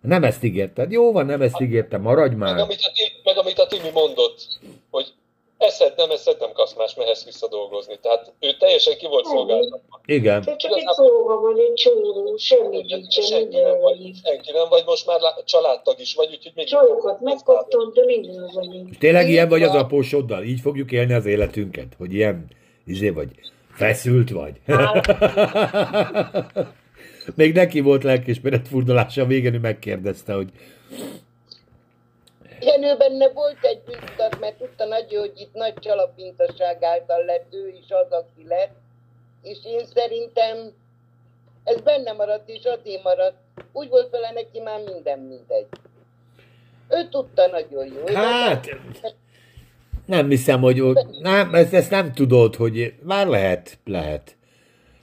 Nem 0.00 0.24
ezt 0.24 0.44
ígérted. 0.44 0.92
Jó 0.92 1.12
van, 1.12 1.26
nem 1.26 1.42
ezt 1.42 1.60
ígértem, 1.60 2.00
maradj 2.00 2.34
Meg 2.34 2.48
már. 2.54 2.58
amit, 2.58 2.80
a, 2.80 2.92
Ti- 2.92 3.20
meg 3.24 3.36
amit 3.36 3.58
a 3.58 3.66
Timi 3.66 3.90
mondott, 3.92 4.58
hogy 4.90 5.12
eszed, 5.60 5.92
nem 5.96 6.10
eszed, 6.10 6.36
nem 6.40 6.52
kapsz 6.52 6.74
más, 6.74 6.94
mehetsz 6.94 7.24
vissza 7.24 7.48
dolgozni. 7.48 7.98
Tehát 8.02 8.32
ő 8.40 8.56
teljesen 8.58 8.96
ki 8.96 9.06
volt 9.06 9.24
szolgáltatva. 9.24 10.00
Igen. 10.04 10.42
Te 10.42 10.56
csak 10.56 10.76
egy 10.76 10.86
szóga 10.86 11.40
vagy, 11.40 11.58
egy 11.58 11.72
csóró, 11.74 12.36
semmi 12.36 12.76
nincsen, 12.76 13.24
Senki 13.24 13.60
nem 13.60 13.80
vagy, 13.80 13.96
senki 14.24 14.50
nem 14.52 14.68
vagy, 14.68 14.82
most 14.86 15.06
már 15.06 15.20
lá- 15.20 15.44
családtag 15.44 16.00
is 16.00 16.14
vagy, 16.14 16.28
úgyhogy 16.30 16.52
még... 16.54 16.66
Csajokat 16.66 17.20
megkaptam, 17.20 17.92
de 17.94 18.04
minden 18.04 18.50
vagyunk. 18.54 18.98
Tényleg 18.98 19.28
ilyen 19.28 19.48
vagy 19.48 19.62
az 19.62 19.74
apósoddal? 19.74 20.42
Így 20.42 20.60
fogjuk 20.60 20.92
élni 20.92 21.12
az 21.12 21.26
életünket? 21.26 21.86
Hogy 21.98 22.14
ilyen, 22.14 22.46
izé 22.86 23.08
vagy, 23.08 23.28
feszült 23.72 24.30
vagy? 24.30 24.60
Még 27.34 27.54
neki 27.54 27.80
volt 27.80 28.02
lelkismeret 28.02 28.68
furdalása 28.68 29.22
a 29.22 29.26
végén, 29.26 29.54
ő 29.54 29.58
megkérdezte, 29.58 30.32
hogy 30.32 30.48
Jenő 32.60 32.96
benne 32.96 33.28
volt 33.28 33.58
egy 33.64 33.80
biztat, 33.86 34.40
mert 34.40 34.56
tudta 34.56 34.84
nagyon, 34.84 35.20
hogy 35.20 35.32
itt 35.36 35.54
nagy 35.54 35.74
csalapintaság 35.74 36.82
által 36.82 37.24
lett 37.24 37.54
ő 37.54 37.68
is 37.68 37.90
az, 37.90 38.10
aki 38.10 38.46
lett, 38.48 38.74
és 39.42 39.58
én 39.64 39.86
szerintem 39.94 40.72
ez 41.64 41.80
benne 41.80 42.12
maradt, 42.12 42.48
és 42.48 42.64
azért 42.64 43.02
maradt. 43.02 43.36
Úgy 43.72 43.88
volt 43.88 44.10
vele 44.10 44.30
neki 44.30 44.60
már 44.60 44.80
minden 44.94 45.18
mindegy. 45.18 45.66
Ő 46.88 47.08
tudta 47.10 47.46
nagyon 47.46 47.86
jó. 47.86 48.08
Ő 48.08 48.14
hát, 48.14 48.68
nem 50.06 50.28
hiszem, 50.28 50.60
hogy 50.60 50.82
nem, 51.20 51.54
ezt, 51.54 51.74
ezt 51.74 51.90
nem 51.90 52.12
tudod, 52.12 52.56
hogy 52.56 52.94
már 53.02 53.26
lehet, 53.26 53.78
lehet. 53.84 54.36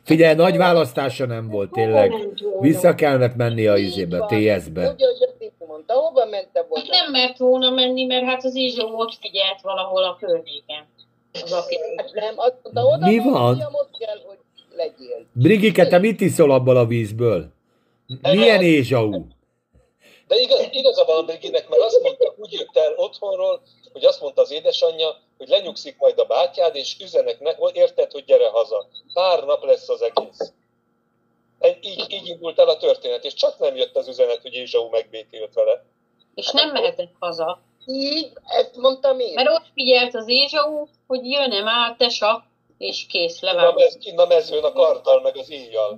Figyelj, 0.07 0.35
nagy 0.35 0.57
választása 0.57 1.25
nem 1.25 1.49
volt 1.49 1.71
tényleg. 1.71 2.13
Vissza 2.59 2.95
kellett 2.95 3.35
menni 3.35 3.67
a 3.67 3.77
izébe. 3.77 4.19
TS-be. 4.19 4.81
Úgy, 4.81 5.01
hogy 5.03 5.27
azt 5.27 5.35
így 5.39 5.51
mondta, 5.67 5.93
hova 5.93 6.25
mente 6.25 6.65
volna? 6.69 6.85
Hát 6.91 7.01
nem 7.01 7.11
mert 7.11 7.37
volna 7.37 7.69
menni, 7.69 8.05
mert 8.05 8.25
hát 8.25 8.43
az 8.43 8.55
Izsó 8.55 8.97
ott 8.97 9.13
figyelt 9.21 9.61
valahol 9.61 10.03
a 10.03 10.17
környéken. 10.19 10.85
Az 11.33 11.51
aki... 11.51 11.77
Hát 11.95 12.11
nem, 12.13 12.33
azt 12.35 12.55
mondta, 12.63 12.83
oda 12.83 13.05
Mi 13.07 13.17
van? 13.17 13.61
ott 13.71 13.97
kell, 13.97 14.19
hogy 14.25 14.37
legyél. 14.75 15.25
Brigike, 15.33 15.87
te 15.87 15.97
mit 15.97 16.21
iszol 16.21 16.51
abból 16.51 16.77
a 16.77 16.85
vízből? 16.85 17.45
Milyen 18.21 18.61
Ézsau? 18.61 19.09
De 20.27 20.35
igaz, 20.39 20.67
igaza 20.71 21.05
van 21.05 21.17
a 21.17 21.23
Briginek, 21.23 21.69
mert 21.69 21.81
azt 21.81 21.99
mondta, 22.03 22.33
úgy 22.37 22.51
jött 22.51 22.77
el 22.77 22.93
otthonról, 22.95 23.61
hogy 23.93 24.05
azt 24.05 24.21
mondta 24.21 24.41
az 24.41 24.51
édesanyja, 24.51 25.15
hogy 25.37 25.47
lenyugszik 25.47 25.97
majd 25.97 26.19
a 26.19 26.25
bátyád, 26.25 26.75
és 26.75 26.97
üzenek 26.99 27.39
meg, 27.39 27.55
hogy 27.55 27.75
érted, 27.75 28.11
hogy 28.11 28.25
gyere 28.25 28.49
haza. 28.49 28.87
Pár 29.13 29.43
nap 29.43 29.63
lesz 29.63 29.89
az 29.89 30.01
egész. 30.01 30.53
Így, 31.81 32.05
így 32.11 32.27
indult 32.27 32.59
el 32.59 32.69
a 32.69 32.77
történet, 32.77 33.23
és 33.23 33.33
csak 33.33 33.59
nem 33.59 33.75
jött 33.75 33.95
az 33.95 34.07
üzenet, 34.07 34.41
hogy 34.41 34.53
Ézsau 34.53 34.89
megbékélt 34.89 35.53
vele. 35.53 35.83
És 36.35 36.51
nem 36.51 36.71
mehetett 36.71 37.11
haza. 37.19 37.61
Így, 37.85 38.31
ezt 38.45 38.75
mondtam 38.75 39.19
én. 39.19 39.33
Mert 39.33 39.49
ott 39.49 39.65
figyelt 39.73 40.15
az 40.15 40.27
Ézsó, 40.27 40.89
hogy 41.07 41.25
jön-e 41.31 41.61
már 41.61 41.95
tesa, 41.97 42.45
és 42.77 43.05
kész, 43.05 43.39
levágott. 43.39 43.97
kinn 43.97 44.19
a 44.19 44.25
mezőn 44.25 44.63
a 44.63 44.71
karddal, 44.71 45.21
meg 45.21 45.37
az 45.37 45.51
íjjal. 45.51 45.97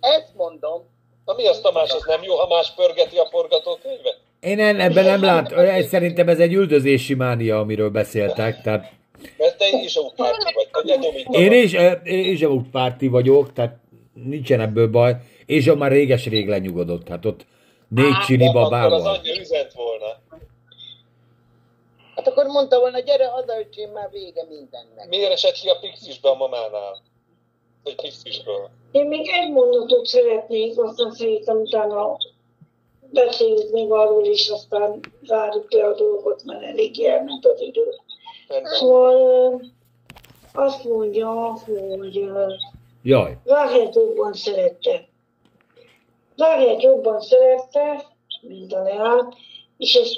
Ezt 0.00 0.34
mondom. 0.34 0.92
Na 1.24 1.34
mi 1.34 1.46
az 1.46 1.60
Tamás, 1.60 1.90
az 1.90 2.04
nem 2.04 2.22
jó, 2.22 2.36
ha 2.36 2.46
más 2.46 2.70
pörgeti 2.70 3.18
a 3.18 3.26
forgatókönyvet? 3.26 4.20
Én 4.44 4.60
en- 4.60 4.80
ebben 4.80 5.04
nem 5.04 5.22
látom, 5.22 5.64
szerintem 5.86 6.28
ez 6.28 6.38
egy 6.38 6.52
üldözési 6.52 7.14
mánia, 7.14 7.58
amiről 7.58 7.90
beszéltek. 7.90 8.62
Tehát 8.62 8.92
Mert 9.38 9.58
te 9.58 9.64
párti 10.16 10.52
vagy, 10.54 10.68
te 11.30 11.38
én 11.38 11.52
is, 11.52 11.72
eh, 11.72 12.00
Ézsau 12.04 12.60
párti 12.70 13.08
vagyok, 13.08 13.52
tehát 13.52 13.76
nincsen 14.12 14.60
ebből 14.60 14.88
baj. 14.88 15.16
És 15.46 15.72
már 15.78 15.90
réges-rég 15.90 16.48
lenyugodott, 16.48 17.08
hát 17.08 17.24
ott 17.24 17.46
négy 17.88 18.12
Á, 18.14 18.24
csini 18.26 18.48
Akkor 18.48 18.62
az 18.62 18.68
babával. 18.68 19.06
anyja 19.06 19.40
üzent 19.40 19.72
volna. 19.72 20.06
Hát 22.16 22.28
akkor 22.28 22.46
mondta 22.46 22.78
volna, 22.78 22.98
gyere 23.00 23.26
haza, 23.26 23.58
öcsém, 23.58 23.90
már 23.90 24.08
vége 24.12 24.44
mindennek. 24.48 25.08
Miért 25.08 25.32
esett 25.32 25.52
ki 25.54 25.68
a 25.68 25.78
Pixisbe 25.80 26.28
a 26.28 26.34
mamánál? 26.34 27.02
Vagy 27.84 27.94
Pixisből? 27.94 28.70
Én 28.92 29.06
még 29.06 29.28
egy 29.28 29.50
mondatot 29.50 30.06
szeretnék, 30.06 30.78
aztán 30.78 31.10
szerintem 31.12 31.56
utána 31.56 32.16
beszéljük 33.14 33.70
még 33.70 33.90
arról 33.90 34.24
is, 34.24 34.48
aztán 34.48 35.00
zárjuk 35.22 35.72
le 35.72 35.86
a 35.86 35.94
dolgot, 35.94 36.44
mert 36.44 36.62
elég 36.62 37.00
elment 37.00 37.46
az 37.46 37.60
idő. 37.60 37.88
Szóval 38.62 39.62
azt 40.52 40.84
mondja, 40.84 41.28
hogy 41.66 42.30
Jaj, 43.02 43.38
Ráhelyt 43.44 43.94
jobban 43.94 44.32
szerette. 44.32 45.08
Ráhelyt 46.36 46.82
jobban 46.82 47.20
szerette, 47.20 48.04
mint 48.40 48.72
a 48.72 48.82
Leát, 48.82 49.34
és 49.76 49.94
ezt 49.94 50.16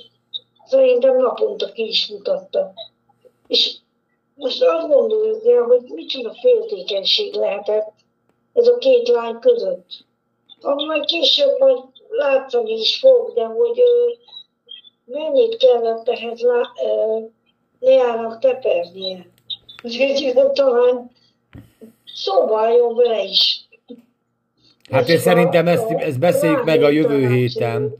szerintem 0.67 1.17
naponta 1.17 1.73
ki 1.73 1.89
is 1.89 2.09
mutatta. 2.09 2.73
És 3.47 3.77
most 4.35 4.63
azt 4.63 4.89
gondoljuk 4.89 5.47
el, 5.47 5.63
hogy 5.63 5.83
micsoda 5.95 6.35
féltékenység 6.41 7.35
lehetett 7.35 7.93
ez 8.53 8.67
a 8.67 8.79
két 8.79 9.09
lány 9.09 9.39
között. 9.39 10.05
Ami 10.61 10.85
majd 10.85 11.05
később 11.05 11.59
majd 11.59 11.79
látszani 12.09 12.73
is 12.73 12.99
fog, 12.99 13.33
de 13.35 13.45
hogy 13.45 13.83
mennyit 15.05 15.57
kellett 15.57 16.09
ehhez 16.09 16.41
lá, 16.41 16.61
ö, 16.85 17.19
Leának 17.81 18.39
tepernie. 18.39 19.27
Úgyhogy 19.83 20.35
talán 20.53 21.11
szóba 22.15 22.61
álljon 22.61 22.95
vele 22.95 23.23
is. 23.23 23.69
hát 24.91 25.09
én 25.09 25.19
szerintem 25.19 25.69
ezt, 25.69 25.91
ezt 25.91 26.19
beszéljük 26.19 26.65
meg 26.65 26.83
a 26.83 26.89
jövő 26.89 27.29
héten. 27.29 27.95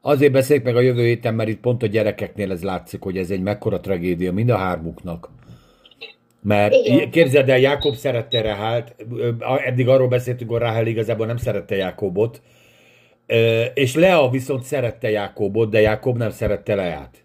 Azért 0.00 0.32
beszéljük 0.32 0.64
meg 0.64 0.76
a 0.76 0.80
jövő 0.80 1.04
héten, 1.04 1.34
mert 1.34 1.48
itt 1.48 1.60
pont 1.60 1.82
a 1.82 1.86
gyerekeknél 1.86 2.52
ez 2.52 2.62
látszik, 2.62 3.02
hogy 3.02 3.16
ez 3.16 3.30
egy 3.30 3.40
mekkora 3.40 3.80
tragédia 3.80 4.32
mind 4.32 4.50
a 4.50 4.56
hármuknak. 4.56 5.28
Mert 6.42 6.74
Igen. 6.74 7.10
képzeld 7.10 7.48
el, 7.48 7.58
Jákob 7.58 7.94
szerette 7.94 8.40
Ráhelt, 8.40 8.94
eddig 9.64 9.88
arról 9.88 10.08
beszéltünk, 10.08 10.50
hogy 10.50 10.60
Ráhel 10.60 10.86
igazából 10.86 11.26
nem 11.26 11.36
szerette 11.36 11.74
Jákobot, 11.74 12.40
és 13.74 13.94
Lea 13.94 14.28
viszont 14.28 14.62
szerette 14.62 15.10
Jákobot, 15.10 15.70
de 15.70 15.80
Jákob 15.80 16.16
nem 16.16 16.30
szerette 16.30 16.74
Leát. 16.74 17.16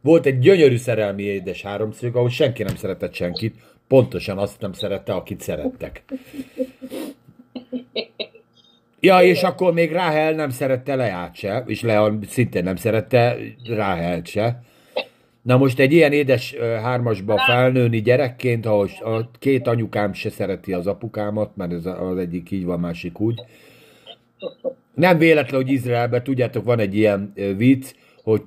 Volt 0.00 0.26
egy 0.26 0.38
gyönyörű 0.38 0.76
szerelmi 0.76 1.22
édes 1.22 1.62
háromszög, 1.62 2.16
ahol 2.16 2.30
senki 2.30 2.62
nem 2.62 2.76
szeretett 2.76 3.14
senkit, 3.14 3.54
pontosan 3.88 4.38
azt 4.38 4.60
nem 4.60 4.72
szerette, 4.72 5.12
akit 5.12 5.40
szerettek. 5.40 6.04
Ja, 9.00 9.22
és 9.22 9.42
akkor 9.42 9.72
még 9.72 9.92
Ráhel 9.92 10.32
nem 10.32 10.50
szerette 10.50 10.94
Leát 10.94 11.34
se, 11.34 11.64
és 11.66 11.82
Lea 11.82 12.18
szintén 12.28 12.64
nem 12.64 12.76
szerette 12.76 13.36
Ráhelt 13.64 14.26
se. 14.26 14.62
Na 15.42 15.56
most 15.56 15.78
egy 15.78 15.92
ilyen 15.92 16.12
édes 16.12 16.54
hármasba 16.82 17.38
felnőni 17.38 18.00
gyerekként, 18.00 18.66
ahol 18.66 18.88
a 19.04 19.30
két 19.38 19.66
anyukám 19.66 20.12
se 20.12 20.30
szereti 20.30 20.72
az 20.72 20.86
apukámat, 20.86 21.56
mert 21.56 21.72
ez 21.72 21.86
az 21.86 22.16
egyik 22.18 22.50
így 22.50 22.64
van, 22.64 22.80
másik 22.80 23.20
úgy. 23.20 23.40
Nem 25.00 25.18
véletlen, 25.18 25.60
hogy 25.62 25.70
Izraelben, 25.70 26.22
tudjátok, 26.22 26.64
van 26.64 26.78
egy 26.78 26.96
ilyen 26.96 27.32
vicc, 27.56 27.86
hogy 28.22 28.42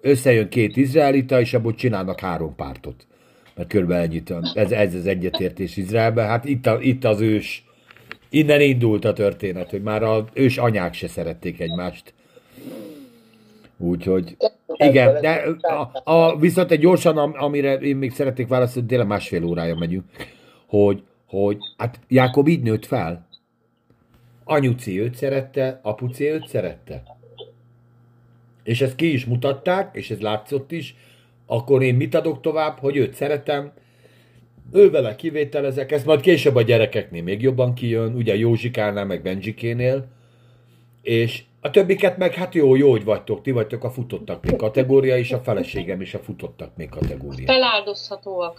összejön 0.00 0.48
két 0.48 0.76
izraelita, 0.76 1.40
és 1.40 1.54
abból 1.54 1.74
csinálnak 1.74 2.20
három 2.20 2.54
pártot. 2.54 3.06
Mert 3.54 3.68
körülbelül 3.68 4.04
ennyit. 4.04 4.34
Ez, 4.54 4.70
ez 4.70 4.94
az 4.94 5.06
egyetértés 5.06 5.76
Izraelben. 5.76 6.26
Hát 6.26 6.44
itt, 6.44 6.66
a, 6.66 6.78
itt 6.80 7.04
az 7.04 7.20
ős, 7.20 7.64
innen 8.30 8.60
indult 8.60 9.04
a 9.04 9.12
történet, 9.12 9.70
hogy 9.70 9.82
már 9.82 10.02
az 10.02 10.22
ős 10.32 10.58
anyák 10.58 10.94
se 10.94 11.08
szerették 11.08 11.60
egymást. 11.60 12.14
Úgyhogy, 13.78 14.36
igen, 14.76 15.20
de 15.20 15.44
a, 15.60 16.12
a, 16.12 16.38
viszont 16.38 16.70
egy 16.70 16.80
gyorsan, 16.80 17.16
am- 17.18 17.34
amire 17.38 17.74
én 17.74 17.96
még 17.96 18.12
szeretnék 18.12 18.48
válaszolni, 18.48 18.88
tényleg 18.88 19.06
másfél 19.06 19.44
órája 19.44 19.74
megyünk, 19.74 20.04
hogy, 20.66 21.02
hogy 21.26 21.56
hát 21.76 22.00
Jákob 22.08 22.48
így 22.48 22.62
nőtt 22.62 22.86
fel. 22.86 23.26
Anyuci 24.52 25.00
őt 25.00 25.14
szerette, 25.14 25.80
apuci 25.82 26.24
őt 26.24 26.48
szerette. 26.48 27.02
És 28.62 28.80
ezt 28.80 28.94
ki 28.94 29.12
is 29.12 29.24
mutatták, 29.24 29.96
és 29.96 30.10
ez 30.10 30.20
látszott 30.20 30.72
is, 30.72 30.96
akkor 31.46 31.82
én 31.82 31.94
mit 31.94 32.14
adok 32.14 32.40
tovább, 32.40 32.78
hogy 32.78 32.96
őt 32.96 33.14
szeretem, 33.14 33.72
ő 34.72 34.90
vele 34.90 35.14
kivételezek, 35.14 35.92
ez 35.92 36.04
majd 36.04 36.20
később 36.20 36.56
a 36.56 36.62
gyerekeknél 36.62 37.22
még 37.22 37.42
jobban 37.42 37.74
kijön, 37.74 38.14
ugye 38.14 38.36
Józsikánál, 38.36 39.04
meg 39.04 39.22
Benjikénél, 39.22 40.06
és 41.02 41.42
a 41.60 41.70
többiket 41.70 42.16
meg, 42.16 42.34
hát 42.34 42.54
jó, 42.54 42.74
jó, 42.74 42.90
hogy 42.90 43.04
vagytok, 43.04 43.42
ti 43.42 43.50
vagytok 43.50 43.84
a 43.84 43.90
futottak 43.90 44.44
még 44.44 44.56
kategória, 44.56 45.16
és 45.16 45.32
a 45.32 45.38
feleségem 45.38 46.00
is 46.00 46.14
a 46.14 46.18
futottak 46.18 46.76
még 46.76 46.88
kategória. 46.88 47.46
Feláldozhatóak. 47.46 48.58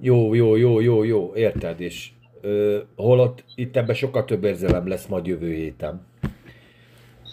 Jó, 0.00 0.34
jó, 0.34 0.56
jó, 0.56 0.80
jó, 0.80 1.02
jó, 1.02 1.32
érted, 1.34 1.80
és 1.80 2.10
ö, 2.44 2.78
holott 2.96 3.44
itt 3.54 3.76
ebben 3.76 3.94
sokkal 3.94 4.24
több 4.24 4.44
érzelem 4.44 4.88
lesz 4.88 5.06
majd 5.06 5.26
jövő 5.26 5.54
héten, 5.54 6.06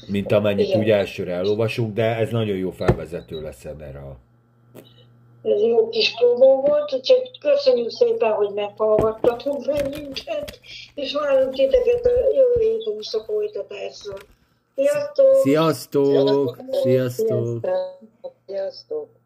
mint 0.07 0.31
amennyit 0.31 0.67
Igen. 0.67 0.79
úgy 0.79 0.89
elsőre 0.89 1.33
elolvasunk, 1.33 1.93
de 1.93 2.15
ez 2.15 2.29
nagyon 2.29 2.57
jó 2.57 2.71
felvezető 2.71 3.41
lesz 3.41 3.65
erre 3.65 3.99
a... 3.99 4.17
Ez 5.43 5.61
jó 5.61 5.89
kis 5.89 6.13
próba 6.13 6.55
volt, 6.55 6.93
úgyhogy 6.93 7.37
köszönjük 7.39 7.89
szépen, 7.89 8.31
hogy 8.31 8.53
meghallgattatok 8.53 9.65
bennünket, 9.65 10.59
és 10.95 11.13
várunk 11.13 11.53
titeket 11.53 12.05
a 12.05 12.09
jövő 12.09 12.59
héten 12.59 12.99
is 12.99 13.13
a 13.13 13.23
folytatásra. 13.23 14.13
Sziasztok! 14.75 15.35
Sziasztok! 15.43 16.05
Sziasztok! 16.71 16.77
Sziasztok! 16.81 17.67
Sziasztok! 18.45 19.20